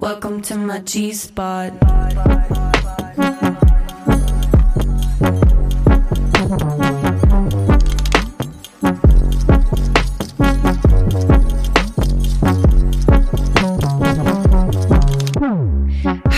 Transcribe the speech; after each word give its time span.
Welcome 0.00 0.40
to 0.44 0.56
my 0.56 0.78
G 0.78 1.12
spot. 1.12 1.72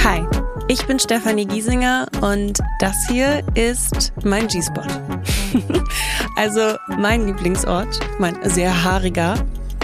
Hi, 0.02 0.26
ich 0.66 0.84
bin 0.86 0.98
Stefanie 0.98 1.46
Giesinger 1.46 2.08
und 2.20 2.58
das 2.80 2.96
hier 3.08 3.44
ist 3.54 4.12
mein 4.24 4.48
G-Spot. 4.48 4.82
also 6.36 6.76
mein 6.98 7.28
Lieblingsort, 7.28 8.00
mein 8.18 8.36
sehr 8.42 8.82
haariger, 8.82 9.36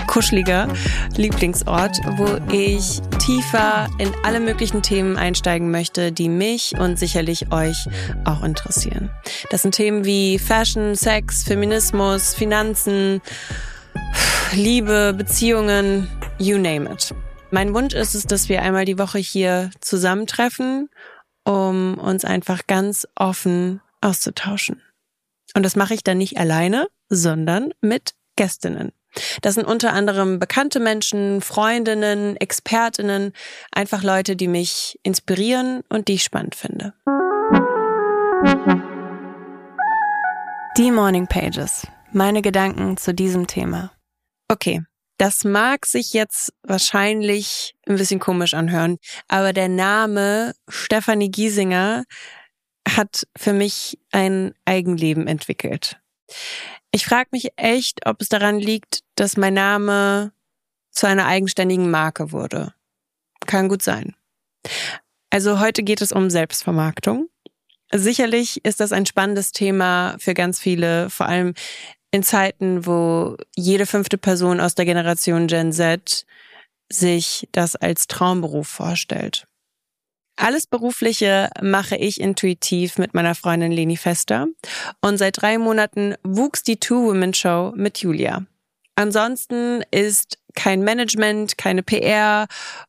kuscheliger 0.09 0.67
Lieblingsort, 1.17 1.99
wo 2.17 2.27
ich 2.53 3.01
tiefer 3.21 3.89
in 3.99 4.13
alle 4.25 4.41
möglichen 4.41 4.83
Themen 4.83 5.17
einsteigen 5.17 5.71
möchte, 5.71 6.11
die 6.11 6.29
mich 6.29 6.73
und 6.77 6.99
sicherlich 6.99 7.53
euch 7.53 7.87
auch 8.25 8.43
interessieren. 8.43 9.11
Das 9.51 9.63
sind 9.63 9.77
Themen 9.77 10.05
wie 10.05 10.41
Fashion, 10.41 10.97
Sex, 10.97 11.45
Feminismus, 11.45 12.35
Finanzen, 12.35 13.21
Liebe, 14.53 15.15
Beziehungen, 15.17 16.09
you 16.39 16.57
name 16.59 16.91
it. 16.91 17.15
Mein 17.51 17.75
Wunsch 17.75 17.95
ist 17.95 18.15
es, 18.15 18.25
dass 18.25 18.49
wir 18.49 18.63
einmal 18.63 18.87
die 18.87 18.99
Woche 18.99 19.19
hier 19.19 19.71
zusammentreffen, 19.81 20.89
um 21.45 21.99
uns 21.99 22.25
einfach 22.25 22.67
ganz 22.67 23.07
offen 23.15 23.81
auszutauschen. 24.01 24.83
Und 25.55 25.63
das 25.63 25.77
mache 25.77 25.95
ich 25.95 26.03
dann 26.03 26.19
nicht 26.19 26.39
alleine, 26.39 26.89
sondern 27.09 27.73
mit 27.81 28.15
Gästinnen. 28.37 28.93
Das 29.43 29.55
sind 29.55 29.67
unter 29.67 29.93
anderem 29.93 30.39
bekannte 30.39 30.81
Menschen, 30.81 31.41
Freundinnen, 31.41 32.37
Expertinnen, 32.37 33.33
einfach 33.73 34.03
Leute, 34.03 34.37
die 34.37 34.49
mich 34.49 34.99
inspirieren 35.03 35.83
und 35.89 36.09
die 36.09 36.15
ich 36.15 36.25
spannend 36.25 36.55
finde. 36.55 36.95
Die 40.77 40.91
Morning 40.91 41.27
Pages. 41.27 41.87
Meine 42.13 42.41
Gedanken 42.41 42.97
zu 42.97 43.13
diesem 43.13 43.47
Thema. 43.47 43.93
Okay, 44.49 44.83
das 45.19 45.43
mag 45.43 45.85
sich 45.85 46.13
jetzt 46.13 46.53
wahrscheinlich 46.63 47.75
ein 47.89 47.97
bisschen 47.97 48.21
komisch 48.21 48.55
anhören, 48.55 48.99
aber 49.27 49.53
der 49.53 49.69
Name 49.69 50.55
Stefanie 50.69 51.31
Giesinger 51.31 52.05
hat 52.89 53.27
für 53.37 53.53
mich 53.53 53.99
ein 54.13 54.55
Eigenleben 54.65 55.27
entwickelt. 55.27 56.01
Ich 56.93 57.05
frage 57.05 57.29
mich 57.33 57.49
echt, 57.57 58.07
ob 58.07 58.21
es 58.21 58.29
daran 58.29 58.59
liegt, 58.59 59.01
dass 59.21 59.37
mein 59.37 59.55
Name 59.55 60.33
zu 60.91 61.07
einer 61.07 61.27
eigenständigen 61.27 61.91
Marke 61.91 62.33
wurde. 62.33 62.75
Kann 63.47 63.69
gut 63.69 63.83
sein. 63.83 64.15
Also 65.31 65.61
heute 65.61 65.83
geht 65.83 66.01
es 66.01 66.13
um 66.13 66.31
Selbstvermarktung. 66.31 67.29
Sicherlich 67.93 68.65
ist 68.65 68.81
das 68.81 68.93
ein 68.93 69.07
spannendes 69.07 69.53
Thema 69.53 70.17
für 70.19 70.35
ganz 70.35 70.59
viele, 70.61 71.11
vor 71.11 71.27
allem 71.27 71.55
in 72.11 72.23
Zeiten, 72.23 72.87
wo 72.87 73.37
jede 73.55 73.87
fünfte 73.87 74.19
Person 74.19 74.61
aus 74.61 74.75
der 74.75 74.85
Generation 74.85 75.47
Gen 75.47 75.73
Z 75.73 76.27
sich 76.91 77.49
das 77.53 77.77
als 77.77 78.07
Traumberuf 78.07 78.69
vorstellt. 78.69 79.47
Alles 80.37 80.67
Berufliche 80.67 81.51
mache 81.61 81.97
ich 81.97 82.21
intuitiv 82.21 82.97
mit 82.97 83.13
meiner 83.13 83.35
Freundin 83.35 83.73
Leni 83.73 83.97
Fester 83.97 84.47
und 85.01 85.19
seit 85.19 85.43
drei 85.43 85.59
Monaten 85.59 86.15
wuchs 86.23 86.63
die 86.63 86.79
Two-Women-Show 86.79 87.73
mit 87.75 87.99
Julia. 87.99 88.47
Ansonsten 88.99 89.85
ist 89.93 90.39
kein 90.57 90.83
Management, 90.83 91.57
keine 91.57 91.85
PR 91.85 92.49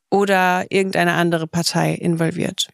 oder 0.10 0.66
irgendeine 0.72 1.14
andere 1.14 1.46
Partei 1.46 1.94
involviert. 1.94 2.70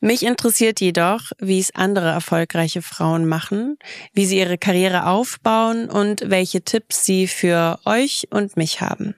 Mich 0.00 0.24
interessiert 0.24 0.80
jedoch, 0.80 1.30
wie 1.38 1.60
es 1.60 1.72
andere 1.76 2.08
erfolgreiche 2.08 2.82
Frauen 2.82 3.24
machen, 3.28 3.78
wie 4.14 4.26
sie 4.26 4.38
ihre 4.38 4.58
Karriere 4.58 5.06
aufbauen 5.06 5.88
und 5.88 6.28
welche 6.28 6.62
Tipps 6.62 7.04
sie 7.04 7.28
für 7.28 7.78
euch 7.84 8.26
und 8.32 8.56
mich 8.56 8.80
haben. 8.80 9.14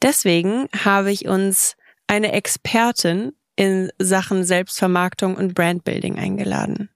Deswegen 0.00 0.68
habe 0.74 1.12
ich 1.12 1.28
uns 1.28 1.76
eine 2.06 2.32
Expertin 2.32 3.32
in 3.56 3.92
Sachen 3.98 4.44
Selbstvermarktung 4.44 5.36
und 5.36 5.52
Brandbuilding 5.52 6.18
eingeladen. 6.18 6.88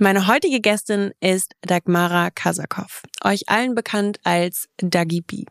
Meine 0.00 0.26
heutige 0.26 0.60
Gästin 0.60 1.12
ist 1.20 1.54
Dagmara 1.62 2.30
Kasakov, 2.30 3.02
euch 3.22 3.48
allen 3.48 3.76
bekannt 3.76 4.18
als 4.24 4.68
Dagi 4.78 5.20
B. 5.20 5.44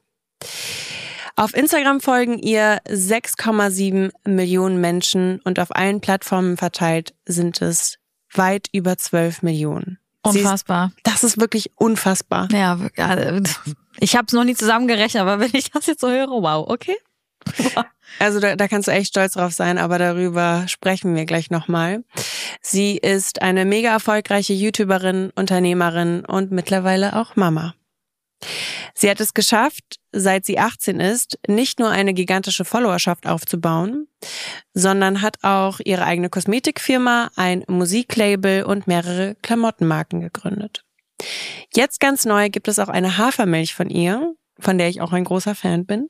Auf 1.37 1.53
Instagram 1.55 2.01
folgen 2.01 2.37
ihr 2.39 2.81
6,7 2.89 4.11
Millionen 4.25 4.81
Menschen 4.81 5.39
und 5.45 5.59
auf 5.59 5.73
allen 5.73 6.01
Plattformen 6.01 6.57
verteilt 6.57 7.13
sind 7.25 7.61
es 7.61 7.99
weit 8.33 8.67
über 8.73 8.97
12 8.97 9.43
Millionen. 9.43 9.99
Unfassbar. 10.23 10.87
Ist, 10.87 11.07
das 11.07 11.23
ist 11.23 11.39
wirklich 11.39 11.71
unfassbar. 11.75 12.49
Ja, 12.51 12.77
ich 13.99 14.17
habe 14.17 14.25
es 14.27 14.33
noch 14.33 14.43
nie 14.43 14.55
zusammengerechnet, 14.55 15.21
aber 15.21 15.39
wenn 15.39 15.51
ich 15.53 15.71
das 15.71 15.85
jetzt 15.85 16.01
so 16.01 16.09
höre, 16.09 16.27
wow, 16.27 16.69
okay. 16.69 16.97
Also 18.19 18.39
da, 18.39 18.55
da 18.55 18.67
kannst 18.67 18.87
du 18.87 18.91
echt 18.91 19.07
stolz 19.07 19.33
drauf 19.33 19.53
sein, 19.53 19.77
aber 19.77 19.97
darüber 19.97 20.65
sprechen 20.67 21.15
wir 21.15 21.25
gleich 21.25 21.49
nochmal. 21.49 22.03
Sie 22.61 22.97
ist 22.97 23.41
eine 23.41 23.65
mega 23.65 23.91
erfolgreiche 23.91 24.53
YouTuberin, 24.53 25.31
Unternehmerin 25.35 26.23
und 26.23 26.51
mittlerweile 26.51 27.15
auch 27.15 27.35
Mama. 27.35 27.73
Sie 28.93 29.09
hat 29.09 29.19
es 29.19 29.33
geschafft, 29.33 29.99
seit 30.11 30.45
sie 30.45 30.59
18 30.59 30.99
ist, 30.99 31.39
nicht 31.47 31.79
nur 31.79 31.89
eine 31.89 32.13
gigantische 32.13 32.65
Followerschaft 32.65 33.25
aufzubauen, 33.25 34.07
sondern 34.73 35.21
hat 35.21 35.37
auch 35.43 35.79
ihre 35.83 36.05
eigene 36.05 36.29
Kosmetikfirma, 36.29 37.31
ein 37.35 37.63
Musiklabel 37.67 38.63
und 38.63 38.87
mehrere 38.87 39.35
Klamottenmarken 39.41 40.21
gegründet. 40.21 40.83
Jetzt 41.73 41.99
ganz 41.99 42.25
neu 42.25 42.49
gibt 42.49 42.67
es 42.67 42.79
auch 42.79 42.89
eine 42.89 43.17
Hafermilch 43.17 43.73
von 43.73 43.89
ihr, 43.89 44.35
von 44.59 44.77
der 44.77 44.89
ich 44.89 45.01
auch 45.01 45.13
ein 45.13 45.23
großer 45.23 45.55
Fan 45.55 45.85
bin. 45.85 46.09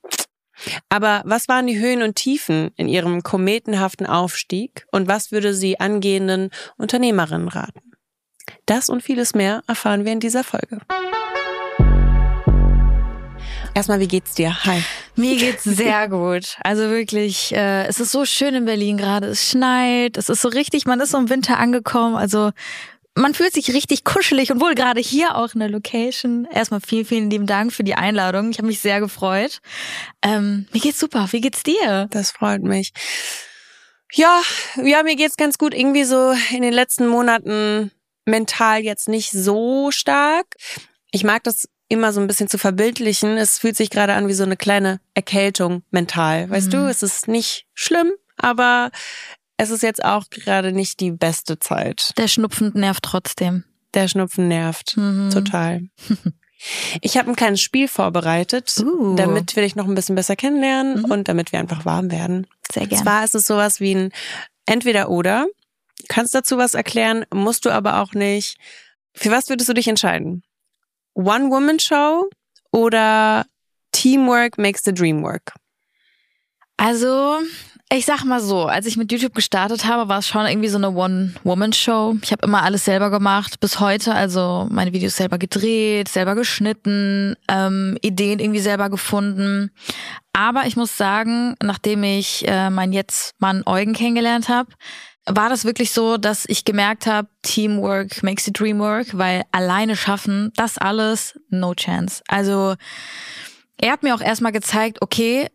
Aber 0.89 1.21
was 1.25 1.47
waren 1.47 1.67
die 1.67 1.79
Höhen 1.79 2.01
und 2.01 2.15
Tiefen 2.15 2.71
in 2.75 2.87
ihrem 2.87 3.23
kometenhaften 3.23 4.05
Aufstieg 4.05 4.85
und 4.91 5.07
was 5.07 5.31
würde 5.31 5.53
sie 5.53 5.79
angehenden 5.79 6.49
Unternehmerinnen 6.77 7.47
raten? 7.47 7.93
Das 8.65 8.89
und 8.89 9.01
vieles 9.01 9.33
mehr 9.33 9.63
erfahren 9.67 10.05
wir 10.05 10.11
in 10.11 10.19
dieser 10.19 10.43
Folge. 10.43 10.79
Erstmal, 13.75 13.99
wie 13.99 14.07
geht's 14.07 14.35
dir? 14.35 14.63
Hi. 14.65 14.83
Mir 15.15 15.35
geht's 15.35 15.63
sehr 15.63 16.07
gut. 16.07 16.57
Also 16.63 16.89
wirklich, 16.89 17.55
äh, 17.55 17.87
es 17.87 17.99
ist 17.99 18.11
so 18.11 18.23
schön 18.23 18.53
in 18.53 18.65
Berlin 18.65 18.97
gerade. 18.97 19.27
Es 19.27 19.49
schneit, 19.49 20.15
es 20.17 20.29
ist 20.29 20.41
so 20.41 20.49
richtig, 20.49 20.85
man 20.85 20.99
ist 20.99 21.11
so 21.11 21.17
im 21.17 21.29
Winter 21.29 21.57
angekommen. 21.57 22.15
Also 22.15 22.51
man 23.15 23.33
fühlt 23.33 23.53
sich 23.53 23.73
richtig 23.73 24.03
kuschelig 24.03 24.51
und 24.51 24.59
wohl 24.59 24.75
gerade 24.75 24.99
hier 24.99 25.35
auch 25.35 25.53
in 25.53 25.59
der 25.59 25.69
Location. 25.69 26.47
Erstmal 26.51 26.81
vielen, 26.81 27.05
vielen 27.05 27.29
lieben 27.29 27.45
Dank 27.45 27.71
für 27.71 27.83
die 27.83 27.95
Einladung. 27.95 28.49
Ich 28.49 28.57
habe 28.57 28.67
mich 28.67 28.79
sehr 28.79 28.99
gefreut. 28.99 29.59
Ähm, 30.23 30.67
mir 30.73 30.79
geht's 30.79 30.99
super. 30.99 31.27
Wie 31.31 31.41
geht's 31.41 31.63
dir? 31.63 32.07
Das 32.09 32.31
freut 32.31 32.63
mich. 32.63 32.91
Ja, 34.13 34.41
ja, 34.83 35.03
mir 35.03 35.15
geht's 35.15 35.37
ganz 35.37 35.57
gut. 35.57 35.73
Irgendwie 35.73 36.03
so 36.03 36.33
in 36.51 36.61
den 36.61 36.73
letzten 36.73 37.07
Monaten 37.07 37.91
mental 38.25 38.81
jetzt 38.81 39.07
nicht 39.07 39.31
so 39.31 39.91
stark. 39.91 40.47
Ich 41.11 41.23
mag 41.23 41.43
das 41.43 41.67
immer 41.89 42.13
so 42.13 42.19
ein 42.19 42.27
bisschen 42.27 42.47
zu 42.47 42.57
verbildlichen. 42.57 43.37
Es 43.37 43.59
fühlt 43.59 43.77
sich 43.77 43.89
gerade 43.89 44.13
an 44.13 44.27
wie 44.27 44.33
so 44.33 44.43
eine 44.43 44.57
kleine 44.57 44.99
Erkältung 45.13 45.83
mental. 45.91 46.49
Weißt 46.49 46.67
mhm. 46.67 46.71
du, 46.71 46.89
es 46.89 47.03
ist 47.03 47.27
nicht 47.27 47.67
schlimm, 47.73 48.11
aber 48.37 48.89
es 49.57 49.69
ist 49.69 49.83
jetzt 49.83 50.03
auch 50.03 50.29
gerade 50.29 50.71
nicht 50.71 50.99
die 50.99 51.11
beste 51.11 51.59
Zeit. 51.59 52.13
Der 52.17 52.27
Schnupfen 52.27 52.71
nervt 52.73 53.03
trotzdem. 53.03 53.63
Der 53.93 54.07
Schnupfen 54.07 54.47
nervt. 54.47 54.97
Mhm. 54.97 55.29
Total. 55.31 55.81
Ich 57.01 57.17
habe 57.17 57.29
ein 57.29 57.35
kleines 57.35 57.61
Spiel 57.61 57.87
vorbereitet, 57.87 58.73
uh. 58.81 59.15
damit 59.15 59.55
wir 59.55 59.63
dich 59.63 59.75
noch 59.75 59.87
ein 59.87 59.95
bisschen 59.95 60.15
besser 60.15 60.35
kennenlernen 60.35 60.99
mhm. 60.99 61.11
und 61.11 61.27
damit 61.27 61.51
wir 61.51 61.59
einfach 61.59 61.85
warm 61.85 62.09
werden. 62.11 62.47
Sehr 62.71 62.87
gerne. 62.87 62.95
Und 62.95 63.03
zwar 63.03 63.23
ist 63.23 63.35
es 63.35 63.47
sowas 63.47 63.79
wie 63.79 63.93
ein 63.93 64.11
Entweder-Oder. 64.65 65.47
Kannst 66.07 66.33
dazu 66.33 66.57
was 66.57 66.73
erklären, 66.73 67.25
musst 67.33 67.65
du 67.65 67.69
aber 67.69 67.99
auch 68.01 68.13
nicht. 68.13 68.57
Für 69.13 69.31
was 69.31 69.49
würdest 69.49 69.69
du 69.69 69.73
dich 69.73 69.87
entscheiden? 69.87 70.43
One-Woman-Show 71.15 72.29
oder 72.71 73.45
Teamwork 73.91 74.57
makes 74.57 74.83
the 74.83 74.93
dream 74.93 75.21
work? 75.21 75.53
Also, 76.77 77.39
ich 77.95 78.05
sag 78.05 78.23
mal 78.23 78.41
so, 78.41 78.65
als 78.65 78.87
ich 78.87 78.97
mit 78.97 79.11
YouTube 79.11 79.35
gestartet 79.35 79.85
habe, 79.85 80.09
war 80.09 80.19
es 80.19 80.27
schon 80.27 80.47
irgendwie 80.47 80.67
so 80.67 80.77
eine 80.77 80.89
One-Woman-Show. 80.91 82.15
Ich 82.23 82.31
habe 82.31 82.45
immer 82.45 82.63
alles 82.63 82.85
selber 82.85 83.11
gemacht, 83.11 83.59
bis 83.59 83.79
heute. 83.79 84.15
Also 84.15 84.67
meine 84.71 84.93
Videos 84.93 85.15
selber 85.15 85.37
gedreht, 85.37 86.09
selber 86.09 86.33
geschnitten, 86.33 87.35
ähm, 87.47 87.97
Ideen 88.01 88.39
irgendwie 88.39 88.61
selber 88.61 88.89
gefunden. 88.89 89.71
Aber 90.33 90.65
ich 90.65 90.75
muss 90.75 90.97
sagen, 90.97 91.55
nachdem 91.61 92.03
ich 92.03 92.47
äh, 92.47 92.71
meinen 92.71 92.93
jetzt 92.93 93.35
Mann 93.37 93.61
Eugen 93.67 93.93
kennengelernt 93.93 94.49
habe, 94.49 94.71
war 95.27 95.49
das 95.49 95.63
wirklich 95.63 95.91
so, 95.91 96.17
dass 96.17 96.45
ich 96.47 96.65
gemerkt 96.65 97.05
habe, 97.05 97.29
Teamwork 97.43 98.23
makes 98.23 98.45
the 98.45 98.51
dream 98.51 98.79
work, 98.79 99.15
weil 99.17 99.43
alleine 99.51 99.95
schaffen, 99.95 100.51
das 100.55 100.79
alles, 100.79 101.39
no 101.49 101.75
chance. 101.75 102.23
Also 102.27 102.73
er 103.77 103.91
hat 103.91 104.01
mir 104.01 104.15
auch 104.15 104.21
erstmal 104.21 104.51
gezeigt, 104.51 105.01
okay, 105.01 105.47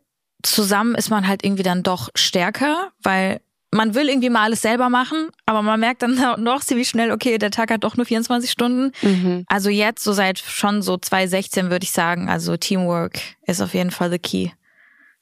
zusammen 0.43 0.94
ist 0.94 1.11
man 1.11 1.26
halt 1.26 1.44
irgendwie 1.44 1.62
dann 1.62 1.82
doch 1.82 2.08
stärker, 2.14 2.93
weil 3.02 3.40
man 3.70 3.94
will 3.94 4.08
irgendwie 4.08 4.31
mal 4.31 4.44
alles 4.44 4.62
selber 4.62 4.88
machen, 4.88 5.29
aber 5.44 5.62
man 5.62 5.79
merkt 5.81 6.02
dann 6.02 6.14
noch 6.43 6.62
ziemlich 6.62 6.88
schnell, 6.88 7.12
okay, 7.12 7.38
der 7.38 7.50
Tag 7.50 7.70
hat 7.70 7.85
doch 7.85 7.96
nur 7.96 8.06
24 8.06 8.50
Stunden. 8.50 8.93
Mhm. 9.02 9.44
Also 9.46 9.70
jetzt, 9.70 10.02
so 10.05 10.12
seit 10.12 10.38
schon 10.38 10.82
so 10.82 10.96
2016 10.96 11.70
würde 11.70 11.85
ich 11.85 11.90
sagen, 11.90 12.29
also 12.29 12.56
Teamwork 12.56 13.20
ist 13.46 13.61
auf 13.61 13.75
jeden 13.75 13.90
Fall 13.90 14.11
the 14.11 14.19
key. 14.19 14.50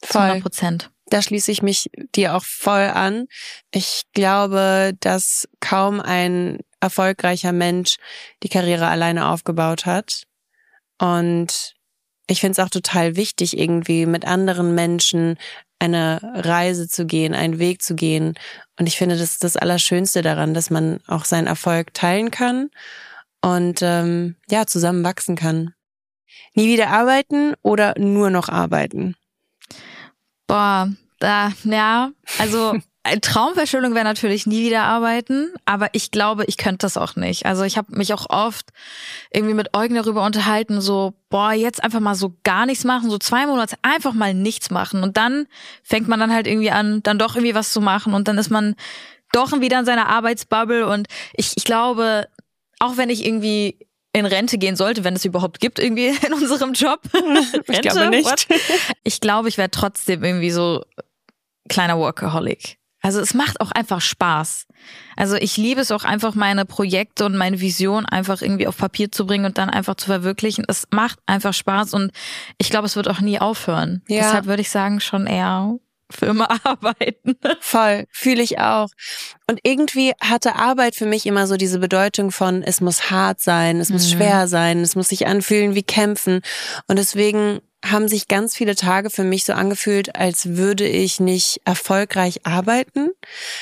Voll. 0.02 0.22
100 0.22 0.42
Prozent. 0.42 0.90
Da 1.08 1.22
schließe 1.22 1.52
ich 1.52 1.62
mich 1.62 1.88
dir 2.14 2.34
auch 2.34 2.44
voll 2.44 2.82
an. 2.82 3.28
Ich 3.70 4.02
glaube, 4.12 4.92
dass 5.00 5.48
kaum 5.60 6.00
ein 6.00 6.58
erfolgreicher 6.80 7.52
Mensch 7.52 7.96
die 8.42 8.48
Karriere 8.48 8.88
alleine 8.88 9.28
aufgebaut 9.28 9.86
hat. 9.86 10.24
Und 10.98 11.75
ich 12.26 12.40
finde 12.40 12.52
es 12.52 12.64
auch 12.64 12.70
total 12.70 13.16
wichtig, 13.16 13.58
irgendwie 13.58 14.06
mit 14.06 14.24
anderen 14.26 14.74
Menschen 14.74 15.38
eine 15.78 16.20
Reise 16.34 16.88
zu 16.88 17.06
gehen, 17.06 17.34
einen 17.34 17.58
Weg 17.58 17.82
zu 17.82 17.94
gehen. 17.94 18.34
Und 18.78 18.86
ich 18.86 18.96
finde, 18.96 19.16
das 19.16 19.32
ist 19.32 19.44
das 19.44 19.56
Allerschönste 19.56 20.22
daran, 20.22 20.54
dass 20.54 20.70
man 20.70 21.00
auch 21.06 21.24
seinen 21.24 21.46
Erfolg 21.46 21.92
teilen 21.94 22.30
kann 22.30 22.70
und 23.42 23.80
ähm, 23.82 24.36
ja, 24.48 24.66
zusammen 24.66 25.04
wachsen 25.04 25.36
kann. 25.36 25.74
Nie 26.54 26.68
wieder 26.68 26.88
arbeiten 26.88 27.54
oder 27.62 27.94
nur 27.98 28.30
noch 28.30 28.48
arbeiten? 28.48 29.14
Boah, 30.46 30.90
da, 31.18 31.52
ja, 31.64 32.10
also 32.38 32.78
Traumverschöpfung 33.20 33.94
wäre 33.94 34.04
natürlich 34.04 34.46
nie 34.46 34.64
wieder 34.64 34.82
arbeiten, 34.82 35.52
aber 35.64 35.88
ich 35.92 36.10
glaube, 36.10 36.44
ich 36.46 36.56
könnte 36.56 36.86
das 36.86 36.96
auch 36.96 37.16
nicht. 37.16 37.46
Also 37.46 37.64
ich 37.64 37.76
habe 37.76 37.96
mich 37.96 38.12
auch 38.12 38.30
oft 38.30 38.70
irgendwie 39.30 39.54
mit 39.54 39.76
Eugen 39.76 39.94
darüber 39.94 40.24
unterhalten, 40.24 40.80
so, 40.80 41.14
boah, 41.28 41.52
jetzt 41.52 41.82
einfach 41.82 42.00
mal 42.00 42.14
so 42.14 42.36
gar 42.44 42.66
nichts 42.66 42.84
machen, 42.84 43.10
so 43.10 43.18
zwei 43.18 43.46
Monate 43.46 43.76
einfach 43.82 44.12
mal 44.12 44.34
nichts 44.34 44.70
machen. 44.70 45.02
Und 45.02 45.16
dann 45.16 45.46
fängt 45.82 46.08
man 46.08 46.20
dann 46.20 46.32
halt 46.32 46.46
irgendwie 46.46 46.70
an, 46.70 47.02
dann 47.02 47.18
doch 47.18 47.36
irgendwie 47.36 47.54
was 47.54 47.72
zu 47.72 47.80
machen 47.80 48.14
und 48.14 48.28
dann 48.28 48.38
ist 48.38 48.50
man 48.50 48.74
doch 49.32 49.52
wieder 49.60 49.78
in 49.78 49.84
seiner 49.84 50.08
Arbeitsbubble. 50.08 50.86
Und 50.88 51.08
ich, 51.34 51.52
ich 51.56 51.64
glaube, 51.64 52.28
auch 52.78 52.96
wenn 52.96 53.10
ich 53.10 53.24
irgendwie 53.24 53.78
in 54.12 54.24
Rente 54.24 54.56
gehen 54.56 54.76
sollte, 54.76 55.04
wenn 55.04 55.14
es 55.14 55.24
überhaupt 55.24 55.60
gibt, 55.60 55.78
irgendwie 55.78 56.08
in 56.26 56.32
unserem 56.32 56.72
Job. 56.72 57.00
Rente, 57.12 57.62
ich 57.68 57.80
glaube 57.82 58.08
nicht. 58.08 58.26
What? 58.26 58.46
Ich 59.04 59.20
glaube, 59.20 59.48
ich 59.48 59.58
wäre 59.58 59.70
trotzdem 59.70 60.24
irgendwie 60.24 60.50
so 60.50 60.84
kleiner 61.68 61.98
Workaholic. 61.98 62.78
Also 63.06 63.20
es 63.20 63.34
macht 63.34 63.60
auch 63.60 63.70
einfach 63.70 64.00
Spaß. 64.00 64.66
Also 65.14 65.36
ich 65.36 65.56
liebe 65.56 65.80
es 65.80 65.92
auch 65.92 66.02
einfach, 66.02 66.34
meine 66.34 66.64
Projekte 66.64 67.24
und 67.24 67.36
meine 67.36 67.60
Vision 67.60 68.04
einfach 68.04 68.42
irgendwie 68.42 68.66
auf 68.66 68.76
Papier 68.76 69.12
zu 69.12 69.26
bringen 69.26 69.44
und 69.44 69.58
dann 69.58 69.70
einfach 69.70 69.94
zu 69.94 70.06
verwirklichen. 70.06 70.64
Es 70.66 70.88
macht 70.90 71.20
einfach 71.24 71.54
Spaß 71.54 71.94
und 71.94 72.10
ich 72.58 72.68
glaube, 72.68 72.86
es 72.86 72.96
wird 72.96 73.06
auch 73.06 73.20
nie 73.20 73.38
aufhören. 73.38 74.02
Ja. 74.08 74.22
Deshalb 74.22 74.46
würde 74.46 74.62
ich 74.62 74.70
sagen, 74.70 74.98
schon 74.98 75.28
eher 75.28 75.78
für 76.10 76.26
immer 76.26 76.48
arbeiten. 76.64 77.36
Voll, 77.60 78.06
fühle 78.10 78.42
ich 78.42 78.58
auch. 78.58 78.88
Und 79.48 79.60
irgendwie 79.62 80.12
hatte 80.20 80.56
Arbeit 80.56 80.94
für 80.94 81.06
mich 81.06 81.26
immer 81.26 81.46
so 81.46 81.56
diese 81.56 81.78
Bedeutung 81.78 82.30
von, 82.30 82.62
es 82.62 82.80
muss 82.80 83.10
hart 83.10 83.40
sein, 83.40 83.80
es 83.80 83.90
muss 83.90 84.06
mhm. 84.08 84.16
schwer 84.16 84.48
sein, 84.48 84.80
es 84.80 84.96
muss 84.96 85.08
sich 85.08 85.26
anfühlen 85.26 85.74
wie 85.74 85.82
kämpfen. 85.82 86.40
Und 86.86 86.98
deswegen 86.98 87.60
haben 87.84 88.08
sich 88.08 88.28
ganz 88.28 88.56
viele 88.56 88.74
Tage 88.74 89.10
für 89.10 89.24
mich 89.24 89.44
so 89.44 89.52
angefühlt, 89.52 90.16
als 90.16 90.56
würde 90.56 90.86
ich 90.86 91.20
nicht 91.20 91.60
erfolgreich 91.64 92.46
arbeiten. 92.46 93.10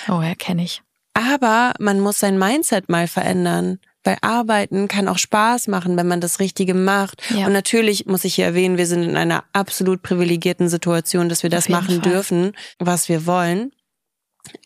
Oh 0.09 0.23
ja, 0.23 0.35
kenne 0.35 0.65
ich. 0.65 0.83
Aber 1.15 1.75
man 1.79 2.01
muss 2.01 2.19
sein 2.19 2.39
Mindset 2.39 2.89
mal 2.89 3.07
verändern. 3.07 3.79
Weil 4.05 4.19
Arbeiten 4.21 4.87
kann 4.87 5.09
auch 5.09 5.19
Spaß 5.19 5.67
machen, 5.69 5.97
wenn 5.97 6.07
man 6.07 6.21
das 6.21 6.39
Richtige 6.39 6.75
macht. 6.75 7.23
Ja. 7.31 7.47
Und 7.47 7.55
natürlich 7.55 8.05
muss 8.07 8.25
ich 8.25 8.35
hier 8.35 8.45
erwähnen, 8.45 8.77
wir 8.77 8.87
sind 8.87 9.03
in 9.03 9.17
einer 9.17 9.45
absolut 9.55 10.03
privilegierten 10.03 10.69
Situation, 10.69 11.31
dass 11.31 11.43
wir 11.43 11.51
das 11.51 11.71
machen 11.71 12.03
Fall. 12.03 12.13
dürfen, 12.13 12.53
was 12.79 13.09
wir 13.09 13.27
wollen. 13.27 13.73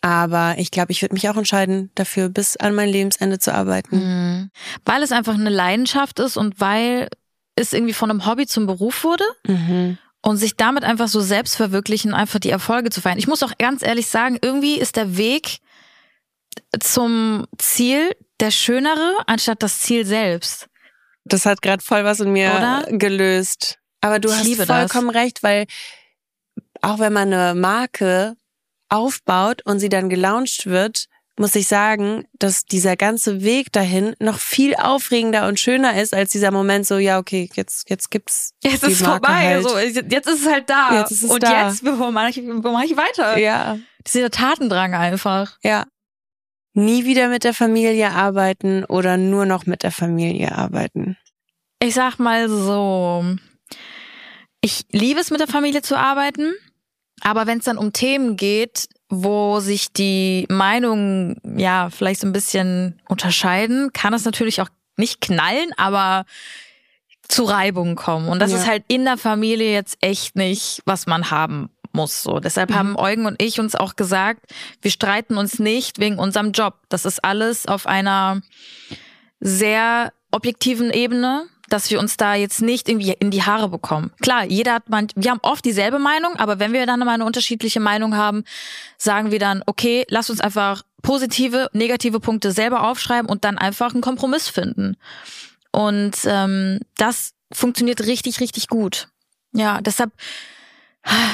Aber 0.01 0.55
ich 0.57 0.71
glaube, 0.71 0.91
ich 0.91 1.01
würde 1.01 1.13
mich 1.13 1.29
auch 1.29 1.37
entscheiden, 1.37 1.89
dafür 1.95 2.27
bis 2.27 2.57
an 2.57 2.75
mein 2.75 2.89
Lebensende 2.89 3.39
zu 3.39 3.53
arbeiten. 3.53 3.97
Mhm. 3.97 4.51
Weil 4.83 5.03
es 5.03 5.13
einfach 5.13 5.35
eine 5.35 5.49
Leidenschaft 5.49 6.19
ist 6.19 6.35
und 6.35 6.59
weil 6.59 7.07
es 7.55 7.71
irgendwie 7.71 7.93
von 7.93 8.09
einem 8.09 8.25
Hobby 8.25 8.45
zum 8.45 8.65
Beruf 8.65 9.05
wurde. 9.05 9.23
Mhm. 9.47 9.97
Und 10.21 10.35
sich 10.35 10.57
damit 10.57 10.83
einfach 10.83 11.07
so 11.07 11.21
selbst 11.21 11.55
verwirklichen, 11.55 12.13
einfach 12.13 12.39
die 12.39 12.49
Erfolge 12.49 12.89
zu 12.89 12.99
feiern. 12.99 13.17
Ich 13.17 13.29
muss 13.29 13.41
auch 13.41 13.57
ganz 13.57 13.81
ehrlich 13.81 14.07
sagen, 14.07 14.37
irgendwie 14.41 14.77
ist 14.77 14.97
der 14.97 15.15
Weg 15.15 15.59
zum 16.77 17.45
Ziel 17.57 18.11
der 18.39 18.51
schönere, 18.51 19.17
anstatt 19.27 19.63
das 19.63 19.79
Ziel 19.79 20.05
selbst. 20.05 20.67
Das 21.25 21.45
hat 21.45 21.61
gerade 21.61 21.83
voll 21.83 22.03
was 22.03 22.19
in 22.19 22.31
mir 22.31 22.51
Oder? 22.55 22.85
gelöst. 22.89 23.77
Aber 24.01 24.19
du 24.19 24.29
ich 24.29 24.35
hast 24.35 24.65
vollkommen 24.65 25.13
das. 25.13 25.21
recht, 25.21 25.43
weil 25.43 25.65
auch 26.81 26.99
wenn 26.99 27.13
man 27.13 27.33
eine 27.33 27.59
Marke 27.59 28.35
aufbaut 28.87 29.61
und 29.65 29.79
sie 29.79 29.89
dann 29.89 30.09
gelauncht 30.09 30.65
wird, 30.65 31.05
muss 31.39 31.55
ich 31.55 31.67
sagen, 31.67 32.25
dass 32.33 32.65
dieser 32.65 32.97
ganze 32.97 33.41
Weg 33.41 33.71
dahin 33.71 34.13
noch 34.19 34.39
viel 34.39 34.75
aufregender 34.75 35.47
und 35.47 35.57
schöner 35.57 35.99
ist 36.01 36.13
als 36.13 36.31
dieser 36.31 36.51
Moment 36.51 36.85
so, 36.85 36.97
ja, 36.97 37.17
okay, 37.17 37.49
jetzt, 37.53 37.89
jetzt 37.89 38.11
gibt's. 38.11 38.53
Jetzt 38.61 38.83
ist 38.83 38.99
es 38.99 39.01
vorbei, 39.01 39.55
halt. 39.55 39.63
so, 39.63 39.77
jetzt 39.77 40.27
ist 40.27 40.41
es 40.41 40.47
halt 40.51 40.69
da. 40.69 40.99
Jetzt 40.99 41.11
ist 41.11 41.23
es 41.23 41.29
und 41.29 41.41
da. 41.41 41.67
jetzt, 41.67 41.85
wo 41.85 42.11
mache 42.11 42.29
ich, 42.31 42.41
wo 42.43 42.71
mach 42.71 42.83
ich 42.83 42.97
weiter? 42.97 43.37
Ja. 43.37 43.77
Dieser 44.05 44.31
Tatendrang 44.31 44.93
einfach. 44.95 45.57
Ja. 45.63 45.85
Nie 46.73 47.05
wieder 47.05 47.29
mit 47.29 47.43
der 47.43 47.53
Familie 47.53 48.11
arbeiten 48.11 48.85
oder 48.85 49.17
nur 49.17 49.45
noch 49.45 49.65
mit 49.65 49.83
der 49.83 49.91
Familie 49.91 50.55
arbeiten? 50.55 51.17
Ich 51.81 51.95
sag 51.95 52.19
mal 52.19 52.49
so, 52.49 53.23
ich 54.61 54.85
liebe 54.91 55.19
es 55.19 55.31
mit 55.31 55.39
der 55.39 55.47
Familie 55.47 55.81
zu 55.81 55.97
arbeiten, 55.97 56.53
aber 57.21 57.47
wenn 57.47 57.59
es 57.59 57.65
dann 57.65 57.77
um 57.77 57.93
Themen 57.93 58.37
geht, 58.37 58.87
wo 59.09 59.59
sich 59.59 59.91
die 59.91 60.45
Meinungen 60.49 61.37
ja 61.57 61.89
vielleicht 61.89 62.21
so 62.21 62.27
ein 62.27 62.33
bisschen 62.33 63.01
unterscheiden, 63.09 63.91
kann 63.93 64.13
es 64.13 64.25
natürlich 64.25 64.61
auch 64.61 64.69
nicht 64.97 65.21
knallen, 65.21 65.71
aber 65.77 66.25
zu 67.27 67.43
Reibungen 67.43 67.95
kommen. 67.95 68.27
Und 68.27 68.39
das 68.39 68.51
ja. 68.51 68.57
ist 68.57 68.67
halt 68.67 68.83
in 68.87 69.05
der 69.05 69.17
Familie 69.17 69.71
jetzt 69.71 69.97
echt 70.01 70.35
nicht, 70.35 70.81
was 70.85 71.07
man 71.07 71.31
haben 71.31 71.69
muss. 71.93 72.23
So. 72.23 72.39
Deshalb 72.39 72.69
mhm. 72.69 72.75
haben 72.75 72.95
Eugen 72.97 73.25
und 73.25 73.41
ich 73.41 73.59
uns 73.59 73.75
auch 73.75 73.95
gesagt, 73.95 74.41
wir 74.81 74.91
streiten 74.91 75.37
uns 75.37 75.59
nicht 75.59 75.99
wegen 75.99 76.19
unserem 76.19 76.51
Job. 76.51 76.75
Das 76.89 77.05
ist 77.05 77.23
alles 77.23 77.67
auf 77.67 77.87
einer 77.87 78.41
sehr 79.39 80.11
objektiven 80.31 80.91
Ebene 80.91 81.47
dass 81.69 81.89
wir 81.89 81.99
uns 81.99 82.17
da 82.17 82.35
jetzt 82.35 82.61
nicht 82.61 82.89
irgendwie 82.89 83.15
in 83.19 83.31
die 83.31 83.43
Haare 83.43 83.69
bekommen. 83.69 84.11
Klar, 84.21 84.45
jeder 84.45 84.73
hat 84.73 84.89
man, 84.89 85.07
wir 85.15 85.31
haben 85.31 85.39
oft 85.41 85.63
dieselbe 85.63 85.99
Meinung, 85.99 86.35
aber 86.35 86.59
wenn 86.59 86.73
wir 86.73 86.85
dann 86.85 86.99
mal 86.99 87.13
eine 87.13 87.25
unterschiedliche 87.25 87.79
Meinung 87.79 88.15
haben, 88.15 88.43
sagen 88.97 89.31
wir 89.31 89.39
dann, 89.39 89.63
okay, 89.65 90.05
lass 90.09 90.29
uns 90.29 90.41
einfach 90.41 90.83
positive, 91.01 91.69
negative 91.73 92.19
Punkte 92.19 92.51
selber 92.51 92.87
aufschreiben 92.89 93.29
und 93.29 93.45
dann 93.45 93.57
einfach 93.57 93.93
einen 93.93 94.01
Kompromiss 94.01 94.49
finden. 94.49 94.97
Und 95.71 96.15
ähm, 96.25 96.79
das 96.97 97.33
funktioniert 97.51 98.01
richtig, 98.01 98.39
richtig 98.39 98.67
gut. 98.67 99.07
Ja, 99.53 99.81
deshalb 99.81 100.11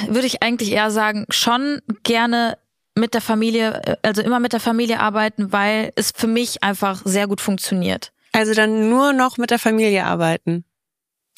würde 0.07 0.27
ich 0.27 0.41
eigentlich 0.43 0.72
eher 0.72 0.91
sagen, 0.91 1.25
schon 1.29 1.81
gerne 2.03 2.57
mit 2.95 3.13
der 3.13 3.22
Familie, 3.22 3.98
also 4.03 4.22
immer 4.22 4.39
mit 4.39 4.53
der 4.53 4.60
Familie 4.60 5.00
arbeiten, 5.00 5.51
weil 5.51 5.91
es 5.95 6.12
für 6.15 6.27
mich 6.27 6.63
einfach 6.63 7.01
sehr 7.03 7.27
gut 7.27 7.41
funktioniert. 7.41 8.13
Also 8.31 8.53
dann 8.53 8.89
nur 8.89 9.13
noch 9.13 9.38
mit 9.38 9.51
der 9.51 9.60
Familie 9.60 10.05
arbeiten. 10.05 10.65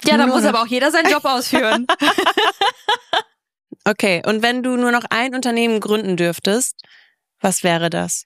Ja, 0.03 0.17
da 0.17 0.27
muss 0.27 0.43
noch. 0.43 0.49
aber 0.49 0.61
auch 0.61 0.67
jeder 0.67 0.91
seinen 0.91 1.11
Job 1.11 1.25
ausführen. 1.25 1.87
okay, 3.85 4.21
und 4.25 4.43
wenn 4.43 4.61
du 4.61 4.77
nur 4.77 4.91
noch 4.91 5.03
ein 5.09 5.33
Unternehmen 5.33 5.79
gründen 5.79 6.15
dürftest, 6.17 6.81
was 7.39 7.63
wäre 7.63 7.89
das? 7.89 8.25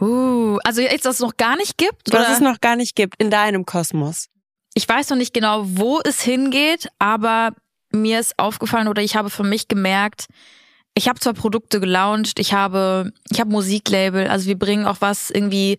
Uh, 0.00 0.58
also 0.64 0.80
jetzt, 0.80 1.06
dass 1.06 1.16
es 1.16 1.20
noch 1.20 1.36
gar 1.36 1.56
nicht 1.56 1.78
gibt? 1.78 2.12
Was 2.12 2.20
oder? 2.20 2.32
es 2.32 2.40
noch 2.40 2.60
gar 2.60 2.74
nicht 2.74 2.96
gibt 2.96 3.20
in 3.20 3.30
deinem 3.30 3.64
Kosmos. 3.66 4.26
Ich 4.74 4.88
weiß 4.88 5.10
noch 5.10 5.16
nicht 5.16 5.32
genau, 5.32 5.62
wo 5.64 6.00
es 6.00 6.20
hingeht, 6.20 6.88
aber 6.98 7.52
mir 7.90 8.20
ist 8.20 8.38
aufgefallen 8.38 8.88
oder 8.88 9.02
ich 9.02 9.16
habe 9.16 9.30
für 9.30 9.44
mich 9.44 9.68
gemerkt, 9.68 10.26
ich 10.94 11.08
habe 11.08 11.20
zwar 11.20 11.34
Produkte 11.34 11.78
gelauncht, 11.78 12.38
ich 12.38 12.54
habe, 12.54 13.12
ich 13.30 13.38
habe 13.40 13.50
Musiklabel, 13.50 14.28
also 14.28 14.46
wir 14.46 14.58
bringen 14.58 14.86
auch 14.86 15.00
was 15.00 15.30
irgendwie 15.30 15.78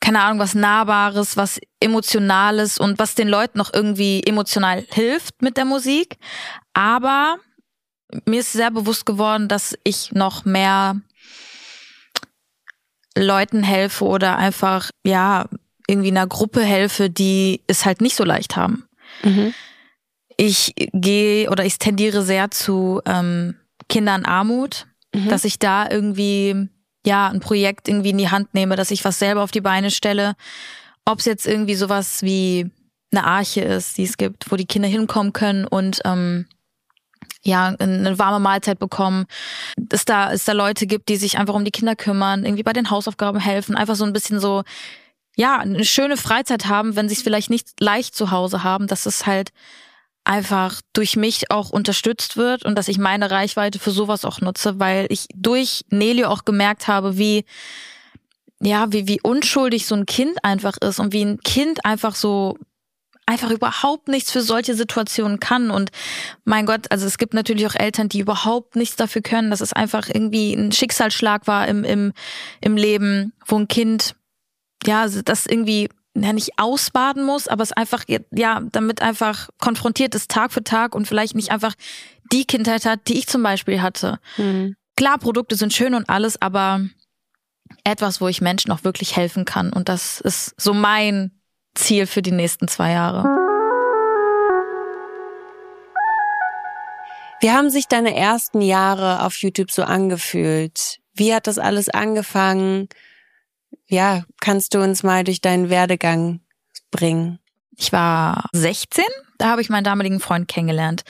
keine 0.00 0.22
Ahnung, 0.22 0.38
was 0.38 0.54
Nahbares, 0.54 1.36
was 1.36 1.60
Emotionales 1.78 2.78
und 2.78 2.98
was 2.98 3.14
den 3.14 3.28
Leuten 3.28 3.58
noch 3.58 3.72
irgendwie 3.72 4.22
emotional 4.24 4.84
hilft 4.90 5.42
mit 5.42 5.58
der 5.58 5.66
Musik. 5.66 6.16
Aber 6.72 7.36
mir 8.24 8.40
ist 8.40 8.52
sehr 8.52 8.70
bewusst 8.70 9.04
geworden, 9.06 9.46
dass 9.46 9.76
ich 9.84 10.12
noch 10.12 10.44
mehr 10.44 11.00
Leuten 13.16 13.62
helfe 13.62 14.04
oder 14.04 14.36
einfach, 14.36 14.90
ja, 15.04 15.46
irgendwie 15.86 16.10
einer 16.10 16.26
Gruppe 16.26 16.62
helfe, 16.62 17.10
die 17.10 17.62
es 17.66 17.84
halt 17.84 18.00
nicht 18.00 18.16
so 18.16 18.24
leicht 18.24 18.56
haben. 18.56 18.88
Mhm. 19.22 19.52
Ich 20.42 20.72
gehe 20.94 21.50
oder 21.50 21.66
ich 21.66 21.78
tendiere 21.78 22.22
sehr 22.22 22.50
zu 22.50 23.02
ähm, 23.04 23.56
Kindern 23.90 24.24
Armut, 24.24 24.86
mhm. 25.14 25.28
dass 25.28 25.44
ich 25.44 25.58
da 25.58 25.86
irgendwie 25.90 26.70
ja, 27.04 27.28
ein 27.28 27.40
Projekt 27.40 27.88
irgendwie 27.88 28.08
in 28.08 28.16
die 28.16 28.30
Hand 28.30 28.54
nehme, 28.54 28.74
dass 28.74 28.90
ich 28.90 29.04
was 29.04 29.18
selber 29.18 29.42
auf 29.42 29.50
die 29.50 29.60
Beine 29.60 29.90
stelle. 29.90 30.36
Ob 31.04 31.18
es 31.18 31.26
jetzt 31.26 31.46
irgendwie 31.46 31.74
sowas 31.74 32.22
wie 32.22 32.70
eine 33.12 33.24
Arche 33.24 33.60
ist, 33.60 33.98
die 33.98 34.04
es 34.04 34.16
gibt, 34.16 34.50
wo 34.50 34.56
die 34.56 34.64
Kinder 34.64 34.88
hinkommen 34.88 35.34
können 35.34 35.66
und 35.66 36.00
ähm, 36.06 36.46
ja, 37.42 37.76
eine 37.78 38.18
warme 38.18 38.40
Mahlzeit 38.40 38.78
bekommen, 38.78 39.26
dass 39.76 40.06
da, 40.06 40.32
es 40.32 40.46
da 40.46 40.52
Leute 40.52 40.86
gibt, 40.86 41.10
die 41.10 41.16
sich 41.16 41.36
einfach 41.36 41.54
um 41.54 41.66
die 41.66 41.70
Kinder 41.70 41.96
kümmern, 41.96 42.46
irgendwie 42.46 42.62
bei 42.62 42.72
den 42.72 42.88
Hausaufgaben 42.88 43.40
helfen, 43.40 43.76
einfach 43.76 43.94
so 43.94 44.06
ein 44.06 44.14
bisschen 44.14 44.40
so, 44.40 44.62
ja, 45.36 45.58
eine 45.58 45.84
schöne 45.84 46.16
Freizeit 46.16 46.64
haben, 46.64 46.96
wenn 46.96 47.10
sie 47.10 47.14
es 47.14 47.22
vielleicht 47.22 47.50
nicht 47.50 47.78
leicht 47.78 48.14
zu 48.14 48.30
Hause 48.30 48.64
haben, 48.64 48.86
dass 48.86 49.04
es 49.04 49.26
halt 49.26 49.52
einfach 50.30 50.80
durch 50.92 51.16
mich 51.16 51.50
auch 51.50 51.70
unterstützt 51.70 52.36
wird 52.36 52.64
und 52.64 52.76
dass 52.76 52.86
ich 52.86 52.98
meine 52.98 53.32
Reichweite 53.32 53.80
für 53.80 53.90
sowas 53.90 54.24
auch 54.24 54.40
nutze, 54.40 54.78
weil 54.78 55.06
ich 55.08 55.26
durch 55.34 55.84
Nelio 55.90 56.28
auch 56.28 56.44
gemerkt 56.44 56.86
habe, 56.86 57.18
wie 57.18 57.44
ja, 58.62 58.92
wie, 58.92 59.08
wie 59.08 59.20
unschuldig 59.20 59.86
so 59.86 59.96
ein 59.96 60.06
Kind 60.06 60.44
einfach 60.44 60.76
ist 60.76 61.00
und 61.00 61.12
wie 61.12 61.24
ein 61.24 61.40
Kind 61.40 61.84
einfach 61.84 62.14
so 62.14 62.58
einfach 63.26 63.50
überhaupt 63.50 64.06
nichts 64.06 64.30
für 64.30 64.42
solche 64.42 64.74
Situationen 64.74 65.40
kann. 65.40 65.70
Und 65.72 65.90
mein 66.44 66.66
Gott, 66.66 66.92
also 66.92 67.06
es 67.06 67.18
gibt 67.18 67.34
natürlich 67.34 67.66
auch 67.66 67.74
Eltern, 67.74 68.08
die 68.08 68.20
überhaupt 68.20 68.76
nichts 68.76 68.96
dafür 68.96 69.22
können, 69.22 69.50
dass 69.50 69.60
es 69.60 69.72
einfach 69.72 70.08
irgendwie 70.08 70.52
ein 70.52 70.70
Schicksalsschlag 70.70 71.48
war 71.48 71.66
im, 71.66 71.82
im, 71.82 72.12
im 72.60 72.76
Leben, 72.76 73.32
wo 73.46 73.56
ein 73.58 73.66
Kind, 73.66 74.14
ja, 74.84 75.08
das 75.08 75.46
irgendwie 75.46 75.88
ja 76.14 76.32
nicht 76.32 76.58
ausbaden 76.58 77.24
muss, 77.24 77.48
aber 77.48 77.62
es 77.62 77.72
einfach, 77.72 78.04
ja, 78.30 78.60
damit 78.72 79.02
einfach 79.02 79.48
konfrontiert 79.58 80.14
ist 80.14 80.30
Tag 80.30 80.52
für 80.52 80.64
Tag 80.64 80.94
und 80.94 81.06
vielleicht 81.06 81.34
nicht 81.34 81.50
einfach 81.50 81.74
die 82.32 82.44
Kindheit 82.44 82.84
hat, 82.84 83.08
die 83.08 83.18
ich 83.18 83.26
zum 83.26 83.42
Beispiel 83.42 83.82
hatte. 83.82 84.18
Mhm. 84.36 84.76
Klar, 84.96 85.18
Produkte 85.18 85.56
sind 85.56 85.72
schön 85.72 85.94
und 85.94 86.08
alles, 86.08 86.40
aber 86.40 86.80
etwas, 87.84 88.20
wo 88.20 88.28
ich 88.28 88.40
Menschen 88.40 88.72
auch 88.72 88.84
wirklich 88.84 89.16
helfen 89.16 89.44
kann. 89.44 89.72
Und 89.72 89.88
das 89.88 90.20
ist 90.20 90.54
so 90.60 90.74
mein 90.74 91.30
Ziel 91.74 92.06
für 92.06 92.22
die 92.22 92.32
nächsten 92.32 92.68
zwei 92.68 92.92
Jahre. 92.92 93.24
Wie 97.40 97.50
haben 97.50 97.70
sich 97.70 97.86
deine 97.88 98.14
ersten 98.14 98.60
Jahre 98.60 99.24
auf 99.24 99.36
YouTube 99.36 99.70
so 99.70 99.82
angefühlt? 99.82 100.98
Wie 101.14 101.34
hat 101.34 101.46
das 101.46 101.58
alles 101.58 101.88
angefangen? 101.88 102.88
Ja, 103.90 104.22
kannst 104.40 104.72
du 104.72 104.80
uns 104.80 105.02
mal 105.02 105.24
durch 105.24 105.40
deinen 105.40 105.68
Werdegang 105.68 106.38
bringen? 106.92 107.40
Ich 107.76 107.92
war 107.92 108.44
16, 108.52 109.02
da 109.36 109.48
habe 109.48 109.62
ich 109.62 109.68
meinen 109.68 109.82
damaligen 109.82 110.20
Freund 110.20 110.46
kennengelernt, 110.46 111.02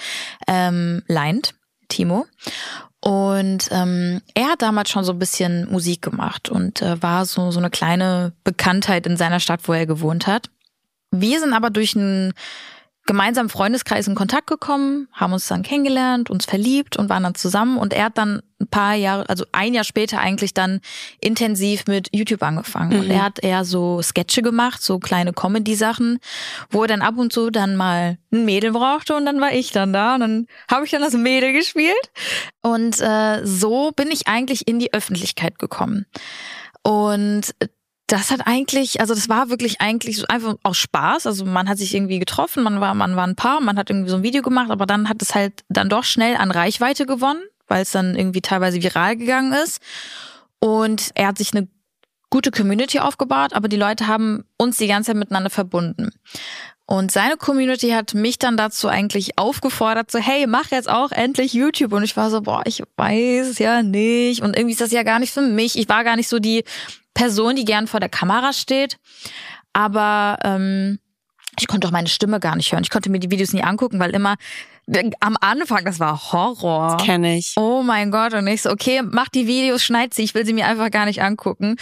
ähm, 0.49 1.03
Leint, 1.07 1.55
Timo. 1.89 2.27
Und 3.01 3.69
ähm, 3.71 4.23
er 4.35 4.53
hat 4.53 4.63
damals 4.63 4.89
schon 4.89 5.05
so 5.05 5.13
ein 5.13 5.19
bisschen 5.19 5.71
Musik 5.71 6.01
gemacht 6.01 6.49
und 6.49 6.81
äh, 6.81 7.03
war 7.03 7.27
so, 7.27 7.51
so 7.51 7.59
eine 7.59 7.69
kleine 7.69 8.33
Bekanntheit 8.45 9.07
in 9.07 9.19
seiner 9.19 9.41
Stadt, 9.41 9.69
wo 9.69 9.75
er 9.75 9.85
gewohnt 9.85 10.27
hat. 10.27 10.49
Wir 11.11 11.39
sind 11.39 11.53
aber 11.53 11.69
durch 11.69 11.95
einen 11.95 12.33
gemeinsamen 13.07 13.49
Freundeskreis 13.49 14.07
in 14.07 14.15
Kontakt 14.15 14.47
gekommen, 14.47 15.09
haben 15.13 15.33
uns 15.33 15.49
dann 15.49 15.63
kennengelernt, 15.63 16.31
uns 16.31 16.45
verliebt 16.45 16.97
und 16.97 17.09
waren 17.09 17.23
dann 17.23 17.35
zusammen. 17.35 17.79
Und 17.79 17.93
er 17.93 18.05
hat 18.05 18.19
dann 18.19 18.43
ein 18.61 18.69
paar 18.69 18.95
Jahre, 18.95 19.29
also 19.29 19.45
ein 19.53 19.75
Jahr 19.75 19.85
später 19.85 20.21
eigentlich 20.21 20.55
dann 20.55 20.81
intensiv 21.21 21.87
mit 21.87 22.09
YouTube 22.13 22.43
angefangen. 22.43 22.93
Mhm. 22.93 23.01
Und 23.01 23.11
er 23.11 23.25
hat 23.25 23.43
eher 23.43 23.65
so 23.65 24.01
Sketche 24.03 24.43
gemacht, 24.43 24.83
so 24.83 24.99
kleine 24.99 25.33
Comedy-Sachen, 25.33 26.19
wo 26.71 26.83
er 26.83 26.89
dann 26.89 27.03
ab 27.03 27.17
und 27.17 27.33
zu 27.33 27.51
dann 27.51 27.75
mal 27.75 28.19
ein 28.33 28.45
Mädel 28.45 28.73
brauchte 28.73 29.17
und 29.17 29.25
dann 29.25 29.41
war 29.41 29.53
ich 29.53 29.73
dann 29.73 29.93
da 29.93 30.15
und 30.15 30.21
dann 30.21 30.47
habe 30.71 30.85
ich 30.85 30.91
dann 30.91 31.03
das 31.03 31.15
Mädel 31.15 31.53
gespielt. 31.53 32.11
Und 32.63 33.01
äh, 33.01 33.45
so 33.45 33.93
bin 33.93 34.11
ich 34.11 34.29
eigentlich 34.29 34.69
in 34.69 34.79
die 34.79 34.93
Öffentlichkeit 34.93 35.59
gekommen. 35.59 36.07
Und 36.83 37.55
das 38.11 38.33
hat 38.33 38.47
eigentlich, 38.47 39.01
also 39.01 39.15
das 39.15 39.29
war 39.29 39.51
wirklich 39.51 39.81
eigentlich 39.81 40.17
so 40.17 40.27
einfach 40.27 40.57
aus 40.65 40.79
Spaß. 40.79 41.27
Also 41.27 41.45
man 41.45 41.69
hat 41.69 41.79
sich 41.79 41.95
irgendwie 41.95 42.19
getroffen, 42.19 42.65
man 42.65 42.81
war, 42.81 42.95
man 42.95 43.15
war 43.15 43.27
ein 43.27 43.37
Paar, 43.37 43.61
man 43.61 43.79
hat 43.79 43.89
irgendwie 43.89 44.11
so 44.11 44.17
ein 44.17 44.23
Video 44.23 44.43
gemacht, 44.43 44.71
aber 44.71 44.85
dann 44.85 45.09
hat 45.09 45.23
es 45.23 45.35
halt 45.35 45.65
dann 45.69 45.89
doch 45.89 46.05
schnell 46.05 46.37
an 46.37 46.51
Reichweite 46.51 47.07
gewonnen, 47.07 47.43
weil 47.69 47.83
es 47.83 47.93
dann 47.93 48.17
irgendwie 48.17 48.41
teilweise 48.41 48.83
viral 48.83 49.17
gegangen 49.17 49.53
ist. 49.53 49.81
Und 50.59 51.11
er 51.15 51.29
hat 51.29 51.39
sich 51.39 51.55
eine 51.55 51.69
gute 52.31 52.51
Community 52.51 52.99
aufgebaut, 52.99 53.53
aber 53.53 53.69
die 53.69 53.77
Leute 53.77 54.09
haben 54.09 54.45
uns 54.57 54.77
die 54.77 54.89
ganze 54.89 55.09
Zeit 55.09 55.17
miteinander 55.17 55.51
verbunden. 55.51 56.11
Und 56.87 57.13
seine 57.13 57.37
Community 57.37 57.91
hat 57.91 58.15
mich 58.15 58.39
dann 58.39 58.57
dazu 58.57 58.89
eigentlich 58.89 59.39
aufgefordert, 59.39 60.11
so, 60.11 60.19
hey, 60.19 60.49
mach 60.49 60.73
jetzt 60.73 60.89
auch 60.89 61.13
endlich 61.13 61.53
YouTube. 61.53 61.93
Und 61.93 62.03
ich 62.03 62.17
war 62.17 62.31
so, 62.31 62.41
boah, 62.41 62.63
ich 62.65 62.83
weiß 62.97 63.61
ja 63.61 63.85
nicht. 63.85 64.43
Und 64.43 64.57
irgendwie 64.57 64.73
ist 64.73 64.81
das 64.81 64.91
ja 64.91 65.05
gar 65.05 65.21
nicht 65.21 65.33
für 65.33 65.41
mich. 65.41 65.79
Ich 65.79 65.89
war 65.89 66.03
gar 66.03 66.17
nicht 66.17 66.27
so 66.27 66.41
die 66.41 66.65
Person, 67.21 67.55
die 67.55 67.67
gern 67.67 67.87
vor 67.87 68.01
der 68.01 68.09
Kamera 68.09 68.55
steht. 68.55 68.97
Aber 69.75 70.39
ähm, 70.43 70.99
ich 71.59 71.67
konnte 71.67 71.87
auch 71.87 71.93
meine 71.93 72.09
Stimme 72.09 72.41
gar 72.41 72.57
nicht 72.57 72.73
hören. 72.73 72.83
Ich 72.83 72.89
konnte 72.89 73.11
mir 73.11 73.21
die 73.21 73.31
Videos 73.31 73.53
nie 73.53 73.63
angucken, 73.63 74.01
weil 74.01 74.15
immer 74.15 74.37
am 75.21 75.37
Anfang, 75.41 75.85
das 75.85 76.01
war 76.01 76.33
Horror. 76.33 76.97
Das 76.97 77.07
kenne 77.07 77.37
ich. 77.37 77.53
Oh 77.57 77.83
mein 77.83 78.11
Gott. 78.11 78.33
Und 78.33 78.47
ich 78.47 78.63
so, 78.63 78.71
okay, 78.71 79.03
mach 79.05 79.29
die 79.29 79.47
Videos, 79.47 79.85
schneid 79.85 80.15
sie, 80.15 80.23
ich 80.23 80.35
will 80.35 80.47
sie 80.47 80.55
mir 80.55 80.67
einfach 80.67 80.91
gar 80.91 81.05
nicht 81.05 81.23
angucken. 81.23 81.77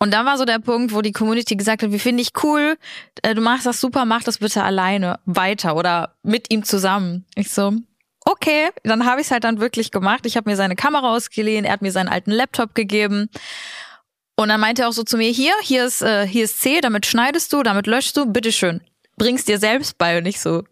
Und 0.00 0.12
dann 0.12 0.26
war 0.26 0.36
so 0.36 0.44
der 0.44 0.58
Punkt, 0.58 0.92
wo 0.92 1.02
die 1.02 1.12
Community 1.12 1.54
gesagt 1.54 1.84
hat, 1.84 1.92
wie 1.92 2.00
finde 2.00 2.22
ich 2.22 2.30
cool, 2.42 2.76
äh, 3.22 3.34
du 3.34 3.40
machst 3.40 3.66
das 3.66 3.80
super, 3.80 4.04
mach 4.04 4.24
das 4.24 4.38
bitte 4.38 4.64
alleine 4.64 5.20
weiter 5.24 5.76
oder 5.76 6.16
mit 6.24 6.52
ihm 6.52 6.64
zusammen. 6.64 7.24
Ich 7.36 7.50
so, 7.50 7.72
okay, 8.24 8.68
dann 8.82 9.06
habe 9.06 9.20
ich 9.20 9.28
es 9.28 9.30
halt 9.30 9.44
dann 9.44 9.60
wirklich 9.60 9.90
gemacht. 9.90 10.26
Ich 10.26 10.36
habe 10.36 10.50
mir 10.50 10.56
seine 10.56 10.76
Kamera 10.76 11.14
ausgeliehen, 11.14 11.64
er 11.64 11.72
hat 11.72 11.82
mir 11.82 11.92
seinen 11.92 12.08
alten 12.08 12.32
Laptop 12.32 12.74
gegeben. 12.74 13.30
Und 14.40 14.48
dann 14.48 14.58
meinte 14.58 14.80
er 14.80 14.88
auch 14.88 14.94
so 14.94 15.02
zu 15.02 15.18
mir, 15.18 15.30
hier, 15.30 15.52
hier 15.62 15.84
ist, 15.84 16.00
äh, 16.00 16.26
hier 16.26 16.44
ist 16.44 16.62
C, 16.62 16.80
damit 16.80 17.04
schneidest 17.04 17.52
du, 17.52 17.62
damit 17.62 17.86
löschst 17.86 18.16
du, 18.16 18.24
bitteschön. 18.24 18.80
Bringst 19.18 19.48
dir 19.48 19.58
selbst 19.58 19.98
bei 19.98 20.16
und 20.16 20.22
nicht 20.22 20.40
so, 20.40 20.64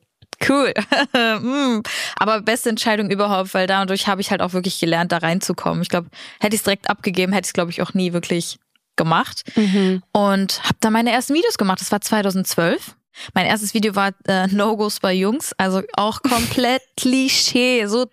cool. 0.49 0.73
mm. 1.13 1.83
Aber 2.17 2.41
beste 2.41 2.71
Entscheidung 2.71 3.11
überhaupt, 3.11 3.53
weil 3.53 3.67
dadurch 3.67 4.07
habe 4.07 4.23
ich 4.23 4.31
halt 4.31 4.41
auch 4.41 4.55
wirklich 4.55 4.81
gelernt, 4.81 5.13
da 5.13 5.19
reinzukommen. 5.19 5.83
Ich 5.83 5.91
glaube, 5.91 6.09
hätte 6.41 6.55
ich 6.55 6.61
es 6.61 6.65
direkt 6.65 6.89
abgegeben, 6.89 7.35
hätte 7.35 7.45
ich 7.45 7.51
es, 7.51 7.53
glaube 7.53 7.71
ich, 7.71 7.83
auch 7.83 7.93
nie 7.93 8.15
wirklich 8.15 8.59
gemacht. 8.97 9.43
Mhm. 9.55 10.03
Und 10.13 10.65
habe 10.65 10.79
da 10.81 10.89
meine 10.89 11.13
ersten 11.13 11.35
Videos 11.35 11.59
gemacht. 11.59 11.83
Das 11.83 11.93
war 11.93 12.01
2012. 12.01 12.97
Mein 13.35 13.47
erstes 13.47 13.75
Video 13.75 13.95
war 13.95 14.13
äh, 14.27 14.47
No-Gos 14.49 15.01
bei 15.01 15.13
Jungs, 15.13 15.53
also 15.59 15.83
auch 15.95 16.23
komplett 16.29 16.83
Klischee, 16.97 17.87
so 17.87 18.07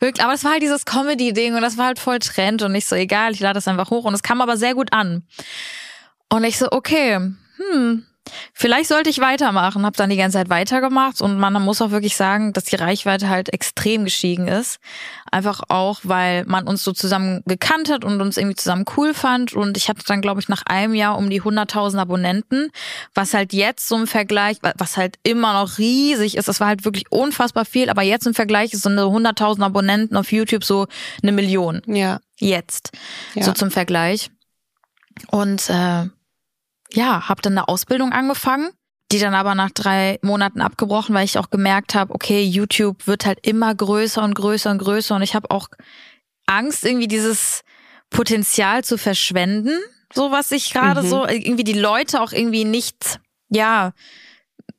wirklich. 0.00 0.24
Aber 0.24 0.34
es 0.34 0.44
war 0.44 0.52
halt 0.52 0.62
dieses 0.62 0.84
Comedy-Ding 0.84 1.54
und 1.54 1.62
das 1.62 1.76
war 1.76 1.86
halt 1.86 1.98
voll 1.98 2.18
Trend 2.18 2.62
und 2.62 2.72
nicht 2.72 2.86
so 2.86 2.96
egal, 2.96 3.32
ich 3.32 3.40
lade 3.40 3.54
das 3.54 3.68
einfach 3.68 3.90
hoch 3.90 4.04
und 4.04 4.14
es 4.14 4.22
kam 4.22 4.40
aber 4.40 4.56
sehr 4.56 4.74
gut 4.74 4.92
an. 4.92 5.26
Und 6.28 6.44
ich 6.44 6.58
so, 6.58 6.68
okay, 6.70 7.14
hm, 7.56 8.04
Vielleicht 8.52 8.88
sollte 8.88 9.10
ich 9.10 9.20
weitermachen, 9.20 9.84
habe 9.84 9.96
dann 9.96 10.10
die 10.10 10.16
ganze 10.16 10.38
Zeit 10.38 10.48
weitergemacht 10.48 11.20
und 11.20 11.38
man 11.38 11.52
muss 11.62 11.80
auch 11.80 11.90
wirklich 11.90 12.16
sagen, 12.16 12.52
dass 12.52 12.64
die 12.64 12.76
Reichweite 12.76 13.28
halt 13.28 13.52
extrem 13.52 14.04
gestiegen 14.04 14.48
ist. 14.48 14.78
Einfach 15.30 15.62
auch, 15.68 16.00
weil 16.02 16.44
man 16.46 16.66
uns 16.66 16.82
so 16.82 16.92
zusammen 16.92 17.42
gekannt 17.46 17.90
hat 17.90 18.04
und 18.04 18.20
uns 18.20 18.36
irgendwie 18.36 18.56
zusammen 18.56 18.84
cool 18.96 19.14
fand 19.14 19.52
und 19.52 19.76
ich 19.76 19.88
hatte 19.88 20.02
dann, 20.06 20.20
glaube 20.20 20.40
ich, 20.40 20.48
nach 20.48 20.64
einem 20.66 20.94
Jahr 20.94 21.18
um 21.18 21.30
die 21.30 21.42
100.000 21.42 21.98
Abonnenten, 21.98 22.70
was 23.14 23.34
halt 23.34 23.52
jetzt 23.52 23.88
so 23.88 23.96
im 23.96 24.06
Vergleich, 24.06 24.58
was 24.76 24.96
halt 24.96 25.18
immer 25.22 25.52
noch 25.52 25.78
riesig 25.78 26.36
ist, 26.36 26.48
das 26.48 26.60
war 26.60 26.68
halt 26.68 26.84
wirklich 26.84 27.10
unfassbar 27.10 27.64
viel, 27.64 27.90
aber 27.90 28.02
jetzt 28.02 28.26
im 28.26 28.34
Vergleich 28.34 28.72
ist 28.72 28.82
so 28.82 28.88
eine 28.88 29.02
100.000 29.02 29.62
Abonnenten 29.62 30.16
auf 30.16 30.32
YouTube 30.32 30.64
so 30.64 30.86
eine 31.22 31.32
Million. 31.32 31.82
Ja. 31.86 32.20
Jetzt. 32.38 32.90
Ja. 33.34 33.44
So 33.44 33.52
zum 33.52 33.70
Vergleich. 33.70 34.30
Und 35.30 35.70
äh, 35.70 36.06
ja, 36.92 37.28
habe 37.28 37.42
dann 37.42 37.54
eine 37.54 37.68
Ausbildung 37.68 38.12
angefangen, 38.12 38.70
die 39.12 39.18
dann 39.18 39.34
aber 39.34 39.54
nach 39.54 39.70
drei 39.70 40.18
Monaten 40.22 40.60
abgebrochen, 40.60 41.14
weil 41.14 41.24
ich 41.24 41.38
auch 41.38 41.50
gemerkt 41.50 41.94
habe, 41.94 42.14
okay, 42.14 42.42
YouTube 42.42 43.06
wird 43.06 43.26
halt 43.26 43.46
immer 43.46 43.74
größer 43.74 44.22
und 44.22 44.34
größer 44.34 44.70
und 44.70 44.78
größer 44.78 45.14
und 45.14 45.22
ich 45.22 45.34
habe 45.34 45.50
auch 45.50 45.68
Angst, 46.46 46.84
irgendwie 46.84 47.08
dieses 47.08 47.62
Potenzial 48.10 48.84
zu 48.84 48.98
verschwenden, 48.98 49.78
so 50.12 50.30
was 50.30 50.52
ich 50.52 50.72
gerade 50.72 51.02
mhm. 51.02 51.08
so, 51.08 51.26
irgendwie 51.26 51.64
die 51.64 51.72
Leute 51.72 52.20
auch 52.20 52.32
irgendwie 52.32 52.64
nicht, 52.64 53.20
ja, 53.48 53.92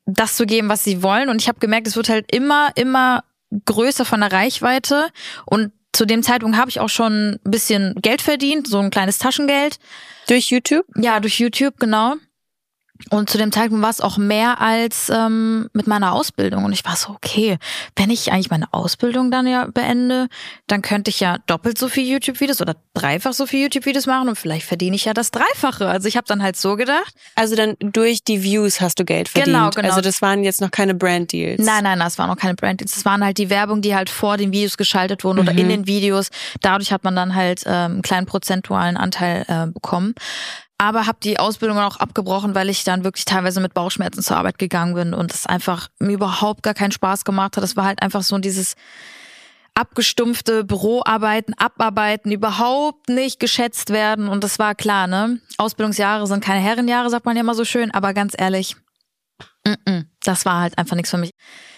das 0.05 0.35
zu 0.35 0.45
geben, 0.45 0.69
was 0.69 0.83
sie 0.83 1.03
wollen. 1.03 1.29
Und 1.29 1.41
ich 1.41 1.47
habe 1.47 1.59
gemerkt, 1.59 1.87
es 1.87 1.95
wird 1.95 2.09
halt 2.09 2.33
immer, 2.33 2.71
immer 2.75 3.23
größer 3.65 4.05
von 4.05 4.21
der 4.21 4.31
Reichweite. 4.31 5.09
Und 5.45 5.71
zu 5.93 6.05
dem 6.05 6.23
Zeitpunkt 6.23 6.57
habe 6.57 6.69
ich 6.69 6.79
auch 6.79 6.89
schon 6.89 7.39
ein 7.43 7.51
bisschen 7.51 7.95
Geld 8.01 8.21
verdient, 8.21 8.67
so 8.67 8.79
ein 8.79 8.89
kleines 8.91 9.17
Taschengeld. 9.17 9.79
Durch 10.27 10.49
YouTube? 10.51 10.85
Ja, 10.95 11.19
durch 11.19 11.39
YouTube, 11.39 11.79
genau. 11.79 12.15
Und 13.09 13.29
zu 13.29 13.37
dem 13.37 13.51
Zeitpunkt 13.51 13.83
war 13.83 13.89
es 13.89 14.01
auch 14.01 14.17
mehr 14.17 14.59
als 14.59 15.09
ähm, 15.09 15.69
mit 15.73 15.87
meiner 15.87 16.13
Ausbildung. 16.13 16.65
Und 16.65 16.73
ich 16.73 16.83
war 16.85 16.95
so, 16.95 17.09
okay, 17.09 17.57
wenn 17.95 18.09
ich 18.09 18.31
eigentlich 18.31 18.49
meine 18.49 18.73
Ausbildung 18.73 19.31
dann 19.31 19.47
ja 19.47 19.65
beende, 19.65 20.27
dann 20.67 20.81
könnte 20.81 21.09
ich 21.09 21.19
ja 21.19 21.37
doppelt 21.47 21.77
so 21.77 21.87
viel 21.87 22.07
YouTube-Videos 22.07 22.61
oder 22.61 22.75
dreifach 22.93 23.33
so 23.33 23.45
viel 23.45 23.63
YouTube-Videos 23.63 24.07
machen 24.07 24.29
und 24.29 24.35
vielleicht 24.35 24.65
verdiene 24.65 24.95
ich 24.95 25.05
ja 25.05 25.13
das 25.13 25.31
Dreifache. 25.31 25.87
Also 25.87 26.07
ich 26.07 26.17
habe 26.17 26.27
dann 26.27 26.43
halt 26.43 26.57
so 26.57 26.75
gedacht. 26.75 27.13
Also 27.35 27.55
dann 27.55 27.75
durch 27.79 28.23
die 28.23 28.43
Views 28.43 28.81
hast 28.81 28.99
du 28.99 29.05
Geld 29.05 29.29
verdient. 29.29 29.55
Genau, 29.55 29.69
genau. 29.69 29.89
Also 29.89 30.01
das 30.01 30.21
waren 30.21 30.43
jetzt 30.43 30.61
noch 30.61 30.71
keine 30.71 30.93
Brand-Deals. 30.93 31.63
Nein, 31.63 31.83
nein, 31.83 31.99
das 31.99 32.17
waren 32.17 32.29
noch 32.29 32.37
keine 32.37 32.55
Brand-Deals. 32.55 32.93
Das 32.95 33.05
waren 33.05 33.23
halt 33.23 33.37
die 33.37 33.49
Werbung, 33.49 33.81
die 33.81 33.95
halt 33.95 34.09
vor 34.09 34.37
den 34.37 34.51
Videos 34.51 34.77
geschaltet 34.77 35.23
wurden 35.23 35.41
mhm. 35.41 35.47
oder 35.47 35.57
in 35.57 35.69
den 35.69 35.87
Videos. 35.87 36.29
Dadurch 36.61 36.91
hat 36.91 37.03
man 37.03 37.15
dann 37.15 37.35
halt 37.35 37.63
ähm, 37.65 37.73
einen 37.73 38.01
kleinen 38.01 38.25
prozentualen 38.25 38.97
Anteil 38.97 39.45
äh, 39.47 39.67
bekommen 39.71 40.15
aber 40.77 41.07
habe 41.07 41.17
die 41.23 41.39
Ausbildung 41.39 41.79
auch 41.79 41.97
abgebrochen, 41.97 42.53
weil 42.53 42.69
ich 42.69 42.83
dann 42.83 43.03
wirklich 43.03 43.25
teilweise 43.25 43.59
mit 43.59 43.73
Bauchschmerzen 43.73 44.21
zur 44.21 44.37
Arbeit 44.37 44.59
gegangen 44.59 44.93
bin 44.93 45.13
und 45.13 45.33
es 45.33 45.45
einfach 45.45 45.89
mir 45.99 46.13
überhaupt 46.13 46.63
gar 46.63 46.73
keinen 46.73 46.91
Spaß 46.91 47.25
gemacht 47.25 47.57
hat. 47.57 47.63
Das 47.63 47.75
war 47.75 47.85
halt 47.85 48.01
einfach 48.01 48.21
so 48.21 48.37
dieses 48.37 48.75
abgestumpfte 49.73 50.63
Büroarbeiten, 50.63 51.53
Abarbeiten 51.57 52.31
überhaupt 52.31 53.09
nicht 53.09 53.39
geschätzt 53.39 53.91
werden. 53.91 54.27
Und 54.27 54.43
das 54.43 54.59
war 54.59 54.75
klar, 54.75 55.07
ne? 55.07 55.39
Ausbildungsjahre 55.57 56.25
sind 56.27 56.43
keine 56.43 56.61
Herrenjahre, 56.61 57.09
sagt 57.09 57.25
man 57.25 57.35
ja 57.35 57.41
immer 57.41 57.55
so 57.55 57.65
schön, 57.65 57.91
aber 57.91 58.13
ganz 58.13 58.33
ehrlich, 58.37 58.75
das 60.23 60.45
war 60.45 60.61
halt 60.61 60.77
einfach 60.77 60.95
nichts 60.95 61.11
für 61.11 61.17
mich. 61.17 61.31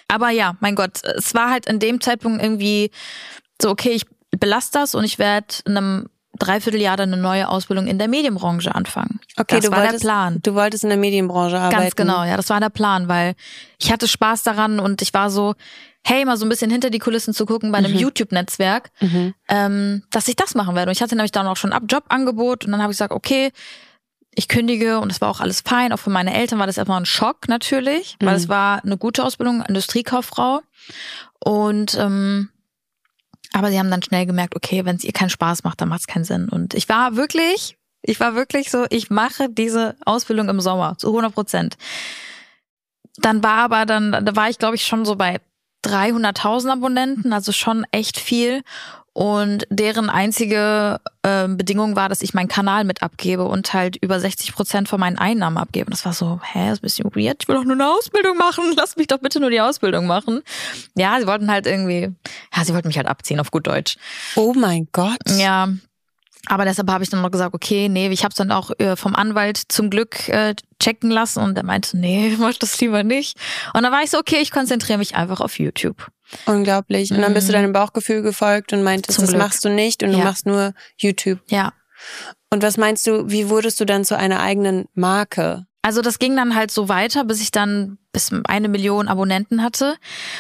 Aber 0.08 0.30
ja, 0.30 0.56
mein 0.60 0.76
Gott, 0.76 1.04
es 1.04 1.34
war 1.34 1.50
halt 1.50 1.66
in 1.68 1.80
dem 1.80 2.02
Zeitpunkt 2.02 2.42
irgendwie 2.42 2.92
so, 3.62 3.70
okay, 3.70 3.92
ich 3.92 4.06
belasse 4.38 4.72
das 4.74 4.96
und 4.96 5.04
ich 5.04 5.20
werde 5.20 5.56
in 5.66 5.78
einem 5.78 6.10
Dreivierteljahr 6.40 6.98
dann 6.98 7.14
eine 7.14 7.22
neue 7.22 7.48
Ausbildung 7.50 7.86
in 7.88 8.00
der 8.00 8.08
Medienbranche 8.08 8.74
anfangen. 8.74 9.20
Okay, 9.38 9.58
das 9.58 9.66
du 9.66 9.72
war 9.72 9.82
wolltest, 9.84 10.04
der 10.04 10.08
Plan. 10.08 10.40
Du 10.42 10.56
wolltest 10.56 10.84
in 10.84 10.90
der 10.90 10.98
Medienbranche 10.98 11.58
arbeiten. 11.60 11.82
Ganz 11.82 11.96
genau, 11.96 12.24
ja, 12.24 12.36
das 12.38 12.50
war 12.50 12.60
der 12.60 12.70
Plan, 12.70 13.08
weil 13.08 13.36
ich 13.78 13.92
hatte 13.92 14.08
Spaß 14.08 14.44
daran 14.44 14.80
und 14.80 15.02
ich 15.02 15.14
war 15.14 15.30
so, 15.30 15.54
hey, 16.06 16.24
mal 16.26 16.38
so 16.38 16.46
ein 16.46 16.50
bisschen 16.50 16.72
hinter 16.72 16.90
die 16.90 17.00
Kulissen 17.00 17.34
zu 17.34 17.46
gucken 17.46 17.72
bei 17.72 17.78
einem 17.78 17.92
Mhm. 17.92 18.00
YouTube-Netzwerk, 18.00 18.90
Mhm. 19.02 19.34
ähm, 19.50 20.04
dass 20.12 20.28
ich 20.28 20.36
das 20.36 20.56
machen 20.56 20.74
werde. 20.76 20.90
Und 20.90 20.96
ich 20.98 21.02
hatte 21.02 21.16
nämlich 21.16 21.32
dann 21.34 21.46
auch 21.48 21.58
schon 21.58 21.74
ab 21.74 21.84
Jobangebot 21.90 22.66
und 22.66 22.72
dann 22.72 22.82
habe 22.82 22.92
ich 22.92 22.98
gesagt, 22.98 23.14
okay, 23.14 23.52
ich 24.36 24.48
kündige 24.48 25.00
und 25.02 25.12
es 25.12 25.20
war 25.20 25.30
auch 25.30 25.42
alles 25.42 25.60
fein. 25.62 25.92
Auch 25.92 25.98
für 26.00 26.10
meine 26.12 26.34
Eltern 26.34 26.60
war 26.60 26.68
das 26.68 26.80
einfach 26.80 26.96
ein 26.96 27.06
Schock 27.06 27.50
natürlich, 27.50 28.16
weil 28.22 28.30
Mhm. 28.30 28.36
es 28.36 28.48
war 28.48 28.82
eine 28.84 28.98
gute 28.98 29.26
Ausbildung, 29.26 29.62
Industriekauffrau. 29.68 30.62
Und 31.40 31.96
ähm, 32.00 32.50
aber 33.54 33.70
sie 33.70 33.80
haben 33.80 33.92
dann 33.92 34.04
schnell 34.04 34.26
gemerkt, 34.26 34.56
okay, 34.56 34.86
wenn 34.86 34.96
es 34.96 35.04
ihr 35.04 35.14
keinen 35.14 35.30
Spaß 35.30 35.64
macht, 35.64 35.82
dann 35.82 35.90
macht 35.90 36.02
es 36.02 36.08
keinen 36.08 36.26
Sinn. 36.26 36.50
Und 36.50 36.74
ich 36.74 36.88
war 36.90 37.16
wirklich, 37.16 37.78
ich 38.02 38.20
war 38.20 38.36
wirklich 38.36 38.70
so, 38.72 38.86
ich 38.90 39.10
mache 39.10 39.50
diese 39.50 39.96
Ausbildung 40.06 40.50
im 40.50 40.62
Sommer 40.62 40.98
zu 40.98 41.08
100 41.08 41.34
Prozent. 41.34 41.78
Dann 43.18 43.44
war 43.44 43.58
aber 43.58 43.86
dann, 43.86 44.12
da 44.12 44.36
war 44.36 44.50
ich 44.50 44.60
glaube 44.60 44.76
ich 44.76 44.86
schon 44.86 45.06
so 45.06 45.16
bei 45.16 45.40
300.000 45.86 46.72
Abonnenten, 46.72 47.34
also 47.34 47.52
schon 47.52 47.86
echt 47.92 48.20
viel. 48.20 48.64
Und 49.14 49.66
deren 49.70 50.10
einzige 50.10 51.00
äh, 51.24 51.48
Bedingung 51.48 51.96
war, 51.96 52.10
dass 52.10 52.22
ich 52.22 52.34
meinen 52.34 52.48
Kanal 52.48 52.84
mit 52.84 53.02
abgebe 53.02 53.44
und 53.44 53.74
halt 53.74 53.98
über 53.98 54.20
60 54.20 54.54
Prozent 54.54 54.88
von 54.88 55.00
meinen 55.00 55.18
Einnahmen 55.18 55.58
abgebe. 55.58 55.88
Und 55.88 55.94
das 55.94 56.06
war 56.06 56.14
so, 56.14 56.40
hä, 56.44 56.70
das 56.70 56.74
ist 56.74 56.80
ein 56.80 56.82
bisschen 56.82 57.16
weird. 57.16 57.38
Ich 57.42 57.48
will 57.48 57.56
doch 57.56 57.64
nur 57.64 57.74
eine 57.74 57.88
Ausbildung 57.88 58.38
machen. 58.38 58.64
Lass 58.78 58.96
mich 58.96 59.08
doch 59.08 59.20
bitte 59.20 59.40
nur 59.40 59.50
die 59.50 59.62
Ausbildung 59.62 60.08
machen. 60.08 60.42
Ja, 60.96 61.20
sie 61.20 61.28
wollten 61.28 61.52
halt 61.52 61.66
irgendwie, 61.66 62.14
ja, 62.56 62.64
sie 62.64 62.74
wollten 62.74 62.88
mich 62.88 62.98
halt 62.98 63.08
abziehen 63.08 63.40
auf 63.40 63.52
gut 63.52 63.68
Deutsch. 63.68 63.98
Oh 64.36 64.54
mein 64.56 64.88
Gott. 64.92 65.20
Ja. 65.38 65.70
Aber 66.50 66.66
deshalb 66.66 66.90
habe 66.90 67.04
ich 67.04 67.10
dann 67.10 67.22
noch 67.22 67.32
gesagt, 67.32 67.54
okay, 67.54 67.88
nee, 67.90 68.10
ich 68.10 68.24
habe 68.24 68.32
es 68.32 68.36
dann 68.36 68.52
auch 68.52 68.72
äh, 68.80 68.96
vom 68.96 69.16
Anwalt 69.16 69.58
zum 69.70 69.90
Glück 69.90 70.28
äh, 70.30 70.56
checken 70.82 71.12
lassen 71.12 71.42
und 71.44 71.56
der 71.56 71.64
meinte, 71.64 71.96
nee, 71.98 72.36
mach 72.40 72.56
das 72.56 72.82
lieber 72.82 73.04
nicht. 73.04 73.38
Und 73.74 73.84
dann 73.84 73.92
war 73.94 74.02
ich 74.04 74.10
so, 74.10 74.18
okay, 74.18 74.38
ich 74.42 74.52
konzentriere 74.52 74.98
mich 74.98 75.16
einfach 75.16 75.40
auf 75.40 75.60
YouTube. 75.60 76.08
Unglaublich. 76.46 77.12
Und 77.12 77.22
dann 77.22 77.34
bist 77.34 77.48
du 77.48 77.52
Mhm. 77.52 77.62
deinem 77.62 77.74
Bauchgefühl 77.74 78.22
gefolgt 78.22 78.74
und 78.74 78.84
meintest, 78.84 79.16
Zum 79.16 79.24
das 79.24 79.30
Glück. 79.32 79.42
machst 79.44 79.64
du 79.64 79.70
nicht 79.70 80.04
und 80.04 80.12
du 80.12 80.18
Ja. 80.18 80.24
machst 80.26 80.46
nur 80.46 80.74
YouTube. 80.98 81.40
Ja. 81.48 81.74
Und 82.52 82.64
was 82.64 82.78
meinst 82.78 83.06
du, 83.08 83.30
wie 83.30 83.50
wurdest 83.50 83.80
du 83.80 83.86
dann 83.86 84.04
zu 84.04 84.18
einer 84.18 84.40
eigenen 84.42 84.86
Marke? 84.96 85.66
Also 85.82 86.02
das 86.02 86.18
ging 86.20 86.36
dann 86.36 86.56
halt 86.56 86.72
so 86.72 86.90
weiter, 86.90 87.24
bis 87.26 87.42
ich 87.42 87.52
dann 87.52 87.98
bis 88.12 88.32
eine 88.48 88.68
Million 88.70 89.08
Abonnenten 89.08 89.62
hatte. 89.64 89.96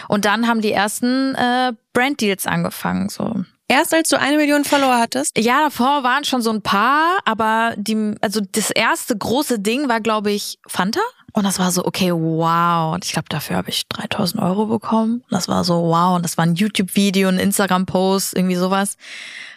Und 0.07 0.25
dann 0.25 0.47
haben 0.47 0.61
die 0.61 0.71
ersten 0.71 1.35
äh, 1.35 1.73
Branddeals 1.93 2.45
angefangen. 2.47 3.09
So. 3.09 3.43
Erst 3.71 3.93
als 3.93 4.09
du 4.09 4.19
eine 4.19 4.37
Million 4.37 4.65
Follower 4.65 4.97
hattest? 4.97 5.37
Ja, 5.37 5.61
davor 5.61 6.03
waren 6.03 6.23
schon 6.23 6.41
so 6.41 6.49
ein 6.49 6.63
paar, 6.63 7.19
aber 7.23 7.75
die, 7.77 8.15
also 8.19 8.41
das 8.41 8.71
erste 8.71 9.15
große 9.15 9.59
Ding 9.59 9.87
war, 9.87 10.01
glaube 10.01 10.31
ich, 10.31 10.57
Fanta. 10.67 10.99
Und 11.33 11.43
das 11.43 11.59
war 11.59 11.71
so, 11.71 11.85
okay, 11.85 12.11
wow. 12.11 12.95
Und 12.95 13.05
ich 13.05 13.13
glaube, 13.13 13.29
dafür 13.29 13.57
habe 13.57 13.69
ich 13.69 13.87
3000 13.87 14.41
Euro 14.41 14.65
bekommen. 14.65 15.21
Und 15.21 15.31
das 15.31 15.47
war 15.47 15.63
so, 15.63 15.83
wow. 15.83 16.15
Und 16.15 16.25
das 16.25 16.35
war 16.35 16.47
ein 16.47 16.55
YouTube-Video, 16.55 17.29
ein 17.29 17.37
Instagram-Post, 17.37 18.35
irgendwie 18.35 18.55
sowas. 18.55 18.97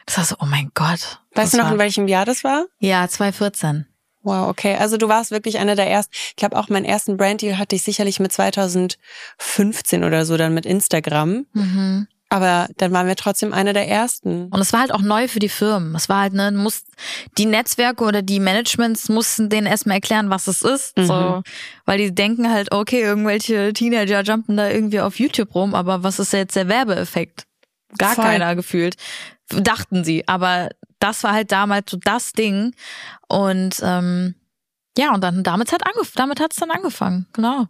Das 0.05 0.19
war 0.19 0.25
so, 0.25 0.37
oh 0.41 0.47
mein 0.47 0.71
Gott. 0.75 1.21
Weißt 1.35 1.55
du 1.55 1.57
noch, 1.57 1.65
war, 1.65 1.73
in 1.73 1.79
welchem 1.79 2.07
Jahr 2.07 2.27
das 2.27 2.45
war? 2.45 2.67
Ja, 2.81 3.09
2014. 3.09 3.87
Wow, 4.23 4.49
okay. 4.49 4.77
Also 4.77 4.99
du 4.99 5.09
warst 5.09 5.31
wirklich 5.31 5.59
einer 5.59 5.75
der 5.75 5.91
ersten. 5.91 6.13
Ich 6.29 6.37
glaube, 6.37 6.59
auch 6.59 6.69
meinen 6.69 6.85
ersten 6.85 7.17
Branddeal 7.17 7.57
hatte 7.57 7.77
ich 7.77 7.83
sicherlich 7.83 8.21
mit 8.21 8.31
2015 8.33 10.05
oder 10.05 10.27
so 10.27 10.37
dann 10.37 10.53
mit 10.53 10.67
Instagram. 10.67 11.47
Mhm. 11.55 12.09
Aber 12.33 12.67
dann 12.79 12.93
waren 12.93 13.07
wir 13.07 13.15
trotzdem 13.15 13.53
einer 13.53 13.75
der 13.75 13.89
ersten. 13.89 14.47
Und 14.47 14.59
es 14.59 14.73
war 14.73 14.81
halt 14.81 14.95
auch 14.95 15.03
neu 15.03 15.29
für 15.29 15.39
die 15.39 15.51
Firmen. 15.51 15.95
Es 15.95 16.09
war 16.09 16.23
halt, 16.23 16.33
ne, 16.33 16.51
muss, 16.51 16.85
die 17.37 17.45
Netzwerke 17.45 18.03
oder 18.05 18.23
die 18.23 18.41
Managements 18.41 19.11
mussten 19.11 19.51
denen 19.51 19.67
erstmal 19.67 19.97
erklären, 19.97 20.31
was 20.31 20.47
es 20.47 20.63
ist. 20.63 20.97
Mhm. 20.97 21.05
So, 21.05 21.43
weil 21.85 21.99
die 21.99 22.15
denken 22.15 22.51
halt, 22.51 22.73
okay, 22.73 23.03
irgendwelche 23.03 23.75
Teenager 23.75 24.23
jumpen 24.23 24.57
da 24.57 24.71
irgendwie 24.71 25.01
auf 25.01 25.19
YouTube 25.19 25.55
rum, 25.55 25.75
aber 25.75 26.05
was 26.05 26.19
ist 26.19 26.33
jetzt 26.33 26.57
der 26.57 26.69
Werbeeffekt? 26.69 27.45
Gar 27.99 28.15
Voll. 28.15 28.25
keiner 28.25 28.57
gefühlt. 28.57 28.97
Dachten 29.51 30.03
sie. 30.03 30.27
Aber 30.27 30.71
das 31.01 31.25
war 31.25 31.33
halt 31.33 31.53
damals 31.53 31.91
so 31.91 31.99
das 32.03 32.33
Ding. 32.33 32.75
Und 33.29 33.77
ähm, 33.83 34.37
ja, 34.97 35.13
und 35.13 35.23
dann 35.23 35.43
damit 35.43 35.71
hat 35.71 35.87
angef 35.87 36.13
damit 36.15 36.41
hat's 36.41 36.57
dann 36.57 36.71
angefangen. 36.71 37.27
Genau. 37.35 37.67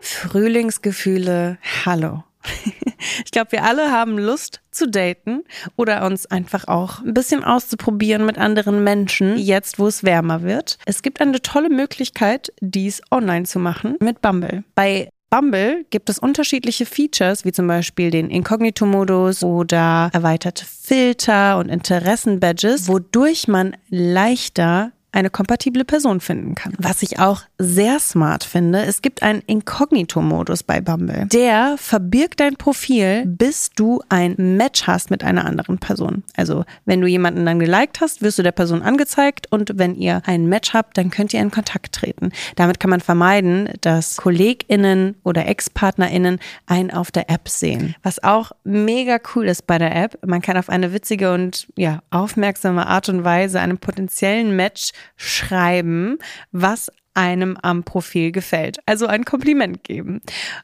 Frühlingsgefühle, 0.00 1.58
hallo. 1.84 2.24
Ich 3.24 3.30
glaube, 3.30 3.52
wir 3.52 3.64
alle 3.64 3.92
haben 3.92 4.18
Lust 4.18 4.60
zu 4.70 4.88
daten 4.88 5.44
oder 5.76 6.04
uns 6.04 6.26
einfach 6.26 6.66
auch 6.66 7.00
ein 7.00 7.14
bisschen 7.14 7.44
auszuprobieren 7.44 8.26
mit 8.26 8.38
anderen 8.38 8.82
Menschen, 8.82 9.38
jetzt 9.38 9.78
wo 9.78 9.86
es 9.86 10.02
wärmer 10.02 10.42
wird. 10.42 10.78
Es 10.84 11.02
gibt 11.02 11.20
eine 11.20 11.40
tolle 11.40 11.68
Möglichkeit, 11.68 12.52
dies 12.60 13.00
online 13.10 13.44
zu 13.44 13.58
machen 13.58 13.96
mit 14.00 14.20
Bumble. 14.20 14.64
Bei 14.74 15.10
Bumble 15.30 15.84
gibt 15.90 16.08
es 16.08 16.18
unterschiedliche 16.18 16.86
Features, 16.86 17.44
wie 17.44 17.52
zum 17.52 17.66
Beispiel 17.66 18.10
den 18.10 18.30
Inkognito-Modus 18.30 19.42
oder 19.44 20.10
erweiterte 20.12 20.64
Filter 20.64 21.58
und 21.58 21.68
Interessen-Badges, 21.68 22.88
wodurch 22.88 23.46
man 23.46 23.76
leichter 23.90 24.92
eine 25.18 25.30
kompatible 25.30 25.84
Person 25.84 26.20
finden 26.20 26.54
kann. 26.54 26.74
Was 26.78 27.02
ich 27.02 27.18
auch 27.18 27.42
sehr 27.58 27.98
smart 27.98 28.44
finde, 28.44 28.82
es 28.82 29.02
gibt 29.02 29.22
einen 29.22 29.40
Inkognito-Modus 29.40 30.62
bei 30.62 30.80
Bumble. 30.80 31.26
Der 31.26 31.74
verbirgt 31.76 32.38
dein 32.38 32.54
Profil, 32.54 33.24
bis 33.26 33.70
du 33.74 34.00
ein 34.08 34.36
Match 34.38 34.86
hast 34.86 35.10
mit 35.10 35.24
einer 35.24 35.44
anderen 35.44 35.78
Person. 35.78 36.22
Also 36.36 36.64
wenn 36.84 37.00
du 37.00 37.08
jemanden 37.08 37.44
dann 37.44 37.58
geliked 37.58 38.00
hast, 38.00 38.22
wirst 38.22 38.38
du 38.38 38.44
der 38.44 38.52
Person 38.52 38.80
angezeigt 38.80 39.50
und 39.50 39.72
wenn 39.74 39.96
ihr 39.96 40.22
ein 40.24 40.46
Match 40.46 40.72
habt, 40.72 40.96
dann 40.96 41.10
könnt 41.10 41.34
ihr 41.34 41.40
in 41.40 41.50
Kontakt 41.50 41.96
treten. 41.96 42.30
Damit 42.54 42.78
kann 42.78 42.90
man 42.90 43.00
vermeiden, 43.00 43.70
dass 43.80 44.18
KollegInnen 44.18 45.16
oder 45.24 45.46
Ex-PartnerInnen 45.46 46.38
einen 46.66 46.92
auf 46.92 47.10
der 47.10 47.28
App 47.28 47.48
sehen. 47.48 47.96
Was 48.04 48.22
auch 48.22 48.52
mega 48.62 49.18
cool 49.34 49.48
ist 49.48 49.66
bei 49.66 49.78
der 49.78 49.96
App, 49.96 50.18
man 50.24 50.42
kann 50.42 50.56
auf 50.56 50.68
eine 50.68 50.92
witzige 50.92 51.32
und 51.32 51.66
ja, 51.76 52.02
aufmerksame 52.10 52.86
Art 52.86 53.08
und 53.08 53.24
Weise 53.24 53.58
einem 53.58 53.78
potenziellen 53.78 54.54
Match 54.54 54.92
schreiben, 55.16 56.18
was 56.52 56.90
einem 57.18 57.56
am 57.62 57.82
Profil 57.82 58.30
gefällt. 58.30 58.78
Also 58.86 59.08
ein 59.08 59.24
Kompliment 59.24 59.82
geben. 59.82 60.20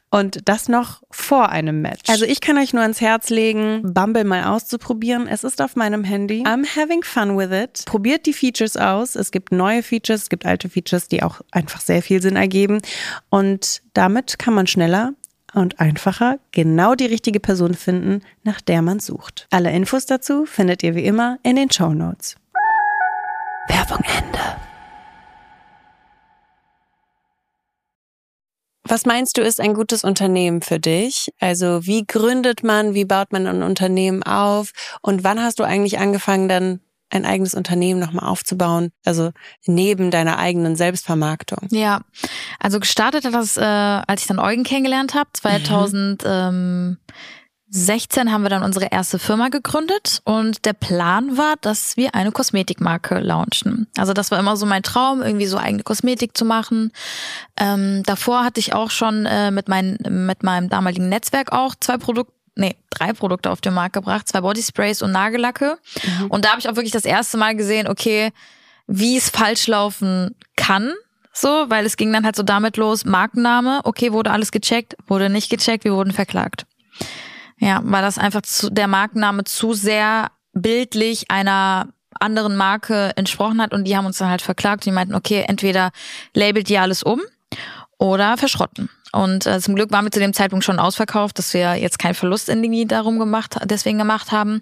Und 0.09 0.47
das 0.47 0.69
noch 0.69 1.03
vor 1.11 1.49
einem 1.49 1.81
Match. 1.81 2.09
Also 2.09 2.23
ich 2.23 2.39
kann 2.39 2.57
euch 2.57 2.71
nur 2.71 2.81
ans 2.81 3.01
Herz 3.01 3.29
legen, 3.29 3.81
Bumble 3.83 4.23
mal 4.23 4.45
auszuprobieren. 4.45 5.27
Es 5.27 5.43
ist 5.43 5.61
auf 5.61 5.75
meinem 5.75 6.05
Handy. 6.05 6.43
I'm 6.43 6.65
having 6.65 7.03
fun 7.03 7.37
with 7.37 7.51
it. 7.51 7.83
Probiert 7.85 8.25
die 8.25 8.31
Features 8.31 8.77
aus. 8.77 9.15
Es 9.15 9.31
gibt 9.31 9.51
neue 9.51 9.83
Features, 9.83 10.23
es 10.23 10.29
gibt 10.29 10.45
alte 10.45 10.69
Features, 10.69 11.09
die 11.09 11.23
auch 11.23 11.41
einfach 11.51 11.81
sehr 11.81 12.01
viel 12.01 12.21
Sinn 12.21 12.37
ergeben. 12.37 12.79
Und 13.29 13.81
damit 13.93 14.39
kann 14.39 14.53
man 14.53 14.65
schneller 14.65 15.13
und 15.53 15.81
einfacher 15.81 16.39
genau 16.51 16.95
die 16.95 17.05
richtige 17.05 17.41
Person 17.41 17.73
finden, 17.73 18.21
nach 18.43 18.61
der 18.61 18.81
man 18.81 19.01
sucht. 19.01 19.47
Alle 19.51 19.73
Infos 19.73 20.05
dazu 20.05 20.45
findet 20.45 20.83
ihr 20.83 20.95
wie 20.95 21.05
immer 21.05 21.37
in 21.43 21.57
den 21.57 21.69
Show 21.69 21.93
Notes. 21.93 22.37
Werbung 23.67 24.03
Ende. 24.05 24.39
Was 28.87 29.05
meinst 29.05 29.37
du, 29.37 29.41
ist 29.41 29.59
ein 29.59 29.73
gutes 29.73 30.03
Unternehmen 30.03 30.61
für 30.61 30.79
dich? 30.79 31.29
Also 31.39 31.85
wie 31.87 32.05
gründet 32.05 32.63
man, 32.63 32.93
wie 32.93 33.05
baut 33.05 33.31
man 33.31 33.47
ein 33.47 33.63
Unternehmen 33.63 34.21
auf 34.21 34.71
und 35.01 35.23
wann 35.23 35.41
hast 35.41 35.59
du 35.59 35.63
eigentlich 35.63 35.97
angefangen, 35.97 36.47
dann 36.47 36.81
ein 37.09 37.25
eigenes 37.25 37.55
Unternehmen 37.55 37.99
nochmal 37.99 38.29
aufzubauen? 38.29 38.91
Also 39.03 39.31
neben 39.65 40.11
deiner 40.11 40.37
eigenen 40.37 40.75
Selbstvermarktung. 40.75 41.67
Ja, 41.71 42.01
also 42.59 42.79
gestartet 42.79 43.25
hat 43.25 43.33
das, 43.33 43.57
äh, 43.57 43.61
als 43.61 44.21
ich 44.21 44.27
dann 44.27 44.39
Eugen 44.39 44.63
kennengelernt 44.63 45.15
habe, 45.15 45.29
2016 47.71 48.31
haben 48.31 48.43
wir 48.43 48.49
dann 48.49 48.63
unsere 48.63 48.85
erste 48.91 49.17
Firma 49.17 49.49
gegründet 49.49 50.21
und 50.23 50.65
der 50.65 50.73
Plan 50.73 51.37
war, 51.37 51.55
dass 51.61 51.97
wir 51.97 52.13
eine 52.13 52.31
Kosmetikmarke 52.31 53.19
launchen. 53.19 53.87
Also 53.97 54.13
das 54.13 54.31
war 54.31 54.39
immer 54.39 54.55
so 54.55 54.65
mein 54.65 54.83
Traum, 54.83 55.21
irgendwie 55.21 55.47
so 55.47 55.57
eigene 55.57 55.83
Kosmetik 55.83 56.37
zu 56.37 56.45
machen. 56.45 56.91
Ähm, 57.57 58.03
davor 58.05 58.43
hatte 58.43 58.59
ich 58.59 58.73
auch 58.73 58.91
schon 58.91 59.25
äh, 59.25 59.49
mit, 59.51 59.67
mein, 59.67 59.97
mit 60.07 60.43
meinem 60.43 60.69
damaligen 60.69 61.09
Netzwerk 61.09 61.51
auch 61.51 61.75
zwei 61.79 61.97
Produkte 61.97 62.33
nee, 62.57 62.75
drei 62.89 63.11
Produkte 63.11 63.51
auf 63.51 63.59
den 63.59 63.73
Markt 63.73 63.93
gebracht, 63.93 64.29
zwei 64.29 64.39
Bodysprays 64.39 65.01
und 65.01 65.11
Nagellacke. 65.11 65.77
Und 66.29 66.45
da 66.45 66.51
habe 66.51 66.59
ich 66.59 66.69
auch 66.69 66.75
wirklich 66.75 66.93
das 66.93 67.03
erste 67.03 67.37
Mal 67.37 67.53
gesehen, 67.55 67.87
okay, 67.87 68.31
wie 68.87 69.17
es 69.17 69.29
falsch 69.29 69.67
laufen 69.67 70.35
kann. 70.55 70.93
so, 71.33 71.65
weil 71.67 71.85
es 71.85 71.97
ging 71.97 72.13
dann 72.13 72.23
halt 72.23 72.37
so 72.37 72.43
damit 72.43 72.77
los, 72.77 73.03
Markenname, 73.03 73.81
okay, 73.83 74.13
wurde 74.13 74.31
alles 74.31 74.53
gecheckt, 74.53 74.95
wurde 75.07 75.29
nicht 75.29 75.49
gecheckt, 75.49 75.83
wir 75.83 75.93
wurden 75.93 76.13
verklagt. 76.13 76.65
Ja, 77.59 77.81
weil 77.83 78.01
das 78.01 78.17
einfach 78.17 78.41
zu, 78.41 78.69
der 78.69 78.87
Markenname 78.87 79.43
zu 79.45 79.73
sehr 79.73 80.31
bildlich 80.53 81.31
einer 81.31 81.87
anderen 82.19 82.55
Marke 82.55 83.11
entsprochen 83.15 83.61
hat 83.61 83.73
und 83.73 83.85
die 83.85 83.95
haben 83.95 84.05
uns 84.05 84.17
dann 84.17 84.29
halt 84.29 84.41
verklagt. 84.41 84.85
Die 84.85 84.91
meinten, 84.91 85.15
okay, 85.15 85.43
entweder 85.47 85.91
labelt 86.33 86.69
ihr 86.69 86.81
alles 86.81 87.03
um 87.03 87.21
oder 87.97 88.37
verschrotten. 88.37 88.89
Und 89.11 89.45
äh, 89.45 89.59
zum 89.61 89.75
Glück 89.75 89.91
waren 89.91 90.03
wir 90.03 90.11
zu 90.11 90.19
dem 90.19 90.33
Zeitpunkt 90.33 90.65
schon 90.65 90.79
ausverkauft, 90.79 91.39
dass 91.39 91.53
wir 91.53 91.75
jetzt 91.75 91.99
keinen 91.99 92.15
Verlust 92.15 92.49
in 92.49 92.61
irgendwie 92.63 92.85
darum 92.85 93.17
gemacht, 93.17 93.55
deswegen 93.63 93.97
gemacht 93.97 94.33
haben. 94.33 94.61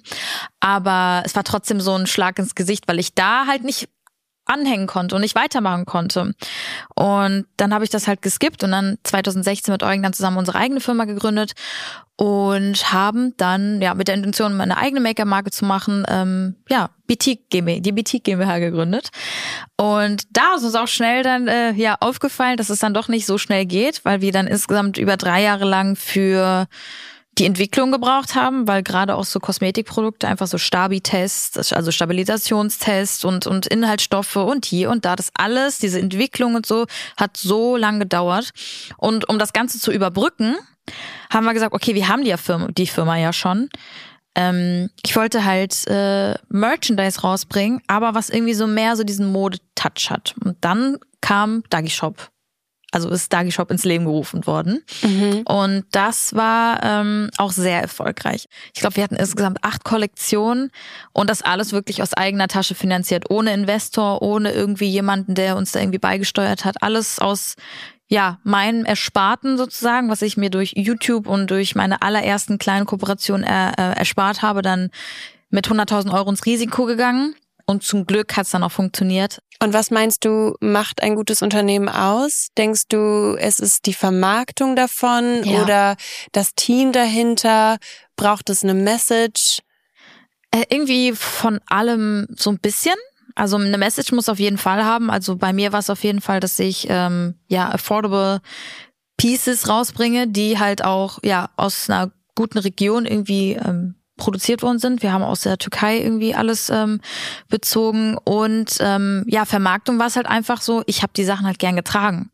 Aber 0.59 1.23
es 1.25 1.35
war 1.35 1.43
trotzdem 1.43 1.81
so 1.81 1.95
ein 1.95 2.05
Schlag 2.05 2.37
ins 2.37 2.53
Gesicht, 2.53 2.87
weil 2.87 2.99
ich 2.99 3.15
da 3.15 3.47
halt 3.47 3.63
nicht 3.63 3.89
anhängen 4.45 4.87
konnte 4.87 5.15
und 5.15 5.21
nicht 5.21 5.35
weitermachen 5.35 5.85
konnte. 5.85 6.33
Und 6.95 7.45
dann 7.57 7.73
habe 7.73 7.83
ich 7.83 7.89
das 7.89 8.07
halt 8.07 8.21
geskippt 8.21 8.63
und 8.63 8.71
dann 8.71 8.97
2016 9.03 9.71
mit 9.71 9.83
Eugen 9.83 10.03
dann 10.03 10.13
zusammen 10.13 10.37
unsere 10.37 10.57
eigene 10.57 10.81
Firma 10.81 11.05
gegründet 11.05 11.53
und 12.15 12.93
haben 12.93 13.35
dann 13.37 13.81
ja 13.81 13.93
mit 13.95 14.07
der 14.07 14.15
Intention, 14.15 14.55
meine 14.55 14.77
eigene 14.77 15.01
Maker-Marke 15.01 15.49
zu 15.49 15.65
machen, 15.65 16.05
ähm, 16.07 16.55
ja, 16.69 16.89
Boutique 17.07 17.49
GmbH, 17.49 17.81
die 17.81 17.91
Boutique 17.91 18.23
GmbH 18.23 18.59
gegründet. 18.59 19.09
Und 19.77 20.23
da 20.31 20.55
ist 20.55 20.63
uns 20.63 20.75
auch 20.75 20.87
schnell 20.87 21.23
dann 21.23 21.47
äh, 21.47 21.71
ja 21.71 21.97
aufgefallen, 21.99 22.57
dass 22.57 22.69
es 22.69 22.79
dann 22.79 22.93
doch 22.93 23.07
nicht 23.07 23.25
so 23.25 23.37
schnell 23.37 23.65
geht, 23.65 24.05
weil 24.05 24.21
wir 24.21 24.31
dann 24.31 24.47
insgesamt 24.47 24.97
über 24.97 25.17
drei 25.17 25.41
Jahre 25.41 25.65
lang 25.65 25.95
für 25.95 26.67
die 27.37 27.45
Entwicklung 27.45 27.91
gebraucht 27.91 28.35
haben, 28.35 28.67
weil 28.67 28.83
gerade 28.83 29.15
auch 29.15 29.25
so 29.25 29.39
Kosmetikprodukte 29.39 30.27
einfach 30.27 30.47
so 30.47 30.57
Stabi-Tests, 30.57 31.73
also 31.73 31.91
Stabilisationstests 31.91 33.25
und, 33.25 33.47
und 33.47 33.65
Inhaltsstoffe 33.67 34.35
und 34.35 34.65
hier 34.65 34.91
und 34.91 35.05
da, 35.05 35.15
das 35.15 35.31
alles, 35.33 35.79
diese 35.79 35.99
Entwicklung 35.99 36.55
und 36.55 36.65
so, 36.65 36.85
hat 37.17 37.37
so 37.37 37.75
lange 37.75 37.99
gedauert. 37.99 38.51
Und 38.97 39.27
um 39.29 39.39
das 39.39 39.53
Ganze 39.53 39.79
zu 39.79 39.91
überbrücken, 39.91 40.55
haben 41.31 41.45
wir 41.45 41.53
gesagt, 41.53 41.73
okay, 41.73 41.95
wir 41.95 42.07
haben 42.07 42.23
die 42.23 42.35
Firma, 42.37 42.67
die 42.71 42.87
Firma 42.87 43.17
ja 43.17 43.33
schon. 43.33 43.69
Ähm, 44.35 44.89
ich 45.03 45.15
wollte 45.15 45.45
halt 45.45 45.87
äh, 45.87 46.35
Merchandise 46.49 47.21
rausbringen, 47.21 47.81
aber 47.87 48.13
was 48.13 48.29
irgendwie 48.29 48.53
so 48.53 48.67
mehr 48.67 48.95
so 48.95 49.03
diesen 49.03 49.31
Mode-Touch 49.31 50.09
hat. 50.09 50.35
Und 50.43 50.57
dann 50.61 50.97
kam 51.21 51.63
Dagi 51.69 51.89
Shop 51.89 52.32
also 52.93 53.09
ist 53.09 53.33
Dagi 53.33 53.51
Shop 53.51 53.71
ins 53.71 53.83
Leben 53.83 54.05
gerufen 54.05 54.45
worden. 54.45 54.83
Mhm. 55.01 55.41
Und 55.45 55.85
das 55.91 56.35
war 56.35 56.81
ähm, 56.83 57.29
auch 57.37 57.51
sehr 57.51 57.81
erfolgreich. 57.81 58.45
Ich 58.73 58.81
glaube, 58.81 58.95
wir 58.97 59.03
hatten 59.03 59.15
insgesamt 59.15 59.63
acht 59.63 59.83
Kollektionen 59.83 60.71
und 61.11 61.29
das 61.29 61.41
alles 61.41 61.71
wirklich 61.71 62.01
aus 62.01 62.13
eigener 62.13 62.47
Tasche 62.47 62.75
finanziert, 62.75 63.29
ohne 63.29 63.53
Investor, 63.53 64.21
ohne 64.21 64.51
irgendwie 64.51 64.89
jemanden, 64.89 65.35
der 65.35 65.57
uns 65.57 65.71
da 65.71 65.79
irgendwie 65.79 65.99
beigesteuert 65.99 66.65
hat. 66.65 66.81
Alles 66.81 67.19
aus 67.19 67.55
ja, 68.07 68.39
meinem 68.43 68.85
Ersparten 68.85 69.57
sozusagen, 69.57 70.09
was 70.09 70.21
ich 70.21 70.37
mir 70.37 70.51
durch 70.51 70.73
YouTube 70.75 71.27
und 71.27 71.49
durch 71.49 71.73
meine 71.73 72.01
allerersten 72.01 72.59
kleinen 72.59 72.85
Kooperationen 72.85 73.43
er, 73.43 73.73
äh, 73.77 73.97
erspart 73.97 74.41
habe, 74.41 74.61
dann 74.61 74.91
mit 75.49 75.67
100.000 75.67 76.13
Euro 76.13 76.29
ins 76.29 76.45
Risiko 76.45 76.85
gegangen. 76.85 77.35
Und 77.65 77.83
zum 77.83 78.05
Glück 78.05 78.35
hat 78.35 78.45
es 78.45 78.51
dann 78.51 78.63
auch 78.63 78.71
funktioniert. 78.71 79.39
Und 79.61 79.73
was 79.73 79.89
meinst 79.89 80.25
du, 80.25 80.55
macht 80.59 81.01
ein 81.01 81.15
gutes 81.15 81.41
Unternehmen 81.41 81.87
aus? 81.87 82.49
Denkst 82.57 82.83
du, 82.89 83.37
es 83.39 83.59
ist 83.59 83.85
die 83.85 83.93
Vermarktung 83.93 84.75
davon 84.75 85.43
ja. 85.45 85.61
oder 85.61 85.95
das 86.33 86.55
Team 86.55 86.91
dahinter? 86.91 87.77
Braucht 88.17 88.49
es 88.49 88.63
eine 88.63 88.73
Message? 88.73 89.61
Äh, 90.51 90.65
irgendwie 90.69 91.13
von 91.13 91.61
allem 91.67 92.27
so 92.35 92.49
ein 92.49 92.59
bisschen. 92.59 92.95
Also 93.35 93.57
eine 93.57 93.77
Message 93.77 94.11
muss 94.11 94.29
auf 94.29 94.39
jeden 94.39 94.57
Fall 94.57 94.83
haben. 94.83 95.09
Also 95.09 95.37
bei 95.37 95.53
mir 95.53 95.71
war 95.71 95.79
es 95.79 95.89
auf 95.89 96.03
jeden 96.03 96.21
Fall, 96.21 96.39
dass 96.39 96.59
ich 96.59 96.87
ähm, 96.89 97.35
ja 97.47 97.69
affordable 97.71 98.41
Pieces 99.17 99.69
rausbringe, 99.69 100.27
die 100.27 100.59
halt 100.59 100.83
auch 100.83 101.19
ja 101.23 101.49
aus 101.55 101.89
einer 101.89 102.11
guten 102.35 102.57
Region 102.57 103.05
irgendwie 103.05 103.53
ähm, 103.53 103.95
produziert 104.23 104.61
worden 104.61 104.79
sind. 104.79 105.03
Wir 105.03 105.11
haben 105.11 105.21
aus 105.21 105.41
der 105.41 105.57
Türkei 105.57 105.99
irgendwie 105.99 106.33
alles 106.33 106.69
ähm, 106.69 107.01
bezogen 107.49 108.17
und 108.23 108.77
ähm, 108.79 109.25
ja, 109.27 109.43
Vermarktung 109.43 109.99
war 109.99 110.07
es 110.07 110.15
halt 110.15 110.27
einfach 110.27 110.61
so, 110.61 110.81
ich 110.85 111.03
habe 111.03 111.11
die 111.13 111.25
Sachen 111.25 111.45
halt 111.45 111.59
gern 111.59 111.75
getragen 111.75 112.31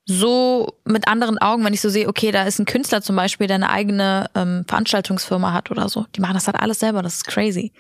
so 0.07 0.79
mit 0.85 1.09
anderen 1.09 1.39
Augen, 1.39 1.65
wenn 1.65 1.73
ich 1.73 1.81
so 1.81 1.89
sehe, 1.89 2.09
okay, 2.09 2.31
da 2.31 2.45
ist 2.45 2.59
ein 2.59 2.67
Künstler 2.67 3.01
zum 3.01 3.17
Beispiel, 3.17 3.47
der 3.47 3.57
eine 3.57 3.71
eigene 3.71 4.29
ähm, 4.35 4.65
Veranstaltungsfirma 4.69 5.53
hat 5.53 5.71
oder 5.71 5.89
so. 5.89 6.07
Die 6.15 6.21
machen 6.21 6.35
das 6.35 6.47
halt 6.47 6.61
alles 6.61 6.81
selber, 6.81 7.03
das 7.03 7.17
ist 7.17 7.27
crazy. 7.27 7.73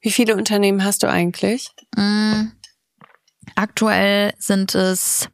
Wie 0.00 0.10
viele 0.10 0.36
Unternehmen 0.36 0.84
hast 0.84 1.02
du 1.02 1.08
eigentlich? 1.08 1.70
Mm, 1.96 2.48
aktuell 3.54 4.34
sind 4.38 4.74
es 4.74 5.28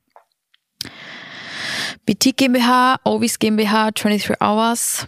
Boutique 2.07 2.37
GmbH, 2.37 3.01
Ovis 3.05 3.39
GmbH, 3.39 3.91
23 3.91 4.41
Hours. 4.41 5.07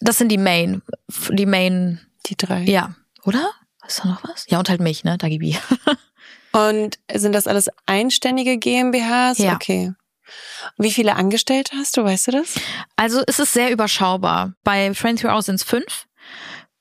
Das 0.00 0.18
sind 0.18 0.28
die 0.28 0.38
Main, 0.38 0.82
die 1.30 1.46
Main. 1.46 2.00
Die 2.26 2.36
drei. 2.36 2.62
Ja, 2.64 2.94
oder? 3.24 3.50
Ist 3.90 4.04
da 4.04 4.08
noch 4.08 4.22
was? 4.22 4.46
Ja, 4.48 4.60
und 4.60 4.68
halt 4.68 4.80
mich, 4.80 5.02
ne? 5.02 5.18
Dagibi. 5.18 5.58
und 6.52 7.00
sind 7.12 7.32
das 7.32 7.48
alles 7.48 7.68
einständige 7.86 8.56
GmbHs? 8.56 9.38
Ja. 9.38 9.54
Okay. 9.56 9.92
Wie 10.78 10.92
viele 10.92 11.16
Angestellte 11.16 11.76
hast 11.76 11.96
du, 11.96 12.04
weißt 12.04 12.28
du 12.28 12.32
das? 12.32 12.54
Also 12.94 13.24
es 13.26 13.40
ist 13.40 13.52
sehr 13.52 13.72
überschaubar. 13.72 14.54
Bei 14.62 14.94
Friends 14.94 15.24
House 15.24 15.46
sind 15.46 15.56
es 15.56 15.64
fünf. 15.64 16.06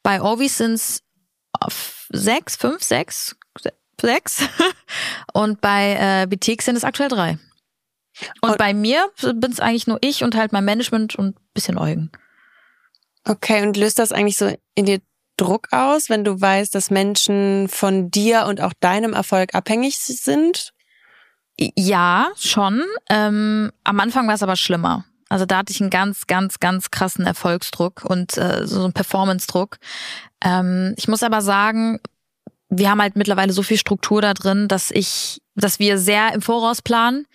Bei 0.03 0.21
Ovis 0.21 0.59
sind 0.59 0.73
es 0.73 1.01
sechs, 2.11 2.55
fünf, 2.55 2.83
sechs, 2.83 3.35
sechs. 3.99 4.43
und 5.33 5.61
bei 5.61 5.97
äh, 5.99 6.27
Boutique 6.27 6.61
sind 6.61 6.75
es 6.75 6.83
aktuell 6.83 7.09
drei. 7.09 7.39
Und, 8.41 8.51
und 8.51 8.57
bei 8.59 8.75
mir 8.75 9.09
bin 9.19 9.51
es 9.51 9.59
eigentlich 9.59 9.87
nur 9.87 9.97
ich 10.01 10.23
und 10.23 10.35
halt 10.35 10.51
mein 10.53 10.65
Management 10.65 11.15
und 11.15 11.37
bisschen 11.55 11.79
Eugen. 11.79 12.11
Okay, 13.23 13.63
und 13.63 13.77
löst 13.77 13.97
das 13.97 14.11
eigentlich 14.11 14.37
so 14.37 14.55
in 14.75 14.85
dir 14.85 15.01
Druck 15.39 15.67
aus, 15.71 16.09
wenn 16.09 16.23
du 16.23 16.39
weißt, 16.39 16.73
dass 16.75 16.91
Menschen 16.91 17.67
von 17.69 18.11
dir 18.11 18.45
und 18.45 18.61
auch 18.61 18.73
deinem 18.79 19.13
Erfolg 19.13 19.55
abhängig 19.55 19.97
sind? 19.97 20.73
Ja, 21.57 22.29
schon. 22.37 22.83
Ähm, 23.09 23.71
am 23.83 23.99
Anfang 23.99 24.27
war 24.27 24.35
es 24.35 24.43
aber 24.43 24.55
schlimmer. 24.55 25.05
Also 25.29 25.45
da 25.45 25.57
hatte 25.57 25.71
ich 25.71 25.79
einen 25.79 25.89
ganz, 25.89 26.25
ganz, 26.27 26.59
ganz 26.59 26.89
krassen 26.89 27.25
Erfolgsdruck 27.25 28.03
und 28.03 28.37
äh, 28.37 28.65
so 28.65 28.83
einen 28.83 28.93
Performance-Druck. 28.93 29.77
Ähm, 30.43 30.93
ich 30.97 31.07
muss 31.07 31.21
aber 31.21 31.41
sagen, 31.41 31.99
wir 32.69 32.89
haben 32.89 33.01
halt 33.01 33.15
mittlerweile 33.15 33.53
so 33.53 33.63
viel 33.63 33.77
Struktur 33.77 34.21
da 34.21 34.33
drin, 34.33 34.67
dass 34.67 34.91
ich, 34.91 35.41
dass 35.55 35.79
wir 35.79 35.97
sehr 35.97 36.33
im 36.33 36.41
Voraus 36.41 36.81
planen 36.81 37.27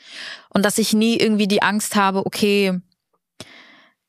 und 0.48 0.64
dass 0.64 0.78
ich 0.78 0.92
nie 0.92 1.16
irgendwie 1.16 1.48
die 1.48 1.62
Angst 1.62 1.96
habe, 1.96 2.26
okay, 2.26 2.80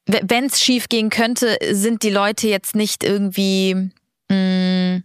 wenn 0.05 0.45
es 0.45 0.61
schief 0.61 0.89
gehen 0.89 1.09
könnte, 1.09 1.57
sind 1.71 2.03
die 2.03 2.09
Leute 2.09 2.47
jetzt 2.47 2.75
nicht 2.75 3.03
irgendwie 3.03 3.91
mh, 4.29 4.35
mm, 4.35 5.03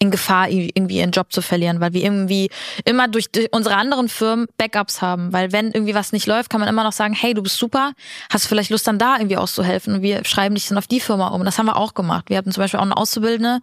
in 0.00 0.10
Gefahr, 0.10 0.48
irgendwie 0.48 0.98
ihren 0.98 1.10
Job 1.10 1.32
zu 1.32 1.42
verlieren, 1.42 1.80
weil 1.80 1.92
wir 1.92 2.02
irgendwie 2.02 2.50
immer 2.84 3.08
durch, 3.08 3.30
durch 3.32 3.48
unsere 3.52 3.74
anderen 3.74 4.08
Firmen 4.08 4.46
Backups 4.56 5.02
haben. 5.02 5.32
Weil 5.32 5.50
wenn 5.50 5.72
irgendwie 5.72 5.94
was 5.94 6.12
nicht 6.12 6.26
läuft, 6.26 6.50
kann 6.50 6.60
man 6.60 6.68
immer 6.68 6.84
noch 6.84 6.92
sagen, 6.92 7.14
hey, 7.14 7.34
du 7.34 7.42
bist 7.42 7.56
super, 7.56 7.92
hast 8.30 8.44
du 8.44 8.48
vielleicht 8.48 8.70
Lust 8.70 8.86
dann 8.86 8.98
da 8.98 9.16
irgendwie 9.16 9.36
auszuhelfen 9.36 9.94
und 9.94 10.02
wir 10.02 10.24
schreiben 10.24 10.54
dich 10.54 10.68
dann 10.68 10.78
auf 10.78 10.86
die 10.86 11.00
Firma 11.00 11.28
um. 11.28 11.44
Das 11.44 11.58
haben 11.58 11.66
wir 11.66 11.76
auch 11.76 11.94
gemacht. 11.94 12.26
Wir 12.28 12.36
hatten 12.36 12.52
zum 12.52 12.62
Beispiel 12.62 12.78
auch 12.78 12.84
eine 12.84 12.96
Auszubildende, 12.96 13.60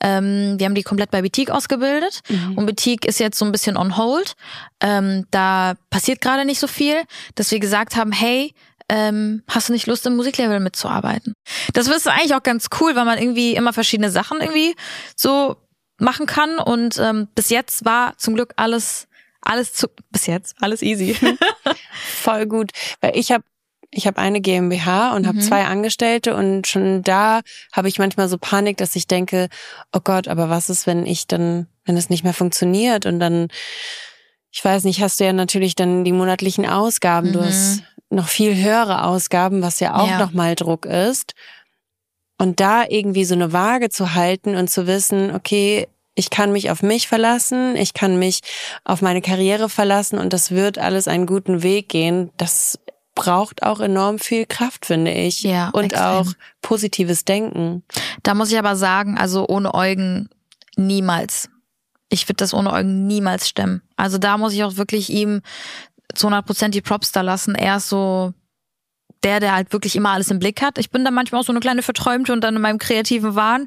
ähm, 0.00 0.54
wir 0.58 0.66
haben 0.66 0.76
die 0.76 0.84
komplett 0.84 1.10
bei 1.10 1.20
Boutique 1.20 1.50
ausgebildet 1.50 2.20
mhm. 2.28 2.58
und 2.58 2.66
Boutique 2.66 3.04
ist 3.04 3.18
jetzt 3.18 3.38
so 3.38 3.44
ein 3.44 3.50
bisschen 3.50 3.76
on 3.76 3.96
hold. 3.96 4.34
Ähm, 4.80 5.26
da 5.32 5.74
passiert 5.90 6.20
gerade 6.20 6.44
nicht 6.44 6.60
so 6.60 6.68
viel, 6.68 7.02
dass 7.34 7.50
wir 7.50 7.58
gesagt 7.58 7.96
haben, 7.96 8.12
hey, 8.12 8.54
ähm, 8.92 9.42
hast 9.48 9.70
du 9.70 9.72
nicht 9.72 9.86
Lust, 9.86 10.04
im 10.06 10.16
Musiklevel 10.16 10.60
mitzuarbeiten? 10.60 11.32
Das 11.72 11.88
ist 11.88 12.06
eigentlich 12.06 12.34
auch 12.34 12.42
ganz 12.42 12.66
cool, 12.78 12.94
weil 12.94 13.06
man 13.06 13.18
irgendwie 13.18 13.54
immer 13.54 13.72
verschiedene 13.72 14.10
Sachen 14.10 14.42
irgendwie 14.42 14.74
so 15.16 15.56
machen 15.98 16.26
kann. 16.26 16.58
Und 16.58 16.98
ähm, 16.98 17.28
bis 17.34 17.48
jetzt 17.48 17.86
war 17.86 18.18
zum 18.18 18.34
Glück 18.34 18.52
alles, 18.56 19.08
alles 19.40 19.72
zu, 19.72 19.88
bis 20.10 20.26
jetzt 20.26 20.56
alles 20.60 20.82
easy. 20.82 21.16
Voll 22.22 22.44
gut, 22.44 22.72
weil 23.00 23.16
ich 23.16 23.32
habe 23.32 23.44
ich 23.94 24.06
habe 24.06 24.18
eine 24.18 24.40
GmbH 24.40 25.14
und 25.14 25.26
habe 25.26 25.36
mhm. 25.36 25.42
zwei 25.42 25.64
Angestellte 25.64 26.34
und 26.34 26.66
schon 26.66 27.02
da 27.02 27.40
habe 27.72 27.88
ich 27.88 27.98
manchmal 27.98 28.28
so 28.28 28.38
Panik, 28.38 28.78
dass 28.78 28.96
ich 28.96 29.06
denke, 29.06 29.48
oh 29.92 30.00
Gott, 30.02 30.28
aber 30.28 30.48
was 30.48 30.70
ist, 30.70 30.86
wenn 30.86 31.04
ich 31.04 31.26
dann, 31.26 31.66
wenn 31.84 31.98
es 31.98 32.08
nicht 32.08 32.24
mehr 32.24 32.32
funktioniert 32.32 33.04
und 33.04 33.20
dann, 33.20 33.48
ich 34.50 34.64
weiß 34.64 34.84
nicht, 34.84 35.02
hast 35.02 35.20
du 35.20 35.24
ja 35.24 35.34
natürlich 35.34 35.74
dann 35.74 36.04
die 36.04 36.12
monatlichen 36.12 36.66
Ausgaben, 36.66 37.28
mhm. 37.28 37.32
du 37.34 37.44
hast 37.44 37.82
noch 38.12 38.28
viel 38.28 38.54
höhere 38.54 39.04
Ausgaben, 39.04 39.62
was 39.62 39.80
ja 39.80 39.96
auch 39.96 40.08
ja. 40.08 40.18
nochmal 40.18 40.54
Druck 40.54 40.86
ist. 40.86 41.34
Und 42.38 42.60
da 42.60 42.84
irgendwie 42.88 43.24
so 43.24 43.34
eine 43.34 43.52
Waage 43.52 43.88
zu 43.88 44.14
halten 44.14 44.56
und 44.56 44.68
zu 44.68 44.86
wissen, 44.86 45.34
okay, 45.34 45.88
ich 46.14 46.30
kann 46.30 46.52
mich 46.52 46.70
auf 46.70 46.82
mich 46.82 47.08
verlassen, 47.08 47.76
ich 47.76 47.94
kann 47.94 48.18
mich 48.18 48.40
auf 48.84 49.00
meine 49.00 49.22
Karriere 49.22 49.68
verlassen 49.68 50.18
und 50.18 50.32
das 50.32 50.50
wird 50.50 50.78
alles 50.78 51.08
einen 51.08 51.26
guten 51.26 51.62
Weg 51.62 51.88
gehen. 51.88 52.30
Das 52.36 52.78
braucht 53.14 53.62
auch 53.62 53.80
enorm 53.80 54.18
viel 54.18 54.46
Kraft, 54.46 54.86
finde 54.86 55.12
ich. 55.12 55.42
Ja, 55.42 55.70
und 55.70 55.84
extrem. 55.84 56.04
auch 56.04 56.32
positives 56.60 57.24
Denken. 57.24 57.82
Da 58.22 58.34
muss 58.34 58.50
ich 58.50 58.58
aber 58.58 58.76
sagen, 58.76 59.16
also 59.16 59.46
ohne 59.48 59.74
Eugen 59.74 60.28
niemals. 60.76 61.48
Ich 62.08 62.28
würde 62.28 62.36
das 62.36 62.52
ohne 62.52 62.72
Eugen 62.72 63.06
niemals 63.06 63.48
stemmen. 63.48 63.82
Also 63.96 64.18
da 64.18 64.36
muss 64.36 64.52
ich 64.52 64.64
auch 64.64 64.76
wirklich 64.76 65.10
ihm 65.10 65.40
zu 66.14 66.26
100 66.26 66.46
Prozent 66.46 66.74
die 66.74 66.80
Props 66.80 67.12
da 67.12 67.20
lassen. 67.20 67.54
Er 67.54 67.76
ist 67.76 67.88
so 67.88 68.34
der, 69.22 69.40
der 69.40 69.54
halt 69.54 69.72
wirklich 69.72 69.96
immer 69.96 70.10
alles 70.10 70.30
im 70.30 70.38
Blick 70.38 70.62
hat. 70.62 70.78
Ich 70.78 70.90
bin 70.90 71.04
da 71.04 71.10
manchmal 71.10 71.40
auch 71.40 71.44
so 71.44 71.52
eine 71.52 71.60
kleine 71.60 71.82
Verträumte 71.82 72.32
und 72.32 72.42
dann 72.42 72.56
in 72.56 72.62
meinem 72.62 72.78
kreativen 72.78 73.34
Wahn. 73.34 73.66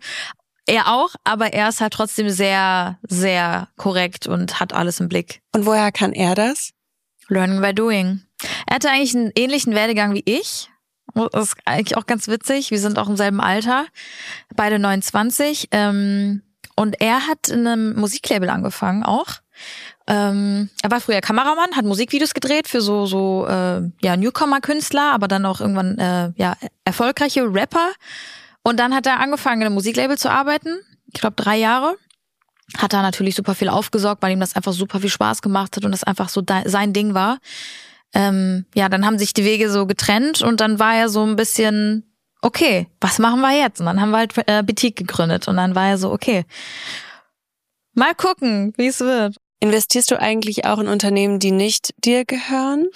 Er 0.67 0.91
auch, 0.91 1.15
aber 1.23 1.53
er 1.53 1.69
ist 1.69 1.79
halt 1.79 1.93
trotzdem 1.93 2.29
sehr, 2.29 2.97
sehr 3.03 3.69
korrekt 3.77 4.27
und 4.27 4.59
hat 4.59 4.73
alles 4.73 4.99
im 4.99 5.07
Blick. 5.07 5.41
Und 5.53 5.65
woher 5.65 5.91
kann 5.91 6.11
er 6.11 6.33
das? 6.33 6.71
Learning 7.27 7.61
by 7.61 7.73
doing. 7.73 8.21
Er 8.67 8.75
hatte 8.75 8.89
eigentlich 8.89 9.15
einen 9.15 9.31
ähnlichen 9.35 9.75
Werdegang 9.75 10.13
wie 10.13 10.23
ich. 10.25 10.69
Das 11.13 11.49
ist 11.49 11.55
eigentlich 11.65 11.97
auch 11.97 12.07
ganz 12.07 12.27
witzig. 12.27 12.71
Wir 12.71 12.79
sind 12.79 12.99
auch 12.99 13.07
im 13.07 13.15
selben 13.15 13.39
Alter, 13.39 13.85
beide 14.55 14.79
29. 14.79 15.69
Ähm, 15.71 16.41
und 16.75 16.99
er 16.99 17.27
hat 17.27 17.47
in 17.49 17.65
einem 17.65 17.95
Musiklabel 17.95 18.49
angefangen 18.49 19.03
auch. 19.03 19.27
Ähm, 20.07 20.69
er 20.83 20.91
war 20.91 21.01
früher 21.01 21.21
Kameramann, 21.21 21.75
hat 21.75 21.85
Musikvideos 21.85 22.33
gedreht 22.33 22.67
für 22.67 22.81
so 22.81 23.05
so 23.05 23.47
äh, 23.47 23.81
ja 24.01 24.17
Newcomer-Künstler, 24.17 25.11
aber 25.13 25.27
dann 25.27 25.45
auch 25.45 25.61
irgendwann 25.61 25.97
äh, 25.97 26.31
ja 26.35 26.55
erfolgreiche 26.83 27.41
Rapper. 27.41 27.89
Und 28.61 28.79
dann 28.79 28.93
hat 28.93 29.07
er 29.07 29.19
angefangen, 29.19 29.61
in 29.61 29.67
einem 29.67 29.75
Musiklabel 29.75 30.17
zu 30.17 30.29
arbeiten. 30.29 30.79
Ich 31.13 31.21
glaube 31.21 31.35
drei 31.35 31.57
Jahre. 31.57 31.95
Hat 32.77 32.93
da 32.93 33.01
natürlich 33.01 33.35
super 33.35 33.53
viel 33.53 33.69
aufgesorgt, 33.69 34.23
weil 34.23 34.31
ihm 34.31 34.39
das 34.39 34.55
einfach 34.55 34.73
super 34.73 34.99
viel 34.99 35.09
Spaß 35.09 35.41
gemacht 35.41 35.75
hat 35.75 35.85
und 35.85 35.91
das 35.91 36.03
einfach 36.03 36.29
so 36.29 36.43
sein 36.65 36.93
Ding 36.93 37.13
war. 37.13 37.37
Ähm, 38.13 38.65
ja, 38.73 38.89
dann 38.89 39.05
haben 39.05 39.19
sich 39.19 39.33
die 39.33 39.45
Wege 39.45 39.69
so 39.69 39.85
getrennt 39.85 40.41
und 40.41 40.61
dann 40.61 40.79
war 40.79 40.95
er 40.95 41.09
so 41.09 41.23
ein 41.23 41.35
bisschen, 41.35 42.03
okay, 42.41 42.87
was 43.01 43.19
machen 43.19 43.41
wir 43.41 43.55
jetzt? 43.55 43.79
Und 43.81 43.85
dann 43.85 44.01
haben 44.01 44.11
wir 44.11 44.17
halt 44.17 44.33
äh, 44.47 44.63
Boutique 44.63 44.95
gegründet 44.95 45.47
und 45.47 45.57
dann 45.57 45.75
war 45.75 45.89
er 45.89 45.97
so, 45.97 46.11
okay, 46.11 46.45
mal 47.93 48.15
gucken, 48.15 48.73
wie 48.77 48.87
es 48.87 48.99
wird. 48.99 49.35
Investierst 49.59 50.11
du 50.11 50.19
eigentlich 50.19 50.65
auch 50.65 50.79
in 50.79 50.87
Unternehmen, 50.87 51.39
die 51.39 51.51
nicht 51.51 51.93
dir 52.03 52.25
gehören? 52.25 52.87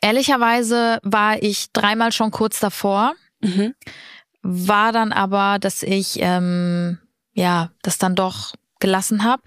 Ehrlicherweise 0.00 0.98
war 1.02 1.42
ich 1.42 1.72
dreimal 1.72 2.12
schon 2.12 2.30
kurz 2.30 2.60
davor. 2.60 3.14
Mhm. 3.40 3.74
War 4.42 4.92
dann 4.92 5.12
aber, 5.12 5.58
dass 5.58 5.82
ich 5.82 6.18
ähm, 6.20 6.98
ja 7.32 7.70
das 7.82 7.98
dann 7.98 8.14
doch 8.14 8.54
gelassen 8.80 9.24
habe. 9.24 9.42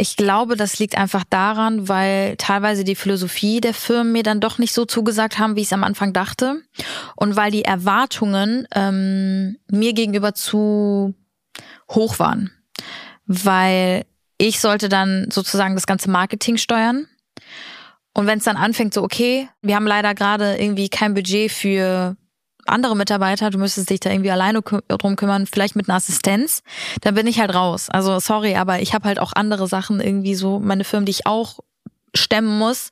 Ich 0.00 0.16
glaube, 0.16 0.56
das 0.56 0.78
liegt 0.78 0.96
einfach 0.96 1.24
daran, 1.28 1.88
weil 1.88 2.36
teilweise 2.36 2.84
die 2.84 2.94
Philosophie 2.94 3.60
der 3.60 3.74
Firmen 3.74 4.12
mir 4.12 4.22
dann 4.22 4.40
doch 4.40 4.58
nicht 4.58 4.72
so 4.72 4.84
zugesagt 4.84 5.40
haben, 5.40 5.56
wie 5.56 5.62
ich 5.62 5.66
es 5.66 5.72
am 5.72 5.82
Anfang 5.82 6.12
dachte. 6.12 6.62
Und 7.16 7.34
weil 7.34 7.50
die 7.50 7.64
Erwartungen 7.64 8.68
ähm, 8.74 9.58
mir 9.68 9.92
gegenüber 9.94 10.34
zu 10.34 11.14
hoch 11.90 12.20
waren. 12.20 12.52
Weil 13.26 14.04
ich 14.38 14.60
sollte 14.60 14.88
dann 14.88 15.30
sozusagen 15.30 15.74
das 15.74 15.86
ganze 15.86 16.10
Marketing 16.10 16.56
steuern. 16.56 17.06
Und 18.14 18.26
wenn 18.26 18.38
es 18.38 18.44
dann 18.44 18.56
anfängt, 18.56 18.94
so, 18.94 19.02
okay, 19.02 19.48
wir 19.62 19.76
haben 19.76 19.86
leider 19.86 20.14
gerade 20.14 20.56
irgendwie 20.56 20.88
kein 20.88 21.14
Budget 21.14 21.52
für 21.52 22.16
andere 22.66 22.96
Mitarbeiter, 22.96 23.50
du 23.50 23.58
müsstest 23.58 23.90
dich 23.90 24.00
da 24.00 24.10
irgendwie 24.10 24.30
alleine 24.30 24.60
drum 24.62 25.16
kümmern, 25.16 25.46
vielleicht 25.46 25.76
mit 25.76 25.88
einer 25.88 25.96
Assistenz, 25.96 26.62
dann 27.00 27.14
bin 27.14 27.26
ich 27.26 27.40
halt 27.40 27.54
raus. 27.54 27.88
Also 27.90 28.18
sorry, 28.20 28.56
aber 28.56 28.80
ich 28.80 28.94
habe 28.94 29.06
halt 29.06 29.18
auch 29.18 29.32
andere 29.34 29.66
Sachen 29.66 30.00
irgendwie 30.00 30.34
so, 30.34 30.58
meine 30.58 30.84
Firmen, 30.84 31.06
die 31.06 31.10
ich 31.10 31.26
auch 31.26 31.60
stemmen 32.14 32.58
muss. 32.58 32.90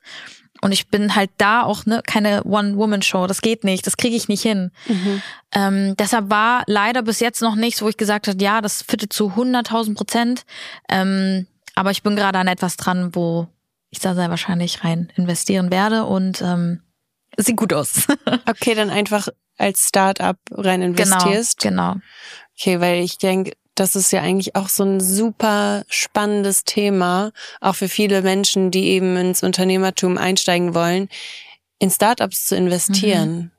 Und 0.61 0.71
ich 0.71 0.87
bin 0.87 1.15
halt 1.15 1.29
da 1.37 1.63
auch 1.63 1.85
ne, 1.85 2.01
keine 2.05 2.43
One-Woman-Show. 2.43 3.27
Das 3.27 3.41
geht 3.41 3.63
nicht. 3.63 3.85
Das 3.85 3.97
kriege 3.97 4.15
ich 4.15 4.27
nicht 4.27 4.41
hin. 4.41 4.71
Mhm. 4.87 5.21
Ähm, 5.53 5.97
deshalb 5.97 6.29
war 6.29 6.63
leider 6.67 7.01
bis 7.03 7.19
jetzt 7.19 7.41
noch 7.41 7.55
nichts, 7.55 7.81
wo 7.81 7.89
ich 7.89 7.97
gesagt 7.97 8.27
habe, 8.27 8.41
ja, 8.41 8.61
das 8.61 8.81
fittet 8.81 9.13
zu 9.13 9.29
100.000 9.31 9.95
Prozent. 9.95 10.45
Ähm, 10.89 11.47
aber 11.75 11.91
ich 11.91 12.03
bin 12.03 12.15
gerade 12.15 12.39
an 12.39 12.47
etwas 12.47 12.75
dran, 12.77 13.13
wo 13.13 13.47
ich 13.89 13.99
da 13.99 14.15
sehr 14.15 14.29
wahrscheinlich 14.29 14.83
rein 14.83 15.11
investieren 15.15 15.71
werde 15.71 16.05
und 16.05 16.41
ähm, 16.41 16.81
es 17.37 17.45
sieht 17.45 17.57
gut 17.57 17.73
aus. 17.73 18.07
okay, 18.49 18.73
dann 18.73 18.89
einfach 18.89 19.27
als 19.57 19.87
Startup 19.87 20.37
rein 20.51 20.81
investierst. 20.81 21.59
Genau, 21.59 21.93
genau. 21.93 22.03
Okay, 22.59 22.79
weil 22.79 23.03
ich 23.03 23.17
denke, 23.17 23.51
das 23.79 23.95
ist 23.95 24.11
ja 24.11 24.21
eigentlich 24.21 24.55
auch 24.55 24.69
so 24.69 24.83
ein 24.83 24.99
super 24.99 25.83
spannendes 25.89 26.63
Thema, 26.63 27.31
auch 27.61 27.75
für 27.75 27.89
viele 27.89 28.21
Menschen, 28.21 28.71
die 28.71 28.89
eben 28.89 29.15
ins 29.17 29.43
Unternehmertum 29.43 30.17
einsteigen 30.17 30.73
wollen, 30.73 31.09
in 31.79 31.89
Startups 31.89 32.45
zu 32.45 32.55
investieren. 32.55 33.35
Mhm 33.35 33.51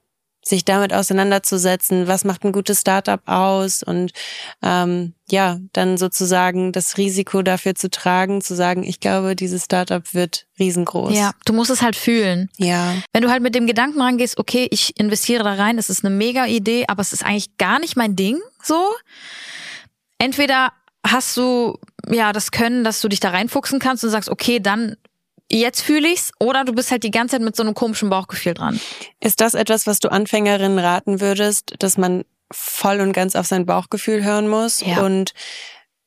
sich 0.49 0.65
damit 0.65 0.93
auseinanderzusetzen, 0.93 2.09
was 2.09 2.25
macht 2.25 2.45
ein 2.45 2.53
gutes 2.53 2.81
Startup 2.81 3.21
aus 3.27 3.83
und 3.83 4.13
ähm, 4.63 5.15
ja, 5.31 5.59
dann 5.73 5.99
sozusagen 5.99 6.73
das 6.73 6.97
Risiko 6.97 7.43
dafür 7.43 7.75
zu 7.75 7.91
tragen, 7.91 8.41
zu 8.41 8.55
sagen, 8.55 8.83
ich 8.83 8.99
glaube, 9.01 9.37
dieses 9.37 9.67
Startup 9.67 10.03
wird 10.15 10.47
riesengroß. 10.59 11.15
Ja, 11.15 11.33
du 11.45 11.53
musst 11.53 11.71
es 11.71 11.83
halt 11.83 11.97
fühlen. 11.97 12.49
Ja. 12.57 12.95
Wenn 13.13 13.23
du 13.23 13.31
halt 13.31 13.43
mit 13.43 13.55
dem 13.55 13.67
Gedanken 13.67 14.01
rangehst, 14.01 14.39
okay, 14.39 14.69
ich 14.71 14.99
investiere 14.99 15.45
da 15.45 15.53
rein, 15.53 15.77
es 15.79 15.91
ist 15.91 16.05
eine 16.05 16.15
mega 16.15 16.47
Idee, 16.47 16.87
aber 16.89 17.03
es 17.03 17.13
ist 17.13 17.25
eigentlich 17.25 17.57
gar 17.59 17.79
nicht 17.79 17.97
mein 17.97 18.17
Ding, 18.17 18.39
so. 18.63 18.83
Entweder 20.19 20.73
hast 21.07 21.37
du 21.37 21.79
ja 22.11 22.33
das 22.33 22.51
Können, 22.51 22.85
dass 22.85 23.01
du 23.01 23.09
dich 23.09 23.21
da 23.21 23.31
reinfuchsen 23.31 23.79
kannst 23.79 24.05
und 24.05 24.11
sagst, 24.11 24.29
okay, 24.29 24.61
dann 24.61 24.97
jetzt 25.51 25.81
fühle 25.81 26.09
ich's 26.09 26.33
oder 26.39 26.65
du 26.65 26.73
bist 26.73 26.91
halt 26.91 27.05
die 27.05 27.11
ganze 27.11 27.37
Zeit 27.37 27.43
mit 27.43 27.57
so 27.57 27.63
einem 27.63 27.75
komischen 27.75 28.11
Bauchgefühl 28.11 28.55
dran. 28.55 28.81
Ist 29.21 29.41
das 29.41 29.55
etwas, 29.55 29.87
was 29.87 29.99
du 29.99 30.11
Anfängerinnen 30.11 30.79
raten 30.79 31.21
würdest, 31.21 31.75
dass 31.79 31.97
man 31.97 32.25
voll 32.53 33.01
und 33.01 33.13
ganz 33.13 33.37
auf 33.37 33.47
sein 33.47 33.67
Bauchgefühl 33.67 34.25
hören 34.25 34.49
muss 34.49 34.81
ja. 34.81 35.01
und 35.05 35.33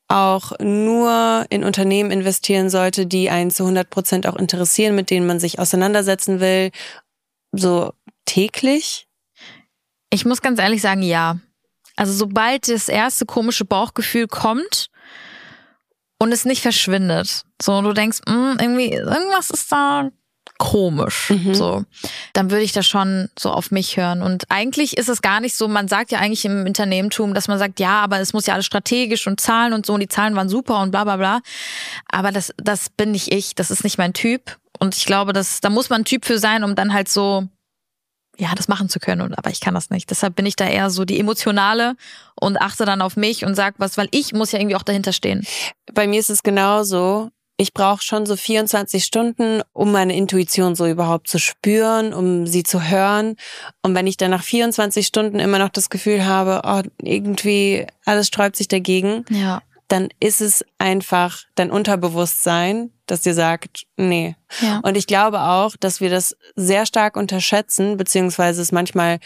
auch 0.07 0.51
nur 0.59 1.45
in 1.49 1.63
Unternehmen 1.63 2.11
investieren 2.11 2.69
sollte, 2.69 3.05
die 3.05 3.29
einen 3.29 3.49
zu 3.49 3.63
100 3.63 3.89
Prozent 3.89 4.27
auch 4.27 4.35
interessieren, 4.35 4.93
mit 4.93 5.09
denen 5.09 5.25
man 5.25 5.39
sich 5.39 5.57
auseinandersetzen 5.57 6.39
will, 6.39 6.71
so 7.53 7.93
täglich? 8.25 9.07
Ich 10.09 10.25
muss 10.25 10.41
ganz 10.41 10.59
ehrlich 10.59 10.81
sagen, 10.81 11.01
ja. 11.01 11.39
Also 12.01 12.13
sobald 12.13 12.67
das 12.67 12.89
erste 12.89 13.27
komische 13.27 13.63
Bauchgefühl 13.63 14.25
kommt, 14.25 14.89
und 16.17 16.31
es 16.31 16.45
nicht 16.45 16.61
verschwindet. 16.61 17.43
So, 17.61 17.73
und 17.73 17.83
du 17.83 17.93
denkst, 17.93 18.19
mh, 18.27 18.33
hm, 18.33 18.57
irgendwie, 18.59 18.93
irgendwas 18.93 19.51
ist 19.51 19.71
da 19.71 20.09
komisch. 20.57 21.29
Mhm. 21.31 21.53
So, 21.53 21.83
dann 22.33 22.49
würde 22.49 22.63
ich 22.63 22.71
da 22.71 22.81
schon 22.81 23.29
so 23.37 23.51
auf 23.51 23.69
mich 23.69 23.97
hören. 23.97 24.23
Und 24.23 24.45
eigentlich 24.49 24.97
ist 24.97 25.09
es 25.09 25.21
gar 25.21 25.41
nicht 25.41 25.55
so, 25.55 25.67
man 25.67 25.87
sagt 25.87 26.11
ja 26.11 26.19
eigentlich 26.19 26.45
im 26.45 26.65
Unternehmertum, 26.65 27.35
dass 27.35 27.47
man 27.47 27.59
sagt, 27.59 27.79
ja, 27.79 28.01
aber 28.01 28.19
es 28.19 28.33
muss 28.33 28.47
ja 28.47 28.55
alles 28.55 28.65
strategisch 28.67 29.27
und 29.27 29.39
Zahlen 29.39 29.73
und 29.73 29.85
so, 29.85 29.93
und 29.93 29.99
die 29.99 30.07
Zahlen 30.07 30.35
waren 30.35 30.49
super 30.49 30.79
und 30.81 30.91
bla 30.91 31.03
bla 31.03 31.17
bla. 31.17 31.39
Aber 32.11 32.31
das, 32.31 32.51
das 32.57 32.89
bin 32.89 33.11
nicht 33.11 33.31
ich, 33.31 33.53
das 33.53 33.69
ist 33.71 33.83
nicht 33.83 33.99
mein 33.99 34.13
Typ. 34.13 34.57
Und 34.79 34.95
ich 34.95 35.05
glaube, 35.05 35.33
dass, 35.33 35.59
da 35.59 35.69
muss 35.69 35.91
man 35.91 36.01
ein 36.01 36.05
Typ 36.05 36.25
für 36.25 36.39
sein, 36.39 36.63
um 36.63 36.73
dann 36.73 36.93
halt 36.93 37.09
so 37.09 37.47
ja, 38.41 38.49
das 38.55 38.67
machen 38.67 38.89
zu 38.89 38.99
können. 38.99 39.21
Und, 39.21 39.37
aber 39.37 39.51
ich 39.51 39.59
kann 39.59 39.75
das 39.75 39.91
nicht. 39.91 40.09
Deshalb 40.09 40.35
bin 40.35 40.47
ich 40.47 40.55
da 40.55 40.65
eher 40.67 40.89
so 40.89 41.05
die 41.05 41.19
emotionale 41.19 41.95
und 42.33 42.59
achte 42.59 42.85
dann 42.85 43.01
auf 43.03 43.15
mich 43.15 43.45
und 43.45 43.53
sag 43.53 43.75
was, 43.77 43.97
weil 43.97 44.07
ich 44.09 44.33
muss 44.33 44.51
ja 44.51 44.57
irgendwie 44.59 44.75
auch 44.75 44.81
dahinter 44.83 45.13
stehen. 45.13 45.45
Bei 45.93 46.07
mir 46.07 46.19
ist 46.19 46.31
es 46.31 46.41
genauso. 46.41 47.29
Ich 47.57 47.73
brauche 47.75 48.01
schon 48.01 48.25
so 48.25 48.35
24 48.35 49.03
Stunden, 49.05 49.61
um 49.73 49.91
meine 49.91 50.15
Intuition 50.17 50.73
so 50.73 50.87
überhaupt 50.87 51.27
zu 51.27 51.37
spüren, 51.37 52.11
um 52.15 52.47
sie 52.47 52.63
zu 52.63 52.81
hören. 52.89 53.35
Und 53.83 53.93
wenn 53.93 54.07
ich 54.07 54.17
dann 54.17 54.31
nach 54.31 54.41
24 54.43 55.05
Stunden 55.05 55.39
immer 55.39 55.59
noch 55.59 55.69
das 55.69 55.91
Gefühl 55.91 56.25
habe, 56.25 56.61
oh, 56.63 56.81
irgendwie 57.03 57.85
alles 58.05 58.25
sträubt 58.27 58.55
sich 58.55 58.67
dagegen, 58.67 59.25
Ja. 59.29 59.61
dann 59.89 60.09
ist 60.19 60.41
es 60.41 60.65
einfach 60.79 61.43
dein 61.53 61.69
Unterbewusstsein, 61.69 62.89
das 63.11 63.21
dir 63.21 63.33
sagt, 63.33 63.85
nee. 63.97 64.35
Ja. 64.61 64.79
Und 64.83 64.97
ich 64.97 65.05
glaube 65.07 65.41
auch, 65.41 65.75
dass 65.79 66.01
wir 66.01 66.09
das 66.09 66.35
sehr 66.55 66.85
stark 66.85 67.15
unterschätzen, 67.17 67.97
beziehungsweise 67.97 68.61
es 68.61 68.71
manchmal 68.71 69.19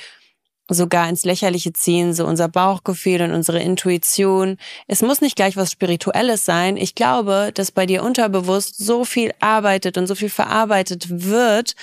sogar 0.67 1.07
ins 1.07 1.25
Lächerliche 1.25 1.73
ziehen, 1.73 2.15
so 2.15 2.25
unser 2.25 2.47
Bauchgefühl 2.47 3.21
und 3.21 3.31
unsere 3.33 3.59
Intuition. 3.59 4.57
Es 4.87 5.03
muss 5.03 5.21
nicht 5.21 5.35
gleich 5.35 5.55
was 5.55 5.71
Spirituelles 5.71 6.43
sein. 6.43 6.75
Ich 6.75 6.95
glaube, 6.95 7.51
dass 7.53 7.71
bei 7.71 7.85
dir 7.85 8.01
unterbewusst 8.03 8.75
so 8.83 9.05
viel 9.05 9.31
arbeitet 9.39 9.95
und 9.99 10.07
so 10.07 10.15
viel 10.15 10.29
verarbeitet 10.31 11.05
wird, 11.29 11.75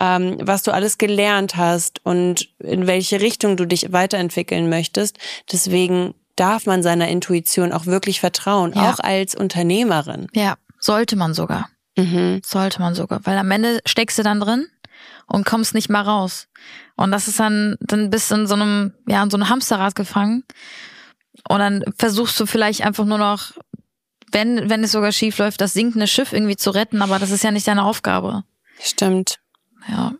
ähm, 0.00 0.36
was 0.40 0.62
du 0.62 0.70
alles 0.72 0.98
gelernt 0.98 1.56
hast 1.56 2.00
und 2.04 2.48
in 2.60 2.86
welche 2.86 3.20
Richtung 3.20 3.56
du 3.56 3.64
dich 3.66 3.92
weiterentwickeln 3.92 4.68
möchtest. 4.68 5.18
Deswegen 5.50 6.14
darf 6.36 6.64
man 6.66 6.84
seiner 6.84 7.08
Intuition 7.08 7.72
auch 7.72 7.86
wirklich 7.86 8.20
vertrauen, 8.20 8.72
Ja. 8.76 8.92
auch 8.92 9.00
als 9.00 9.34
Unternehmerin. 9.34 10.28
Ja, 10.32 10.54
sollte 10.80 11.16
man 11.16 11.34
sogar. 11.34 11.68
Mhm. 11.96 12.40
Sollte 12.44 12.80
man 12.80 12.94
sogar. 12.94 13.20
Weil 13.24 13.38
am 13.38 13.50
Ende 13.50 13.80
steckst 13.86 14.18
du 14.18 14.22
dann 14.22 14.40
drin 14.40 14.66
und 15.26 15.44
kommst 15.44 15.74
nicht 15.74 15.88
mal 15.88 16.02
raus. 16.02 16.48
Und 16.96 17.12
das 17.12 17.28
ist 17.28 17.40
dann, 17.40 17.76
dann 17.80 18.10
bist 18.10 18.30
du 18.30 18.36
in 18.36 18.46
so 18.46 18.54
einem, 18.54 18.92
ja, 19.06 19.22
in 19.22 19.30
so 19.30 19.36
einem 19.36 19.48
Hamsterrad 19.48 19.94
gefangen. 19.94 20.44
Und 21.48 21.58
dann 21.58 21.84
versuchst 21.96 22.38
du 22.40 22.46
vielleicht 22.46 22.84
einfach 22.84 23.04
nur 23.04 23.18
noch, 23.18 23.52
wenn, 24.32 24.68
wenn 24.68 24.84
es 24.84 24.92
sogar 24.92 25.12
schief 25.12 25.38
läuft, 25.38 25.60
das 25.60 25.72
sinkende 25.72 26.06
Schiff 26.06 26.32
irgendwie 26.32 26.56
zu 26.56 26.70
retten, 26.70 27.02
aber 27.02 27.18
das 27.18 27.30
ist 27.30 27.44
ja 27.44 27.50
nicht 27.50 27.66
deine 27.66 27.84
Aufgabe. 27.84 28.44
Stimmt. 28.80 29.38
Ja. 29.88 30.12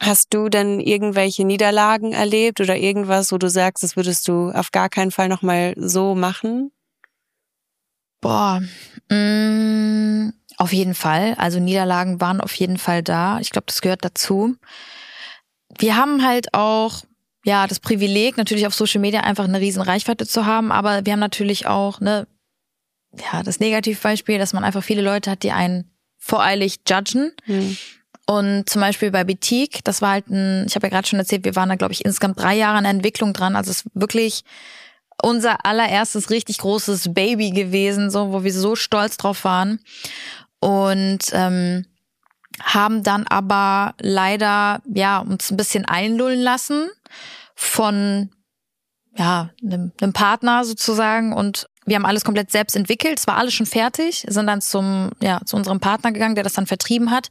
Hast 0.00 0.32
du 0.32 0.48
denn 0.48 0.80
irgendwelche 0.80 1.44
Niederlagen 1.44 2.12
erlebt 2.12 2.60
oder 2.60 2.76
irgendwas, 2.76 3.32
wo 3.32 3.38
du 3.38 3.48
sagst, 3.48 3.82
das 3.82 3.96
würdest 3.96 4.28
du 4.28 4.50
auf 4.50 4.70
gar 4.70 4.88
keinen 4.88 5.10
Fall 5.10 5.28
nochmal 5.28 5.74
so 5.76 6.14
machen? 6.14 6.70
Boah, 8.20 8.62
mh, 9.10 10.32
auf 10.56 10.72
jeden 10.72 10.94
Fall. 10.94 11.34
Also 11.38 11.60
Niederlagen 11.60 12.20
waren 12.20 12.40
auf 12.40 12.54
jeden 12.54 12.78
Fall 12.78 13.02
da. 13.02 13.38
Ich 13.40 13.50
glaube, 13.50 13.66
das 13.66 13.80
gehört 13.80 14.04
dazu. 14.04 14.56
Wir 15.78 15.96
haben 15.96 16.26
halt 16.26 16.54
auch 16.54 17.04
ja 17.44 17.66
das 17.66 17.80
Privileg, 17.80 18.36
natürlich 18.36 18.66
auf 18.66 18.74
Social 18.74 19.00
Media 19.00 19.20
einfach 19.20 19.44
eine 19.44 19.60
riesen 19.60 19.82
Reichweite 19.82 20.26
zu 20.26 20.46
haben, 20.46 20.72
aber 20.72 21.06
wir 21.06 21.12
haben 21.12 21.20
natürlich 21.20 21.66
auch 21.66 22.00
ne 22.00 22.26
ja 23.32 23.42
das 23.42 23.60
Negativbeispiel, 23.60 24.38
dass 24.38 24.52
man 24.52 24.64
einfach 24.64 24.82
viele 24.82 25.02
Leute 25.02 25.30
hat, 25.30 25.42
die 25.42 25.52
einen 25.52 25.90
voreilig 26.18 26.80
judgen. 26.88 27.32
Hm. 27.44 27.76
Und 28.26 28.68
zum 28.68 28.82
Beispiel 28.82 29.10
bei 29.10 29.24
Boutique, 29.24 29.82
das 29.84 30.02
war 30.02 30.10
halt 30.10 30.28
ein, 30.28 30.66
ich 30.66 30.74
habe 30.74 30.86
ja 30.86 30.90
gerade 30.90 31.08
schon 31.08 31.18
erzählt, 31.18 31.44
wir 31.44 31.56
waren 31.56 31.70
da, 31.70 31.76
glaube 31.76 31.94
ich, 31.94 32.04
insgesamt 32.04 32.38
drei 32.38 32.54
Jahre 32.56 32.76
an 32.76 32.84
der 32.84 32.90
Entwicklung 32.90 33.32
dran. 33.32 33.56
Also 33.56 33.70
es 33.70 33.78
ist 33.78 33.86
wirklich 33.94 34.44
unser 35.22 35.64
allererstes 35.64 36.30
richtig 36.30 36.58
großes 36.58 37.12
Baby 37.14 37.50
gewesen, 37.50 38.10
so 38.10 38.32
wo 38.32 38.44
wir 38.44 38.52
so 38.52 38.76
stolz 38.76 39.16
drauf 39.16 39.44
waren. 39.44 39.80
Und 40.60 41.20
ähm, 41.32 41.86
haben 42.60 43.02
dann 43.02 43.26
aber 43.26 43.94
leider 44.00 44.80
ja 44.92 45.18
uns 45.18 45.50
ein 45.50 45.56
bisschen 45.56 45.84
einlullen 45.84 46.40
lassen 46.40 46.88
von 47.54 48.30
ja 49.16 49.50
einem, 49.62 49.92
einem 50.00 50.12
Partner 50.12 50.64
sozusagen 50.64 51.32
und 51.32 51.68
wir 51.86 51.96
haben 51.96 52.04
alles 52.04 52.24
komplett 52.24 52.50
selbst 52.50 52.76
entwickelt. 52.76 53.18
Es 53.18 53.26
war 53.26 53.36
alles 53.36 53.54
schon 53.54 53.66
fertig, 53.66 54.24
sind 54.28 54.46
dann 54.46 54.60
zum 54.60 55.10
ja 55.20 55.40
zu 55.44 55.56
unserem 55.56 55.80
Partner 55.80 56.12
gegangen, 56.12 56.34
der 56.34 56.44
das 56.44 56.52
dann 56.52 56.66
vertrieben 56.66 57.10
hat. 57.10 57.30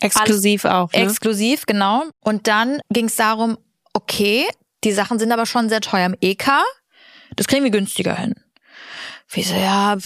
Exklusiv 0.00 0.64
auch. 0.64 0.92
Ne? 0.92 0.98
Exklusiv, 0.98 1.66
genau. 1.66 2.04
Und 2.20 2.48
dann 2.48 2.80
ging 2.90 3.06
es 3.06 3.16
darum, 3.16 3.56
okay, 3.94 4.46
die 4.84 4.92
Sachen 4.92 5.18
sind 5.18 5.32
aber 5.32 5.46
schon 5.46 5.68
sehr 5.68 5.80
teuer 5.80 6.06
im 6.06 6.16
EK. 6.20 6.48
Das 7.36 7.46
kriegen 7.46 7.64
wir 7.64 7.70
günstiger 7.70 8.16
hin. 8.16 8.34
Wir 9.28 9.42
so, 9.42 9.54
ja, 9.56 9.96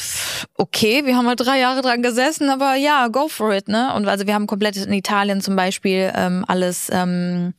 okay, 0.57 1.05
wir 1.05 1.14
haben 1.14 1.29
halt 1.29 1.40
drei 1.40 1.59
Jahre 1.59 1.83
dran 1.83 2.03
gesessen, 2.03 2.49
aber 2.49 2.75
ja, 2.75 3.09
go 3.09 3.29
for 3.29 3.53
it, 3.53 3.69
ne? 3.69 3.93
Und 3.95 4.09
also 4.09 4.27
wir 4.27 4.33
haben 4.33 4.47
komplett 4.47 4.77
in 4.79 4.93
Italien 4.95 5.43
zum 5.43 5.57
Beispiel 5.57 6.11
ähm, 6.16 6.43
alles 6.49 6.88
ähm, 6.90 7.53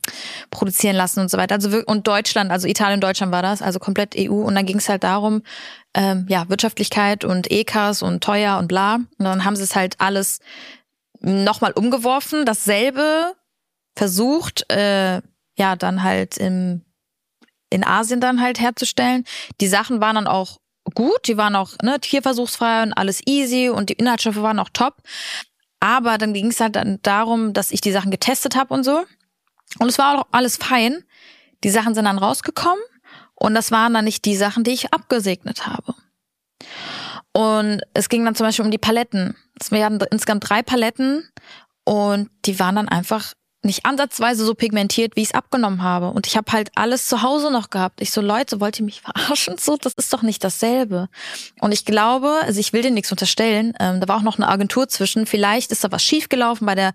produzieren 0.50 0.96
lassen 0.96 1.20
und 1.20 1.30
so 1.30 1.38
weiter. 1.38 1.54
Also 1.54 1.80
und 1.86 2.08
Deutschland, 2.08 2.50
also 2.50 2.66
Italien, 2.66 3.00
Deutschland 3.00 3.30
war 3.30 3.42
das, 3.42 3.62
also 3.62 3.78
komplett 3.78 4.16
EU. 4.18 4.32
Und 4.32 4.56
dann 4.56 4.66
ging 4.66 4.78
es 4.78 4.88
halt 4.88 5.04
darum, 5.04 5.42
ähm, 5.94 6.26
ja, 6.28 6.48
Wirtschaftlichkeit 6.48 7.24
und 7.24 7.48
EKs 7.50 8.02
und 8.02 8.24
teuer 8.24 8.58
und 8.58 8.66
bla. 8.66 8.96
Und 8.96 9.06
dann 9.24 9.44
haben 9.44 9.54
sie 9.54 9.62
es 9.62 9.76
halt 9.76 10.00
alles 10.00 10.40
nochmal 11.20 11.72
umgeworfen, 11.72 12.44
dasselbe 12.44 13.34
versucht, 13.94 14.68
äh, 14.72 15.22
ja, 15.56 15.76
dann 15.76 16.02
halt 16.02 16.38
im, 16.38 16.82
in 17.72 17.84
Asien 17.84 18.20
dann 18.20 18.40
halt 18.40 18.60
herzustellen. 18.60 19.24
Die 19.60 19.68
Sachen 19.68 20.00
waren 20.00 20.16
dann 20.16 20.26
auch 20.26 20.58
gut, 20.94 21.26
die 21.26 21.36
waren 21.36 21.56
auch 21.56 21.72
ne, 21.82 21.98
tierversuchsfrei 22.00 22.82
und 22.82 22.92
alles 22.92 23.20
easy 23.26 23.68
und 23.68 23.90
die 23.90 23.94
Inhaltsstoffe 23.94 24.36
waren 24.36 24.58
auch 24.58 24.70
top. 24.72 24.96
Aber 25.80 26.18
dann 26.18 26.32
ging 26.32 26.48
es 26.48 26.60
halt 26.60 26.76
dann 26.76 27.00
darum, 27.02 27.52
dass 27.52 27.72
ich 27.72 27.80
die 27.80 27.92
Sachen 27.92 28.10
getestet 28.10 28.54
habe 28.56 28.72
und 28.72 28.84
so. 28.84 29.04
Und 29.78 29.88
es 29.88 29.98
war 29.98 30.18
auch 30.18 30.26
alles 30.30 30.56
fein. 30.56 31.04
Die 31.64 31.70
Sachen 31.70 31.94
sind 31.94 32.04
dann 32.04 32.18
rausgekommen 32.18 32.82
und 33.34 33.54
das 33.54 33.70
waren 33.70 33.94
dann 33.94 34.04
nicht 34.04 34.24
die 34.24 34.36
Sachen, 34.36 34.64
die 34.64 34.72
ich 34.72 34.92
abgesegnet 34.92 35.66
habe. 35.66 35.94
Und 37.32 37.80
es 37.94 38.08
ging 38.08 38.24
dann 38.24 38.34
zum 38.34 38.46
Beispiel 38.46 38.64
um 38.64 38.70
die 38.70 38.78
Paletten. 38.78 39.36
Wir 39.70 39.84
hatten 39.84 40.00
insgesamt 40.10 40.48
drei 40.48 40.62
Paletten 40.62 41.28
und 41.84 42.30
die 42.44 42.58
waren 42.58 42.76
dann 42.76 42.88
einfach 42.88 43.32
nicht 43.64 43.86
ansatzweise 43.86 44.44
so 44.44 44.54
pigmentiert, 44.54 45.14
wie 45.14 45.22
ich 45.22 45.28
es 45.28 45.34
abgenommen 45.34 45.82
habe. 45.82 46.08
Und 46.08 46.26
ich 46.26 46.36
habe 46.36 46.50
halt 46.50 46.70
alles 46.74 47.06
zu 47.06 47.22
Hause 47.22 47.50
noch 47.52 47.70
gehabt. 47.70 48.00
Ich 48.00 48.10
so, 48.10 48.20
Leute, 48.20 48.60
wollt 48.60 48.78
ihr 48.80 48.84
mich 48.84 49.00
verarschen? 49.02 49.56
So, 49.56 49.76
das 49.76 49.94
ist 49.94 50.12
doch 50.12 50.22
nicht 50.22 50.42
dasselbe. 50.42 51.08
Und 51.60 51.72
ich 51.72 51.84
glaube, 51.84 52.40
also 52.42 52.58
ich 52.58 52.72
will 52.72 52.82
dir 52.82 52.90
nichts 52.90 53.10
unterstellen, 53.10 53.74
ähm, 53.78 54.00
da 54.00 54.08
war 54.08 54.16
auch 54.16 54.22
noch 54.22 54.36
eine 54.36 54.48
Agentur 54.48 54.88
zwischen. 54.88 55.26
Vielleicht 55.26 55.70
ist 55.70 55.84
da 55.84 55.92
was 55.92 56.02
schiefgelaufen 56.02 56.66
bei 56.66 56.74
der, 56.74 56.92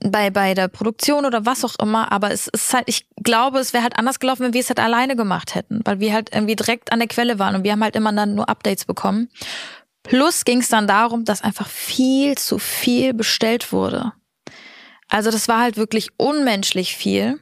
bei, 0.00 0.30
bei 0.30 0.54
der 0.54 0.68
Produktion 0.68 1.24
oder 1.24 1.46
was 1.46 1.64
auch 1.64 1.76
immer. 1.80 2.12
Aber 2.12 2.30
es 2.30 2.48
ist 2.48 2.74
halt, 2.74 2.84
ich 2.86 3.06
glaube, 3.22 3.58
es 3.58 3.72
wäre 3.72 3.82
halt 3.82 3.98
anders 3.98 4.20
gelaufen, 4.20 4.42
wenn 4.42 4.52
wir 4.52 4.60
es 4.60 4.68
halt 4.68 4.80
alleine 4.80 5.16
gemacht 5.16 5.54
hätten. 5.54 5.80
Weil 5.84 6.00
wir 6.00 6.12
halt 6.12 6.34
irgendwie 6.34 6.56
direkt 6.56 6.92
an 6.92 6.98
der 6.98 7.08
Quelle 7.08 7.38
waren 7.38 7.54
und 7.54 7.64
wir 7.64 7.72
haben 7.72 7.82
halt 7.82 7.96
immer 7.96 8.12
dann 8.12 8.34
nur 8.34 8.48
Updates 8.48 8.84
bekommen. 8.84 9.30
Plus 10.02 10.44
ging 10.44 10.58
es 10.58 10.68
dann 10.68 10.86
darum, 10.86 11.24
dass 11.24 11.40
einfach 11.40 11.66
viel 11.66 12.36
zu 12.36 12.58
viel 12.58 13.14
bestellt 13.14 13.72
wurde. 13.72 14.12
Also 15.14 15.30
das 15.30 15.46
war 15.46 15.60
halt 15.60 15.76
wirklich 15.76 16.08
unmenschlich 16.16 16.96
viel, 16.96 17.38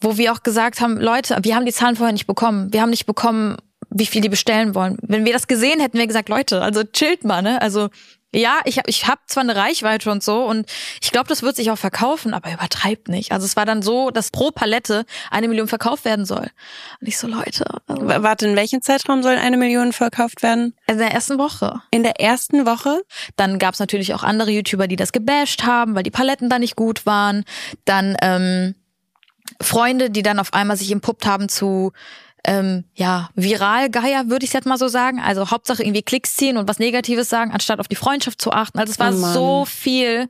wo 0.00 0.16
wir 0.16 0.32
auch 0.32 0.42
gesagt 0.42 0.80
haben, 0.80 0.96
Leute, 0.96 1.36
wir 1.42 1.54
haben 1.54 1.66
die 1.66 1.72
Zahlen 1.72 1.96
vorher 1.96 2.14
nicht 2.14 2.26
bekommen. 2.26 2.72
Wir 2.72 2.80
haben 2.80 2.88
nicht 2.88 3.04
bekommen, 3.04 3.58
wie 3.90 4.06
viel 4.06 4.22
die 4.22 4.30
bestellen 4.30 4.74
wollen. 4.74 4.96
Wenn 5.02 5.26
wir 5.26 5.34
das 5.34 5.46
gesehen 5.46 5.80
hätten, 5.80 5.98
wir 5.98 6.06
gesagt, 6.06 6.30
Leute, 6.30 6.62
also 6.62 6.84
chillt 6.84 7.24
mal, 7.24 7.42
ne? 7.42 7.60
Also 7.60 7.90
ja, 8.34 8.60
ich 8.64 8.78
habe 8.78 8.90
ich 8.90 9.06
hab 9.06 9.20
zwar 9.26 9.42
eine 9.42 9.56
Reichweite 9.56 10.10
und 10.10 10.22
so 10.22 10.44
und 10.44 10.70
ich 11.00 11.10
glaube, 11.12 11.28
das 11.28 11.42
wird 11.42 11.56
sich 11.56 11.70
auch 11.70 11.78
verkaufen, 11.78 12.34
aber 12.34 12.52
übertreibt 12.52 13.08
nicht. 13.08 13.32
Also 13.32 13.46
es 13.46 13.56
war 13.56 13.64
dann 13.64 13.80
so, 13.80 14.10
dass 14.10 14.30
pro 14.30 14.50
Palette 14.50 15.06
eine 15.30 15.48
Million 15.48 15.66
verkauft 15.66 16.04
werden 16.04 16.26
soll. 16.26 16.50
Und 17.00 17.06
ich 17.06 17.16
so, 17.16 17.26
Leute, 17.26 17.64
also 17.86 18.06
Warte, 18.06 18.46
in 18.46 18.56
welchem 18.56 18.82
Zeitraum 18.82 19.22
soll 19.22 19.36
eine 19.36 19.56
Million 19.56 19.92
verkauft 19.92 20.42
werden? 20.42 20.74
in 20.86 20.98
der 20.98 21.12
ersten 21.12 21.38
Woche. 21.38 21.80
In 21.90 22.02
der 22.02 22.20
ersten 22.20 22.66
Woche? 22.66 23.02
Dann 23.36 23.58
gab's 23.58 23.78
natürlich 23.78 24.14
auch 24.14 24.22
andere 24.22 24.50
YouTuber, 24.50 24.88
die 24.88 24.96
das 24.96 25.12
gebasht 25.12 25.64
haben, 25.64 25.94
weil 25.94 26.02
die 26.02 26.10
Paletten 26.10 26.50
da 26.50 26.58
nicht 26.58 26.76
gut 26.76 27.06
waren. 27.06 27.44
Dann 27.84 28.16
ähm, 28.20 28.74
Freunde, 29.60 30.10
die 30.10 30.22
dann 30.22 30.38
auf 30.38 30.52
einmal 30.52 30.76
sich 30.76 30.90
empuppt 30.90 31.26
haben 31.26 31.48
zu 31.48 31.92
ähm, 32.44 32.84
ja, 32.94 33.30
Viralgeier, 33.34 34.28
würde 34.28 34.44
ich 34.44 34.52
jetzt 34.52 34.66
mal 34.66 34.78
so 34.78 34.88
sagen. 34.88 35.20
Also 35.20 35.50
Hauptsache 35.50 35.82
irgendwie 35.82 36.02
Klicks 36.02 36.36
ziehen 36.36 36.56
und 36.56 36.68
was 36.68 36.78
Negatives 36.78 37.28
sagen, 37.28 37.52
anstatt 37.52 37.80
auf 37.80 37.88
die 37.88 37.96
Freundschaft 37.96 38.40
zu 38.40 38.52
achten. 38.52 38.78
Also 38.78 38.92
es 38.92 38.98
war 38.98 39.12
Oh 39.12 39.32
so 39.32 39.64
viel. 39.64 40.28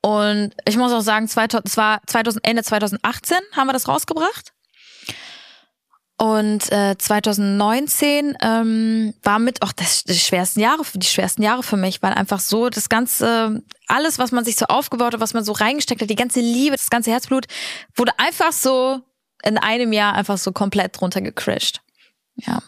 Und 0.00 0.52
ich 0.66 0.76
muss 0.76 0.92
auch 0.92 1.00
sagen, 1.00 1.26
2000, 1.26 1.66
es 1.66 1.76
war 1.76 2.00
2000, 2.06 2.46
Ende 2.46 2.62
2018 2.62 3.38
haben 3.56 3.66
wir 3.66 3.72
das 3.72 3.88
rausgebracht. 3.88 4.52
Und 6.18 6.72
äh, 6.72 6.96
2019 6.96 8.38
ähm, 8.40 9.14
war 9.22 9.38
mit 9.38 9.60
auch 9.60 9.72
das 9.72 10.04
die 10.04 10.18
schwersten 10.18 10.60
Jahre, 10.60 10.82
die 10.94 11.06
schwersten 11.06 11.42
Jahre 11.42 11.62
für 11.62 11.76
mich, 11.76 12.02
weil 12.02 12.14
einfach 12.14 12.40
so 12.40 12.70
das 12.70 12.88
ganze, 12.88 13.62
alles, 13.86 14.18
was 14.18 14.32
man 14.32 14.42
sich 14.42 14.56
so 14.56 14.64
aufgebaut 14.66 15.12
hat, 15.12 15.20
was 15.20 15.34
man 15.34 15.44
so 15.44 15.52
reingesteckt 15.52 16.00
hat, 16.00 16.08
die 16.08 16.14
ganze 16.14 16.40
Liebe, 16.40 16.76
das 16.76 16.88
ganze 16.88 17.10
Herzblut, 17.10 17.46
wurde 17.96 18.12
einfach 18.18 18.52
so 18.52 19.02
in 19.42 19.58
einem 19.58 19.92
Jahr 19.92 20.14
einfach 20.14 20.38
so 20.38 20.52
komplett 20.52 21.00
runtergecrashed. 21.00 21.80
Ja, 22.36 22.62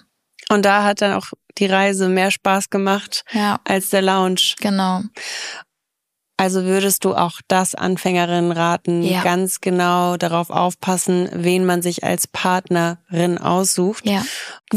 Und 0.50 0.64
da 0.64 0.84
hat 0.84 1.02
dann 1.02 1.12
auch 1.14 1.26
die 1.58 1.66
Reise 1.66 2.08
mehr 2.08 2.30
Spaß 2.30 2.70
gemacht 2.70 3.24
ja, 3.32 3.58
als 3.64 3.90
der 3.90 4.02
Lounge. 4.02 4.54
genau. 4.60 5.02
Also 6.40 6.62
würdest 6.64 7.04
du 7.04 7.16
auch 7.16 7.40
das 7.48 7.74
Anfängerinnen 7.74 8.52
raten, 8.52 9.02
Ja. 9.02 9.22
ganz 9.24 9.60
genau 9.60 10.16
darauf 10.16 10.50
aufpassen, 10.50 11.28
wen 11.32 11.66
man 11.66 11.82
sich 11.82 12.04
als 12.04 12.28
Partnerin 12.28 13.38
aussucht. 13.38 14.06
Ja. 14.06 14.24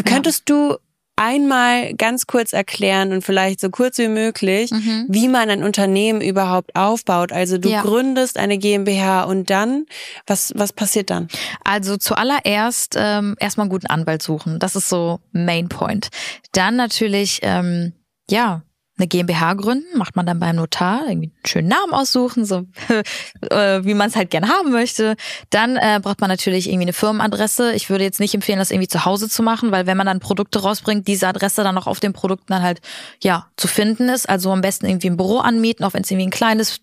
Könntest 0.04 0.50
du 0.50 0.78
einmal 1.16 1.94
ganz 1.94 2.26
kurz 2.26 2.52
erklären 2.54 3.12
und 3.14 3.24
vielleicht 3.24 3.60
so 3.60 3.70
kurz 3.70 3.98
wie 4.00 4.08
möglich, 4.08 4.72
Mhm. 4.72 5.06
wie 5.08 5.28
man 5.28 5.50
ein 5.50 5.64
Unternehmen 5.64 6.22
überhaupt 6.22 6.76
aufbaut? 6.76 7.32
Also 7.32 7.58
du 7.58 7.70
Ja. 7.70 7.82
gründest 7.82 8.38
eine 8.38 8.58
GmbH 8.58 9.24
und 9.24 9.50
dann, 9.50 9.86
was, 10.26 10.52
was 10.56 10.74
passiert 10.74 11.10
dann? 11.10 11.28
Also 11.64 11.98
zuallererst 11.98 12.96
ähm, 12.98 13.36
erstmal 13.40 13.66
einen 13.66 13.72
guten 13.72 13.88
Anwalt 13.88 14.22
suchen. 14.24 14.60
Das 14.60 14.76
ist 14.76 14.90
so 14.90 15.20
Main 15.32 15.70
Point. 15.70 16.10
Dann 16.54 16.76
natürlich, 16.76 17.40
ähm, 17.44 17.94
ja, 18.30 18.64
eine 19.02 19.08
GmbH 19.08 19.56
gründen, 19.56 19.98
macht 19.98 20.16
man 20.16 20.26
dann 20.26 20.40
beim 20.40 20.56
Notar, 20.56 21.02
irgendwie 21.08 21.30
einen 21.30 21.46
schönen 21.46 21.68
Namen 21.68 21.94
aussuchen, 21.94 22.46
so 22.46 22.68
äh, 23.50 23.84
wie 23.84 23.94
man 23.94 24.10
es 24.10 24.16
halt 24.16 24.30
gern 24.30 24.48
haben 24.48 24.72
möchte. 24.72 25.16
Dann 25.50 25.76
äh, 25.76 26.00
braucht 26.02 26.22
man 26.22 26.30
natürlich 26.30 26.68
irgendwie 26.68 26.86
eine 26.86 26.94
Firmenadresse. 26.94 27.74
Ich 27.74 27.90
würde 27.90 28.04
jetzt 28.04 28.20
nicht 28.20 28.36
empfehlen, 28.36 28.60
das 28.60 28.72
irgendwie 28.72 28.88
zu 28.88 29.06
Hause 29.06 29.28
zu 29.28 29.44
machen, 29.44 29.72
weil 29.72 29.88
wenn 29.88 29.98
man 29.98 30.06
dann 30.06 30.20
Produkte 30.20 30.62
rausbringt, 30.62 31.08
diese 31.08 31.28
Adresse 31.28 31.64
dann 31.64 31.78
auch 31.78 31.88
auf 31.88 32.00
den 32.00 32.14
Produkten 32.14 32.54
dann 32.54 32.62
halt 32.62 32.82
ja 33.24 33.48
zu 33.58 33.68
finden 33.68 34.10
ist. 34.10 34.30
Also 34.30 34.52
am 34.52 34.62
besten 34.62 34.86
irgendwie 34.86 35.10
ein 35.10 35.18
Büro 35.18 35.40
anmieten, 35.40 35.84
auch 35.84 35.94
wenn 35.94 36.04
es 36.04 36.12
irgendwie 36.12 36.28
ein 36.28 36.32
kleines 36.32 36.82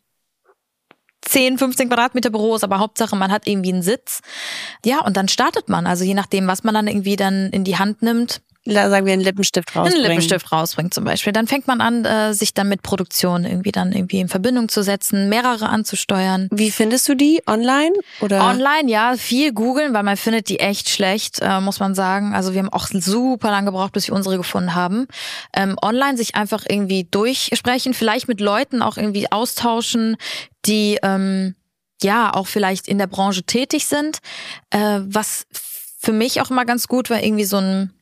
10, 1.22 1.58
15 1.58 1.88
Quadratmeter 1.88 2.30
Büro 2.30 2.54
ist, 2.56 2.64
aber 2.64 2.78
Hauptsache 2.78 3.14
man 3.16 3.30
hat 3.30 3.46
irgendwie 3.46 3.72
einen 3.72 3.82
Sitz. 3.82 4.20
Ja, 4.84 5.04
und 5.04 5.16
dann 5.16 5.28
startet 5.28 5.68
man. 5.68 5.86
Also 5.86 6.04
je 6.04 6.14
nachdem, 6.14 6.46
was 6.46 6.64
man 6.64 6.74
dann 6.74 6.88
irgendwie 6.88 7.16
dann 7.16 7.50
in 7.50 7.64
die 7.64 7.76
Hand 7.76 8.02
nimmt, 8.02 8.40
Sagen 8.72 9.06
wir 9.06 9.12
einen 9.12 9.22
Lippenstift 9.22 9.74
einen 9.74 9.84
rausbringen. 9.84 10.08
Lippenstift 10.08 10.52
rausbringt 10.52 10.94
zum 10.94 11.04
Beispiel. 11.04 11.32
Dann 11.32 11.46
fängt 11.46 11.66
man 11.66 11.80
an, 11.80 12.04
äh, 12.04 12.34
sich 12.34 12.54
dann 12.54 12.68
mit 12.68 12.82
Produktion 12.82 13.44
irgendwie 13.44 13.72
dann 13.72 13.92
irgendwie 13.92 14.20
in 14.20 14.28
Verbindung 14.28 14.68
zu 14.68 14.82
setzen, 14.82 15.28
mehrere 15.28 15.68
anzusteuern. 15.68 16.48
Wie 16.50 16.70
findest 16.70 17.08
du 17.08 17.14
die? 17.14 17.42
Online? 17.46 17.92
Oder? 18.20 18.44
Online, 18.44 18.90
ja, 18.90 19.16
viel 19.16 19.52
googeln, 19.52 19.94
weil 19.94 20.02
man 20.02 20.16
findet 20.16 20.48
die 20.48 20.60
echt 20.60 20.88
schlecht, 20.88 21.40
äh, 21.40 21.60
muss 21.60 21.80
man 21.80 21.94
sagen. 21.94 22.34
Also 22.34 22.52
wir 22.52 22.60
haben 22.60 22.72
auch 22.72 22.88
super 22.92 23.50
lange 23.50 23.70
gebraucht, 23.70 23.92
bis 23.92 24.08
wir 24.08 24.14
unsere 24.14 24.36
gefunden 24.36 24.74
haben. 24.74 25.06
Ähm, 25.54 25.76
online 25.82 26.16
sich 26.16 26.34
einfach 26.34 26.64
irgendwie 26.68 27.06
durchsprechen, 27.10 27.94
vielleicht 27.94 28.28
mit 28.28 28.40
Leuten 28.40 28.82
auch 28.82 28.96
irgendwie 28.96 29.30
austauschen, 29.32 30.16
die 30.66 30.98
ähm, 31.02 31.54
ja 32.02 32.32
auch 32.34 32.46
vielleicht 32.46 32.88
in 32.88 32.98
der 32.98 33.06
Branche 33.06 33.42
tätig 33.42 33.86
sind. 33.86 34.18
Äh, 34.70 35.00
was 35.04 35.46
für 35.98 36.12
mich 36.12 36.40
auch 36.40 36.50
immer 36.50 36.64
ganz 36.64 36.86
gut 36.86 37.10
war, 37.10 37.22
irgendwie 37.22 37.44
so 37.44 37.58
ein 37.58 37.92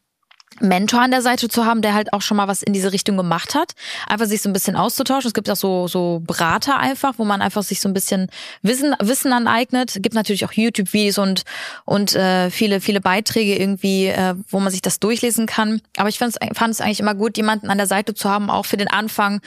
Mentor 0.61 1.03
an 1.03 1.11
der 1.11 1.23
Seite 1.23 1.49
zu 1.49 1.65
haben, 1.65 1.83
der 1.83 1.95
halt 1.95 2.13
auch 2.13 2.23
schon 2.23 2.37
mal 2.37 2.49
was 2.49 2.63
in 2.63 2.73
diese 2.73 2.93
Richtung 2.93 3.17
gemacht 3.17 3.55
hat. 3.55 3.73
Einfach 4.07 4.27
sich 4.27 4.43
so 4.43 4.49
ein 4.49 4.53
bisschen 4.53 4.77
auszutauschen. 4.77 5.29
Es 5.29 5.35
gibt 5.35 5.51
auch 5.51 5.57
so, 5.57 5.89
so 5.89 6.23
Berater 6.25 6.79
einfach, 6.79 7.15
wo 7.19 7.25
man 7.25 7.43
einfach 7.43 7.63
sich 7.63 7.81
so 7.81 7.89
ein 7.89 7.95
bisschen 7.95 8.29
Wissen, 8.63 8.95
Wissen 9.01 9.33
aneignet. 9.33 9.91
Es 9.97 10.03
gibt 10.03 10.15
natürlich 10.15 10.45
auch 10.45 10.53
YouTube-Videos 10.53 11.19
und, 11.19 11.43
und 11.85 12.15
äh, 12.15 12.51
viele, 12.51 12.81
viele 12.81 13.01
Beiträge 13.01 13.57
irgendwie, 13.57 14.07
äh, 14.07 14.35
wo 14.49 14.61
man 14.61 14.71
sich 14.71 14.83
das 14.83 15.01
durchlesen 15.01 15.47
kann. 15.47 15.81
Aber 15.97 16.09
ich 16.09 16.19
fand 16.19 16.37
es 16.37 16.81
eigentlich 16.81 17.01
immer 17.01 17.15
gut, 17.15 17.37
jemanden 17.37 17.71
an 17.71 17.79
der 17.79 17.87
Seite 17.87 18.15
zu 18.15 18.31
haben, 18.31 18.51
auch 18.51 18.67
für 18.67 18.77
den 18.77 18.89
Anfang, 18.89 19.41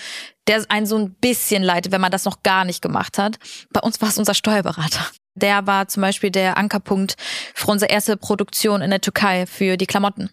der 0.47 0.65
einen 0.69 0.85
so 0.85 0.97
ein 0.97 1.11
bisschen 1.11 1.63
leitet, 1.63 1.91
wenn 1.91 2.01
man 2.01 2.11
das 2.11 2.25
noch 2.25 2.43
gar 2.43 2.65
nicht 2.65 2.81
gemacht 2.81 3.17
hat. 3.17 3.37
Bei 3.71 3.81
uns 3.81 4.01
war 4.01 4.09
es 4.09 4.17
unser 4.17 4.33
Steuerberater. 4.33 5.05
Der 5.35 5.67
war 5.67 5.87
zum 5.87 6.01
Beispiel 6.01 6.31
der 6.31 6.57
Ankerpunkt 6.57 7.15
für 7.53 7.67
unsere 7.67 7.91
erste 7.91 8.17
Produktion 8.17 8.81
in 8.81 8.89
der 8.89 8.99
Türkei 8.99 9.45
für 9.45 9.77
die 9.77 9.85
Klamotten 9.85 10.29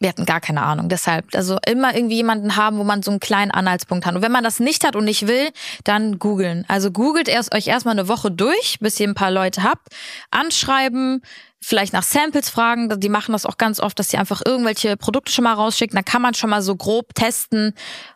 wir 0.00 0.08
hatten 0.08 0.26
gar 0.26 0.40
keine 0.40 0.62
Ahnung. 0.62 0.88
Deshalb, 0.88 1.34
also 1.34 1.58
immer 1.66 1.94
irgendwie 1.94 2.16
jemanden 2.16 2.56
haben, 2.56 2.78
wo 2.78 2.84
man 2.84 3.02
so 3.02 3.10
einen 3.10 3.20
kleinen 3.20 3.50
Anhaltspunkt 3.50 4.06
hat. 4.06 4.14
Und 4.14 4.22
wenn 4.22 4.32
man 4.32 4.44
das 4.44 4.60
nicht 4.60 4.86
hat 4.86 4.94
und 4.94 5.04
nicht 5.04 5.26
will, 5.26 5.50
dann 5.84 6.18
googeln. 6.18 6.64
Also 6.68 6.90
googelt 6.92 7.28
erst 7.28 7.54
euch 7.54 7.66
erstmal 7.66 7.98
eine 7.98 8.08
Woche 8.08 8.30
durch, 8.30 8.78
bis 8.80 9.00
ihr 9.00 9.08
ein 9.08 9.14
paar 9.14 9.32
Leute 9.32 9.64
habt, 9.64 9.88
anschreiben, 10.30 11.22
vielleicht 11.60 11.92
nach 11.92 12.04
Samples 12.04 12.48
fragen. 12.48 13.00
Die 13.00 13.08
machen 13.08 13.32
das 13.32 13.44
auch 13.44 13.56
ganz 13.56 13.80
oft, 13.80 13.98
dass 13.98 14.10
sie 14.10 14.18
einfach 14.18 14.42
irgendwelche 14.44 14.96
Produkte 14.96 15.32
schon 15.32 15.44
mal 15.44 15.54
rausschicken. 15.54 15.96
Dann 15.96 16.04
kann 16.04 16.22
man 16.22 16.34
schon 16.34 16.50
mal 16.50 16.62
so 16.62 16.76
grob 16.76 17.14
testen, 17.14 17.74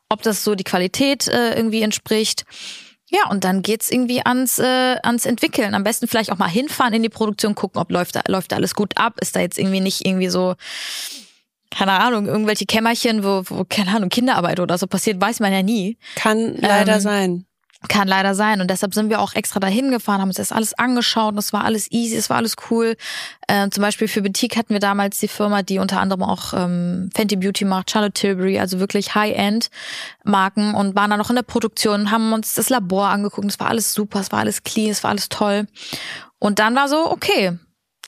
ob 0.09 0.23
das 0.23 0.45
so 0.45 0.55
die 0.55 0.65
Qualität 0.65 1.27
äh, 1.27 1.57
irgendwie 1.57 1.83
entspricht. 1.83 2.45
Ja, 3.15 3.29
und 3.31 3.45
dann 3.45 3.61
geht's 3.61 3.91
irgendwie 3.91 4.25
ans, 4.25 4.59
äh, 4.59 4.97
ans 5.03 5.27
Entwickeln. 5.27 5.75
Am 5.75 5.85
besten 5.85 6.09
vielleicht 6.09 6.33
auch 6.33 6.39
mal 6.39 6.49
hinfahren 6.49 6.95
in 6.95 7.03
die 7.03 7.11
Produktion, 7.11 7.55
gucken, 7.55 7.81
ob 7.81 7.91
läuft 7.93 8.17
da, 8.17 8.23
läuft 8.27 8.53
da 8.53 8.57
alles 8.57 8.75
gut 8.75 8.97
ab. 8.97 9.15
Ist 9.21 9.37
da 9.37 9.41
jetzt 9.41 9.59
irgendwie 9.59 9.81
nicht 9.81 10.07
irgendwie 10.07 10.29
so, 10.29 10.55
keine 11.71 11.93
Ahnung, 11.93 12.27
irgendwelche 12.27 12.65
Kämmerchen, 12.65 13.23
wo, 13.23 13.43
wo 13.47 13.65
keine 13.69 13.95
Ahnung, 13.95 14.09
Kinderarbeit 14.09 14.61
oder 14.61 14.79
so 14.79 14.87
passiert, 14.87 15.21
weiß 15.21 15.41
man 15.41 15.53
ja 15.53 15.63
nie. 15.63 15.99
Kann 16.15 16.57
leider 16.57 16.95
Ähm, 16.95 17.01
sein. 17.01 17.47
Kann 17.89 18.07
leider 18.07 18.35
sein. 18.35 18.61
Und 18.61 18.71
deshalb 18.71 18.95
sind 18.95 19.11
wir 19.11 19.21
auch 19.21 19.35
extra 19.35 19.59
dahin 19.59 19.91
gefahren, 19.91 20.21
haben 20.21 20.29
uns 20.29 20.37
das 20.37 20.53
alles 20.53 20.75
angeschaut. 20.75 21.37
Das 21.37 21.53
war 21.53 21.65
alles 21.65 21.91
easy, 21.91 22.17
es 22.17 22.31
war 22.31 22.37
alles 22.37 22.55
cool. 22.71 22.97
Ähm, 23.49 23.71
zum 23.73 23.83
Beispiel 23.83 24.09
für 24.09 24.23
Boutique 24.23 24.57
hatten 24.57 24.73
wir 24.73 24.81
damals 24.81 25.19
die 25.19 25.29
Firma, 25.29 25.63
die 25.63 25.79
unter 25.79 26.01
anderem 26.01 26.23
auch 26.23 26.55
ähm, 26.55 27.11
Fenty 27.15 27.37
Beauty 27.37 27.65
macht, 27.65 27.91
Charlotte 27.91 28.13
Tilbury, 28.13 28.59
also 28.59 28.79
wirklich 28.79 29.15
High-End-Marken 29.15 30.75
und 30.75 30.95
waren 30.95 31.11
dann 31.11 31.19
noch 31.19 31.31
in 31.31 31.37
der 31.37 31.43
Produktion, 31.43 32.11
haben 32.11 32.33
uns 32.33 32.55
das 32.55 32.71
Labor 32.71 33.09
angeguckt. 33.09 33.49
Es 33.49 33.59
war 33.59 33.69
alles 33.69 33.95
super, 33.95 34.21
es 34.21 34.33
war 34.33 34.41
alles 34.41 34.63
clean, 34.63 34.91
es 34.91 35.03
war 35.03 35.11
alles 35.11 35.29
toll. 35.29 35.67
Und 36.39 36.59
dann 36.59 36.75
war 36.77 36.89
so, 36.89 37.11
okay, 37.11 37.59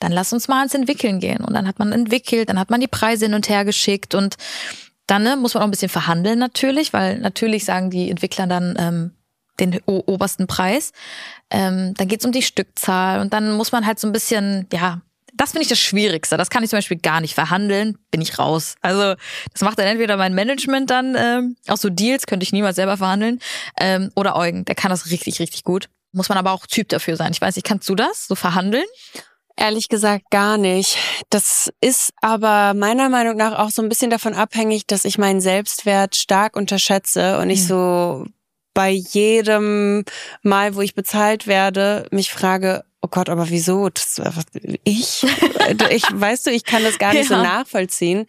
dann 0.00 0.12
lass 0.12 0.32
uns 0.32 0.48
mal 0.48 0.58
ans 0.58 0.74
Entwickeln 0.74 1.18
gehen. 1.18 1.42
Und 1.42 1.54
dann 1.54 1.66
hat 1.66 1.78
man 1.78 1.92
entwickelt, 1.92 2.48
dann 2.48 2.58
hat 2.58 2.70
man 2.70 2.80
die 2.80 2.88
Preise 2.88 3.26
hin 3.26 3.34
und 3.34 3.48
her 3.48 3.64
geschickt 3.64 4.14
und 4.14 4.36
dann 5.06 5.22
ne, 5.22 5.36
muss 5.36 5.54
man 5.54 5.62
auch 5.62 5.66
ein 5.66 5.70
bisschen 5.70 5.88
verhandeln 5.88 6.38
natürlich, 6.38 6.92
weil 6.92 7.18
natürlich 7.18 7.64
sagen 7.64 7.90
die 7.90 8.10
Entwickler 8.10 8.46
dann 8.46 8.74
ähm, 8.78 9.10
den 9.60 9.80
obersten 9.86 10.46
Preis. 10.46 10.92
Ähm, 11.50 11.94
dann 11.96 12.08
geht's 12.08 12.24
um 12.24 12.32
die 12.32 12.42
Stückzahl 12.42 13.20
und 13.20 13.32
dann 13.32 13.52
muss 13.52 13.72
man 13.72 13.86
halt 13.86 13.98
so 14.00 14.06
ein 14.06 14.12
bisschen, 14.12 14.66
ja, 14.72 15.00
das 15.36 15.50
finde 15.50 15.62
ich 15.62 15.68
das 15.68 15.80
Schwierigste. 15.80 16.36
Das 16.36 16.48
kann 16.50 16.62
ich 16.62 16.70
zum 16.70 16.76
Beispiel 16.78 16.98
gar 16.98 17.20
nicht 17.20 17.34
verhandeln, 17.34 17.98
bin 18.10 18.20
ich 18.20 18.38
raus. 18.38 18.76
Also 18.82 19.14
das 19.52 19.62
macht 19.62 19.78
dann 19.78 19.86
entweder 19.86 20.16
mein 20.16 20.34
Management 20.34 20.90
dann, 20.90 21.16
ähm, 21.16 21.56
auch 21.66 21.76
so 21.76 21.90
Deals 21.90 22.26
könnte 22.26 22.44
ich 22.44 22.52
niemals 22.52 22.76
selber 22.76 22.96
verhandeln, 22.96 23.40
ähm, 23.80 24.10
oder 24.14 24.36
Eugen, 24.36 24.64
der 24.64 24.74
kann 24.76 24.90
das 24.90 25.10
richtig, 25.10 25.40
richtig 25.40 25.64
gut. 25.64 25.88
Muss 26.12 26.28
man 26.28 26.38
aber 26.38 26.52
auch 26.52 26.66
Typ 26.66 26.88
dafür 26.88 27.16
sein. 27.16 27.32
Ich 27.32 27.40
weiß 27.40 27.56
nicht, 27.56 27.66
kannst 27.66 27.88
du 27.88 27.96
das 27.96 28.28
so 28.28 28.36
verhandeln? 28.36 28.84
Ehrlich 29.56 29.88
gesagt 29.88 30.30
gar 30.30 30.58
nicht. 30.58 30.96
Das 31.30 31.72
ist 31.80 32.10
aber 32.20 32.74
meiner 32.74 33.08
Meinung 33.08 33.36
nach 33.36 33.58
auch 33.58 33.70
so 33.70 33.82
ein 33.82 33.88
bisschen 33.88 34.10
davon 34.10 34.34
abhängig, 34.34 34.86
dass 34.86 35.04
ich 35.04 35.18
meinen 35.18 35.40
Selbstwert 35.40 36.14
stark 36.16 36.56
unterschätze 36.56 37.38
und 37.38 37.50
ich 37.50 37.62
Mhm. 37.62 37.66
so 37.66 38.26
bei 38.74 38.90
jedem 38.90 40.04
Mal, 40.42 40.74
wo 40.74 40.80
ich 40.80 40.94
bezahlt 40.94 41.46
werde, 41.46 42.06
mich 42.10 42.32
frage, 42.32 42.84
oh 43.00 43.08
Gott, 43.08 43.28
aber 43.28 43.48
wieso? 43.50 43.88
Das, 43.88 44.20
ich? 44.84 45.22
ich, 45.90 46.02
weißt 46.12 46.46
du, 46.46 46.50
ich 46.50 46.64
kann 46.64 46.82
das 46.82 46.98
gar 46.98 47.14
nicht 47.14 47.28
so 47.28 47.34
Ja. 47.34 47.42
nachvollziehen. 47.42 48.26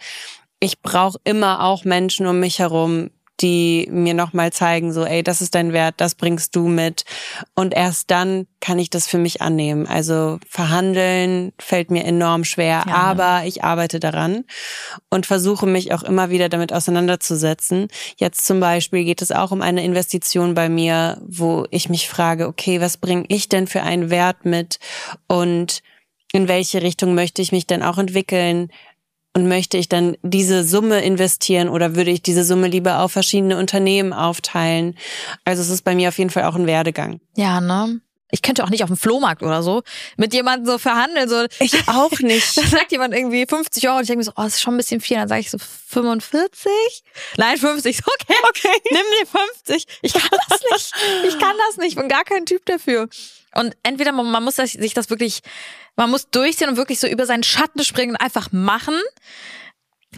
Ich 0.59 0.81
brauche 0.81 1.19
immer 1.23 1.63
auch 1.63 1.83
Menschen 1.83 2.27
um 2.27 2.39
mich 2.39 2.59
herum, 2.59 3.09
die 3.41 3.87
mir 3.91 4.13
nochmal 4.13 4.53
zeigen, 4.53 4.93
so, 4.93 5.03
ey, 5.03 5.21
das 5.21 5.41
ist 5.41 5.55
dein 5.55 5.73
Wert, 5.73 5.95
das 5.97 6.15
bringst 6.15 6.55
du 6.55 6.67
mit. 6.67 7.03
Und 7.53 7.73
erst 7.73 8.09
dann 8.11 8.47
kann 8.61 8.79
ich 8.79 8.89
das 8.89 9.07
für 9.07 9.17
mich 9.17 9.41
annehmen. 9.41 9.87
Also 9.87 10.39
verhandeln 10.47 11.51
fällt 11.59 11.91
mir 11.91 12.05
enorm 12.05 12.45
schwer, 12.45 12.83
Ja, 12.87 12.93
aber 12.93 13.43
ich 13.45 13.63
arbeite 13.63 13.99
daran 13.99 14.45
und 15.09 15.25
versuche 15.25 15.67
mich 15.67 15.93
auch 15.93 16.03
immer 16.03 16.29
wieder 16.29 16.49
damit 16.49 16.71
auseinanderzusetzen. 16.71 17.87
Jetzt 18.17 18.45
zum 18.45 18.59
Beispiel 18.59 19.03
geht 19.03 19.21
es 19.21 19.31
auch 19.31 19.51
um 19.51 19.61
eine 19.61 19.83
Investition 19.83 20.53
bei 20.53 20.69
mir, 20.69 21.21
wo 21.27 21.65
ich 21.71 21.89
mich 21.89 22.07
frage, 22.07 22.47
okay, 22.47 22.79
was 22.79 22.97
bringe 22.97 23.25
ich 23.27 23.49
denn 23.49 23.67
für 23.67 23.83
einen 23.83 24.09
Wert 24.09 24.45
mit 24.45 24.79
und 25.27 25.81
in 26.35 26.49
welche 26.49 26.81
Richtung 26.81 27.15
möchte 27.15 27.41
ich 27.41 27.53
mich 27.53 27.65
denn 27.65 27.81
auch 27.81 27.97
entwickeln? 27.97 28.69
Und 29.35 29.49
möchte 29.49 29.77
ich 29.77 29.89
dann 29.89 30.15
diese 30.23 30.63
Summe 30.63 31.03
investieren 31.03 31.67
oder 31.67 31.97
würde 31.97 32.09
ich 32.09 32.21
diese 32.21 32.45
Summe 32.45 32.69
lieber 32.69 33.01
auf 33.01 33.11
verschiedene 33.11 33.57
Unternehmen 33.57 34.13
aufteilen? 34.13 34.97
Also 35.43 35.61
es 35.61 35.69
ist 35.69 35.83
bei 35.83 35.93
mir 35.93 36.07
auf 36.07 36.17
jeden 36.17 36.29
Fall 36.29 36.45
auch 36.45 36.55
ein 36.55 36.67
Werdegang. 36.67 37.19
Ja, 37.35 37.59
ne? 37.59 37.99
Ich 38.31 38.41
könnte 38.41 38.63
auch 38.63 38.69
nicht 38.69 38.81
auf 38.81 38.89
dem 38.89 38.95
Flohmarkt 38.95 39.43
oder 39.43 39.61
so 39.61 39.83
mit 40.15 40.33
jemandem 40.33 40.65
so 40.65 40.77
verhandeln. 40.77 41.27
So, 41.27 41.45
Ich 41.59 41.87
auch 41.87 42.17
nicht. 42.19 42.55
da 42.57 42.63
sagt 42.63 42.93
jemand 42.93 43.13
irgendwie 43.13 43.45
50 43.45 43.85
Euro 43.89 43.97
und 43.97 44.03
ich 44.03 44.07
denke 44.07 44.19
mir 44.19 44.23
so, 44.23 44.31
oh, 44.37 44.43
das 44.43 44.55
ist 44.55 44.61
schon 44.61 44.75
ein 44.75 44.77
bisschen 44.77 45.01
viel. 45.01 45.17
Dann 45.17 45.27
sage 45.27 45.41
ich 45.41 45.51
so 45.51 45.57
45? 45.57 46.71
Nein, 47.35 47.57
50. 47.57 47.99
Okay, 48.05 48.35
okay. 48.49 48.81
nimm 48.89 49.03
dir 49.19 49.27
50. 49.65 49.85
Ich 50.01 50.13
kann 50.13 50.39
das 50.49 50.61
nicht. 50.71 50.93
Ich 51.27 51.39
kann 51.39 51.55
das 51.67 51.77
nicht. 51.77 51.89
Ich 51.89 51.95
bin 51.95 52.07
gar 52.07 52.23
kein 52.23 52.45
Typ 52.45 52.65
dafür. 52.65 53.09
Und 53.57 53.75
entweder 53.83 54.11
man, 54.11 54.29
man 54.29 54.43
muss 54.43 54.55
das- 54.55 54.71
sich 54.71 54.93
das 54.93 55.09
wirklich, 55.09 55.41
man 55.95 56.09
muss 56.09 56.29
durchziehen 56.29 56.69
und 56.69 56.77
wirklich 56.77 56.99
so 56.99 57.07
über 57.07 57.25
seinen 57.25 57.43
Schatten 57.43 57.83
springen 57.83 58.11
und 58.11 58.21
einfach 58.21 58.51
machen. 58.51 58.95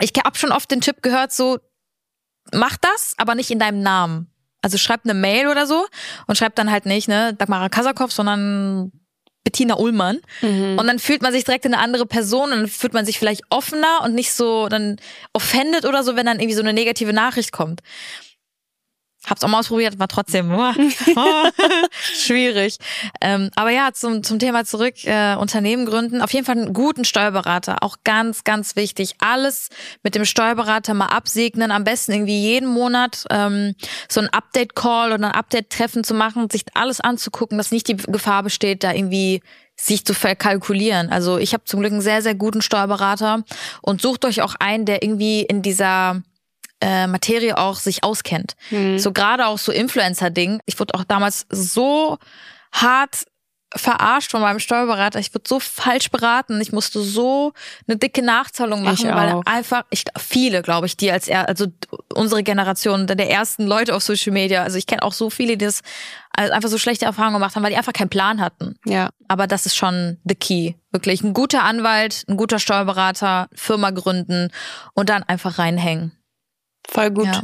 Ich 0.02 0.12
habe 0.24 0.38
schon 0.38 0.52
oft 0.52 0.70
den 0.70 0.82
Tipp 0.82 1.02
gehört, 1.02 1.32
so, 1.32 1.60
mach 2.54 2.78
das, 2.78 3.14
aber 3.18 3.36
nicht 3.36 3.52
in 3.52 3.60
deinem 3.60 3.82
Namen. 3.82 4.32
Also 4.62 4.78
schreib 4.78 5.02
eine 5.04 5.14
Mail 5.14 5.48
oder 5.48 5.66
so 5.68 5.86
und 6.28 6.38
schreib 6.38 6.56
dann 6.56 6.72
halt 6.72 6.86
nicht, 6.86 7.08
ne, 7.08 7.34
Dagmara 7.34 7.70
Kasakov, 7.70 8.12
sondern 8.12 8.92
Bettina 9.44 9.76
Ullmann. 9.78 10.20
Mhm. 10.42 10.78
Und 10.78 10.88
dann 10.88 11.00
fühlt 11.00 11.22
man 11.22 11.32
sich 11.32 11.46
direkt 11.46 11.66
in 11.66 11.74
eine 11.74 11.82
andere 11.82 12.06
Person 12.06 12.52
und 12.52 12.58
dann 12.60 12.68
fühlt 12.68 12.94
man 12.94 13.06
sich 13.06 13.18
vielleicht 13.18 13.44
offener 13.50 14.02
und 14.04 14.14
nicht 14.14 14.34
so 14.34 14.68
dann 14.68 14.98
offended 15.34 15.86
oder 15.86 16.04
so, 16.04 16.16
wenn 16.16 16.26
dann 16.26 16.40
irgendwie 16.40 16.56
so 16.56 16.62
eine 16.62 16.74
negative 16.74 17.14
Nachricht 17.14 17.52
kommt. 17.52 17.82
Hab's 19.30 19.44
auch 19.44 19.50
mal 19.50 19.60
ausprobiert, 19.60 20.00
war 20.00 20.08
trotzdem 20.08 20.48
schwierig. 22.14 22.78
Ähm, 23.22 23.50
aber 23.56 23.72
ja, 23.72 23.92
zum, 23.94 24.24
zum 24.24 24.40
Thema 24.40 24.66
zurück, 24.66 25.04
äh, 25.04 25.36
Unternehmen 25.36 25.86
gründen. 25.86 26.22
Auf 26.22 26.34
jeden 26.34 26.46
Fall 26.46 26.58
einen 26.58 26.74
guten 26.74 27.06
Steuerberater. 27.06 27.84
Auch 27.84 27.98
ganz, 28.04 28.44
ganz 28.44 28.76
wichtig. 28.76 29.16
Alles 29.20 29.70
mit 30.04 30.16
dem 30.16 30.26
Steuerberater 30.26 30.94
mal 30.94 31.08
absegnen. 31.08 31.72
Am 31.72 31.84
besten 31.84 32.14
irgendwie 32.14 32.40
jeden 32.40 32.70
Monat 32.70 33.26
ähm, 33.30 33.76
so 34.10 34.22
ein 34.22 34.30
Update-Call 34.30 35.12
oder 35.12 35.28
ein 35.28 35.36
Update-Treffen 35.36 36.04
zu 36.04 36.14
machen, 36.14 36.50
sich 36.50 36.64
alles 36.74 37.02
anzugucken, 37.02 37.58
dass 37.58 37.72
nicht 37.72 37.88
die 37.88 37.98
Gefahr 37.98 38.44
besteht, 38.44 38.84
da 38.84 38.94
irgendwie 38.94 39.42
sich 39.80 40.06
zu 40.06 40.14
verkalkulieren. 40.14 41.10
Also 41.12 41.38
ich 41.38 41.54
habe 41.54 41.64
zum 41.66 41.82
Glück 41.82 41.92
einen 41.92 42.02
sehr, 42.02 42.22
sehr 42.22 42.36
guten 42.36 42.62
Steuerberater 42.62 43.44
und 43.82 44.02
sucht 44.02 44.26
euch 44.26 44.42
auch 44.42 44.56
einen, 44.60 44.86
der 44.86 45.04
irgendwie 45.04 45.42
in 45.42 45.62
dieser 45.62 46.24
äh, 46.82 47.08
Materie 47.08 47.58
auch 47.58 47.76
sich 47.76 48.04
auskennt. 48.04 48.54
Mhm. 48.70 49.00
So 49.00 49.12
gerade 49.12 49.48
auch 49.48 49.58
so 49.58 49.72
Influencer-Ding. 49.72 50.60
Ich 50.66 50.80
wurde 50.80 50.94
auch 50.94 51.04
damals 51.04 51.46
so 51.50 52.18
hart 52.72 53.26
verarscht 53.76 54.32
von 54.32 54.42
meinem 54.42 54.60
Steuerberater. 54.60 55.20
Ich 55.20 55.34
wurde 55.34 55.44
so 55.48 55.60
falsch 55.60 56.10
beraten. 56.10 56.62
Ich 56.62 56.72
musste 56.72 57.02
so 57.02 57.54
eine 57.88 57.98
dicke 57.98 58.22
Nachzahlung 58.22 58.84
machen, 58.84 59.14
weil 59.14 59.42
einfach, 59.46 59.84
ich, 59.90 60.06
viele, 60.18 60.62
glaube 60.62 60.88
ich, 60.88 60.96
die 60.96 61.12
als 61.12 61.28
er, 61.28 61.50
also 61.50 61.68
unsere 62.14 62.44
Generation 62.44 63.08
der 63.08 63.30
ersten 63.30 63.68
Leute 63.68 63.94
auf 63.94 64.04
Social 64.04 64.32
Media. 64.32 64.64
Also 64.64 64.78
ich 64.78 64.88
kenne 64.88 65.04
auch 65.04 65.12
so 65.12 65.30
viele, 65.30 65.58
die 65.58 65.66
das 65.66 65.82
einfach 66.32 66.70
so 66.70 66.78
schlechte 66.78 67.06
Erfahrungen 67.06 67.34
gemacht 67.34 67.56
haben, 67.56 67.64
weil 67.64 67.72
die 67.72 67.78
einfach 67.78 67.94
keinen 67.94 68.10
Plan 68.10 68.40
hatten. 68.40 68.76
Ja. 68.86 69.10
Aber 69.28 69.48
das 69.48 69.66
ist 69.66 69.76
schon 69.76 70.18
the 70.24 70.36
key. 70.36 70.76
Wirklich 70.92 71.24
ein 71.24 71.34
guter 71.34 71.64
Anwalt, 71.64 72.24
ein 72.30 72.38
guter 72.38 72.60
Steuerberater, 72.60 73.50
Firma 73.54 73.92
gründen 73.92 74.50
und 74.94 75.10
dann 75.10 75.24
einfach 75.24 75.60
reinhängen. 75.60 76.17
Voll 76.88 77.12
gut. 77.12 77.26
Ja. 77.26 77.44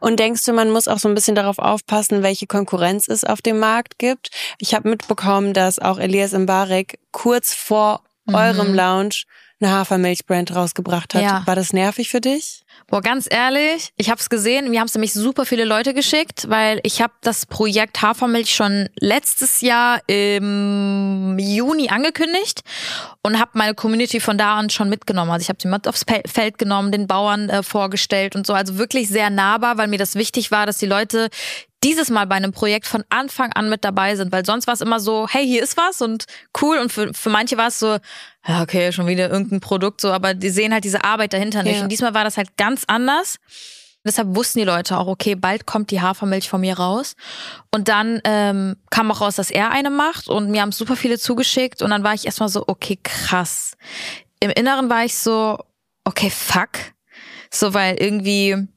Und 0.00 0.20
denkst 0.20 0.44
du, 0.44 0.52
man 0.52 0.70
muss 0.70 0.88
auch 0.88 0.98
so 0.98 1.08
ein 1.08 1.14
bisschen 1.14 1.34
darauf 1.34 1.58
aufpassen, 1.58 2.22
welche 2.22 2.46
Konkurrenz 2.46 3.08
es 3.08 3.24
auf 3.24 3.40
dem 3.40 3.58
Markt 3.58 3.98
gibt? 3.98 4.30
Ich 4.58 4.74
habe 4.74 4.88
mitbekommen, 4.88 5.54
dass 5.54 5.78
auch 5.78 5.98
Elias 5.98 6.32
Mbarek 6.32 6.98
kurz 7.12 7.54
vor 7.54 8.02
mhm. 8.26 8.34
eurem 8.34 8.74
Launch 8.74 9.26
eine 9.60 9.72
Hafermilchbrand 9.72 10.54
rausgebracht 10.54 11.14
hat. 11.14 11.22
Ja. 11.22 11.42
War 11.46 11.56
das 11.56 11.72
nervig 11.72 12.10
für 12.10 12.20
dich? 12.20 12.63
Boah, 12.94 13.00
ganz 13.00 13.26
ehrlich, 13.28 13.92
ich 13.96 14.08
habe 14.08 14.20
es 14.20 14.30
gesehen. 14.30 14.70
Mir 14.70 14.78
haben 14.78 14.86
es 14.86 14.94
nämlich 14.94 15.12
super 15.12 15.44
viele 15.44 15.64
Leute 15.64 15.94
geschickt, 15.94 16.48
weil 16.48 16.78
ich 16.84 17.02
habe 17.02 17.12
das 17.22 17.44
Projekt 17.44 18.02
Hafermilch 18.02 18.54
schon 18.54 18.88
letztes 19.00 19.62
Jahr 19.62 20.00
im 20.06 21.36
Juni 21.36 21.88
angekündigt 21.88 22.60
und 23.24 23.40
habe 23.40 23.50
meine 23.54 23.74
Community 23.74 24.20
von 24.20 24.38
da 24.38 24.58
an 24.58 24.70
schon 24.70 24.88
mitgenommen. 24.88 25.32
Also 25.32 25.42
ich 25.42 25.48
habe 25.48 25.58
sie 25.60 25.66
mit 25.66 25.88
aufs 25.88 26.06
Feld 26.24 26.56
genommen, 26.56 26.92
den 26.92 27.08
Bauern 27.08 27.48
äh, 27.50 27.64
vorgestellt 27.64 28.36
und 28.36 28.46
so. 28.46 28.52
Also 28.52 28.78
wirklich 28.78 29.08
sehr 29.08 29.28
nahbar, 29.28 29.76
weil 29.76 29.88
mir 29.88 29.98
das 29.98 30.14
wichtig 30.14 30.52
war, 30.52 30.64
dass 30.64 30.78
die 30.78 30.86
Leute 30.86 31.30
dieses 31.84 32.10
Mal 32.10 32.26
bei 32.26 32.36
einem 32.36 32.52
Projekt 32.52 32.86
von 32.86 33.04
Anfang 33.10 33.52
an 33.52 33.68
mit 33.68 33.84
dabei 33.84 34.16
sind, 34.16 34.32
weil 34.32 34.44
sonst 34.44 34.66
war 34.66 34.74
es 34.74 34.80
immer 34.80 35.00
so, 35.00 35.28
hey, 35.28 35.46
hier 35.46 35.62
ist 35.62 35.76
was 35.76 36.00
und 36.00 36.24
cool 36.60 36.78
und 36.78 36.90
für, 36.90 37.12
für 37.12 37.28
manche 37.28 37.56
war 37.56 37.68
es 37.68 37.78
so, 37.78 37.98
ja, 38.46 38.62
okay, 38.62 38.90
schon 38.90 39.06
wieder 39.06 39.30
irgendein 39.30 39.60
Produkt 39.60 40.00
so, 40.00 40.10
aber 40.10 40.34
die 40.34 40.48
sehen 40.48 40.72
halt 40.72 40.84
diese 40.84 41.04
Arbeit 41.04 41.34
dahinter 41.34 41.62
nicht. 41.62 41.76
Ja. 41.76 41.82
Und 41.82 41.90
diesmal 41.90 42.14
war 42.14 42.24
das 42.24 42.36
halt 42.36 42.56
ganz 42.56 42.84
anders. 42.86 43.38
Deshalb 44.06 44.34
wussten 44.34 44.58
die 44.58 44.66
Leute 44.66 44.98
auch, 44.98 45.06
okay, 45.06 45.34
bald 45.34 45.66
kommt 45.66 45.90
die 45.90 46.00
Hafermilch 46.00 46.48
von 46.48 46.60
mir 46.60 46.78
raus. 46.78 47.16
Und 47.70 47.88
dann 47.88 48.20
ähm, 48.24 48.76
kam 48.90 49.10
auch 49.10 49.22
raus, 49.22 49.36
dass 49.36 49.50
er 49.50 49.70
eine 49.70 49.88
macht 49.88 50.28
und 50.28 50.50
mir 50.50 50.60
haben 50.60 50.72
super 50.72 50.96
viele 50.96 51.18
zugeschickt. 51.18 51.80
Und 51.80 51.90
dann 51.90 52.04
war 52.04 52.12
ich 52.12 52.26
erstmal 52.26 52.50
so, 52.50 52.64
okay, 52.66 52.98
krass. 53.02 53.76
Im 54.40 54.50
Inneren 54.50 54.90
war 54.90 55.04
ich 55.04 55.14
so, 55.14 55.58
okay, 56.04 56.28
fuck. 56.30 56.70
So, 57.50 57.72
weil 57.72 57.96
irgendwie 57.96 58.68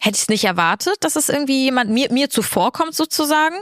hätte 0.00 0.16
ich 0.16 0.22
es 0.22 0.28
nicht 0.28 0.44
erwartet, 0.44 0.96
dass 1.00 1.16
es 1.16 1.28
irgendwie 1.28 1.64
jemand 1.64 1.90
mir, 1.90 2.12
mir 2.12 2.28
zuvorkommt 2.30 2.94
sozusagen. 2.94 3.56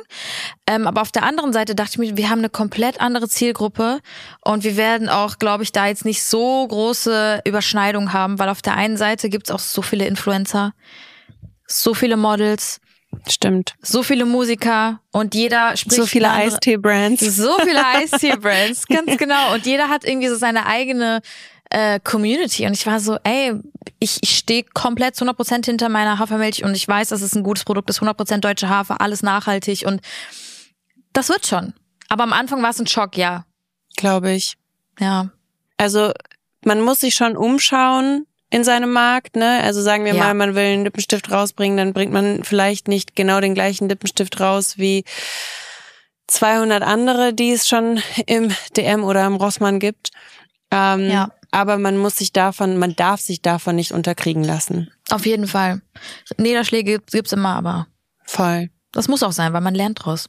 Ähm, 0.66 0.86
aber 0.86 1.02
auf 1.02 1.12
der 1.12 1.22
anderen 1.22 1.52
Seite 1.52 1.74
dachte 1.74 1.92
ich 1.92 1.98
mir, 1.98 2.16
wir 2.16 2.28
haben 2.28 2.40
eine 2.40 2.50
komplett 2.50 3.00
andere 3.00 3.28
Zielgruppe 3.28 4.00
und 4.44 4.64
wir 4.64 4.76
werden 4.76 5.08
auch, 5.08 5.38
glaube 5.38 5.62
ich, 5.62 5.72
da 5.72 5.86
jetzt 5.86 6.04
nicht 6.04 6.24
so 6.24 6.66
große 6.66 7.42
Überschneidungen 7.44 8.12
haben, 8.12 8.38
weil 8.38 8.48
auf 8.48 8.62
der 8.62 8.74
einen 8.74 8.96
Seite 8.96 9.28
gibt 9.28 9.48
es 9.48 9.54
auch 9.54 9.60
so 9.60 9.82
viele 9.82 10.06
Influencer, 10.06 10.72
so 11.66 11.94
viele 11.94 12.16
Models. 12.16 12.80
Stimmt. 13.28 13.74
So 13.80 14.02
viele 14.02 14.24
Musiker 14.24 15.00
und 15.12 15.36
jeder 15.36 15.76
spricht. 15.76 15.96
So 15.96 16.06
viele 16.06 16.30
Eistee-Brands. 16.30 17.20
So 17.20 17.56
viele 17.62 17.80
Eistee-Brands, 17.94 18.86
ganz 18.88 19.16
genau. 19.18 19.54
Und 19.54 19.66
jeder 19.66 19.88
hat 19.88 20.04
irgendwie 20.04 20.28
so 20.28 20.36
seine 20.36 20.66
eigene 20.66 21.20
äh, 21.74 21.98
Community. 21.98 22.66
Und 22.66 22.74
ich 22.74 22.86
war 22.86 23.00
so, 23.00 23.18
ey, 23.24 23.52
ich, 23.98 24.18
ich 24.22 24.38
stehe 24.38 24.62
komplett 24.62 25.16
zu 25.16 25.24
100% 25.24 25.66
hinter 25.66 25.88
meiner 25.88 26.20
Hafermilch 26.20 26.62
und 26.62 26.74
ich 26.76 26.86
weiß, 26.86 27.08
dass 27.08 27.20
es 27.20 27.34
ein 27.34 27.42
gutes 27.42 27.64
Produkt 27.64 27.90
ist, 27.90 28.00
100% 28.00 28.38
deutsche 28.38 28.68
Hafer, 28.68 29.00
alles 29.00 29.22
nachhaltig 29.22 29.84
und 29.84 30.00
das 31.12 31.28
wird 31.28 31.46
schon. 31.46 31.74
Aber 32.08 32.22
am 32.22 32.32
Anfang 32.32 32.62
war 32.62 32.70
es 32.70 32.78
ein 32.78 32.86
Schock, 32.86 33.16
ja. 33.16 33.44
Glaube 33.96 34.32
ich. 34.32 34.54
Ja. 35.00 35.30
Also 35.76 36.12
man 36.64 36.80
muss 36.80 37.00
sich 37.00 37.14
schon 37.14 37.36
umschauen 37.36 38.26
in 38.50 38.62
seinem 38.62 38.92
Markt, 38.92 39.34
ne? 39.34 39.60
Also 39.64 39.82
sagen 39.82 40.04
wir 40.04 40.14
ja. 40.14 40.22
mal, 40.22 40.34
man 40.34 40.54
will 40.54 40.62
einen 40.62 40.84
Lippenstift 40.84 41.30
rausbringen, 41.32 41.76
dann 41.76 41.92
bringt 41.92 42.12
man 42.12 42.44
vielleicht 42.44 42.86
nicht 42.86 43.16
genau 43.16 43.40
den 43.40 43.54
gleichen 43.54 43.88
Lippenstift 43.88 44.38
raus 44.38 44.78
wie 44.78 45.04
200 46.28 46.84
andere, 46.84 47.34
die 47.34 47.50
es 47.50 47.68
schon 47.68 48.00
im 48.26 48.54
DM 48.76 49.02
oder 49.02 49.26
im 49.26 49.34
Rossmann 49.34 49.80
gibt. 49.80 50.10
Ähm, 50.70 51.10
ja 51.10 51.30
aber 51.54 51.78
man 51.78 51.96
muss 51.98 52.16
sich 52.16 52.32
davon, 52.32 52.78
man 52.78 52.96
darf 52.96 53.20
sich 53.20 53.40
davon 53.40 53.76
nicht 53.76 53.92
unterkriegen 53.92 54.42
lassen. 54.42 54.90
Auf 55.10 55.24
jeden 55.24 55.46
Fall. 55.46 55.82
Niederschläge 56.36 56.98
gibt's 56.98 57.32
immer, 57.32 57.54
aber. 57.54 57.86
Voll. 58.24 58.70
Das 58.90 59.06
muss 59.06 59.22
auch 59.22 59.30
sein, 59.30 59.52
weil 59.52 59.60
man 59.60 59.76
lernt 59.76 60.04
draus. 60.04 60.28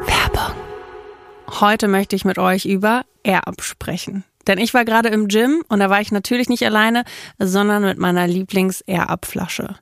Werbung. 0.00 0.56
Heute 1.60 1.86
möchte 1.86 2.16
ich 2.16 2.24
mit 2.24 2.38
euch 2.38 2.64
über 2.64 3.04
Air-Up 3.22 3.62
sprechen. 3.62 4.24
Denn 4.48 4.58
ich 4.58 4.74
war 4.74 4.84
gerade 4.84 5.08
im 5.10 5.28
Gym 5.28 5.62
und 5.68 5.78
da 5.78 5.88
war 5.88 6.00
ich 6.00 6.10
natürlich 6.10 6.48
nicht 6.48 6.64
alleine, 6.66 7.04
sondern 7.38 7.84
mit 7.84 7.98
meiner 7.98 8.26
Lieblings-Air-Up-Flasche. 8.26 9.76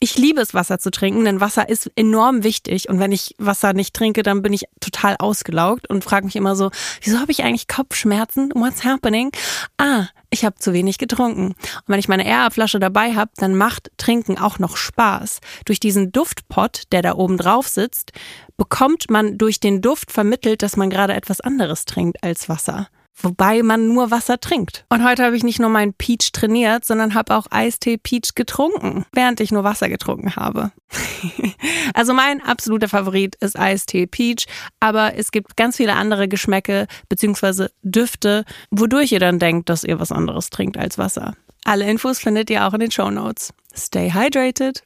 Ich 0.00 0.16
liebe 0.16 0.40
es, 0.40 0.54
Wasser 0.54 0.78
zu 0.78 0.92
trinken, 0.92 1.24
denn 1.24 1.40
Wasser 1.40 1.68
ist 1.68 1.90
enorm 1.96 2.44
wichtig. 2.44 2.88
Und 2.88 3.00
wenn 3.00 3.10
ich 3.10 3.34
Wasser 3.38 3.72
nicht 3.72 3.94
trinke, 3.94 4.22
dann 4.22 4.42
bin 4.42 4.52
ich 4.52 4.66
total 4.78 5.16
ausgelaugt 5.18 5.90
und 5.90 6.04
frage 6.04 6.24
mich 6.24 6.36
immer 6.36 6.54
so, 6.54 6.70
wieso 7.02 7.18
habe 7.18 7.32
ich 7.32 7.42
eigentlich 7.42 7.66
Kopfschmerzen? 7.66 8.52
What's 8.54 8.84
happening? 8.84 9.32
Ah, 9.76 10.06
ich 10.30 10.44
habe 10.44 10.54
zu 10.54 10.72
wenig 10.72 10.98
getrunken. 10.98 11.48
Und 11.48 11.88
wenn 11.88 11.98
ich 11.98 12.06
meine 12.06 12.24
Air-Flasche 12.24 12.78
dabei 12.78 13.16
habe, 13.16 13.32
dann 13.38 13.56
macht 13.56 13.90
Trinken 13.96 14.38
auch 14.38 14.60
noch 14.60 14.76
Spaß. 14.76 15.40
Durch 15.64 15.80
diesen 15.80 16.12
Duftpot, 16.12 16.82
der 16.92 17.02
da 17.02 17.14
oben 17.16 17.36
drauf 17.36 17.66
sitzt, 17.66 18.12
bekommt 18.56 19.10
man 19.10 19.36
durch 19.36 19.58
den 19.58 19.82
Duft 19.82 20.12
vermittelt, 20.12 20.62
dass 20.62 20.76
man 20.76 20.90
gerade 20.90 21.14
etwas 21.14 21.40
anderes 21.40 21.86
trinkt 21.86 22.22
als 22.22 22.48
Wasser 22.48 22.88
wobei 23.20 23.62
man 23.62 23.88
nur 23.88 24.10
Wasser 24.10 24.40
trinkt. 24.40 24.84
Und 24.88 25.04
heute 25.04 25.24
habe 25.24 25.36
ich 25.36 25.44
nicht 25.44 25.60
nur 25.60 25.70
meinen 25.70 25.94
Peach 25.94 26.32
trainiert, 26.32 26.84
sondern 26.84 27.14
habe 27.14 27.34
auch 27.36 27.46
Eistee 27.50 27.96
Peach 27.96 28.34
getrunken, 28.34 29.04
während 29.12 29.40
ich 29.40 29.52
nur 29.52 29.64
Wasser 29.64 29.88
getrunken 29.88 30.36
habe. 30.36 30.72
also 31.94 32.14
mein 32.14 32.42
absoluter 32.42 32.88
Favorit 32.88 33.36
ist 33.36 33.58
Eistee 33.58 34.06
Peach, 34.06 34.46
aber 34.80 35.14
es 35.16 35.30
gibt 35.30 35.56
ganz 35.56 35.76
viele 35.76 35.94
andere 35.94 36.28
Geschmäcke 36.28 36.86
bzw. 37.08 37.68
Düfte, 37.82 38.44
wodurch 38.70 39.12
ihr 39.12 39.20
dann 39.20 39.38
denkt, 39.38 39.68
dass 39.68 39.84
ihr 39.84 40.00
was 40.00 40.12
anderes 40.12 40.50
trinkt 40.50 40.76
als 40.76 40.98
Wasser. 40.98 41.34
Alle 41.64 41.88
Infos 41.90 42.18
findet 42.18 42.50
ihr 42.50 42.66
auch 42.66 42.74
in 42.74 42.80
den 42.80 42.90
Show 42.90 43.10
Notes. 43.10 43.52
Stay 43.76 44.10
hydrated. 44.12 44.82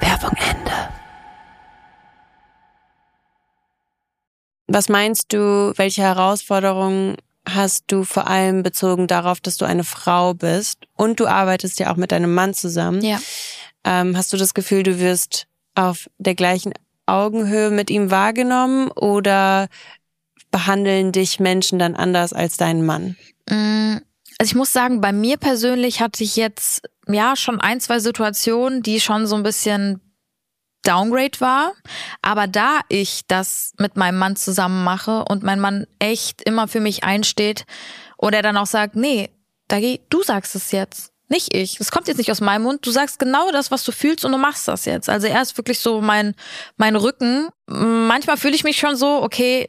Werbung 0.00 0.36
Ende. 0.38 1.07
Was 4.68 4.88
meinst 4.90 5.32
du, 5.32 5.72
welche 5.76 6.02
Herausforderungen 6.02 7.16
hast 7.48 7.84
du 7.88 8.04
vor 8.04 8.26
allem 8.28 8.62
bezogen 8.62 9.06
darauf, 9.06 9.40
dass 9.40 9.56
du 9.56 9.64
eine 9.64 9.84
Frau 9.84 10.34
bist 10.34 10.80
und 10.94 11.20
du 11.20 11.26
arbeitest 11.26 11.80
ja 11.80 11.90
auch 11.90 11.96
mit 11.96 12.12
deinem 12.12 12.34
Mann 12.34 12.52
zusammen? 12.52 13.02
Ja. 13.02 13.18
Ähm, 13.84 14.16
hast 14.16 14.32
du 14.32 14.36
das 14.36 14.52
Gefühl, 14.52 14.82
du 14.82 15.00
wirst 15.00 15.46
auf 15.74 16.10
der 16.18 16.34
gleichen 16.34 16.74
Augenhöhe 17.06 17.70
mit 17.70 17.88
ihm 17.90 18.10
wahrgenommen 18.10 18.90
oder 18.90 19.68
behandeln 20.50 21.12
dich 21.12 21.40
Menschen 21.40 21.78
dann 21.78 21.94
anders 21.94 22.34
als 22.34 22.58
deinen 22.58 22.84
Mann? 22.84 23.16
Mm, 23.48 23.96
also 24.38 24.50
ich 24.50 24.54
muss 24.54 24.72
sagen, 24.72 25.00
bei 25.00 25.12
mir 25.12 25.38
persönlich 25.38 26.00
hatte 26.02 26.22
ich 26.22 26.36
jetzt 26.36 26.82
ja 27.06 27.36
schon 27.36 27.60
ein, 27.60 27.80
zwei 27.80 27.98
Situationen, 28.00 28.82
die 28.82 29.00
schon 29.00 29.26
so 29.26 29.36
ein 29.36 29.42
bisschen 29.42 30.00
Downgrade 30.88 31.40
war. 31.40 31.72
Aber 32.22 32.46
da 32.46 32.80
ich 32.88 33.22
das 33.28 33.72
mit 33.78 33.96
meinem 33.96 34.18
Mann 34.18 34.36
zusammen 34.36 34.84
mache 34.84 35.24
und 35.28 35.42
mein 35.42 35.60
Mann 35.60 35.86
echt 35.98 36.42
immer 36.42 36.68
für 36.68 36.80
mich 36.80 37.04
einsteht 37.04 37.66
und 38.16 38.34
er 38.34 38.42
dann 38.42 38.56
auch 38.56 38.66
sagt, 38.66 38.96
nee, 38.96 39.30
Dagi, 39.68 40.00
du 40.08 40.22
sagst 40.22 40.54
es 40.54 40.72
jetzt. 40.72 41.12
Nicht 41.30 41.54
ich. 41.54 41.78
Es 41.78 41.90
kommt 41.90 42.08
jetzt 42.08 42.16
nicht 42.16 42.30
aus 42.30 42.40
meinem 42.40 42.62
Mund. 42.62 42.86
Du 42.86 42.90
sagst 42.90 43.18
genau 43.18 43.50
das, 43.52 43.70
was 43.70 43.84
du 43.84 43.92
fühlst 43.92 44.24
und 44.24 44.32
du 44.32 44.38
machst 44.38 44.66
das 44.66 44.86
jetzt. 44.86 45.10
Also 45.10 45.26
er 45.26 45.42
ist 45.42 45.58
wirklich 45.58 45.78
so 45.78 46.00
mein, 46.00 46.34
mein 46.78 46.96
Rücken. 46.96 47.48
Manchmal 47.66 48.38
fühle 48.38 48.54
ich 48.54 48.64
mich 48.64 48.78
schon 48.78 48.96
so, 48.96 49.22
okay, 49.22 49.68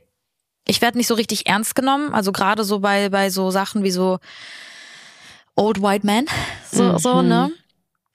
ich 0.65 0.81
werde 0.81 0.97
nicht 0.97 1.07
so 1.07 1.15
richtig 1.15 1.47
ernst 1.47 1.75
genommen. 1.75 2.13
Also 2.13 2.31
gerade 2.31 2.63
so 2.63 2.79
bei, 2.79 3.09
bei 3.09 3.29
so 3.29 3.51
Sachen 3.51 3.83
wie 3.83 3.91
so 3.91 4.19
Old 5.55 5.81
White 5.81 6.05
Man. 6.05 6.27
So, 6.71 6.83
mhm. 6.83 6.97
so, 6.97 7.21
ne? 7.21 7.51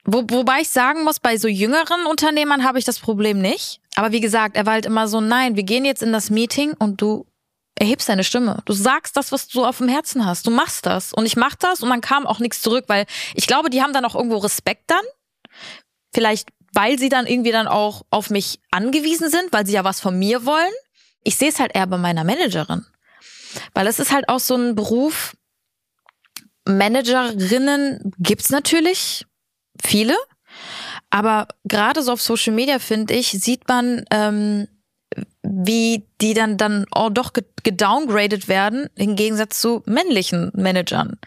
Wo, 0.05 0.23
wobei 0.29 0.61
ich 0.61 0.69
sagen 0.69 1.03
muss, 1.03 1.19
bei 1.19 1.37
so 1.37 1.47
jüngeren 1.47 2.05
Unternehmern 2.05 2.63
habe 2.63 2.77
ich 2.77 2.85
das 2.85 2.99
Problem 2.99 3.39
nicht. 3.39 3.81
Aber 3.95 4.11
wie 4.11 4.21
gesagt, 4.21 4.55
er 4.55 4.65
war 4.65 4.73
halt 4.73 4.85
immer 4.85 5.07
so, 5.07 5.19
nein, 5.19 5.55
wir 5.55 5.63
gehen 5.63 5.83
jetzt 5.83 6.03
in 6.03 6.13
das 6.13 6.29
Meeting 6.29 6.73
und 6.73 7.01
du 7.01 7.25
erhebst 7.75 8.07
deine 8.07 8.23
Stimme. 8.23 8.61
Du 8.65 8.73
sagst 8.73 9.17
das, 9.17 9.31
was 9.31 9.47
du 9.47 9.65
auf 9.65 9.79
dem 9.79 9.89
Herzen 9.89 10.25
hast. 10.25 10.45
Du 10.45 10.51
machst 10.51 10.85
das. 10.85 11.11
Und 11.11 11.25
ich 11.25 11.35
mach 11.35 11.55
das 11.55 11.81
und 11.81 11.89
dann 11.89 12.01
kam 12.01 12.27
auch 12.27 12.39
nichts 12.39 12.61
zurück, 12.61 12.85
weil 12.87 13.05
ich 13.33 13.47
glaube, 13.47 13.69
die 13.69 13.81
haben 13.81 13.93
dann 13.93 14.05
auch 14.05 14.15
irgendwo 14.15 14.37
Respekt 14.37 14.91
dann. 14.91 15.03
Vielleicht, 16.13 16.49
weil 16.73 16.99
sie 16.99 17.09
dann 17.09 17.25
irgendwie 17.25 17.51
dann 17.51 17.67
auch 17.67 18.03
auf 18.11 18.29
mich 18.29 18.59
angewiesen 18.71 19.29
sind, 19.29 19.51
weil 19.51 19.65
sie 19.65 19.73
ja 19.73 19.83
was 19.83 19.99
von 19.99 20.17
mir 20.17 20.45
wollen. 20.45 20.71
Ich 21.23 21.35
sehe 21.35 21.49
es 21.49 21.59
halt 21.59 21.75
eher 21.75 21.87
bei 21.87 21.97
meiner 21.97 22.23
Managerin. 22.23 22.85
Weil 23.73 23.87
es 23.87 23.99
ist 23.99 24.11
halt 24.11 24.29
auch 24.29 24.39
so 24.39 24.55
ein 24.55 24.75
Beruf, 24.75 25.35
Managerinnen 26.67 28.13
gibt's 28.19 28.49
natürlich 28.49 29.25
viele, 29.85 30.15
aber 31.09 31.47
gerade 31.63 32.01
so 32.01 32.13
auf 32.13 32.21
Social 32.21 32.53
Media 32.53 32.79
finde 32.79 33.13
ich, 33.13 33.29
sieht 33.29 33.67
man, 33.67 34.05
ähm, 34.11 34.67
wie 35.43 36.05
die 36.21 36.33
dann 36.33 36.57
dann 36.57 36.85
auch 36.91 37.09
doch 37.09 37.31
gedowngradet 37.63 38.47
werden 38.47 38.89
im 38.95 39.15
Gegensatz 39.15 39.61
zu 39.61 39.83
männlichen 39.85 40.51
Managern. 40.55 41.17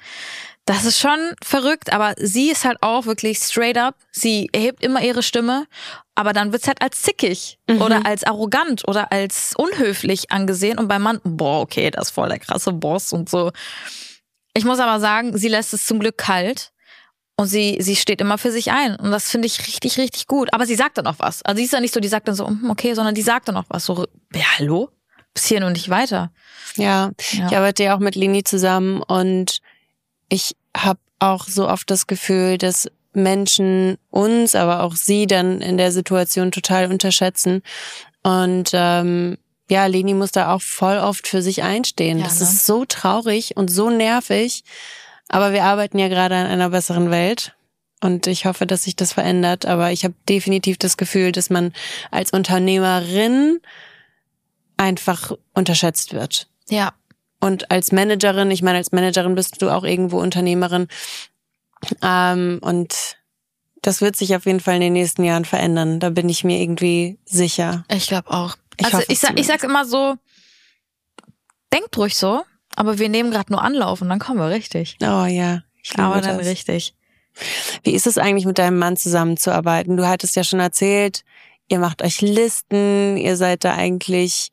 Das 0.69 0.85
ist 0.85 0.99
schon 0.99 1.19
verrückt, 1.43 1.95
aber 1.95 2.15
sie 2.19 2.51
ist 2.51 2.67
halt 2.67 2.77
auch 2.83 3.07
wirklich 3.07 3.39
straight 3.39 3.79
up. 3.79 3.95
Sie 4.13 4.51
erhebt 4.53 4.85
immer 4.85 5.01
ihre 5.03 5.23
Stimme, 5.23 5.67
aber 6.15 6.35
dann 6.35 6.53
wird's 6.53 6.69
halt 6.69 6.83
als 6.83 7.01
zickig 7.01 7.59
mhm. 7.71 7.81
oder 7.81 8.05
als 8.05 8.25
arrogant 8.25 8.87
oder 8.87 9.11
als 9.11 9.55
unhöflich 9.57 10.31
angesehen. 10.31 10.79
Und 10.79 10.89
beim 10.89 11.01
Mann, 11.01 11.21
boah, 11.25 11.63
okay, 11.63 11.91
das 11.91 12.09
ist 12.09 12.15
voll 12.15 12.29
der 12.29 12.39
krasse 12.39 12.73
Boss 12.73 13.15
und 13.15 13.31
so. 13.31 13.51
Ich 14.53 14.67
muss 14.67 14.79
aber 14.79 15.01
sagen, 15.01 15.39
sie 15.39 15.49
lässt 15.49 15.73
es 15.73 15.87
zum 15.87 16.01
Glück 16.01 16.19
kalt. 16.19 16.73
Und 17.41 17.47
sie, 17.47 17.79
sie 17.81 17.95
steht 17.95 18.21
immer 18.21 18.37
für 18.37 18.51
sich 18.51 18.73
ein. 18.73 18.97
Und 18.97 19.13
das 19.13 19.31
finde 19.31 19.47
ich 19.47 19.61
richtig, 19.61 19.97
richtig 19.97 20.27
gut. 20.27 20.53
Aber 20.53 20.67
sie 20.67 20.75
sagt 20.75 20.99
dann 20.99 21.07
auch 21.07 21.19
was. 21.19 21.43
Also 21.45 21.59
sie 21.59 21.67
ist 21.67 21.73
ja 21.73 21.79
nicht 21.79 21.95
so, 21.95 22.01
die 22.01 22.09
sagt 22.09 22.27
dann 22.27 22.35
so, 22.35 22.49
hm, 22.49 22.69
okay, 22.69 22.95
sondern 22.95 23.15
die 23.15 23.23
sagt 23.23 23.47
dann 23.47 23.57
auch 23.57 23.67
was. 23.69 23.85
So, 23.85 24.07
ja, 24.35 24.43
hallo? 24.59 24.91
Bis 25.35 25.47
hier 25.47 25.65
und 25.65 25.75
nicht 25.75 25.89
weiter. 25.89 26.33
Ja, 26.75 27.13
ja. 27.31 27.47
ich 27.47 27.57
arbeite 27.57 27.85
ja 27.85 27.95
auch 27.95 28.01
mit 28.01 28.17
Lini 28.17 28.43
zusammen 28.43 29.03
und 29.03 29.59
ich 30.29 30.57
habe 30.77 30.99
auch 31.21 31.47
so 31.47 31.69
oft 31.69 31.89
das 31.93 32.09
Gefühl, 32.09 32.59
dass 32.59 32.91
Menschen 33.13 33.99
uns, 34.11 34.57
aber 34.57 34.83
auch 34.83 34.97
sie 34.97 35.29
dann 35.29 35.61
in 35.61 35.77
der 35.77 35.93
Situation 35.93 36.51
total 36.51 36.91
unterschätzen. 36.91 37.63
Und 38.25 38.71
ähm, 38.73 39.39
ja, 39.71 39.87
Leni 39.87 40.15
muss 40.15 40.33
da 40.33 40.53
auch 40.53 40.63
voll 40.63 40.99
oft 40.99 41.29
für 41.29 41.43
sich 41.43 41.63
einstehen. 41.63 42.19
Ja, 42.19 42.25
das 42.25 42.41
ne? 42.41 42.47
ist 42.47 42.67
so 42.67 42.85
traurig 42.85 43.57
und 43.57 43.71
so 43.71 43.91
nervig. 43.91 44.65
Aber 45.29 45.53
wir 45.53 45.65
arbeiten 45.65 45.99
ja 45.99 46.09
gerade 46.09 46.37
an 46.37 46.47
einer 46.47 46.71
besseren 46.71 47.11
Welt. 47.11 47.55
Und 48.01 48.27
ich 48.27 48.47
hoffe, 48.47 48.67
dass 48.67 48.85
sich 48.85 48.97
das 48.97 49.13
verändert. 49.13 49.67
Aber 49.67 49.91
ich 49.93 50.05
habe 50.05 50.15
definitiv 50.29 50.79
das 50.79 50.97
Gefühl, 50.97 51.33
dass 51.33 51.51
man 51.51 51.73
als 52.11 52.33
Unternehmerin 52.33 53.61
einfach 54.77 55.33
unterschätzt 55.53 56.13
wird. 56.13 56.49
Ja. 56.69 56.93
Und 57.41 57.71
als 57.71 57.93
Managerin, 57.93 58.51
ich 58.51 58.63
meine, 58.63 58.79
als 58.79 58.93
Managerin 58.93 59.35
bist 59.35 59.61
du 59.61 59.71
auch 59.71 59.85
irgendwo 59.85 60.19
Unternehmerin. 60.19 60.89
Ähm, 62.03 62.59
und 62.63 63.19
das 63.83 64.01
wird 64.01 64.17
sich 64.17 64.35
auf 64.35 64.47
jeden 64.47 64.61
Fall 64.61 64.77
in 64.77 64.81
den 64.81 64.93
nächsten 64.93 65.25
Jahren 65.25 65.45
verändern. 65.45 66.01
Da 66.01 66.11
bin 66.11 66.29
ich 66.29 66.45
mir 66.45 66.61
irgendwie 66.61 67.19
sicher. 67.25 67.85
Ich 67.89 68.09
glaube 68.09 68.31
auch. 68.31 68.57
Ich 68.77 68.87
also 68.87 69.03
ich, 69.09 69.19
sag, 69.19 69.39
ich 69.39 69.47
sag 69.47 69.63
immer 69.65 69.85
so, 69.85 70.17
denkt 71.73 71.97
ruhig 71.97 72.17
so, 72.17 72.43
aber 72.79 72.99
wir 72.99 73.09
nehmen 73.09 73.31
gerade 73.31 73.53
nur 73.53 73.63
Anlauf 73.63 74.01
und 74.03 74.09
dann 74.09 74.21
kommen 74.21 74.39
wir 74.39 74.51
richtig. 74.51 74.97
Oh 75.03 75.27
ja. 75.27 75.63
Ich 75.83 75.99
aber 75.99 76.21
dann 76.21 76.39
das. 76.39 76.47
richtig. 76.47 76.95
Wie 77.83 77.93
ist 77.93 78.07
es 78.07 78.19
eigentlich 78.19 78.47
mit 78.47 78.59
deinem 78.59 78.79
Mann 78.79 78.97
zusammenzuarbeiten? 78.97 79.97
Du 79.97 80.07
hattest 80.07 80.37
ja 80.37 80.45
schon 80.45 80.61
erzählt, 80.61 81.25
ihr 81.69 81.81
macht 81.81 82.03
euch 82.03 82.21
Listen, 82.21 83.17
ihr 83.17 83.37
seid 83.37 83.65
da 83.65 83.75
eigentlich 83.75 84.51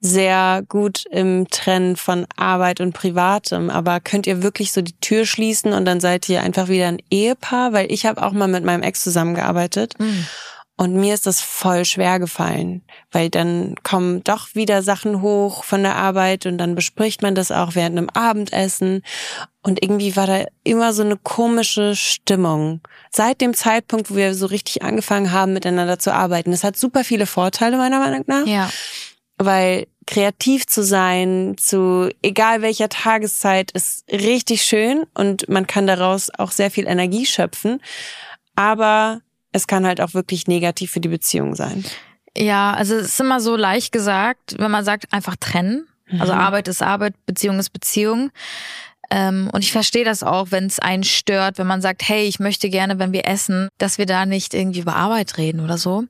sehr 0.00 0.62
gut 0.68 1.04
im 1.10 1.48
Trennen 1.48 1.96
von 1.96 2.26
Arbeit 2.36 2.80
und 2.80 2.92
Privatem. 2.92 3.68
Aber 3.68 4.00
könnt 4.00 4.26
ihr 4.26 4.42
wirklich 4.42 4.72
so 4.72 4.80
die 4.80 4.98
Tür 5.00 5.26
schließen 5.26 5.72
und 5.72 5.84
dann 5.84 6.00
seid 6.00 6.28
ihr 6.28 6.42
einfach 6.42 6.68
wieder 6.68 6.88
ein 6.88 7.02
Ehepaar? 7.10 7.72
Weil 7.72 7.90
ich 7.92 8.06
habe 8.06 8.22
auch 8.22 8.32
mal 8.32 8.48
mit 8.48 8.64
meinem 8.64 8.82
Ex 8.82 9.02
zusammengearbeitet. 9.02 9.98
Mhm. 9.98 10.26
Und 10.78 10.94
mir 10.94 11.14
ist 11.14 11.24
das 11.24 11.40
voll 11.40 11.86
schwer 11.86 12.18
gefallen, 12.18 12.82
weil 13.10 13.30
dann 13.30 13.76
kommen 13.82 14.22
doch 14.24 14.54
wieder 14.54 14.82
Sachen 14.82 15.22
hoch 15.22 15.64
von 15.64 15.82
der 15.82 15.96
Arbeit 15.96 16.44
und 16.44 16.58
dann 16.58 16.74
bespricht 16.74 17.22
man 17.22 17.34
das 17.34 17.50
auch 17.50 17.74
während 17.74 17.96
einem 17.96 18.10
Abendessen. 18.10 19.02
Und 19.62 19.82
irgendwie 19.82 20.16
war 20.16 20.26
da 20.26 20.44
immer 20.64 20.92
so 20.92 21.02
eine 21.02 21.16
komische 21.16 21.96
Stimmung. 21.96 22.82
Seit 23.10 23.40
dem 23.40 23.54
Zeitpunkt, 23.54 24.10
wo 24.10 24.16
wir 24.16 24.34
so 24.34 24.44
richtig 24.46 24.82
angefangen 24.82 25.32
haben, 25.32 25.54
miteinander 25.54 25.98
zu 25.98 26.12
arbeiten. 26.12 26.50
Das 26.50 26.62
hat 26.62 26.76
super 26.76 27.04
viele 27.04 27.24
Vorteile, 27.24 27.78
meiner 27.78 27.98
Meinung 27.98 28.24
nach. 28.26 28.46
Ja. 28.46 28.70
Weil 29.38 29.86
kreativ 30.06 30.66
zu 30.66 30.82
sein, 30.84 31.56
zu 31.58 32.10
egal 32.20 32.60
welcher 32.60 32.90
Tageszeit, 32.90 33.70
ist 33.70 34.04
richtig 34.12 34.62
schön 34.62 35.04
und 35.14 35.48
man 35.48 35.66
kann 35.66 35.86
daraus 35.86 36.30
auch 36.36 36.50
sehr 36.50 36.70
viel 36.70 36.86
Energie 36.86 37.24
schöpfen. 37.24 37.80
Aber 38.54 39.20
es 39.56 39.66
kann 39.66 39.86
halt 39.86 40.00
auch 40.00 40.14
wirklich 40.14 40.46
negativ 40.46 40.90
für 40.92 41.00
die 41.00 41.08
Beziehung 41.08 41.54
sein. 41.54 41.84
Ja, 42.36 42.74
also 42.74 42.94
es 42.94 43.08
ist 43.08 43.20
immer 43.20 43.40
so 43.40 43.56
leicht 43.56 43.92
gesagt, 43.92 44.56
wenn 44.58 44.70
man 44.70 44.84
sagt, 44.84 45.12
einfach 45.12 45.36
trennen. 45.36 45.88
Also 46.18 46.34
mhm. 46.34 46.40
Arbeit 46.40 46.68
ist 46.68 46.82
Arbeit, 46.82 47.14
Beziehung 47.24 47.58
ist 47.58 47.70
Beziehung. 47.70 48.30
Ähm, 49.10 49.48
und 49.52 49.64
ich 49.64 49.72
verstehe 49.72 50.04
das 50.04 50.22
auch, 50.22 50.50
wenn 50.50 50.66
es 50.66 50.78
einen 50.78 51.04
stört, 51.04 51.58
wenn 51.58 51.66
man 51.66 51.80
sagt, 51.80 52.06
hey, 52.08 52.26
ich 52.26 52.38
möchte 52.38 52.68
gerne, 52.68 52.98
wenn 52.98 53.12
wir 53.12 53.26
essen, 53.26 53.68
dass 53.78 53.98
wir 53.98 54.06
da 54.06 54.26
nicht 54.26 54.52
irgendwie 54.52 54.80
über 54.80 54.96
Arbeit 54.96 55.38
reden 55.38 55.60
oder 55.60 55.78
so. 55.78 56.04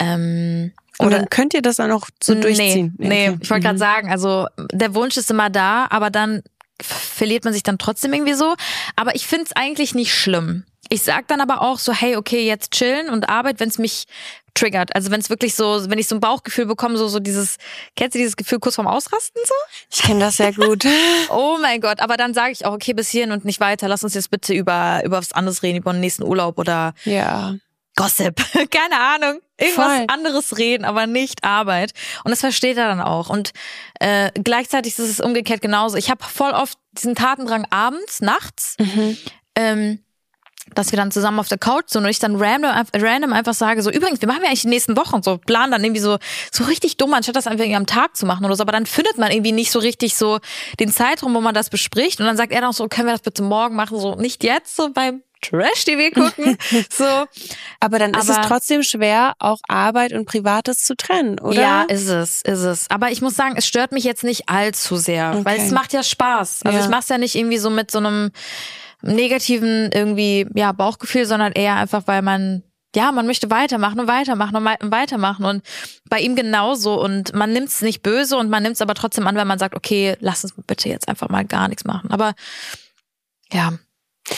Ähm, 0.00 0.72
oder 0.98 1.18
dann 1.18 1.30
könnt 1.30 1.54
ihr 1.54 1.62
das 1.62 1.76
dann 1.76 1.90
auch 1.92 2.08
so 2.22 2.34
durchziehen? 2.34 2.94
Nee, 2.98 3.08
nee 3.08 3.38
ich 3.40 3.50
wollte 3.50 3.60
mhm. 3.60 3.64
gerade 3.64 3.78
sagen, 3.78 4.10
also 4.10 4.46
der 4.72 4.94
Wunsch 4.94 5.16
ist 5.16 5.30
immer 5.30 5.50
da, 5.50 5.86
aber 5.90 6.10
dann 6.10 6.42
verliert 6.80 7.44
man 7.44 7.52
sich 7.52 7.62
dann 7.62 7.78
trotzdem 7.78 8.12
irgendwie 8.12 8.34
so. 8.34 8.54
Aber 8.96 9.14
ich 9.14 9.26
finde 9.26 9.44
es 9.46 9.52
eigentlich 9.52 9.94
nicht 9.94 10.14
schlimm. 10.14 10.64
Ich 10.92 11.02
sag 11.02 11.28
dann 11.28 11.40
aber 11.40 11.62
auch 11.62 11.78
so, 11.78 11.92
hey, 11.92 12.16
okay, 12.16 12.44
jetzt 12.44 12.72
chillen 12.72 13.10
und 13.10 13.28
Arbeit, 13.28 13.60
wenn 13.60 13.68
es 13.68 13.78
mich 13.78 14.06
triggert. 14.54 14.94
Also 14.94 15.10
wenn 15.12 15.20
es 15.20 15.30
wirklich 15.30 15.54
so, 15.54 15.88
wenn 15.88 15.98
ich 15.98 16.08
so 16.08 16.16
ein 16.16 16.20
Bauchgefühl 16.20 16.66
bekomme, 16.66 16.96
so 16.96 17.06
so 17.06 17.20
dieses, 17.20 17.56
kennst 17.96 18.16
du 18.16 18.18
dieses 18.18 18.36
Gefühl 18.36 18.58
kurz 18.58 18.74
vorm 18.74 18.88
Ausrasten 18.88 19.40
so? 19.46 19.54
Ich 19.90 20.02
kenne 20.02 20.20
das 20.20 20.36
sehr 20.38 20.52
gut. 20.52 20.84
oh 21.30 21.58
mein 21.62 21.80
Gott, 21.80 22.00
aber 22.00 22.16
dann 22.16 22.34
sage 22.34 22.52
ich 22.52 22.66
auch, 22.66 22.72
okay, 22.72 22.92
bis 22.92 23.08
hierhin 23.08 23.30
und 23.30 23.44
nicht 23.44 23.60
weiter. 23.60 23.86
Lass 23.86 24.02
uns 24.02 24.14
jetzt 24.14 24.30
bitte 24.30 24.52
über 24.52 25.02
über 25.04 25.18
was 25.18 25.32
anderes 25.32 25.62
reden, 25.62 25.78
über 25.78 25.92
den 25.92 26.00
nächsten 26.00 26.24
Urlaub 26.24 26.58
oder 26.58 26.94
ja. 27.04 27.54
Gossip, 27.96 28.36
keine 28.70 28.98
Ahnung, 28.98 29.40
irgendwas 29.58 29.96
Voll. 29.96 30.04
anderes 30.08 30.58
reden, 30.58 30.84
aber 30.84 31.06
nicht 31.06 31.44
Arbeit. 31.44 31.92
Und 32.24 32.30
das 32.30 32.40
versteht 32.40 32.76
er 32.78 32.88
dann 32.88 33.00
auch. 33.00 33.28
Und 33.28 33.52
äh, 33.98 34.30
gleichzeitig 34.42 34.98
ist 34.98 35.10
es 35.10 35.20
umgekehrt 35.20 35.60
genauso. 35.60 35.96
Ich 35.96 36.10
habe 36.10 36.24
voll 36.24 36.52
oft 36.52 36.78
diesen 36.92 37.14
Tatendrang 37.14 37.66
abends, 37.70 38.20
nachts. 38.20 38.76
Mhm. 38.78 39.18
Ähm, 39.54 40.04
dass 40.74 40.92
wir 40.92 40.96
dann 40.96 41.10
zusammen 41.10 41.38
auf 41.38 41.48
der 41.48 41.58
Couch 41.58 41.88
sind 41.88 42.04
und 42.04 42.10
ich 42.10 42.18
dann 42.18 42.36
random, 42.36 42.70
random 42.94 43.32
einfach 43.32 43.54
sage, 43.54 43.82
so 43.82 43.90
übrigens, 43.90 44.20
wir 44.20 44.28
machen 44.28 44.42
ja 44.42 44.48
eigentlich 44.48 44.62
die 44.62 44.68
nächsten 44.68 44.96
Wochen 44.96 45.22
so, 45.22 45.38
plan 45.38 45.70
dann 45.70 45.82
irgendwie 45.82 46.00
so, 46.00 46.18
so 46.52 46.64
richtig 46.64 46.96
dumm, 46.96 47.14
anstatt 47.14 47.36
das 47.36 47.46
einfach 47.46 47.64
irgendwie 47.64 47.76
am 47.76 47.86
Tag 47.86 48.16
zu 48.16 48.26
machen 48.26 48.44
oder 48.44 48.56
so, 48.56 48.62
aber 48.62 48.72
dann 48.72 48.86
findet 48.86 49.18
man 49.18 49.30
irgendwie 49.30 49.52
nicht 49.52 49.70
so 49.70 49.78
richtig 49.78 50.16
so 50.16 50.38
den 50.78 50.90
Zeitraum, 50.92 51.34
wo 51.34 51.40
man 51.40 51.54
das 51.54 51.70
bespricht 51.70 52.20
und 52.20 52.26
dann 52.26 52.36
sagt 52.36 52.52
er 52.52 52.60
dann 52.60 52.72
so, 52.72 52.88
können 52.88 53.08
wir 53.08 53.12
das 53.12 53.22
bitte 53.22 53.42
morgen 53.42 53.76
machen, 53.76 53.98
so 53.98 54.14
nicht 54.14 54.44
jetzt, 54.44 54.76
so 54.76 54.90
beim 54.92 55.22
Trash-TV 55.42 56.10
gucken. 56.14 56.56
so. 56.90 57.26
Aber 57.80 57.98
dann 57.98 58.14
ist 58.14 58.28
Aber, 58.30 58.40
es 58.40 58.46
trotzdem 58.46 58.82
schwer, 58.82 59.34
auch 59.38 59.58
Arbeit 59.68 60.12
und 60.12 60.26
Privates 60.26 60.84
zu 60.84 60.96
trennen, 60.96 61.38
oder? 61.38 61.60
Ja, 61.60 61.82
ist 61.82 62.08
es, 62.08 62.42
ist 62.42 62.60
es. 62.60 62.90
Aber 62.90 63.10
ich 63.10 63.22
muss 63.22 63.36
sagen, 63.36 63.54
es 63.56 63.66
stört 63.66 63.92
mich 63.92 64.04
jetzt 64.04 64.24
nicht 64.24 64.48
allzu 64.48 64.96
sehr, 64.96 65.32
okay. 65.34 65.44
weil 65.44 65.60
es 65.60 65.70
macht 65.70 65.92
ja 65.92 66.02
Spaß. 66.02 66.62
Also 66.64 66.78
ja. 66.78 66.84
ich 66.84 66.90
mache 66.90 67.00
es 67.00 67.08
ja 67.08 67.18
nicht 67.18 67.34
irgendwie 67.34 67.58
so 67.58 67.70
mit 67.70 67.90
so 67.90 67.98
einem 67.98 68.30
negativen 69.02 69.90
irgendwie 69.92 70.46
ja 70.54 70.72
Bauchgefühl, 70.72 71.26
sondern 71.26 71.52
eher 71.52 71.76
einfach, 71.76 72.02
weil 72.06 72.22
man 72.22 72.62
ja, 72.94 73.12
man 73.12 73.26
möchte 73.26 73.50
weitermachen 73.50 74.00
und 74.00 74.08
weitermachen 74.08 74.56
und 74.56 74.64
weitermachen 74.90 75.44
und 75.44 75.62
bei 76.08 76.18
ihm 76.18 76.34
genauso 76.34 77.00
und 77.00 77.32
man 77.34 77.52
nimmt 77.52 77.68
es 77.68 77.82
nicht 77.82 78.02
böse 78.02 78.36
und 78.36 78.50
man 78.50 78.64
nimmt 78.64 78.74
es 78.74 78.82
aber 78.82 78.94
trotzdem 78.94 79.26
an, 79.28 79.36
wenn 79.36 79.46
man 79.46 79.60
sagt, 79.60 79.76
okay, 79.76 80.16
lass 80.18 80.42
uns 80.42 80.54
bitte 80.66 80.88
jetzt 80.88 81.08
einfach 81.08 81.28
mal 81.28 81.44
gar 81.44 81.68
nichts 81.68 81.84
machen. 81.84 82.10
Aber 82.10 82.34
ja, 83.52 83.74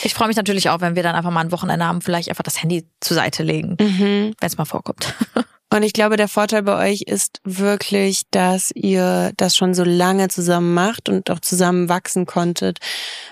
ich 0.03 0.13
freue 0.13 0.27
mich 0.27 0.37
natürlich 0.37 0.69
auch, 0.69 0.81
wenn 0.81 0.95
wir 0.95 1.03
dann 1.03 1.15
einfach 1.15 1.31
mal 1.31 1.41
ein 1.41 1.51
Wochenende 1.51 1.85
haben, 1.85 2.01
vielleicht 2.01 2.29
einfach 2.29 2.43
das 2.43 2.61
Handy 2.61 2.87
zur 2.99 3.15
Seite 3.15 3.43
legen, 3.43 3.75
mhm. 3.79 4.33
wenn 4.39 4.47
es 4.47 4.57
mal 4.57 4.65
vorkommt. 4.65 5.13
Und 5.73 5.81
ich 5.81 5.93
glaube, 5.93 6.17
der 6.17 6.27
Vorteil 6.27 6.61
bei 6.61 6.91
euch 6.91 7.01
ist 7.01 7.41
wirklich, 7.43 8.21
dass 8.29 8.69
ihr 8.75 9.31
das 9.37 9.55
schon 9.55 9.73
so 9.73 9.83
lange 9.83 10.27
zusammen 10.27 10.75
macht 10.75 11.09
und 11.09 11.31
auch 11.31 11.39
zusammen 11.39 11.89
wachsen 11.89 12.27
konntet, 12.27 12.77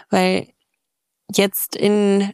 weil 0.09 0.47
jetzt 1.38 1.75
in 1.75 2.34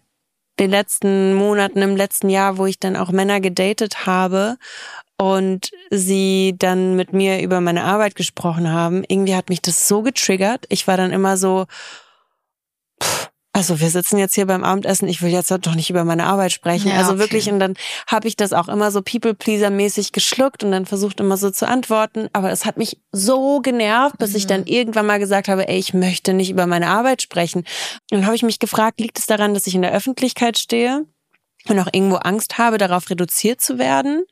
den 0.60 0.72
letzten 0.72 1.34
Monaten, 1.34 1.82
im 1.82 1.96
letzten 1.96 2.30
Jahr, 2.30 2.58
wo 2.58 2.66
ich 2.66 2.80
dann 2.80 2.96
auch 2.96 3.12
Männer 3.12 3.40
gedatet 3.40 4.06
habe 4.06 4.58
und 5.18 5.72
sie 5.90 6.56
dann 6.58 6.96
mit 6.96 7.14
mir 7.14 7.42
über 7.42 7.62
meine 7.62 7.84
Arbeit 7.84 8.16
gesprochen 8.16 8.72
haben, 8.72 9.04
irgendwie 9.08 9.36
hat 9.36 9.50
mich 9.50 9.62
das 9.62 9.88
so 9.88 10.02
getriggert. 10.02 10.66
Ich 10.70 10.88
war 10.88 10.98
dann 10.98 11.12
immer 11.12 11.38
so, 11.38 11.66
pff, 13.02 13.30
also 13.58 13.80
wir 13.80 13.90
sitzen 13.90 14.20
jetzt 14.20 14.36
hier 14.36 14.46
beim 14.46 14.64
Abendessen, 14.64 15.08
ich 15.08 15.24
will 15.24 15.32
jetzt 15.32 15.50
doch 15.50 15.74
nicht 15.74 15.90
über 15.90 16.06
meine 16.06 16.26
Arbeit 16.26 16.52
sprechen. 16.52 16.90
Ja, 16.90 16.98
also 16.98 17.14
okay. 17.14 17.20
wirklich, 17.22 17.50
und 17.50 17.60
dann 17.60 17.74
habe 18.06 18.28
ich 18.28 18.36
das 18.36 18.54
auch 18.54 18.68
immer 18.68 18.92
so 18.92 19.02
People-Pleaser-mäßig 19.02 20.12
geschluckt 20.12 20.64
und 20.64 20.72
dann 20.72 20.86
versucht 20.86 21.20
immer 21.20 21.38
so 21.38 21.50
zu 21.50 21.68
antworten. 21.68 22.30
Aber 22.34 22.52
es 22.52 22.66
hat 22.66 22.78
mich 22.78 23.02
so 23.12 23.60
genervt, 23.60 24.20
bis 24.20 24.36
ich 24.36 24.44
Mhm. 24.44 24.50
dann 24.50 24.66
irgendwann 24.68 25.08
mal 25.08 25.18
gesagt 25.18 25.48
habe, 25.48 25.68
ey, 25.68 25.80
ich 25.80 25.96
möchte 25.96 26.34
nicht 26.34 26.52
über 26.52 26.68
meine 26.68 26.88
Arbeit 26.88 27.24
sprechen. 27.24 27.60
Und 28.12 28.20
dann 28.20 28.26
habe 28.28 28.36
ich 28.36 28.44
mich 28.44 28.60
gefragt, 28.60 29.00
liegt 29.00 29.18
es 29.18 29.26
daran, 29.26 29.56
dass 29.56 29.66
ich 29.66 29.74
in 29.74 29.82
der 29.82 29.92
Öffentlichkeit 29.92 30.60
stehe 30.60 31.06
und 31.68 31.80
auch 31.80 31.90
irgendwo 31.92 32.18
Angst 32.18 32.60
habe, 32.60 32.78
darauf 32.78 33.10
reduziert 33.10 33.60
zu 33.60 33.80
werden? 33.80 34.24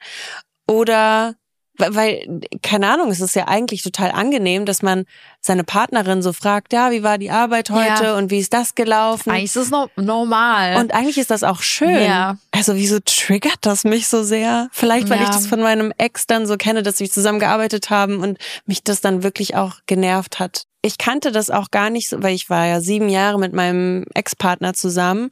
Oder 0.67 1.33
weil, 1.77 2.41
keine 2.61 2.89
Ahnung, 2.89 3.09
es 3.11 3.19
ist 3.21 3.35
ja 3.35 3.47
eigentlich 3.47 3.81
total 3.83 4.11
angenehm, 4.11 4.65
dass 4.65 4.81
man 4.81 5.05
seine 5.41 5.63
Partnerin 5.63 6.21
so 6.21 6.33
fragt, 6.33 6.73
ja, 6.73 6.91
wie 6.91 7.03
war 7.03 7.17
die 7.17 7.29
Arbeit 7.31 7.69
heute 7.69 8.03
Ja. 8.05 8.17
und 8.17 8.31
wie 8.31 8.39
ist 8.39 8.53
das 8.53 8.75
gelaufen? 8.75 9.29
Eigentlich 9.31 9.45
ist 9.45 9.55
es 9.55 9.69
no 9.71 9.89
normal. 9.95 10.77
Und 10.77 10.93
eigentlich 10.93 11.17
ist 11.17 11.31
das 11.31 11.43
auch 11.43 11.61
schön. 11.61 12.01
Ja. 12.03 12.37
Also 12.51 12.75
wieso 12.75 12.99
triggert 12.99 13.59
das 13.61 13.83
mich 13.83 14.07
so 14.07 14.23
sehr? 14.23 14.69
Vielleicht, 14.71 15.09
weil 15.09 15.17
Ja. 15.19 15.23
ich 15.25 15.29
das 15.29 15.47
von 15.47 15.61
meinem 15.61 15.93
Ex 15.97 16.25
dann 16.27 16.45
so 16.47 16.57
kenne, 16.57 16.83
dass 16.83 16.99
wir 16.99 17.09
zusammengearbeitet 17.09 17.89
haben 17.89 18.19
und 18.19 18.37
mich 18.65 18.83
das 18.83 19.01
dann 19.01 19.23
wirklich 19.23 19.55
auch 19.55 19.75
genervt 19.85 20.39
hat. 20.39 20.63
Ich 20.81 20.97
kannte 20.99 21.31
das 21.31 21.49
auch 21.49 21.71
gar 21.71 21.89
nicht 21.89 22.09
so, 22.09 22.21
weil 22.21 22.35
ich 22.35 22.49
war 22.49 22.67
ja 22.67 22.79
sieben 22.79 23.09
Jahre 23.09 23.39
mit 23.39 23.53
meinem 23.53 24.05
Ex-Partner 24.13 24.73
zusammen. 24.75 25.31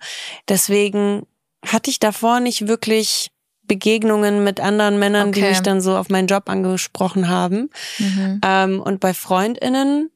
Deswegen 0.49 1.25
hatte 1.65 1.89
ich 1.89 1.99
davor 1.99 2.39
nicht 2.39 2.67
wirklich 2.67 3.29
Begegnungen 3.67 4.43
mit 4.43 4.59
anderen 4.59 4.99
Männern, 4.99 5.31
die 5.31 5.39
Okay. 5.41 5.49
mich 5.49 5.61
dann 5.61 5.81
so 5.81 5.95
auf 5.97 6.09
meinen 6.09 6.27
Job 6.27 6.49
angesprochen 6.49 7.27
haben. 7.29 7.69
mhm. 7.97 8.41
Ähm, 8.45 8.81
und 8.81 8.99
bei 8.99 9.13
FreundInnen 9.13 10.09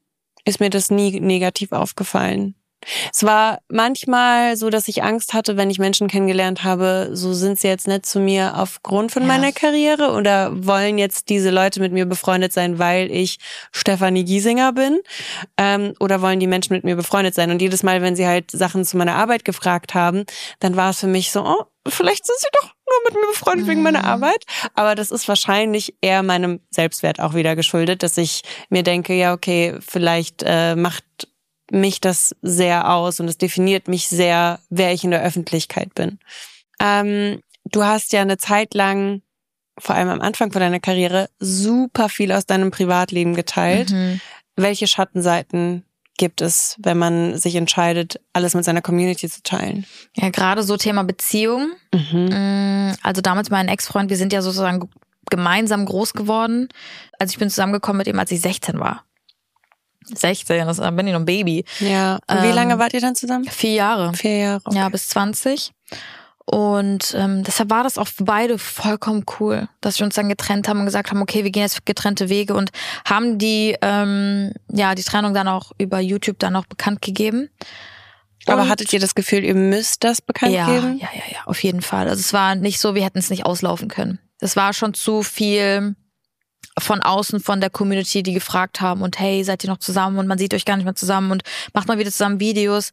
ist 0.46 0.60
mir 0.60 0.70
das 0.70 0.92
nie 0.92 1.20
negativ 1.20 1.72
aufgefallen. 1.72 2.56
Es 3.12 3.24
war 3.24 3.58
manchmal 3.70 4.56
so, 4.56 4.70
dass 4.70 4.88
ich 4.88 5.02
Angst 5.04 5.34
hatte, 5.34 5.58
wenn 5.58 5.70
ich 5.72 5.80
Menschen 5.80 6.08
kennengelernt 6.08 6.64
habe, 6.64 7.10
so 7.14 7.34
sind 7.34 7.60
sie 7.60 7.68
jetzt 7.68 7.88
nett 7.88 8.06
zu 8.06 8.20
mir 8.20 8.56
aufgrund 8.58 9.12
von 9.12 9.24
Ja. 9.24 9.28
meiner 9.28 9.52
Karriere 9.52 10.12
oder 10.12 10.52
wollen 10.66 10.98
jetzt 11.00 11.28
diese 11.30 11.50
Leute 11.50 11.80
mit 11.82 11.92
mir 11.92 12.06
befreundet 12.06 12.54
sein, 12.54 12.78
weil 12.80 13.12
ich 13.12 13.40
Stefanie 13.72 14.24
Giesinger 14.24 14.74
bin 14.74 15.00
ähm, 15.58 15.96
oder 16.00 16.22
wollen 16.22 16.40
die 16.40 16.48
Menschen 16.48 16.74
mit 16.76 16.84
mir 16.84 16.96
befreundet 16.96 17.34
sein. 17.34 17.50
Und 17.50 17.62
jedes 17.62 17.82
Mal, 17.82 18.02
wenn 18.04 18.16
sie 18.16 18.28
halt 18.28 18.52
Sachen 18.52 18.86
zu 18.86 18.96
meiner 18.96 19.16
Arbeit 19.16 19.44
gefragt 19.44 19.94
haben, 19.96 20.26
dann 20.60 20.76
war 20.76 20.92
es 20.92 21.00
für 21.00 21.08
mich 21.08 21.32
so, 21.32 21.44
oh, 21.44 21.64
vielleicht 21.88 22.26
sind 22.28 22.38
sie 22.40 22.48
doch 22.62 22.70
nur 22.90 23.00
mit 23.06 23.14
mir 23.16 23.28
befreundet 23.32 23.68
wegen 23.68 23.84
meiner 23.84 24.00
Mhm. 24.00 24.06
Arbeit. 24.06 24.46
Aber 24.74 24.96
das 24.96 25.12
ist 25.12 25.28
wahrscheinlich 25.28 25.96
eher 26.02 26.24
meinem 26.24 26.62
Selbstwert 26.70 27.20
auch 27.20 27.34
wieder 27.34 27.56
geschuldet, 27.56 28.04
dass 28.04 28.18
ich 28.18 28.42
mir 28.70 28.84
denke, 28.84 29.14
ja, 29.14 29.34
okay, 29.34 29.76
vielleicht 29.80 30.44
äh, 30.46 30.76
macht 30.76 31.04
mich 31.72 32.00
das 32.00 32.34
sehr 32.42 32.90
aus 32.94 33.20
und 33.20 33.28
es 33.28 33.38
definiert 33.38 33.88
mich 33.88 34.08
sehr, 34.08 34.60
wer 34.70 34.94
ich 34.94 35.04
in 35.04 35.12
der 35.12 35.22
Öffentlichkeit 35.24 35.94
bin. 35.96 36.20
Ähm, 36.80 37.42
du 37.66 37.84
hast 37.84 38.14
ja 38.14 38.22
eine 38.22 38.38
Zeit 38.38 38.74
lang, 38.74 39.22
vor 39.78 39.96
allem 39.96 40.10
am 40.10 40.22
Anfang 40.22 40.52
von 40.52 40.62
deiner 40.62 40.80
Karriere, 40.80 41.30
super 41.40 42.08
viel 42.08 42.32
aus 42.32 42.46
deinem 42.46 42.72
Privatleben 42.72 43.36
geteilt. 43.36 43.92
Mhm. 43.92 44.22
Welche 44.56 44.88
Schattenseiten 44.88 45.84
gibt 46.18 46.42
es, 46.42 46.76
wenn 46.80 46.98
man 46.98 47.38
sich 47.38 47.56
entscheidet, 47.56 48.20
alles 48.34 48.54
mit 48.56 48.66
seiner 48.66 48.82
Community 48.82 49.30
zu 49.30 49.42
teilen? 49.44 49.86
Ja, 50.16 50.30
gerade 50.30 50.64
so 50.64 50.76
Thema 50.78 51.04
Beziehung. 51.04 51.72
Mhm. 51.94 52.26
Mm, 52.30 52.96
Also 53.04 53.22
damals 53.22 53.50
mein 53.50 53.68
Ex-Freund, 53.68 54.10
wir 54.10 54.18
sind 54.18 54.34
ja 54.34 54.42
sozusagen 54.42 54.90
gemeinsam 55.30 55.86
groß 55.86 56.14
geworden. 56.14 56.70
Also 57.20 57.32
ich 57.32 57.38
bin 57.38 57.50
zusammengekommen 57.50 57.98
mit 58.00 58.08
ihm, 58.08 58.18
als 58.20 58.32
ich 58.32 58.42
16 58.42 58.80
war. 58.80 59.04
16, 60.06 60.66
das 60.66 60.78
da 60.78 60.90
bin 60.92 61.06
ich 61.08 61.14
noch 61.14 61.20
ein 61.20 61.26
Baby. 61.26 61.66
Ja. 61.80 62.20
Und 62.28 62.42
wie 62.42 62.48
Ähm, 62.48 62.56
lange 62.56 62.80
wart 62.80 62.94
ihr 62.94 63.02
dann 63.02 63.16
zusammen? 63.16 63.46
Vier 63.46 63.74
Jahre. 63.74 64.14
Vier 64.14 64.38
Jahre. 64.38 64.64
Ja, 64.74 64.88
bis 64.90 65.10
20. 65.10 65.74
Und 66.50 67.14
ähm, 67.18 67.44
deshalb 67.44 67.70
war 67.70 67.84
das 67.84 67.98
auch 67.98 68.08
für 68.08 68.24
beide 68.24 68.58
vollkommen 68.58 69.26
cool, 69.40 69.68
dass 69.82 70.00
wir 70.00 70.06
uns 70.06 70.16
dann 70.16 70.30
getrennt 70.30 70.70
haben 70.70 70.80
und 70.80 70.86
gesagt 70.86 71.12
haben, 71.12 71.22
okay, 71.22 71.44
wir 71.44 71.52
gehen 71.52 71.64
jetzt 71.64 71.86
getrennte 71.86 72.30
Wege 72.30 72.54
und 72.54 72.72
haben 73.06 73.38
die 73.38 73.76
ähm, 73.82 74.54
ja 74.72 74.96
die 74.96 75.04
Trennung 75.04 75.34
dann 75.34 75.50
auch 75.50 75.74
über 75.78 76.00
YouTube 76.00 76.40
dann 76.40 76.56
auch 76.56 76.66
bekannt 76.66 77.02
gegeben. 77.02 77.50
Aber 78.46 78.62
Und- 78.62 78.70
hattet 78.70 78.94
ihr 78.94 79.02
das 79.02 79.14
Gefühl, 79.14 79.44
ihr 79.44 79.56
müsst 79.56 80.06
das 80.06 80.22
bekannt 80.22 80.54
ja, 80.54 80.68
geben? 80.68 80.98
ja, 81.00 81.10
ja, 81.14 81.24
ja, 81.34 81.40
auf 81.48 81.62
jeden 81.64 81.82
Fall. 81.82 82.08
Also 82.08 82.22
es 82.22 82.32
war 82.32 82.56
nicht 82.56 82.80
so, 82.80 82.96
wir 82.96 83.04
hätten 83.04 83.20
es 83.20 83.30
nicht 83.30 83.46
auslaufen 83.46 83.90
können. 83.90 84.20
Es 84.40 84.56
war 84.56 84.72
schon 84.72 84.94
zu 84.94 85.24
viel 85.24 85.98
von 86.80 87.02
außen 87.02 87.42
von 87.42 87.60
der 87.60 87.72
Community, 87.72 88.24
die 88.24 88.34
gefragt 88.34 88.80
haben 88.80 89.02
und 89.02 89.20
hey, 89.20 89.44
seid 89.44 89.66
ihr 89.66 89.70
noch 89.70 89.80
zusammen 89.80 90.18
und 90.18 90.28
man 90.28 90.38
sieht 90.38 90.54
euch 90.54 90.64
gar 90.64 90.78
nicht 90.78 90.86
mehr 90.86 90.96
zusammen 90.96 91.32
und 91.32 91.44
macht 91.74 91.90
mal 91.90 91.98
wieder 91.98 92.12
zusammen 92.12 92.40
Videos. 92.40 92.92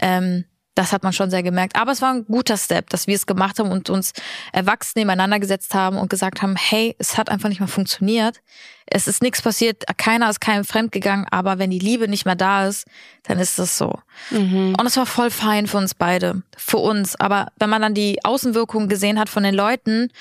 Ähm, 0.00 0.44
das 0.76 0.92
hat 0.92 1.02
man 1.02 1.12
schon 1.12 1.30
sehr 1.30 1.42
gemerkt. 1.42 1.74
Aber 1.74 1.90
es 1.90 2.02
war 2.02 2.12
ein 2.12 2.26
guter 2.26 2.56
Step, 2.56 2.90
dass 2.90 3.06
wir 3.06 3.16
es 3.16 3.26
gemacht 3.26 3.58
haben 3.58 3.72
und 3.72 3.90
uns 3.90 4.12
erwachsen 4.52 4.92
nebeneinander 4.96 5.40
gesetzt 5.40 5.74
haben 5.74 5.96
und 5.96 6.10
gesagt 6.10 6.42
haben, 6.42 6.54
hey, 6.54 6.94
es 6.98 7.16
hat 7.16 7.30
einfach 7.30 7.48
nicht 7.48 7.60
mehr 7.60 7.68
funktioniert. 7.68 8.40
Es 8.84 9.08
ist 9.08 9.22
nichts 9.22 9.42
passiert, 9.42 9.84
keiner 9.96 10.30
ist 10.30 10.40
keinem 10.40 10.64
fremd 10.64 10.92
gegangen, 10.92 11.26
aber 11.30 11.58
wenn 11.58 11.70
die 11.70 11.78
Liebe 11.78 12.06
nicht 12.06 12.24
mehr 12.24 12.36
da 12.36 12.68
ist, 12.68 12.86
dann 13.24 13.40
ist 13.40 13.58
das 13.58 13.76
so. 13.76 13.98
Mhm. 14.30 14.76
Und 14.78 14.86
es 14.86 14.96
war 14.96 15.06
voll 15.06 15.30
fein 15.30 15.66
für 15.66 15.78
uns 15.78 15.94
beide, 15.94 16.42
für 16.56 16.78
uns. 16.78 17.16
Aber 17.16 17.48
wenn 17.58 17.70
man 17.70 17.82
dann 17.82 17.94
die 17.94 18.22
Außenwirkungen 18.22 18.88
gesehen 18.88 19.18
hat 19.18 19.28
von 19.28 19.42
den 19.42 19.54
Leuten, 19.54 20.12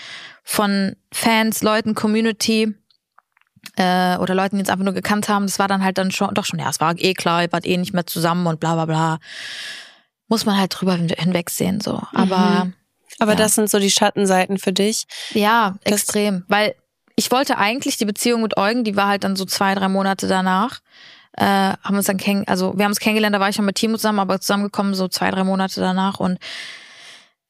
von 0.43 0.95
Fans, 1.11 1.61
Leuten, 1.63 1.95
Community 1.95 2.73
äh, 3.75 4.17
oder 4.17 4.33
Leuten, 4.33 4.55
die 4.55 4.61
uns 4.61 4.69
einfach 4.69 4.85
nur 4.85 4.93
gekannt 4.93 5.27
haben, 5.27 5.45
das 5.45 5.59
war 5.59 5.67
dann 5.67 5.83
halt 5.83 5.97
dann 5.97 6.11
schon, 6.11 6.33
doch 6.33 6.45
schon, 6.45 6.59
ja, 6.59 6.69
es 6.69 6.79
war 6.79 6.95
eh 6.97 7.13
klar, 7.13 7.43
ihr 7.43 7.51
wart 7.51 7.65
eh 7.65 7.77
nicht 7.77 7.93
mehr 7.93 8.07
zusammen 8.07 8.47
und 8.47 8.61
bla 8.61 8.73
bla 8.75 8.85
bla. 8.85 9.19
Muss 10.28 10.45
man 10.45 10.57
halt 10.57 10.76
drüber 10.80 10.95
hin- 10.95 11.09
hinwegsehen, 11.15 11.82
so. 11.82 12.01
Aber 12.13 12.71
Aber 13.19 13.32
Ja. 13.32 13.38
das 13.38 13.55
sind 13.55 13.69
so 13.69 13.80
die 13.80 13.91
Schattenseiten 13.91 14.57
für 14.57 14.73
dich. 14.73 15.05
ja, 15.34 15.76
extrem. 15.86 16.43
Weil 16.49 16.76
ich 17.15 17.32
wollte 17.32 17.57
eigentlich 17.57 17.95
die 17.97 18.03
Beziehung 18.05 18.41
mit 18.41 18.57
Eugen, 18.57 18.84
die 18.84 18.97
war 18.97 19.07
halt 19.07 19.23
dann 19.23 19.38
so 19.38 19.45
zwei, 19.45 19.73
drei 19.73 19.88
Monate 19.88 20.28
danach. 20.28 20.82
Äh, 21.38 21.45
haben 21.45 21.95
uns 21.95 22.05
dann 22.07 22.17
kenn 22.17 22.43
also 22.47 22.78
wir 22.78 22.84
haben 22.86 22.91
uns 22.91 22.99
kennengelernt, 22.99 23.36
da 23.36 23.39
war 23.39 23.49
ich 23.49 23.55
schon 23.55 23.65
mit 23.65 23.76
Timo 23.76 23.95
zusammen, 23.97 24.19
aber 24.19 24.39
zusammengekommen 24.41 24.93
so 24.95 25.07
zwei, 25.09 25.32
drei 25.32 25.43
Monate 25.43 25.80
danach 25.82 26.19
und 26.19 26.39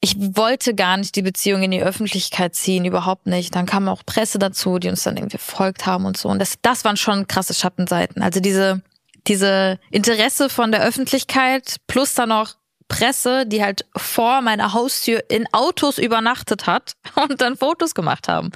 ich 0.01 0.15
wollte 0.17 0.75
gar 0.75 0.97
nicht 0.97 1.15
die 1.15 1.21
Beziehung 1.23 1.63
in 1.63 1.71
die 1.71 1.81
Öffentlichkeit 1.81 2.53
ziehen, 2.53 2.85
überhaupt 2.85 3.25
nicht. 3.25 3.55
Dann 3.55 3.65
kam 3.65 3.87
auch 3.87 4.03
Presse 4.05 4.37
dazu, 4.37 4.77
die 4.77 4.89
uns 4.89 5.01
dann 5.03 5.17
irgendwie 5.17 5.37
verfolgt 5.39 5.85
haben 5.87 6.05
und 6.05 6.15
so. 6.17 6.29
Und 6.29 6.37
das, 6.39 6.55
das 6.61 6.83
waren 6.85 6.97
schon 6.97 7.27
krasse 7.27 7.55
Schattenseiten. 7.55 8.21
Also 8.21 8.39
diese, 8.39 8.81
diese 9.27 9.79
Interesse 9.89 10.49
von 10.49 10.71
der 10.71 10.83
Öffentlichkeit 10.83 11.77
plus 11.87 12.13
dann 12.13 12.29
noch 12.29 12.53
Presse, 12.87 13.45
die 13.45 13.63
halt 13.63 13.85
vor 13.95 14.41
meiner 14.41 14.73
Haustür 14.73 15.23
in 15.29 15.47
Autos 15.53 15.97
übernachtet 15.97 16.67
hat 16.67 16.93
und 17.15 17.41
dann 17.41 17.57
Fotos 17.57 17.95
gemacht 17.95 18.27
haben. 18.27 18.51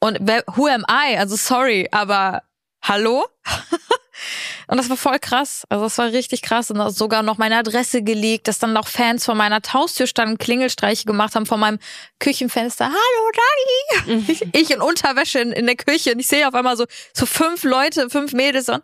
Und 0.00 0.18
who 0.56 0.66
am 0.66 0.84
I? 0.88 1.16
Also 1.16 1.36
sorry, 1.36 1.88
aber 1.90 2.42
hallo? 2.82 3.26
Und 4.66 4.76
das 4.76 4.88
war 4.88 4.96
voll 4.96 5.18
krass. 5.18 5.64
Also 5.68 5.84
das 5.84 5.98
war 5.98 6.12
richtig 6.12 6.42
krass. 6.42 6.70
Und 6.70 6.78
da 6.78 6.88
ist 6.88 6.96
sogar 6.96 7.22
noch 7.22 7.38
meine 7.38 7.56
Adresse 7.56 8.02
geleakt, 8.02 8.48
dass 8.48 8.58
dann 8.58 8.72
noch 8.72 8.88
Fans 8.88 9.24
vor 9.24 9.34
meiner 9.34 9.60
Haustür 9.72 10.06
standen, 10.06 10.38
Klingelstreiche 10.38 11.04
gemacht 11.04 11.34
haben 11.34 11.46
vor 11.46 11.58
meinem 11.58 11.78
Küchenfenster. 12.18 12.86
Hallo 12.86 13.30
Dagi! 14.06 14.32
Ich, 14.32 14.46
ich 14.54 14.70
in 14.70 14.80
Unterwäsche 14.80 15.40
in, 15.40 15.52
in 15.52 15.66
der 15.66 15.76
Küche 15.76 16.12
und 16.12 16.18
ich 16.18 16.26
sehe 16.26 16.46
auf 16.46 16.54
einmal 16.54 16.76
so, 16.76 16.86
so 17.12 17.26
fünf 17.26 17.64
Leute, 17.64 18.10
fünf 18.10 18.32
Mädels 18.32 18.68
und 18.68 18.82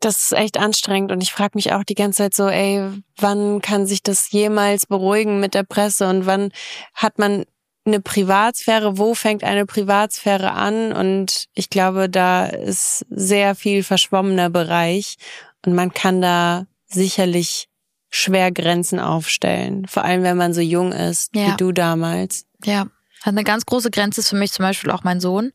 Das 0.00 0.22
ist 0.22 0.32
echt 0.32 0.58
anstrengend 0.58 1.12
und 1.12 1.22
ich 1.22 1.32
frage 1.32 1.52
mich 1.54 1.72
auch 1.72 1.84
die 1.84 1.94
ganze 1.94 2.24
Zeit 2.24 2.34
so, 2.34 2.48
ey, 2.48 2.84
wann 3.16 3.60
kann 3.60 3.86
sich 3.86 4.02
das 4.02 4.30
jemals 4.30 4.86
beruhigen 4.86 5.40
mit 5.40 5.54
der 5.54 5.64
Presse 5.64 6.08
und 6.08 6.26
wann 6.26 6.52
hat 6.94 7.18
man 7.18 7.44
eine 7.88 8.00
Privatsphäre, 8.00 8.98
wo 8.98 9.14
fängt 9.14 9.42
eine 9.44 9.66
Privatsphäre 9.66 10.52
an? 10.52 10.92
Und 10.92 11.46
ich 11.54 11.70
glaube, 11.70 12.08
da 12.08 12.46
ist 12.46 13.04
sehr 13.10 13.54
viel 13.54 13.82
verschwommener 13.82 14.50
Bereich 14.50 15.16
und 15.66 15.74
man 15.74 15.92
kann 15.92 16.20
da 16.22 16.66
sicherlich 16.86 17.68
schwer 18.10 18.50
Grenzen 18.52 19.00
aufstellen, 19.00 19.86
vor 19.86 20.04
allem 20.04 20.22
wenn 20.22 20.36
man 20.36 20.54
so 20.54 20.60
jung 20.62 20.92
ist, 20.92 21.34
Ja. 21.34 21.48
wie 21.52 21.56
du 21.56 21.72
damals. 21.72 22.46
Ja, 22.64 22.82
hat 23.22 23.26
eine 23.26 23.44
ganz 23.44 23.66
große 23.66 23.90
Grenze 23.90 24.20
ist 24.20 24.30
für 24.30 24.36
mich 24.36 24.52
zum 24.52 24.62
Beispiel 24.64 24.90
auch 24.90 25.04
mein 25.04 25.20
Sohn. 25.20 25.52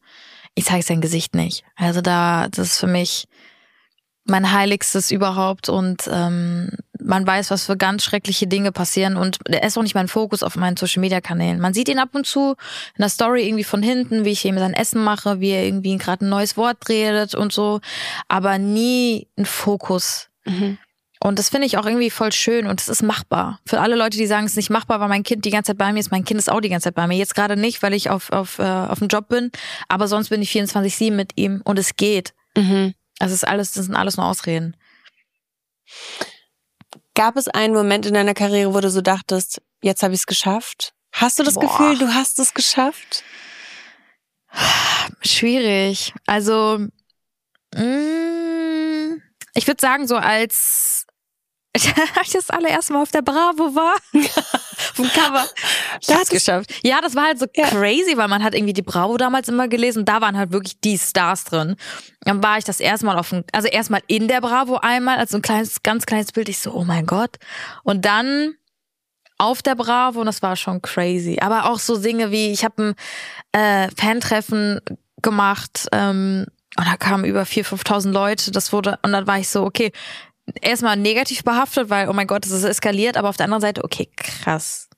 Ich 0.54 0.66
zeige 0.66 0.84
sein 0.84 1.02
Gesicht 1.02 1.34
nicht. 1.34 1.64
Also 1.76 2.02
da, 2.02 2.48
das 2.50 2.74
ist 2.74 2.80
für 2.80 2.86
mich 2.88 3.26
mein 4.26 4.52
Heiligstes 4.52 5.12
überhaupt 5.12 5.70
und 5.70 6.10
ähm, 6.12 6.70
man 7.00 7.28
weiß, 7.28 7.52
was 7.52 7.66
für 7.66 7.76
ganz 7.76 8.04
schreckliche 8.04 8.48
Dinge 8.48 8.72
passieren 8.72 9.18
und 9.18 9.40
er 9.46 9.64
ist 9.64 9.78
auch 9.78 9.84
nicht 9.84 9.96
mein 9.96 10.08
Fokus 10.08 10.44
auf 10.44 10.56
meinen 10.56 10.78
Social 10.78 11.02
Media 11.02 11.20
Kanälen. 11.20 11.60
Man 11.60 11.74
sieht 11.74 11.90
ihn 11.90 12.00
ab 12.00 12.10
und 12.14 12.26
zu 12.26 12.52
in 12.96 13.02
der 13.02 13.10
Story 13.10 13.46
irgendwie 13.46 13.66
von 13.66 13.84
hinten, 13.84 14.24
wie 14.24 14.32
ich 14.32 14.46
ihm 14.46 14.58
sein 14.58 14.74
Essen 14.74 15.04
mache, 15.04 15.40
wie 15.42 15.50
er 15.50 15.66
irgendwie 15.66 15.98
gerade 15.98 16.26
ein 16.26 16.30
neues 16.30 16.56
Wort 16.56 16.88
redet 16.88 17.36
und 17.36 17.52
so, 17.52 17.82
aber 18.30 18.58
nie 18.58 19.28
ein 19.38 19.46
Fokus. 19.46 20.30
Und 21.24 21.40
das 21.40 21.50
finde 21.50 21.68
ich 21.68 21.78
auch 21.78 21.86
irgendwie 21.86 22.10
voll 22.10 22.34
schön 22.34 22.68
und 22.68 22.82
es 22.82 22.90
ist 22.90 23.02
machbar. 23.02 23.60
Für 23.66 23.80
alle 23.80 23.96
Leute, 23.96 24.18
die 24.18 24.28
sagen, 24.28 24.46
es 24.46 24.54
ist 24.54 24.58
nicht 24.58 24.70
machbar, 24.70 25.00
weil 25.00 25.08
mein 25.08 25.24
Kind 25.24 25.46
die 25.46 25.52
ganze 25.52 25.72
Zeit 25.72 25.78
bei 25.78 25.94
mir 25.94 26.02
ist. 26.02 26.12
Mein 26.12 26.26
Kind 26.26 26.38
ist 26.38 26.52
auch 26.52 26.60
die 26.60 26.68
ganze 26.68 26.86
Zeit 26.86 26.96
bei 26.96 27.08
mir. 27.08 27.16
Jetzt 27.16 27.34
gerade 27.34 27.56
nicht, 27.56 27.82
weil 27.82 27.94
ich 27.94 28.10
auf, 28.10 28.32
auf, 28.34 28.60
äh, 28.60 28.64
auf 28.64 29.00
dem 29.00 29.08
Job 29.08 29.30
bin, 29.30 29.50
aber 29.88 30.10
sonst 30.10 30.30
bin 30.30 30.42
ich 30.42 30.52
24-7 30.52 31.12
mit 31.12 31.32
ihm 31.38 31.62
und 31.64 31.80
es 31.80 31.96
geht. 31.96 32.34
Mhm. 32.58 32.94
Das 33.20 33.32
ist 33.32 33.48
alles, 33.48 33.74
das 33.74 33.86
sind 33.86 33.96
alles 33.96 34.18
nur 34.18 34.26
Ausreden. 34.26 34.76
Gab 37.16 37.38
es 37.38 37.48
einen 37.48 37.74
Moment 37.74 38.06
in 38.06 38.14
deiner 38.14 38.34
Karriere, 38.34 38.74
wo 38.74 38.80
du 38.80 38.90
so 38.90 39.02
dachtest, 39.02 39.62
jetzt 39.82 40.02
habe 40.04 40.14
ich 40.14 40.22
es 40.22 40.26
geschafft? 40.26 40.94
Hast 41.12 41.38
du 41.38 41.44
das 41.44 41.54
Boah. 41.54 41.62
Gefühl, 41.62 41.98
du 42.00 42.14
hast 42.14 42.40
es 42.40 42.54
geschafft? 42.54 43.24
Schwierig. 45.22 46.14
Also, 46.26 46.88
mh, 47.76 49.18
ich 49.54 49.68
würde 49.68 49.82
sagen, 49.82 50.08
so 50.08 50.16
als 50.16 51.06
ich 51.76 51.94
das 52.34 52.50
allererste 52.50 52.94
Mal 52.94 53.04
auf 53.04 53.12
der 53.12 53.22
Bravo 53.22 53.76
war, 53.76 53.96
vom 54.94 55.08
Cover. 55.10 55.46
Hab's 55.94 56.08
ist- 56.10 56.30
geschafft. 56.32 56.74
Ja, 56.84 57.02
das 57.02 57.16
war 57.16 57.26
halt 57.26 57.40
so 57.40 57.46
Ja. 57.56 57.68
crazy, 57.68 58.16
weil 58.18 58.28
man 58.28 58.44
hat 58.44 58.54
irgendwie 58.56 58.74
die 58.74 58.82
Bravo 58.82 59.18
damals 59.18 59.48
immer 59.50 59.68
gelesen. 59.68 60.06
Da 60.06 60.22
waren 60.22 60.38
halt 60.38 60.52
wirklich 60.52 60.80
die 60.82 60.98
Stars 60.98 61.44
drin. 61.46 61.76
Dann 62.22 62.42
war 62.44 62.58
ich 62.58 62.64
das 62.64 62.80
erste 62.80 63.06
Mal 63.06 63.18
auf 63.18 63.30
dem, 63.30 63.44
also 63.52 63.68
erstmal 63.68 64.02
in 64.08 64.28
der 64.28 64.42
Bravo 64.42 64.78
einmal, 64.78 65.18
als 65.18 65.32
so 65.32 65.38
ein 65.38 65.42
kleines, 65.42 65.84
ganz 65.84 66.06
kleines 66.06 66.32
Bild. 66.32 66.50
Ich 66.50 66.60
so, 66.60 66.72
oh 66.74 66.84
mein 66.84 67.06
Gott. 67.06 67.38
Und 67.84 68.06
dann 68.06 68.54
auf 69.38 69.62
der 69.62 69.76
Bravo 69.76 70.20
und 70.22 70.26
das 70.28 70.42
war 70.42 70.56
schon 70.56 70.82
crazy. 70.82 71.40
Aber 71.42 71.70
auch 71.70 71.80
so 71.80 71.98
Dinge 71.98 72.32
wie, 72.32 72.52
ich 72.52 72.64
habe 72.64 72.96
ein 73.54 73.60
äh, 73.60 73.90
Fantreffen 74.00 74.80
gemacht 75.22 75.88
ähm, 75.92 76.46
und 76.78 76.88
da 76.88 76.96
kamen 76.98 77.26
über 77.26 77.44
4.000, 77.44 77.84
5.000 77.84 78.12
Leute. 78.12 78.52
Das 78.52 78.72
wurde, 78.72 78.98
und 79.04 79.12
dann 79.12 79.28
war 79.28 79.38
ich 79.40 79.50
so, 79.50 79.64
okay, 79.64 79.92
erstmal 80.62 80.98
negativ 80.98 81.44
behaftet, 81.44 81.90
weil, 81.90 82.10
oh 82.10 82.14
mein 82.14 82.28
Gott, 82.28 82.46
das 82.46 82.52
ist 82.52 82.64
eskaliert, 82.64 83.18
aber 83.18 83.30
auf 83.30 83.38
der 83.38 83.46
anderen 83.46 83.62
Seite, 83.62 83.84
okay, 83.84 84.10
krass. 84.16 84.90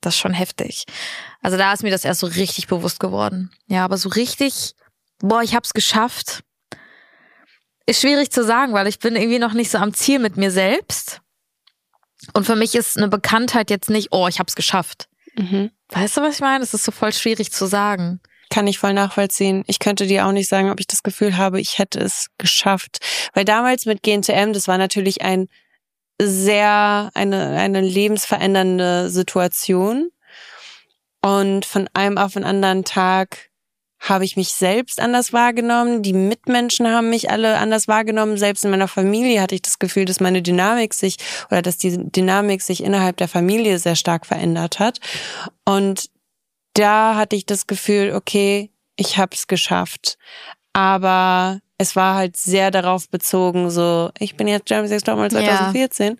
Das 0.00 0.14
ist 0.14 0.20
schon 0.20 0.34
heftig. 0.34 0.84
Also 1.42 1.56
da 1.56 1.72
ist 1.72 1.82
mir 1.82 1.90
das 1.90 2.04
erst 2.04 2.20
so 2.20 2.26
richtig 2.26 2.66
bewusst 2.66 2.98
geworden. 2.98 3.50
Ja, 3.66 3.84
aber 3.84 3.96
so 3.98 4.08
richtig, 4.08 4.74
boah, 5.20 5.42
ich 5.42 5.54
hab's 5.54 5.74
geschafft. 5.74 6.42
Ist 7.86 8.00
schwierig 8.00 8.30
zu 8.30 8.44
sagen, 8.44 8.72
weil 8.72 8.86
ich 8.86 8.98
bin 8.98 9.16
irgendwie 9.16 9.38
noch 9.38 9.52
nicht 9.52 9.70
so 9.70 9.78
am 9.78 9.94
Ziel 9.94 10.18
mit 10.18 10.36
mir 10.36 10.50
selbst. 10.50 11.20
Und 12.32 12.44
für 12.44 12.56
mich 12.56 12.74
ist 12.74 12.96
eine 12.96 13.08
Bekanntheit 13.08 13.70
jetzt 13.70 13.90
nicht, 13.90 14.08
oh, 14.12 14.28
ich 14.28 14.38
hab's 14.38 14.54
geschafft. 14.54 15.08
Mhm. 15.36 15.70
Weißt 15.88 16.16
du, 16.16 16.22
was 16.22 16.36
ich 16.36 16.40
meine? 16.40 16.60
Das 16.60 16.74
ist 16.74 16.84
so 16.84 16.92
voll 16.92 17.12
schwierig 17.12 17.52
zu 17.52 17.66
sagen. 17.66 18.20
Kann 18.52 18.66
ich 18.66 18.78
voll 18.78 18.92
nachvollziehen. 18.92 19.64
Ich 19.66 19.78
könnte 19.78 20.06
dir 20.06 20.26
auch 20.26 20.32
nicht 20.32 20.46
sagen, 20.46 20.70
ob 20.70 20.78
ich 20.78 20.86
das 20.86 21.02
Gefühl 21.02 21.38
habe, 21.38 21.58
ich 21.58 21.78
hätte 21.78 21.98
es 22.00 22.26
geschafft. 22.36 22.98
Weil 23.32 23.46
damals 23.46 23.86
mit 23.86 24.02
GNTM, 24.02 24.52
das 24.52 24.68
war 24.68 24.76
natürlich 24.76 25.22
ein 25.22 25.48
sehr, 26.20 27.10
eine, 27.14 27.58
eine 27.58 27.80
lebensverändernde 27.80 29.08
Situation. 29.08 30.10
Und 31.22 31.64
von 31.64 31.88
einem 31.94 32.18
auf 32.18 32.34
den 32.34 32.44
anderen 32.44 32.84
Tag 32.84 33.48
habe 34.00 34.26
ich 34.26 34.36
mich 34.36 34.52
selbst 34.52 35.00
anders 35.00 35.32
wahrgenommen. 35.32 36.02
Die 36.02 36.12
Mitmenschen 36.12 36.86
haben 36.88 37.08
mich 37.08 37.30
alle 37.30 37.56
anders 37.56 37.88
wahrgenommen. 37.88 38.36
Selbst 38.36 38.66
in 38.66 38.70
meiner 38.70 38.88
Familie 38.88 39.40
hatte 39.40 39.54
ich 39.54 39.62
das 39.62 39.78
Gefühl, 39.78 40.04
dass 40.04 40.20
meine 40.20 40.42
Dynamik 40.42 40.92
sich 40.92 41.16
oder 41.50 41.62
dass 41.62 41.78
die 41.78 41.96
Dynamik 41.96 42.60
sich 42.60 42.84
innerhalb 42.84 43.16
der 43.16 43.28
Familie 43.28 43.78
sehr 43.78 43.96
stark 43.96 44.26
verändert 44.26 44.78
hat. 44.78 45.00
Und 45.64 46.10
da 46.74 47.16
hatte 47.16 47.36
ich 47.36 47.46
das 47.46 47.66
Gefühl, 47.66 48.14
okay, 48.14 48.70
ich 48.96 49.18
habe 49.18 49.34
es 49.34 49.46
geschafft. 49.46 50.18
Aber 50.72 51.60
es 51.78 51.96
war 51.96 52.14
halt 52.14 52.36
sehr 52.36 52.70
darauf 52.70 53.08
bezogen, 53.08 53.70
so, 53.70 54.10
ich 54.18 54.36
bin 54.36 54.48
jetzt 54.48 54.66
Germany's 54.66 54.90
Next 54.90 55.06
Topmodel 55.06 55.42
Ja. 55.42 55.56
2014. 55.56 56.18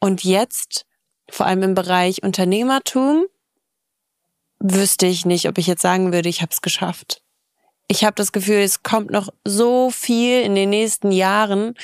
Und 0.00 0.24
jetzt, 0.24 0.86
vor 1.30 1.46
allem 1.46 1.62
im 1.62 1.74
Bereich 1.74 2.22
Unternehmertum, 2.22 3.26
wüsste 4.58 5.06
ich 5.06 5.24
nicht, 5.24 5.48
ob 5.48 5.58
ich 5.58 5.66
jetzt 5.66 5.82
sagen 5.82 6.12
würde, 6.12 6.28
ich 6.28 6.42
habe 6.42 6.52
es 6.52 6.62
geschafft. 6.62 7.22
Ich 7.88 8.04
habe 8.04 8.14
das 8.14 8.32
Gefühl, 8.32 8.56
es 8.56 8.82
kommt 8.82 9.10
noch 9.10 9.28
so 9.44 9.90
viel 9.90 10.42
in 10.42 10.54
den 10.54 10.70
nächsten 10.70 11.12
Jahren. 11.12 11.74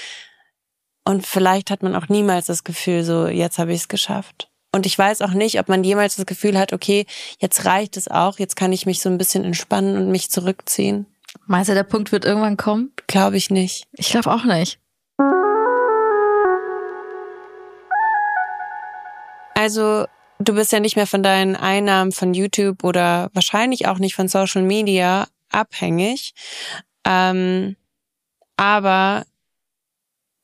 Und 1.04 1.26
vielleicht 1.26 1.70
hat 1.70 1.82
man 1.82 1.94
auch 1.94 2.08
niemals 2.08 2.46
das 2.46 2.64
Gefühl, 2.64 3.04
so, 3.04 3.28
jetzt 3.28 3.58
habe 3.58 3.72
ich 3.72 3.82
es 3.82 3.88
geschafft. 3.88 4.51
Und 4.74 4.86
ich 4.86 4.98
weiß 4.98 5.20
auch 5.20 5.32
nicht, 5.32 5.60
ob 5.60 5.68
man 5.68 5.84
jemals 5.84 6.16
das 6.16 6.24
Gefühl 6.24 6.58
hat, 6.58 6.72
okay, 6.72 7.04
jetzt 7.38 7.66
reicht 7.66 7.98
es 7.98 8.08
auch, 8.08 8.38
jetzt 8.38 8.56
kann 8.56 8.72
ich 8.72 8.86
mich 8.86 9.02
so 9.02 9.10
ein 9.10 9.18
bisschen 9.18 9.44
entspannen 9.44 9.96
und 9.98 10.10
mich 10.10 10.30
zurückziehen. 10.30 11.06
Meinst 11.46 11.68
du, 11.68 11.74
der 11.74 11.82
Punkt 11.82 12.10
wird 12.10 12.24
irgendwann 12.24 12.56
kommen? 12.56 12.92
Glaube 13.06 13.36
ich 13.36 13.50
nicht. 13.50 13.86
Ich 13.92 14.10
glaube 14.10 14.32
auch 14.32 14.44
nicht. 14.44 14.78
Also, 19.54 20.06
du 20.38 20.54
bist 20.54 20.72
ja 20.72 20.80
nicht 20.80 20.96
mehr 20.96 21.06
von 21.06 21.22
deinen 21.22 21.54
Einnahmen 21.54 22.12
von 22.12 22.32
YouTube 22.32 22.82
oder 22.82 23.30
wahrscheinlich 23.34 23.86
auch 23.86 23.98
nicht 23.98 24.14
von 24.14 24.26
Social 24.28 24.62
Media 24.62 25.28
abhängig. 25.50 26.32
Ähm, 27.04 27.76
aber 28.56 29.24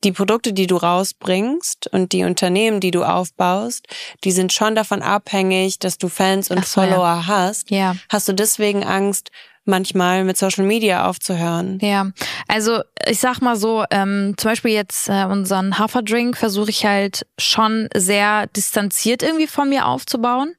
die 0.05 0.13
Produkte, 0.13 0.53
die 0.53 0.67
du 0.67 0.77
rausbringst 0.77 1.89
und 1.93 2.13
die 2.13 2.25
Unternehmen, 2.25 2.81
die 2.81 2.91
du 2.91 3.05
aufbaust, 3.05 3.87
die 4.25 4.33
sind 4.33 4.53
schon 4.53 4.75
davon 4.75 5.03
abhängig, 5.03 5.79
dass 5.79 5.99
du 5.99 6.09
Fans 6.09 6.51
und 6.51 6.65
so, 6.65 6.81
ja. 6.81 6.87
Follower 6.89 7.27
hast. 7.27 7.71
Ja. 7.71 7.97
Hast 8.09 8.29
du 8.29 8.33
deswegen 8.33 8.85
Angst, 8.85 9.31
manchmal 9.69 10.25
mit 10.25 10.37
Social 10.37 10.65
Media 10.65 11.07
aufzuhören? 11.07 11.79
Ja, 11.81 12.11
also 12.49 12.81
ich 13.07 13.21
sag 13.21 13.41
mal 13.41 13.57
so, 13.57 13.85
ähm, 13.91 14.35
zum 14.37 14.51
Beispiel 14.51 14.73
jetzt 14.73 15.09
äh, 15.09 15.25
unseren 15.25 15.79
Haferdrink 15.79 16.37
versuche 16.37 16.71
ich 16.71 16.85
halt 16.85 17.27
schon 17.39 17.89
sehr 17.95 18.47
distanziert 18.49 19.23
irgendwie 19.23 19.47
von 19.47 19.69
mir 19.69 19.87
aufzubauen. 19.87 20.55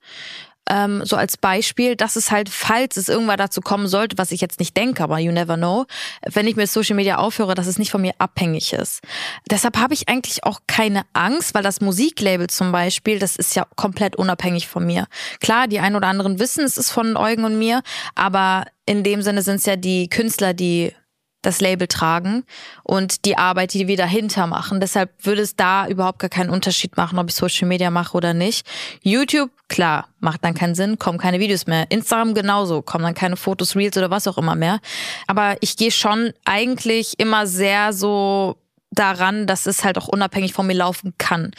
Ähm, 0.69 1.03
so 1.03 1.15
als 1.15 1.37
Beispiel, 1.37 1.95
dass 1.95 2.15
es 2.15 2.31
halt, 2.31 2.49
falls 2.49 2.97
es 2.97 3.09
irgendwann 3.09 3.37
dazu 3.37 3.61
kommen 3.61 3.87
sollte, 3.87 4.17
was 4.17 4.31
ich 4.31 4.41
jetzt 4.41 4.59
nicht 4.59 4.77
denke, 4.77 5.03
aber 5.03 5.19
you 5.19 5.31
never 5.31 5.57
know, 5.57 5.85
wenn 6.25 6.47
ich 6.47 6.55
mit 6.55 6.69
Social 6.69 6.95
Media 6.95 7.17
aufhöre, 7.17 7.55
dass 7.55 7.67
es 7.67 7.79
nicht 7.79 7.91
von 7.91 8.01
mir 8.01 8.13
abhängig 8.19 8.73
ist. 8.73 9.01
Deshalb 9.49 9.77
habe 9.77 9.93
ich 9.93 10.07
eigentlich 10.07 10.43
auch 10.43 10.61
keine 10.67 11.03
Angst, 11.13 11.53
weil 11.53 11.63
das 11.63 11.81
Musiklabel 11.81 12.47
zum 12.47 12.71
Beispiel, 12.71 13.19
das 13.19 13.35
ist 13.35 13.55
ja 13.55 13.65
komplett 13.75 14.15
unabhängig 14.15 14.67
von 14.67 14.85
mir. 14.85 15.07
Klar, 15.39 15.67
die 15.67 15.79
ein 15.79 15.95
oder 15.95 16.07
anderen 16.07 16.39
wissen, 16.39 16.63
es 16.63 16.77
ist 16.77 16.91
von 16.91 17.17
Eugen 17.17 17.43
und 17.45 17.57
mir, 17.57 17.81
aber 18.15 18.65
in 18.85 19.03
dem 19.03 19.21
Sinne 19.21 19.41
sind 19.41 19.55
es 19.55 19.65
ja 19.65 19.75
die 19.75 20.09
Künstler, 20.09 20.53
die 20.53 20.93
das 21.41 21.61
Label 21.61 21.87
tragen 21.87 22.43
und 22.83 23.25
die 23.25 23.37
Arbeit, 23.37 23.73
die 23.73 23.87
wir 23.87 23.97
dahinter 23.97 24.47
machen. 24.47 24.79
Deshalb 24.79 25.25
würde 25.25 25.41
es 25.41 25.55
da 25.55 25.87
überhaupt 25.87 26.19
gar 26.19 26.29
keinen 26.29 26.49
Unterschied 26.49 26.97
machen, 26.97 27.17
ob 27.17 27.29
ich 27.29 27.35
Social 27.35 27.67
Media 27.67 27.89
mache 27.89 28.15
oder 28.15 28.33
nicht. 28.33 28.67
YouTube, 29.01 29.51
klar, 29.67 30.09
macht 30.19 30.43
dann 30.43 30.53
keinen 30.53 30.75
Sinn, 30.75 30.99
kommen 30.99 31.17
keine 31.17 31.39
Videos 31.39 31.67
mehr. 31.67 31.89
Instagram 31.89 32.33
genauso, 32.33 32.81
kommen 32.81 33.05
dann 33.05 33.15
keine 33.15 33.37
Fotos, 33.37 33.75
Reels 33.75 33.97
oder 33.97 34.09
was 34.09 34.27
auch 34.27 34.37
immer 34.37 34.55
mehr. 34.55 34.79
Aber 35.27 35.55
ich 35.61 35.77
gehe 35.77 35.91
schon 35.91 36.33
eigentlich 36.43 37.19
immer 37.19 37.47
sehr 37.47 37.93
so 37.93 38.57
daran, 38.91 39.47
dass 39.47 39.65
es 39.65 39.83
halt 39.83 39.97
auch 39.97 40.07
unabhängig 40.07 40.53
von 40.53 40.67
mir 40.67 40.73
laufen 40.73 41.13
kann. 41.17 41.51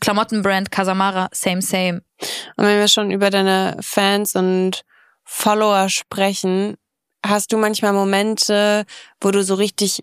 Klamottenbrand 0.00 0.70
Casamara, 0.70 1.28
same, 1.32 1.60
same. 1.60 2.02
Und 2.56 2.64
wenn 2.64 2.78
wir 2.78 2.88
schon 2.88 3.10
über 3.10 3.30
deine 3.30 3.76
Fans 3.80 4.34
und 4.34 4.82
Follower 5.24 5.88
sprechen, 5.88 6.76
hast 7.28 7.52
du 7.52 7.58
manchmal 7.58 7.92
Momente, 7.92 8.84
wo 9.20 9.30
du 9.30 9.42
so 9.42 9.54
richtig 9.54 10.02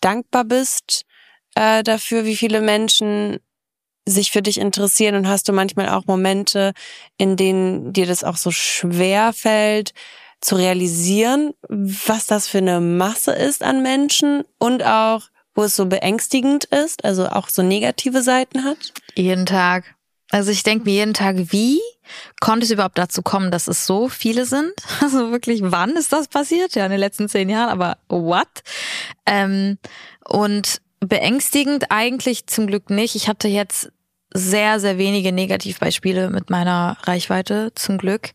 dankbar 0.00 0.44
bist 0.44 1.04
äh, 1.54 1.82
dafür, 1.82 2.24
wie 2.24 2.36
viele 2.36 2.60
Menschen 2.60 3.38
sich 4.06 4.32
für 4.32 4.42
dich 4.42 4.58
interessieren 4.58 5.14
und 5.14 5.28
hast 5.28 5.48
du 5.48 5.52
manchmal 5.52 5.88
auch 5.88 6.06
Momente, 6.06 6.72
in 7.18 7.36
denen 7.36 7.92
dir 7.92 8.06
das 8.06 8.24
auch 8.24 8.36
so 8.36 8.50
schwer 8.50 9.32
fällt, 9.32 9.92
zu 10.40 10.56
realisieren, 10.56 11.54
was 11.68 12.26
das 12.26 12.48
für 12.48 12.58
eine 12.58 12.80
Masse 12.80 13.32
ist 13.32 13.62
an 13.62 13.80
Menschen 13.82 14.42
und 14.58 14.82
auch, 14.82 15.22
wo 15.54 15.62
es 15.62 15.76
so 15.76 15.86
beängstigend 15.86 16.64
ist, 16.64 17.04
also 17.04 17.28
auch 17.28 17.48
so 17.48 17.62
negative 17.62 18.22
Seiten 18.22 18.64
hat? 18.64 18.92
Jeden 19.14 19.46
Tag. 19.46 19.94
Also 20.32 20.50
ich 20.50 20.62
denke 20.62 20.86
mir 20.86 20.94
jeden 20.94 21.14
Tag, 21.14 21.36
wie 21.52 21.78
konnte 22.40 22.64
es 22.64 22.70
überhaupt 22.70 22.96
dazu 22.96 23.20
kommen, 23.20 23.50
dass 23.50 23.68
es 23.68 23.86
so 23.86 24.08
viele 24.08 24.46
sind? 24.46 24.72
Also 25.00 25.30
wirklich, 25.30 25.60
wann 25.62 25.90
ist 25.90 26.12
das 26.12 26.26
passiert? 26.26 26.74
Ja, 26.74 26.86
in 26.86 26.90
den 26.90 27.00
letzten 27.00 27.28
zehn 27.28 27.50
Jahren, 27.50 27.68
aber 27.68 27.98
what? 28.08 28.48
Ähm, 29.26 29.78
und 30.24 30.80
beängstigend 31.00 31.90
eigentlich 31.90 32.46
zum 32.46 32.66
Glück 32.66 32.88
nicht. 32.88 33.14
Ich 33.14 33.28
hatte 33.28 33.46
jetzt 33.46 33.92
sehr, 34.32 34.80
sehr 34.80 34.96
wenige 34.96 35.32
Negativbeispiele 35.32 36.30
mit 36.30 36.48
meiner 36.48 36.96
Reichweite, 37.02 37.72
zum 37.74 37.98
Glück. 37.98 38.30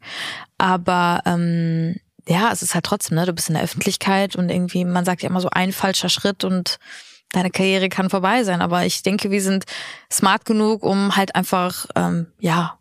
Aber 0.59 1.21
ähm, 1.25 1.95
ja, 2.27 2.51
es 2.51 2.61
ist 2.61 2.75
halt 2.75 2.85
trotzdem, 2.85 3.15
ne? 3.15 3.25
Du 3.25 3.33
bist 3.33 3.49
in 3.49 3.55
der 3.55 3.63
Öffentlichkeit 3.63 4.35
und 4.35 4.49
irgendwie, 4.49 4.85
man 4.85 5.05
sagt 5.05 5.23
ja 5.23 5.29
immer 5.29 5.41
so 5.41 5.49
ein 5.49 5.71
falscher 5.71 6.09
Schritt 6.09 6.43
und 6.43 6.77
deine 7.31 7.49
Karriere 7.49 7.89
kann 7.89 8.09
vorbei 8.09 8.43
sein. 8.43 8.61
Aber 8.61 8.85
ich 8.85 9.03
denke, 9.03 9.31
wir 9.31 9.41
sind 9.41 9.65
smart 10.11 10.45
genug, 10.45 10.83
um 10.83 11.15
halt 11.15 11.35
einfach, 11.35 11.85
ähm, 11.95 12.27
ja, 12.39 12.77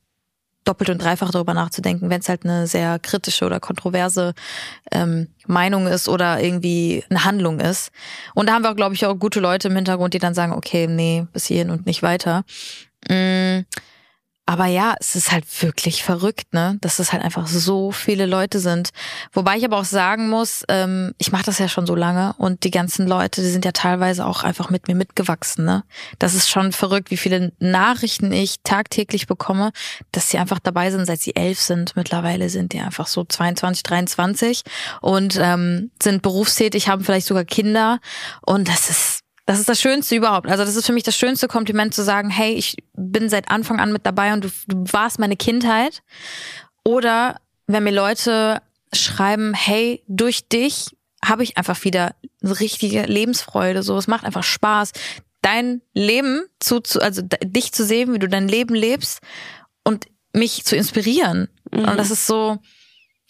doppelt 0.66 0.90
und 0.90 1.00
dreifach 1.00 1.30
darüber 1.30 1.54
nachzudenken, 1.54 2.10
wenn 2.10 2.20
es 2.20 2.28
halt 2.28 2.44
eine 2.44 2.66
sehr 2.66 2.98
kritische 2.98 3.46
oder 3.46 3.60
kontroverse 3.60 4.34
ähm, 4.90 5.28
Meinung 5.46 5.86
ist 5.86 6.08
oder 6.08 6.42
irgendwie 6.42 7.04
eine 7.08 7.24
Handlung 7.24 7.60
ist. 7.60 7.92
Und 8.34 8.48
da 8.48 8.54
haben 8.54 8.62
wir, 8.62 8.74
glaube 8.74 8.94
ich, 8.94 9.06
auch 9.06 9.14
gute 9.14 9.40
Leute 9.40 9.68
im 9.68 9.76
Hintergrund, 9.76 10.14
die 10.14 10.18
dann 10.18 10.34
sagen, 10.34 10.52
okay, 10.52 10.86
nee, 10.88 11.26
bis 11.32 11.46
hierhin 11.46 11.70
und 11.70 11.86
nicht 11.86 12.02
weiter. 12.02 12.44
Mm, 13.08 13.60
aber 14.48 14.66
ja, 14.66 14.94
es 15.00 15.16
ist 15.16 15.32
halt 15.32 15.44
wirklich 15.60 16.04
verrückt, 16.04 16.54
ne? 16.54 16.78
Dass 16.80 17.00
es 17.00 17.12
halt 17.12 17.24
einfach 17.24 17.48
so 17.48 17.90
viele 17.90 18.26
Leute 18.26 18.60
sind. 18.60 18.90
Wobei 19.32 19.56
ich 19.56 19.64
aber 19.64 19.78
auch 19.78 19.84
sagen 19.84 20.30
muss, 20.30 20.62
ähm, 20.68 21.12
ich 21.18 21.32
mache 21.32 21.46
das 21.46 21.58
ja 21.58 21.68
schon 21.68 21.84
so 21.84 21.96
lange 21.96 22.32
und 22.38 22.62
die 22.62 22.70
ganzen 22.70 23.08
Leute, 23.08 23.42
die 23.42 23.48
sind 23.48 23.64
ja 23.64 23.72
teilweise 23.72 24.24
auch 24.24 24.44
einfach 24.44 24.70
mit 24.70 24.86
mir 24.86 24.94
mitgewachsen, 24.94 25.64
ne? 25.64 25.82
Das 26.20 26.34
ist 26.34 26.48
schon 26.48 26.70
verrückt, 26.70 27.10
wie 27.10 27.16
viele 27.16 27.52
Nachrichten 27.58 28.30
ich 28.30 28.56
tagtäglich 28.62 29.26
bekomme, 29.26 29.72
dass 30.12 30.30
sie 30.30 30.38
einfach 30.38 30.60
dabei 30.60 30.92
sind, 30.92 31.06
seit 31.06 31.20
sie 31.20 31.34
elf 31.34 31.60
sind. 31.60 31.96
Mittlerweile 31.96 32.48
sind 32.48 32.72
die 32.72 32.80
einfach 32.80 33.08
so 33.08 33.24
22, 33.24 33.82
23 33.82 34.62
und 35.00 35.36
ähm, 35.42 35.90
sind 36.00 36.22
berufstätig, 36.22 36.88
haben 36.88 37.02
vielleicht 37.02 37.26
sogar 37.26 37.44
Kinder 37.44 37.98
und 38.42 38.68
das 38.68 38.90
ist 38.90 39.15
das 39.46 39.60
ist 39.60 39.68
das 39.68 39.80
Schönste 39.80 40.16
überhaupt. 40.16 40.48
Also 40.48 40.64
das 40.64 40.74
ist 40.74 40.86
für 40.86 40.92
mich 40.92 41.04
das 41.04 41.16
schönste 41.16 41.46
Kompliment 41.46 41.94
zu 41.94 42.02
sagen, 42.02 42.30
hey, 42.30 42.54
ich 42.54 42.76
bin 42.94 43.28
seit 43.28 43.48
Anfang 43.48 43.80
an 43.80 43.92
mit 43.92 44.04
dabei 44.04 44.32
und 44.32 44.44
du, 44.44 44.48
du 44.66 44.84
warst 44.92 45.20
meine 45.20 45.36
Kindheit. 45.36 46.02
Oder 46.84 47.40
wenn 47.68 47.84
mir 47.84 47.92
Leute 47.92 48.60
schreiben, 48.92 49.54
hey, 49.54 50.02
durch 50.08 50.48
dich 50.48 50.96
habe 51.24 51.44
ich 51.44 51.56
einfach 51.56 51.84
wieder 51.84 52.14
richtige 52.42 53.02
Lebensfreude. 53.02 53.82
So, 53.82 53.96
es 53.96 54.08
macht 54.08 54.24
einfach 54.24 54.42
Spaß, 54.44 54.92
dein 55.42 55.80
Leben 55.94 56.44
zu, 56.58 56.80
zu 56.80 57.00
also 57.00 57.22
dich 57.22 57.72
zu 57.72 57.84
sehen, 57.84 58.12
wie 58.12 58.18
du 58.18 58.28
dein 58.28 58.48
Leben 58.48 58.74
lebst 58.74 59.20
und 59.84 60.06
mich 60.32 60.64
zu 60.64 60.76
inspirieren. 60.76 61.48
Mhm. 61.70 61.88
Und 61.88 61.96
das 61.96 62.10
ist 62.10 62.26
so, 62.26 62.58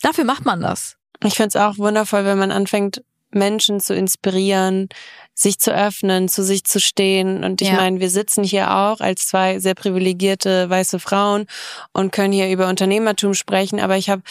dafür 0.01 0.25
macht 0.25 0.47
man 0.47 0.63
das. 0.63 0.97
Ich 1.25 1.35
finde 1.35 1.49
es 1.49 1.57
auch 1.57 1.77
wundervoll, 1.79 2.25
wenn 2.25 2.39
man 2.39 2.51
anfängt, 2.51 3.03
Menschen 3.37 3.81
zu 3.81 3.95
inspirieren, 3.95 4.89
sich 5.35 5.59
zu 5.59 5.73
öffnen, 5.73 6.29
zu 6.29 6.43
sich 6.43 6.65
zu 6.65 6.81
stehen. 6.81 7.45
Und 7.45 7.61
ich 7.61 7.69
ja. 7.69 7.75
meine, 7.75 8.01
wir 8.01 8.11
sitzen 8.11 8.43
hier 8.43 8.75
auch 8.75 9.01
als 9.01 9.29
zwei 9.29 9.61
sehr 9.61 9.75
privilegierte 9.75 10.69
weiße 10.69 10.99
Frauen 10.99 11.47
und 11.93 12.11
können 12.11 12.33
hier 12.33 12.51
über 12.51 12.69
Unternehmertum 12.69 13.35
sprechen. 13.35 13.79
Aber 13.79 13.97
ich 13.97 14.11
habe 14.11 14.23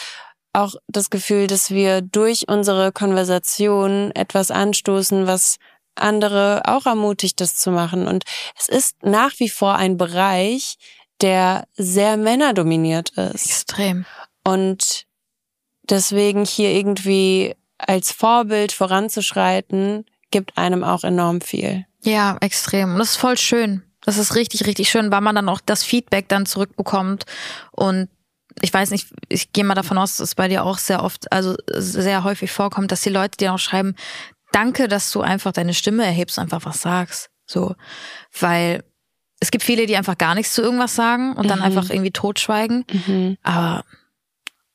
auch 0.52 0.74
das 0.88 1.10
Gefühl, 1.10 1.46
dass 1.46 1.70
wir 1.70 2.00
durch 2.02 2.48
unsere 2.48 2.90
Konversation 2.90 4.10
etwas 4.14 4.50
anstoßen, 4.50 5.26
was 5.26 5.56
andere 5.94 6.62
auch 6.64 6.86
ermutigt, 6.86 7.40
das 7.40 7.56
zu 7.56 7.70
machen. 7.70 8.06
Und 8.06 8.24
es 8.58 8.68
ist 8.68 8.96
nach 9.02 9.32
wie 9.38 9.48
vor 9.48 9.76
ein 9.76 9.96
Bereich, 9.96 10.76
der 11.20 11.66
sehr 11.74 12.16
männerdominiert 12.16 13.10
ist. 13.10 13.46
Extrem. 13.46 14.04
Und 14.44 15.06
deswegen 15.88 16.44
hier 16.44 16.72
irgendwie 16.72 17.54
als 17.78 18.12
Vorbild 18.12 18.72
voranzuschreiten, 18.72 20.06
gibt 20.30 20.56
einem 20.58 20.84
auch 20.84 21.04
enorm 21.04 21.40
viel. 21.40 21.86
Ja, 22.02 22.36
extrem. 22.40 22.92
Und 22.92 22.98
das 22.98 23.10
ist 23.10 23.16
voll 23.16 23.38
schön. 23.38 23.82
Das 24.04 24.18
ist 24.18 24.34
richtig, 24.34 24.66
richtig 24.66 24.88
schön, 24.88 25.10
weil 25.10 25.20
man 25.20 25.34
dann 25.34 25.48
auch 25.48 25.60
das 25.60 25.82
Feedback 25.82 26.28
dann 26.28 26.46
zurückbekommt. 26.46 27.24
Und 27.72 28.08
ich 28.62 28.72
weiß 28.72 28.90
nicht, 28.90 29.08
ich 29.28 29.52
gehe 29.52 29.64
mal 29.64 29.74
davon 29.74 29.98
aus, 29.98 30.16
dass 30.16 30.28
es 30.28 30.34
bei 30.34 30.48
dir 30.48 30.64
auch 30.64 30.78
sehr 30.78 31.02
oft, 31.02 31.30
also 31.32 31.56
sehr 31.74 32.24
häufig 32.24 32.52
vorkommt, 32.52 32.92
dass 32.92 33.02
die 33.02 33.10
Leute 33.10 33.36
dir 33.36 33.52
auch 33.52 33.58
schreiben, 33.58 33.94
danke, 34.52 34.88
dass 34.88 35.10
du 35.10 35.20
einfach 35.20 35.52
deine 35.52 35.74
Stimme 35.74 36.04
erhebst, 36.04 36.38
einfach 36.38 36.64
was 36.64 36.80
sagst. 36.80 37.30
So. 37.46 37.74
Weil 38.38 38.84
es 39.40 39.50
gibt 39.50 39.64
viele, 39.64 39.86
die 39.86 39.96
einfach 39.96 40.16
gar 40.16 40.34
nichts 40.34 40.54
zu 40.54 40.62
irgendwas 40.62 40.94
sagen 40.94 41.34
und 41.34 41.50
dann 41.50 41.58
mhm. 41.58 41.64
einfach 41.64 41.90
irgendwie 41.90 42.12
totschweigen. 42.12 42.84
Mhm. 42.90 43.36
Aber 43.42 43.84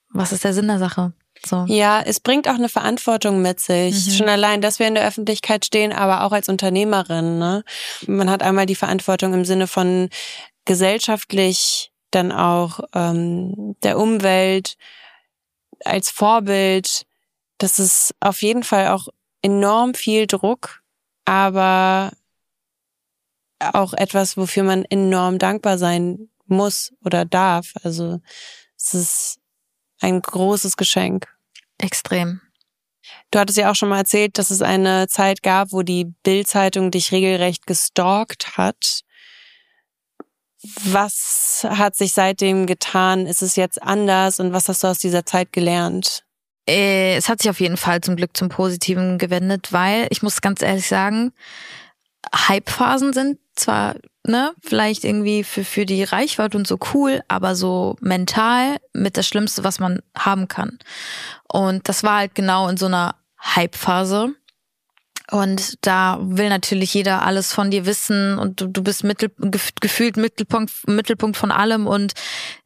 was 0.10 0.32
ist 0.32 0.44
der 0.44 0.54
Sinn 0.54 0.68
der 0.68 0.80
Sache? 0.80 1.14
So. 1.46 1.66
Ja, 1.68 2.02
es 2.02 2.20
bringt 2.20 2.48
auch 2.48 2.56
eine 2.56 2.70
Verantwortung 2.70 3.42
mit 3.42 3.60
sich. 3.60 4.06
Mhm. 4.06 4.12
Schon 4.12 4.30
allein, 4.30 4.62
dass 4.62 4.80
wir 4.80 4.88
in 4.88 4.96
der 4.96 5.08
Öffentlichkeit 5.08 5.66
stehen, 5.66 5.92
aber 5.92 6.24
auch 6.24 6.32
als 6.32 6.50
Unternehmerin. 6.50 7.40
Ne? 7.40 7.64
Man 8.08 8.30
hat 8.30 8.44
einmal 8.44 8.66
die 8.66 8.76
Verantwortung 8.76 9.34
im 9.34 9.46
Sinne 9.46 9.68
von 9.68 10.10
gesellschaftlich, 10.66 11.92
dann 12.12 12.32
auch 12.32 12.82
ähm, 12.94 13.76
der 13.84 13.98
Umwelt 13.98 14.76
als 15.84 16.10
Vorbild. 16.10 17.06
Das 17.58 17.80
ist 17.80 18.14
auf 18.20 18.42
jeden 18.42 18.64
Fall 18.64 18.90
auch 18.90 19.08
enorm 19.42 19.94
viel 19.96 20.28
Druck, 20.28 20.84
aber 21.26 22.12
auch 23.74 23.94
etwas, 23.94 24.38
wofür 24.38 24.64
man 24.64 24.86
enorm 24.86 25.40
dankbar 25.40 25.78
sein 25.78 26.30
muss 26.46 26.94
oder 27.04 27.26
darf. 27.26 27.74
Also 27.84 28.20
es 28.78 28.94
ist 28.94 29.41
ein 30.02 30.22
großes 30.22 30.78
Geschenk. 30.78 31.28
Extrem. 31.78 32.42
Du 33.32 33.40
hattest 33.40 33.58
ja 33.58 33.72
auch 33.72 33.76
schon 33.76 33.90
mal 33.90 34.00
erzählt, 34.00 34.38
dass 34.38 34.52
es 34.52 34.62
eine 34.62 35.08
Zeit 35.08 35.42
gab, 35.42 35.72
wo 35.72 35.82
die 35.82 36.14
Bild-Zeitung 36.24 36.92
dich 36.92 37.12
regelrecht 37.12 37.66
gestalkt 37.66 38.58
hat. 38.58 39.02
Was 40.84 41.66
hat 41.68 41.96
sich 41.96 42.14
seitdem 42.14 42.68
getan? 42.68 43.26
Ist 43.26 43.42
es 43.42 43.56
jetzt 43.56 43.82
anders 43.82 44.40
und 44.40 44.54
was 44.54 44.68
hast 44.68 44.84
du 44.84 44.88
aus 44.88 45.00
dieser 45.00 45.26
Zeit 45.26 45.52
gelernt? 45.54 46.24
Äh, 46.68 47.16
es 47.16 47.30
hat 47.30 47.42
sich 47.42 47.50
auf 47.50 47.60
jeden 47.60 47.78
Fall 47.78 48.02
zum 48.02 48.16
Glück 48.16 48.38
zum 48.38 48.50
Positiven 48.50 49.18
gewendet, 49.18 49.74
weil 49.74 50.08
ich 50.12 50.22
muss 50.22 50.42
ganz 50.42 50.62
ehrlich 50.62 50.88
sagen, 50.88 51.34
Hype-Phasen 52.34 53.14
sind 53.14 53.40
zwar, 53.56 53.96
ne, 54.26 54.54
vielleicht 54.62 55.04
irgendwie 55.04 55.44
für, 55.44 55.64
für 55.64 55.86
die 55.86 56.04
Reichweite 56.04 56.58
und 56.58 56.68
so 56.68 56.78
cool, 56.94 57.22
aber 57.28 57.56
so 57.56 57.96
mental 58.02 58.78
mit 58.94 59.18
das 59.18 59.28
Schlimmste, 59.28 59.64
was 59.64 59.80
man 59.80 60.02
haben 60.18 60.48
kann. 60.48 60.80
Und 61.48 61.88
das 61.90 62.04
war 62.04 62.20
halt 62.20 62.36
genau 62.36 62.68
in 62.68 62.78
so 62.78 62.86
einer 62.86 63.16
Hype-Phase. 63.40 64.36
Und 65.32 65.86
da 65.86 66.20
will 66.22 66.50
natürlich 66.50 66.94
jeder 66.94 67.22
alles 67.26 67.54
von 67.54 67.72
dir 67.72 67.86
wissen 67.86 68.38
und 68.38 68.60
du, 68.60 68.68
du 68.68 68.84
bist 68.84 69.06
mittel, 69.06 69.32
gefühlt 69.80 70.18
Mittelpunkt, 70.18 70.74
Mittelpunkt 70.88 71.38
von 71.38 71.52
allem 71.52 71.88
und 71.88 72.12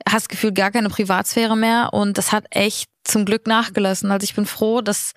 hast 0.09 0.29
gefühlt 0.29 0.55
gar 0.55 0.71
keine 0.71 0.89
Privatsphäre 0.89 1.55
mehr. 1.55 1.93
Und 1.93 2.17
das 2.17 2.31
hat 2.31 2.45
echt 2.49 2.89
zum 3.03 3.25
Glück 3.25 3.45
nachgelassen. 3.45 4.09
Also 4.09 4.23
ich 4.23 4.33
bin 4.33 4.47
froh, 4.47 4.81
dass 4.81 5.13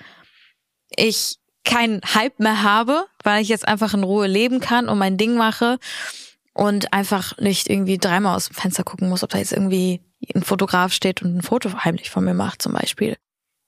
ich 0.94 1.36
keinen 1.68 2.00
Hype 2.14 2.40
mehr 2.40 2.62
habe, 2.62 3.06
weil 3.22 3.42
ich 3.42 3.48
jetzt 3.48 3.68
einfach 3.68 3.94
in 3.94 4.02
Ruhe 4.02 4.26
leben 4.26 4.58
kann 4.58 4.88
und 4.88 4.98
mein 4.98 5.18
Ding 5.18 5.36
mache 5.36 5.78
und 6.54 6.92
einfach 6.92 7.36
nicht 7.38 7.68
irgendwie 7.68 7.98
dreimal 7.98 8.34
aus 8.34 8.46
dem 8.46 8.54
Fenster 8.54 8.84
gucken 8.84 9.08
muss, 9.08 9.22
ob 9.22 9.30
da 9.30 9.38
jetzt 9.38 9.52
irgendwie 9.52 10.00
ein 10.34 10.42
Fotograf 10.42 10.92
steht 10.92 11.22
und 11.22 11.36
ein 11.36 11.42
Foto 11.42 11.84
heimlich 11.84 12.10
von 12.10 12.24
mir 12.24 12.34
macht 12.34 12.62
zum 12.62 12.72
Beispiel. 12.72 13.16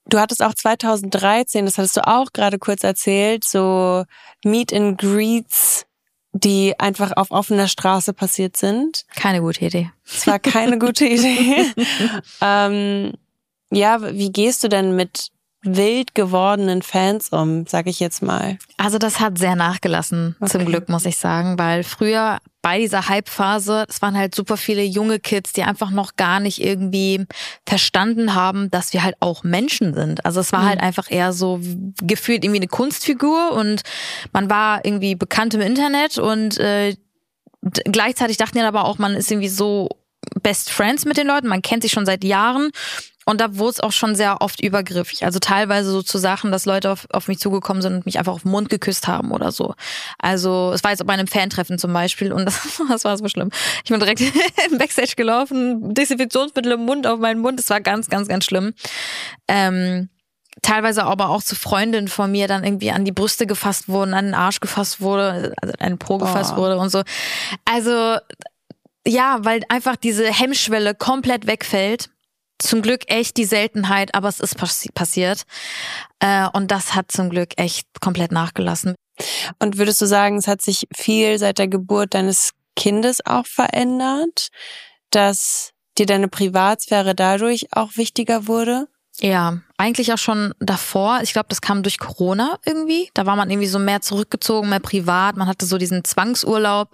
Du 0.07 0.19
hattest 0.19 0.43
auch 0.43 0.55
2013, 0.55 1.67
das 1.67 1.79
hattest 1.79 1.99
du 1.99 2.07
auch 2.09 2.33
gerade 2.33 2.59
kurz 2.59 2.83
erzählt, 2.83 3.45
so 3.45 4.05
Meet 4.45 4.73
and 4.73 4.99
Greets, 4.99 5.87
die 6.33 6.75
einfach 6.81 7.13
auf 7.17 7.31
offener 7.31 7.69
Straße 7.69 8.15
passiert 8.15 8.57
sind. 8.57 9.05
Keine 9.15 9.41
gute 9.43 9.65
Idee. 9.67 9.91
Es 10.05 10.27
war 10.27 10.39
keine 10.39 10.79
gute 10.79 11.05
Idee. 11.07 11.67
ähm, 12.41 13.13
ja, 13.71 14.01
wie 14.15 14.33
gehst 14.33 14.65
du 14.65 14.69
denn 14.69 14.97
mit 14.97 15.31
wild 15.63 16.15
gewordenen 16.15 16.83
Fans 16.83 17.29
um, 17.31 17.67
sag 17.67 17.87
ich 17.87 18.01
jetzt 18.01 18.23
mal? 18.23 18.59
Also 18.79 18.99
das 18.99 19.21
hat 19.21 19.39
sehr 19.39 19.57
nachgelassen, 19.57 20.37
okay. 20.41 20.51
zum 20.51 20.65
Glück, 20.65 20.89
muss 20.89 21.05
ich 21.05 21.19
sagen, 21.19 21.59
weil 21.59 21.85
früher 21.85 22.39
bei 22.63 22.79
dieser 22.79 23.09
Hype-Phase, 23.09 23.87
es 23.89 24.03
waren 24.03 24.17
halt 24.17 24.35
super 24.35 24.57
viele 24.57 24.83
junge 24.83 25.19
Kids, 25.19 25.53
die 25.53 25.63
einfach 25.63 25.91
noch 25.91 26.17
gar 26.17 26.41
nicht 26.41 26.63
irgendwie 26.63 27.27
verstanden 27.67 28.35
haben, 28.35 28.71
dass 28.71 28.93
wir 28.93 29.03
halt 29.03 29.17
auch 29.21 29.45
Menschen 29.45 29.95
sind. 29.95 30.25
Also 30.25 30.41
es 30.41 30.53
war 30.53 30.63
mhm. 30.63 30.69
halt 30.69 30.81
einfach 30.81 31.11
eher 31.11 31.33
so 31.33 31.61
gefühlt 32.03 32.45
irgendwie 32.45 32.61
eine 32.61 32.69
Kunstfigur 32.69 33.53
und 33.53 33.83
man 34.33 34.51
war 34.51 34.85
irgendwie 34.85 35.15
bekannt 35.15 35.55
im 35.55 35.61
Internet 35.61 36.19
und 36.19 36.59
äh, 36.59 36.97
gleichzeitig 37.85 38.37
dachten 38.37 38.59
ja 38.59 38.69
aber 38.69 38.85
auch, 38.85 38.99
man 38.99 39.15
ist 39.15 39.31
irgendwie 39.31 39.49
so 39.49 39.89
Best 40.43 40.71
Friends 40.71 41.05
mit 41.05 41.17
den 41.17 41.27
Leuten, 41.27 41.49
man 41.49 41.63
kennt 41.63 41.83
sich 41.83 41.93
schon 41.93 42.07
seit 42.07 42.25
Jahren 42.25 42.71
und 43.31 43.41
da 43.41 43.57
wurde 43.57 43.71
es 43.71 43.81
auch 43.81 43.93
schon 43.93 44.17
sehr 44.17 44.43
oft 44.43 44.61
übergriffig. 44.61 45.25
Also 45.25 45.39
teilweise 45.39 45.93
so 45.93 46.03
zu 46.03 46.19
Sachen, 46.19 46.51
dass 46.51 46.67
Leute 46.67 46.91
auf, 46.91 47.07
auf 47.13 47.29
mich 47.29 47.39
zugekommen 47.39 47.81
sind 47.81 47.95
und 47.95 48.07
mich 48.07 48.19
einfach 48.19 48.33
auf 48.33 48.43
den 48.43 48.51
Mund 48.51 48.69
geküsst 48.69 49.07
haben 49.07 49.31
oder 49.31 49.53
so. 49.53 49.75
Also 50.19 50.73
es 50.75 50.83
war 50.83 50.91
jetzt 50.91 51.07
bei 51.07 51.13
einem 51.13 51.29
Fantreffen 51.29 51.79
zum 51.79 51.93
Beispiel 51.93 52.33
und 52.33 52.45
das, 52.47 52.83
das 52.89 53.05
war 53.05 53.17
so 53.17 53.29
schlimm. 53.29 53.51
Ich 53.85 53.91
bin 53.91 54.01
direkt 54.01 54.21
im 54.71 54.79
Backstage 54.79 55.15
gelaufen, 55.17 55.95
Desinfektionsmittel 55.95 56.73
im 56.73 56.85
Mund 56.85 57.07
auf 57.07 57.21
meinen 57.21 57.41
Mund. 57.41 57.61
Das 57.61 57.71
war 57.71 57.81
ganz, 57.81 58.09
ganz, 58.09 58.27
ganz 58.27 58.45
schlimm. 58.45 58.75
Ähm, 59.47 60.09
teilweise 60.63 61.05
aber 61.05 61.29
auch 61.29 61.43
zu 61.43 61.55
Freundinnen 61.55 62.09
von 62.09 62.33
mir 62.33 62.49
dann 62.49 62.65
irgendwie 62.65 62.91
an 62.91 63.05
die 63.05 63.13
Brüste 63.13 63.47
gefasst 63.47 63.89
wurden, 63.89 64.13
an 64.13 64.25
den 64.25 64.35
Arsch 64.35 64.59
gefasst 64.59 65.01
wurde, 65.01 65.55
also 65.63 65.73
an 65.79 65.91
den 65.91 65.99
Po 65.99 66.19
gefasst 66.19 66.55
oh. 66.57 66.63
wurde 66.63 66.79
und 66.79 66.91
so. 66.91 67.03
Also 67.65 68.17
ja, 69.07 69.39
weil 69.43 69.63
einfach 69.69 69.95
diese 69.95 70.27
Hemmschwelle 70.27 70.97
komplett 70.97 71.47
wegfällt 71.47 72.11
zum 72.63 72.83
Glück 72.83 73.03
echt 73.07 73.37
die 73.37 73.45
Seltenheit, 73.45 74.15
aber 74.15 74.29
es 74.29 74.41
ist 74.41 74.57
passi 74.57 74.91
passiert. 74.93 75.45
Äh, 76.21 76.49
und 76.53 76.71
das 76.71 76.95
hat 76.95 77.11
zum 77.11 77.31
Glück 77.31 77.51
echt 77.57 77.87
komplett 78.01 78.33
nachgelassen. 78.33 78.95
Und 79.59 79.79
würdest 79.79 80.01
du 80.01 80.07
sagen, 80.07 80.37
es 80.37 80.47
hat 80.47 80.63
sich 80.63 80.87
viel 80.95 81.39
seit 81.39 81.59
der 81.59 81.69
Geburt 81.69 82.15
deines 82.15 82.53
Kindes 82.77 83.25
auch 83.27 83.47
verändert, 83.47 84.49
dass 85.11 85.71
dir 85.99 86.07
deine 86.07 86.29
Privatsphäre 86.29 87.15
dadurch 87.15 87.67
auch 87.73 87.97
wichtiger 87.97 88.47
wurde? 88.47 88.89
Ja, 89.21 89.59
eigentlich 89.77 90.13
auch 90.13 90.19
schon 90.19 90.55
davor. 90.61 91.21
Ich 91.23 91.33
glaube, 91.33 91.49
das 91.51 91.61
kam 91.61 91.83
durch 91.83 91.99
Corona 91.99 92.59
irgendwie. 92.65 93.11
Da 93.13 93.27
war 93.27 93.37
man 93.37 93.51
irgendwie 93.51 93.69
so 93.69 93.79
mehr 93.79 94.01
zurückgezogen, 94.01 94.71
mehr 94.71 94.81
privat. 94.81 95.37
Man 95.37 95.47
hatte 95.47 95.67
so 95.67 95.77
diesen 95.77 96.05
Zwangsurlaub. 96.05 96.91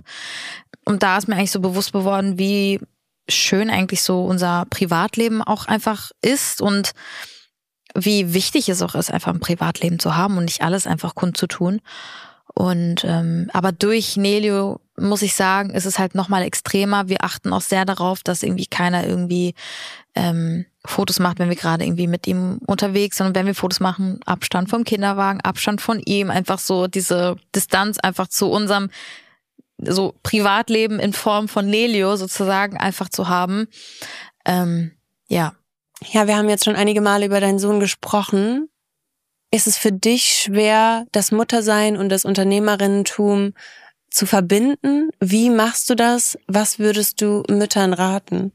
Und 0.84 1.02
da 1.04 1.18
ist 1.18 1.28
mir 1.28 1.36
eigentlich 1.36 1.52
so 1.52 1.60
bewusst 1.60 1.92
geworden, 1.92 2.38
wie 2.38 2.80
schön 3.28 3.70
eigentlich 3.70 4.02
so 4.02 4.24
unser 4.24 4.66
Privatleben 4.70 5.42
auch 5.42 5.66
einfach 5.66 6.10
ist 6.22 6.60
und 6.60 6.92
wie 7.94 8.34
wichtig 8.34 8.68
es 8.68 8.82
auch 8.82 8.94
ist, 8.94 9.10
einfach 9.10 9.32
ein 9.32 9.40
Privatleben 9.40 9.98
zu 9.98 10.16
haben 10.16 10.36
und 10.36 10.44
nicht 10.44 10.62
alles 10.62 10.86
einfach 10.86 11.14
kundzutun. 11.14 11.80
Und 12.54 13.04
ähm, 13.04 13.50
aber 13.52 13.72
durch 13.72 14.16
Nelio 14.16 14.80
muss 14.98 15.22
ich 15.22 15.34
sagen, 15.34 15.70
ist 15.70 15.84
es 15.84 15.98
halt 15.98 16.14
nochmal 16.14 16.42
extremer. 16.42 17.08
Wir 17.08 17.22
achten 17.22 17.52
auch 17.52 17.60
sehr 17.60 17.84
darauf, 17.84 18.22
dass 18.22 18.42
irgendwie 18.42 18.66
keiner 18.66 19.06
irgendwie 19.06 19.54
ähm, 20.14 20.64
Fotos 20.84 21.18
macht, 21.18 21.38
wenn 21.38 21.50
wir 21.50 21.56
gerade 21.56 21.84
irgendwie 21.84 22.06
mit 22.06 22.26
ihm 22.26 22.58
unterwegs 22.66 23.18
sind. 23.18 23.26
Und 23.26 23.36
wenn 23.36 23.46
wir 23.46 23.54
Fotos 23.54 23.80
machen, 23.80 24.20
Abstand 24.24 24.70
vom 24.70 24.84
Kinderwagen, 24.84 25.42
Abstand 25.42 25.82
von 25.82 26.00
ihm, 26.00 26.30
einfach 26.30 26.58
so 26.58 26.86
diese 26.86 27.36
Distanz 27.54 27.98
einfach 27.98 28.28
zu 28.28 28.50
unserem 28.50 28.88
so 29.78 30.14
Privatleben 30.22 30.98
in 30.98 31.12
Form 31.12 31.48
von 31.48 31.68
Nelio 31.68 32.16
sozusagen 32.16 32.76
einfach 32.76 33.08
zu 33.08 33.28
haben. 33.28 33.68
Ähm, 34.44 34.92
ja. 35.28 35.54
Ja, 36.12 36.26
wir 36.26 36.36
haben 36.36 36.48
jetzt 36.48 36.64
schon 36.64 36.76
einige 36.76 37.00
Male 37.00 37.26
über 37.26 37.40
deinen 37.40 37.58
Sohn 37.58 37.80
gesprochen. 37.80 38.68
Ist 39.50 39.66
es 39.66 39.78
für 39.78 39.92
dich 39.92 40.24
schwer, 40.24 41.06
das 41.12 41.32
Muttersein 41.32 41.96
und 41.96 42.10
das 42.10 42.24
Unternehmerinnentum 42.24 43.54
zu 44.10 44.26
verbinden? 44.26 45.10
Wie 45.20 45.50
machst 45.50 45.88
du 45.88 45.94
das? 45.94 46.38
Was 46.46 46.78
würdest 46.78 47.22
du 47.22 47.42
Müttern 47.48 47.92
raten? 47.92 48.52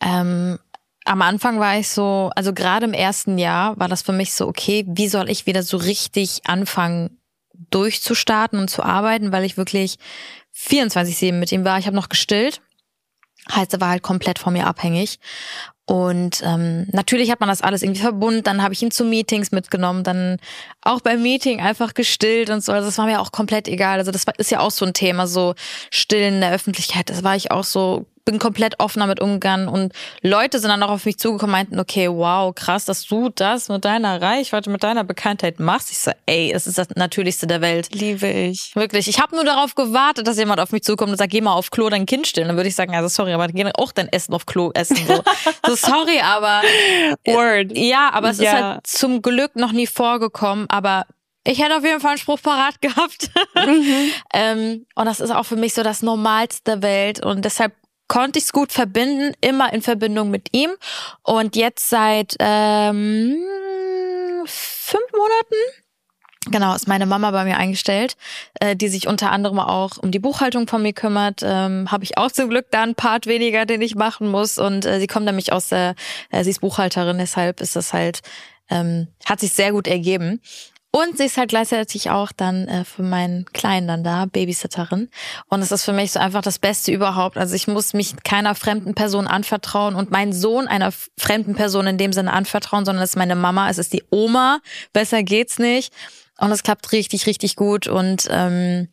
Ähm, 0.00 0.58
am 1.04 1.22
Anfang 1.22 1.58
war 1.58 1.78
ich 1.78 1.88
so, 1.88 2.30
also 2.34 2.52
gerade 2.52 2.86
im 2.86 2.92
ersten 2.92 3.38
Jahr 3.38 3.78
war 3.78 3.88
das 3.88 4.02
für 4.02 4.12
mich 4.12 4.34
so, 4.34 4.46
okay, 4.46 4.84
wie 4.88 5.08
soll 5.08 5.30
ich 5.30 5.46
wieder 5.46 5.62
so 5.62 5.76
richtig 5.76 6.42
anfangen 6.44 7.17
durchzustarten 7.70 8.58
und 8.58 8.68
zu 8.68 8.82
arbeiten, 8.82 9.32
weil 9.32 9.44
ich 9.44 9.56
wirklich 9.56 9.98
24-7 10.56 11.32
mit 11.32 11.52
ihm 11.52 11.64
war. 11.64 11.78
Ich 11.78 11.86
habe 11.86 11.96
noch 11.96 12.08
gestillt. 12.08 12.60
Heißt, 13.50 13.72
er 13.72 13.80
war 13.80 13.90
halt 13.90 14.02
komplett 14.02 14.38
von 14.38 14.52
mir 14.52 14.66
abhängig. 14.66 15.18
Und 15.86 16.42
ähm, 16.44 16.86
natürlich 16.92 17.30
hat 17.30 17.40
man 17.40 17.48
das 17.48 17.62
alles 17.62 17.82
irgendwie 17.82 18.02
verbunden. 18.02 18.42
Dann 18.42 18.62
habe 18.62 18.74
ich 18.74 18.82
ihn 18.82 18.90
zu 18.90 19.04
Meetings 19.04 19.52
mitgenommen, 19.52 20.04
dann 20.04 20.36
auch 20.82 21.00
beim 21.00 21.22
Meeting 21.22 21.62
einfach 21.62 21.94
gestillt 21.94 22.50
und 22.50 22.62
so. 22.62 22.72
Also 22.72 22.86
das 22.86 22.98
war 22.98 23.06
mir 23.06 23.20
auch 23.20 23.32
komplett 23.32 23.68
egal. 23.68 23.98
Also 23.98 24.10
das 24.10 24.26
ist 24.36 24.50
ja 24.50 24.60
auch 24.60 24.70
so 24.70 24.84
ein 24.84 24.92
Thema, 24.92 25.26
so 25.26 25.54
Stillen 25.90 26.34
in 26.34 26.40
der 26.42 26.52
Öffentlichkeit. 26.52 27.08
Das 27.08 27.24
war 27.24 27.36
ich 27.36 27.50
auch 27.50 27.64
so 27.64 28.04
bin 28.28 28.38
komplett 28.38 28.78
offen 28.78 29.00
damit 29.00 29.20
umgegangen 29.20 29.68
und 29.68 29.94
Leute 30.20 30.58
sind 30.58 30.68
dann 30.68 30.82
auch 30.82 30.90
auf 30.90 31.06
mich 31.06 31.16
zugekommen, 31.16 31.50
meinten, 31.50 31.80
okay, 31.80 32.10
wow, 32.10 32.54
krass, 32.54 32.84
dass 32.84 33.06
du 33.06 33.30
das 33.30 33.70
mit 33.70 33.86
deiner 33.86 34.20
Reichweite, 34.20 34.68
mit 34.68 34.82
deiner 34.82 35.02
Bekanntheit 35.02 35.60
machst. 35.60 35.90
Ich 35.90 35.98
so, 35.98 36.10
ey, 36.26 36.52
es 36.52 36.66
ist 36.66 36.76
das 36.76 36.88
Natürlichste 36.94 37.46
der 37.46 37.62
Welt. 37.62 37.88
Liebe 37.94 38.28
ich. 38.28 38.76
Wirklich. 38.76 39.08
Ich 39.08 39.18
habe 39.18 39.34
nur 39.34 39.46
darauf 39.46 39.74
gewartet, 39.74 40.26
dass 40.26 40.36
jemand 40.36 40.60
auf 40.60 40.72
mich 40.72 40.82
zukommt 40.82 41.10
und 41.10 41.16
sagt, 41.16 41.30
geh 41.30 41.40
mal 41.40 41.54
auf 41.54 41.70
Klo 41.70 41.88
dein 41.88 42.04
Kind 42.04 42.26
stillen. 42.26 42.48
Dann 42.48 42.58
würde 42.58 42.68
ich 42.68 42.74
sagen, 42.74 42.94
also 42.94 43.08
sorry, 43.08 43.32
aber 43.32 43.48
geh 43.48 43.64
auch 43.78 43.92
dein 43.92 44.12
Essen 44.12 44.34
auf 44.34 44.44
Klo 44.44 44.72
essen. 44.74 44.98
So, 45.06 45.22
so 45.66 45.74
sorry, 45.74 46.20
aber 46.20 46.60
Word. 47.24 47.78
Ja, 47.78 48.10
aber 48.12 48.28
es 48.28 48.40
ja. 48.40 48.44
ist 48.44 48.62
halt 48.62 48.86
zum 48.86 49.22
Glück 49.22 49.56
noch 49.56 49.72
nie 49.72 49.86
vorgekommen, 49.86 50.66
aber 50.68 51.06
ich 51.44 51.62
hätte 51.62 51.78
auf 51.78 51.84
jeden 51.84 52.00
Fall 52.00 52.10
einen 52.10 52.18
Spruch 52.18 52.42
parat 52.42 52.82
gehabt. 52.82 53.30
Mhm. 53.54 54.10
ähm, 54.34 54.86
und 54.94 55.06
das 55.06 55.20
ist 55.20 55.30
auch 55.30 55.44
für 55.44 55.56
mich 55.56 55.72
so 55.72 55.82
das 55.82 56.02
Normalste 56.02 56.72
der 56.72 56.82
Welt. 56.82 57.24
Und 57.24 57.46
deshalb 57.46 57.72
konnte 58.08 58.38
ich 58.38 58.46
es 58.46 58.52
gut 58.52 58.72
verbinden, 58.72 59.34
immer 59.40 59.72
in 59.72 59.82
Verbindung 59.82 60.30
mit 60.30 60.48
ihm. 60.52 60.70
Und 61.22 61.56
jetzt 61.56 61.88
seit 61.88 62.36
ähm, 62.40 63.36
fünf 64.46 65.12
Monaten 65.12 65.84
Genau, 66.50 66.74
ist 66.74 66.88
meine 66.88 67.04
Mama 67.04 67.30
bei 67.30 67.44
mir 67.44 67.58
eingestellt, 67.58 68.16
äh, 68.60 68.74
die 68.74 68.88
sich 68.88 69.06
unter 69.06 69.32
anderem 69.32 69.58
auch 69.58 69.98
um 69.98 70.10
die 70.10 70.18
Buchhaltung 70.18 70.66
von 70.66 70.82
mir 70.82 70.92
kümmert. 70.92 71.42
Ähm, 71.42 71.90
Habe 71.90 72.04
ich 72.04 72.16
auch 72.16 72.30
zum 72.30 72.48
Glück 72.48 72.66
da 72.70 72.82
einen 72.82 72.94
Part 72.94 73.26
weniger, 73.26 73.66
den 73.66 73.82
ich 73.82 73.96
machen 73.96 74.28
muss. 74.28 74.56
Und 74.56 74.86
äh, 74.86 74.98
sie 75.00 75.06
kommt 75.06 75.26
nämlich 75.26 75.52
aus 75.52 75.68
der, 75.68 75.94
äh, 76.30 76.44
sie 76.44 76.50
ist 76.50 76.60
Buchhalterin, 76.60 77.18
deshalb 77.18 77.60
ist 77.60 77.76
das 77.76 77.92
halt, 77.92 78.20
ähm, 78.70 79.08
hat 79.26 79.40
sich 79.40 79.52
sehr 79.52 79.72
gut 79.72 79.88
ergeben. 79.88 80.40
Und 80.98 81.16
sie 81.16 81.26
ist 81.26 81.36
halt 81.36 81.50
gleichzeitig 81.50 82.10
auch 82.10 82.32
dann 82.32 82.66
äh, 82.66 82.84
für 82.84 83.04
meinen 83.04 83.44
Kleinen 83.52 83.86
dann 83.86 84.02
da, 84.02 84.24
Babysitterin. 84.26 85.08
Und 85.48 85.62
es 85.62 85.70
ist 85.70 85.84
für 85.84 85.92
mich 85.92 86.10
so 86.10 86.18
einfach 86.18 86.42
das 86.42 86.58
Beste 86.58 86.90
überhaupt. 86.90 87.36
Also 87.36 87.54
ich 87.54 87.68
muss 87.68 87.92
mich 87.94 88.16
keiner 88.24 88.56
fremden 88.56 88.94
Person 88.94 89.28
anvertrauen 89.28 89.94
und 89.94 90.10
meinen 90.10 90.32
Sohn 90.32 90.66
einer 90.66 90.92
fremden 91.16 91.54
Person 91.54 91.86
in 91.86 91.98
dem 91.98 92.12
Sinne 92.12 92.32
anvertrauen, 92.32 92.84
sondern 92.84 93.04
es 93.04 93.10
ist 93.10 93.16
meine 93.16 93.36
Mama, 93.36 93.70
es 93.70 93.78
ist 93.78 93.92
die 93.92 94.02
Oma. 94.10 94.58
Besser 94.92 95.22
geht's 95.22 95.60
nicht. 95.60 95.92
Und 96.38 96.50
es 96.50 96.64
klappt 96.64 96.90
richtig, 96.90 97.26
richtig 97.26 97.54
gut. 97.54 97.86
Und 97.86 98.26
ähm, 98.30 98.88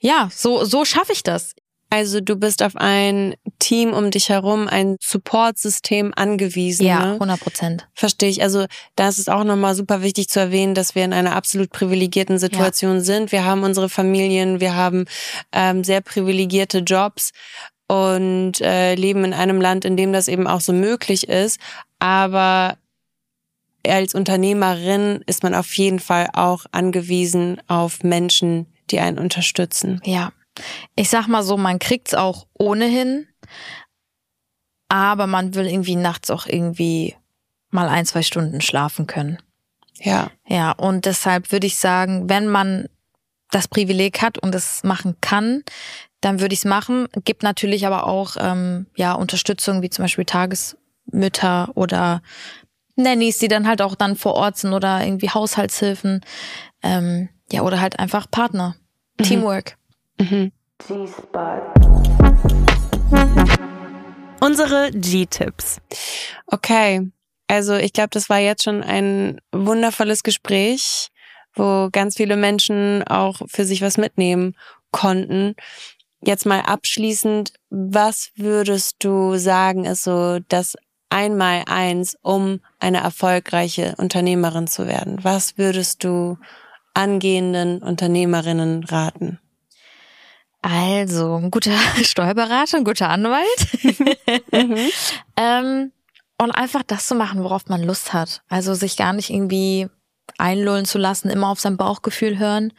ja, 0.00 0.28
so, 0.30 0.64
so 0.64 0.84
schaffe 0.84 1.12
ich 1.12 1.22
das. 1.22 1.54
Also 1.94 2.20
du 2.20 2.34
bist 2.34 2.60
auf 2.64 2.74
ein 2.74 3.36
Team 3.60 3.92
um 3.92 4.10
dich 4.10 4.28
herum, 4.28 4.66
ein 4.66 4.96
Supportsystem 5.00 6.12
angewiesen. 6.16 6.84
Ja, 6.84 7.12
100 7.12 7.28
ne? 7.28 7.36
Prozent. 7.36 7.88
Verstehe 7.94 8.30
ich. 8.30 8.42
Also 8.42 8.66
da 8.96 9.08
ist 9.08 9.20
es 9.20 9.28
auch 9.28 9.44
nochmal 9.44 9.76
super 9.76 10.02
wichtig 10.02 10.28
zu 10.28 10.40
erwähnen, 10.40 10.74
dass 10.74 10.96
wir 10.96 11.04
in 11.04 11.12
einer 11.12 11.36
absolut 11.36 11.70
privilegierten 11.70 12.40
Situation 12.40 12.96
ja. 12.96 13.00
sind. 13.00 13.30
Wir 13.30 13.44
haben 13.44 13.62
unsere 13.62 13.88
Familien, 13.88 14.58
wir 14.58 14.74
haben 14.74 15.04
ähm, 15.52 15.84
sehr 15.84 16.00
privilegierte 16.00 16.78
Jobs 16.78 17.30
und 17.86 18.60
äh, 18.60 18.96
leben 18.96 19.22
in 19.22 19.32
einem 19.32 19.60
Land, 19.60 19.84
in 19.84 19.96
dem 19.96 20.12
das 20.12 20.26
eben 20.26 20.48
auch 20.48 20.62
so 20.62 20.72
möglich 20.72 21.28
ist. 21.28 21.60
Aber 22.00 22.76
als 23.86 24.16
Unternehmerin 24.16 25.22
ist 25.26 25.44
man 25.44 25.54
auf 25.54 25.72
jeden 25.76 26.00
Fall 26.00 26.28
auch 26.32 26.66
angewiesen 26.72 27.62
auf 27.68 28.02
Menschen, 28.02 28.66
die 28.90 28.98
einen 28.98 29.20
unterstützen. 29.20 30.00
Ja, 30.04 30.32
ich 30.96 31.10
sag 31.10 31.26
mal 31.26 31.42
so, 31.42 31.56
man 31.56 31.78
kriegt's 31.78 32.14
auch 32.14 32.46
ohnehin, 32.54 33.26
aber 34.88 35.26
man 35.26 35.54
will 35.54 35.66
irgendwie 35.66 35.96
nachts 35.96 36.30
auch 36.30 36.46
irgendwie 36.46 37.16
mal 37.70 37.88
ein, 37.88 38.06
zwei 38.06 38.22
Stunden 38.22 38.60
schlafen 38.60 39.06
können. 39.06 39.38
Ja. 40.00 40.30
Ja, 40.46 40.72
und 40.72 41.06
deshalb 41.06 41.50
würde 41.52 41.66
ich 41.66 41.76
sagen, 41.76 42.28
wenn 42.28 42.48
man 42.48 42.88
das 43.50 43.68
Privileg 43.68 44.22
hat 44.22 44.38
und 44.38 44.54
es 44.54 44.82
machen 44.84 45.16
kann, 45.20 45.62
dann 46.20 46.40
würde 46.40 46.54
ich 46.54 46.60
es 46.60 46.64
machen. 46.64 47.08
Gibt 47.24 47.42
natürlich 47.42 47.86
aber 47.86 48.06
auch 48.06 48.36
ähm, 48.38 48.86
ja 48.96 49.12
Unterstützung 49.12 49.82
wie 49.82 49.90
zum 49.90 50.04
Beispiel 50.04 50.24
Tagesmütter 50.24 51.70
oder 51.74 52.22
Nannies, 52.96 53.38
die 53.38 53.48
dann 53.48 53.66
halt 53.66 53.82
auch 53.82 53.94
dann 53.94 54.16
vor 54.16 54.34
Ort 54.34 54.56
sind 54.56 54.72
oder 54.72 55.04
irgendwie 55.04 55.30
Haushaltshilfen. 55.30 56.20
Ähm, 56.82 57.28
ja, 57.52 57.62
oder 57.62 57.80
halt 57.80 57.98
einfach 57.98 58.30
Partner. 58.30 58.76
Mhm. 59.18 59.24
Teamwork. 59.24 59.76
Mhm. 60.18 60.52
Unsere 64.40 64.90
G-Tipps. 64.92 65.80
Okay, 66.46 67.10
also 67.48 67.74
ich 67.74 67.92
glaube, 67.92 68.10
das 68.10 68.28
war 68.28 68.38
jetzt 68.38 68.64
schon 68.64 68.82
ein 68.82 69.40
wundervolles 69.52 70.22
Gespräch, 70.22 71.08
wo 71.54 71.88
ganz 71.90 72.16
viele 72.16 72.36
Menschen 72.36 73.02
auch 73.04 73.40
für 73.46 73.64
sich 73.64 73.80
was 73.82 73.96
mitnehmen 73.96 74.54
konnten. 74.90 75.54
Jetzt 76.20 76.46
mal 76.46 76.60
abschließend, 76.60 77.52
was 77.70 78.30
würdest 78.36 78.96
du 79.00 79.36
sagen, 79.36 79.84
ist 79.84 80.04
so 80.04 80.38
das 80.48 80.74
einmal 81.10 81.64
eins, 81.66 82.16
um 82.22 82.60
eine 82.80 82.98
erfolgreiche 82.98 83.94
Unternehmerin 83.98 84.66
zu 84.66 84.86
werden? 84.86 85.22
Was 85.22 85.58
würdest 85.58 86.02
du 86.02 86.38
angehenden 86.92 87.82
Unternehmerinnen 87.82 88.84
raten? 88.84 89.38
Also, 90.64 91.36
ein 91.36 91.50
guter 91.50 91.76
Steuerberater, 92.02 92.78
ein 92.78 92.84
guter 92.84 93.10
Anwalt. 93.10 93.44
mhm. 94.50 94.90
ähm, 95.36 95.92
und 96.38 96.50
einfach 96.52 96.82
das 96.82 97.06
zu 97.06 97.14
machen, 97.14 97.44
worauf 97.44 97.66
man 97.68 97.82
Lust 97.82 98.14
hat. 98.14 98.42
Also 98.48 98.72
sich 98.72 98.96
gar 98.96 99.12
nicht 99.12 99.28
irgendwie 99.28 99.88
einlullen 100.38 100.86
zu 100.86 100.96
lassen, 100.98 101.28
immer 101.28 101.48
auf 101.48 101.60
sein 101.60 101.76
Bauchgefühl 101.76 102.38
hören. 102.38 102.72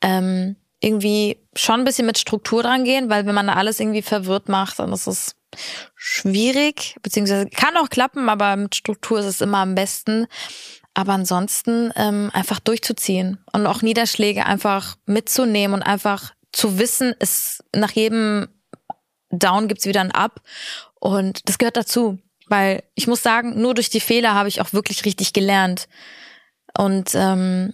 Ähm, 0.00 0.56
irgendwie 0.80 1.38
schon 1.54 1.80
ein 1.80 1.84
bisschen 1.84 2.06
mit 2.06 2.16
Struktur 2.16 2.62
dran 2.62 2.84
gehen, 2.84 3.10
weil 3.10 3.26
wenn 3.26 3.34
man 3.34 3.50
alles 3.50 3.80
irgendwie 3.80 4.02
verwirrt 4.02 4.48
macht, 4.48 4.78
dann 4.78 4.92
ist 4.92 5.06
es 5.06 5.36
schwierig, 5.94 6.96
beziehungsweise 7.02 7.50
kann 7.50 7.76
auch 7.76 7.90
klappen, 7.90 8.30
aber 8.30 8.56
mit 8.56 8.74
Struktur 8.74 9.20
ist 9.20 9.26
es 9.26 9.40
immer 9.42 9.58
am 9.58 9.74
besten. 9.74 10.26
Aber 10.94 11.12
ansonsten 11.12 11.92
ähm, 11.96 12.30
einfach 12.32 12.60
durchzuziehen 12.60 13.44
und 13.52 13.66
auch 13.66 13.82
Niederschläge 13.82 14.46
einfach 14.46 14.96
mitzunehmen 15.06 15.74
und 15.74 15.82
einfach 15.82 16.32
zu 16.52 16.78
wissen, 16.78 17.14
es 17.18 17.62
nach 17.74 17.92
jedem 17.92 18.48
Down 19.30 19.68
gibt's 19.68 19.86
wieder 19.86 20.00
ein 20.00 20.12
Up. 20.12 20.42
Und 20.98 21.48
das 21.48 21.58
gehört 21.58 21.76
dazu. 21.76 22.18
Weil 22.48 22.82
ich 22.94 23.06
muss 23.06 23.22
sagen, 23.22 23.60
nur 23.60 23.74
durch 23.74 23.90
die 23.90 24.00
Fehler 24.00 24.34
habe 24.34 24.48
ich 24.48 24.60
auch 24.60 24.72
wirklich 24.72 25.04
richtig 25.04 25.32
gelernt. 25.32 25.88
Und 26.76 27.14
ähm, 27.14 27.72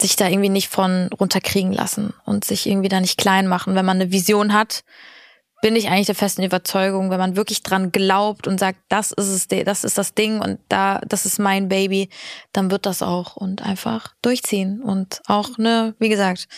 sich 0.00 0.16
da 0.16 0.28
irgendwie 0.28 0.48
nicht 0.48 0.68
von 0.68 1.08
runterkriegen 1.18 1.72
lassen 1.72 2.12
und 2.24 2.44
sich 2.44 2.66
irgendwie 2.66 2.88
da 2.88 3.00
nicht 3.00 3.18
klein 3.18 3.46
machen. 3.46 3.74
Wenn 3.74 3.84
man 3.84 4.00
eine 4.00 4.10
Vision 4.10 4.52
hat, 4.52 4.82
bin 5.62 5.76
ich 5.76 5.88
eigentlich 5.88 6.06
der 6.06 6.14
festen 6.14 6.42
Überzeugung, 6.42 7.10
wenn 7.10 7.18
man 7.18 7.36
wirklich 7.36 7.62
dran 7.62 7.90
glaubt 7.90 8.46
und 8.46 8.60
sagt, 8.60 8.80
das 8.88 9.12
ist 9.12 9.28
es, 9.28 9.64
das 9.64 9.84
ist 9.84 9.96
das 9.96 10.12
Ding 10.12 10.40
und 10.40 10.58
da, 10.68 11.00
das 11.08 11.24
ist 11.24 11.38
mein 11.38 11.68
Baby, 11.68 12.10
dann 12.52 12.70
wird 12.70 12.86
das 12.86 13.02
auch 13.02 13.36
und 13.36 13.62
einfach 13.62 14.14
durchziehen 14.20 14.82
und 14.82 15.22
auch 15.26 15.56
ne, 15.56 15.94
wie 15.98 16.10
gesagt, 16.10 16.48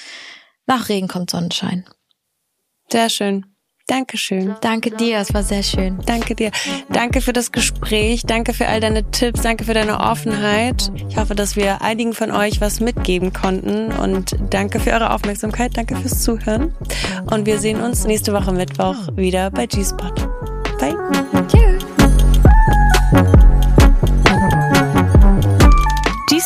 nach 0.66 0.88
Regen 0.88 1.08
kommt 1.08 1.30
Sonnenschein. 1.30 1.84
Sehr 2.90 3.08
schön. 3.08 3.46
Dankeschön. 3.88 4.56
Danke 4.62 4.90
dir, 4.90 5.18
es 5.18 5.32
war 5.32 5.44
sehr 5.44 5.62
schön. 5.62 6.00
Danke 6.06 6.34
dir. 6.34 6.50
Danke 6.90 7.20
für 7.20 7.32
das 7.32 7.52
Gespräch. 7.52 8.22
Danke 8.26 8.52
für 8.52 8.66
all 8.66 8.80
deine 8.80 9.08
Tipps. 9.12 9.42
Danke 9.42 9.62
für 9.62 9.74
deine 9.74 10.00
Offenheit. 10.00 10.90
Ich 11.08 11.16
hoffe, 11.16 11.36
dass 11.36 11.54
wir 11.54 11.82
einigen 11.82 12.12
von 12.12 12.32
euch 12.32 12.60
was 12.60 12.80
mitgeben 12.80 13.32
konnten. 13.32 13.92
Und 13.92 14.36
danke 14.50 14.80
für 14.80 14.90
eure 14.90 15.14
Aufmerksamkeit. 15.14 15.76
Danke 15.76 15.94
fürs 15.96 16.20
Zuhören. 16.20 16.74
Und 17.30 17.46
wir 17.46 17.60
sehen 17.60 17.80
uns 17.80 18.04
nächste 18.04 18.32
Woche 18.32 18.50
Mittwoch 18.50 18.96
wieder 19.14 19.52
bei 19.52 19.66
G-Spot. 19.66 20.12
Bye. 20.80 20.96
Tschüss. 21.46 21.65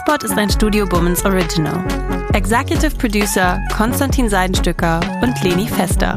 G-Spot 0.01 0.25
ist 0.25 0.39
ein 0.39 0.49
Studio 0.49 0.87
Bummens 0.87 1.25
Original. 1.25 1.85
Executive 2.33 2.97
Producer 2.97 3.61
Konstantin 3.77 4.29
Seidenstücker 4.29 5.01
und 5.21 5.43
Leni 5.43 5.67
Fester. 5.67 6.17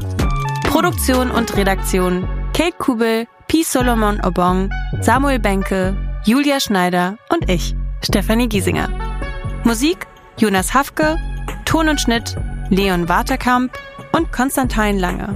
Produktion 0.64 1.30
und 1.30 1.56
Redaktion 1.58 2.28
Kate 2.54 2.76
Kubel, 2.78 3.28
P. 3.48 3.64
Solomon 3.64 4.22
Obong, 4.24 4.70
Samuel 5.02 5.40
Benke, 5.40 5.98
Julia 6.24 6.60
Schneider 6.60 7.18
und 7.30 7.50
ich, 7.50 7.76
Stefanie 8.02 8.48
Giesinger. 8.48 8.90
Musik 9.64 10.08
Jonas 10.38 10.74
Hafke, 10.74 11.18
Ton 11.66 11.90
und 11.90 12.00
Schnitt 12.00 12.36
Leon 12.70 13.10
Waterkamp 13.10 13.78
und 14.14 14.32
Konstantin 14.32 15.00
Lange. 15.00 15.36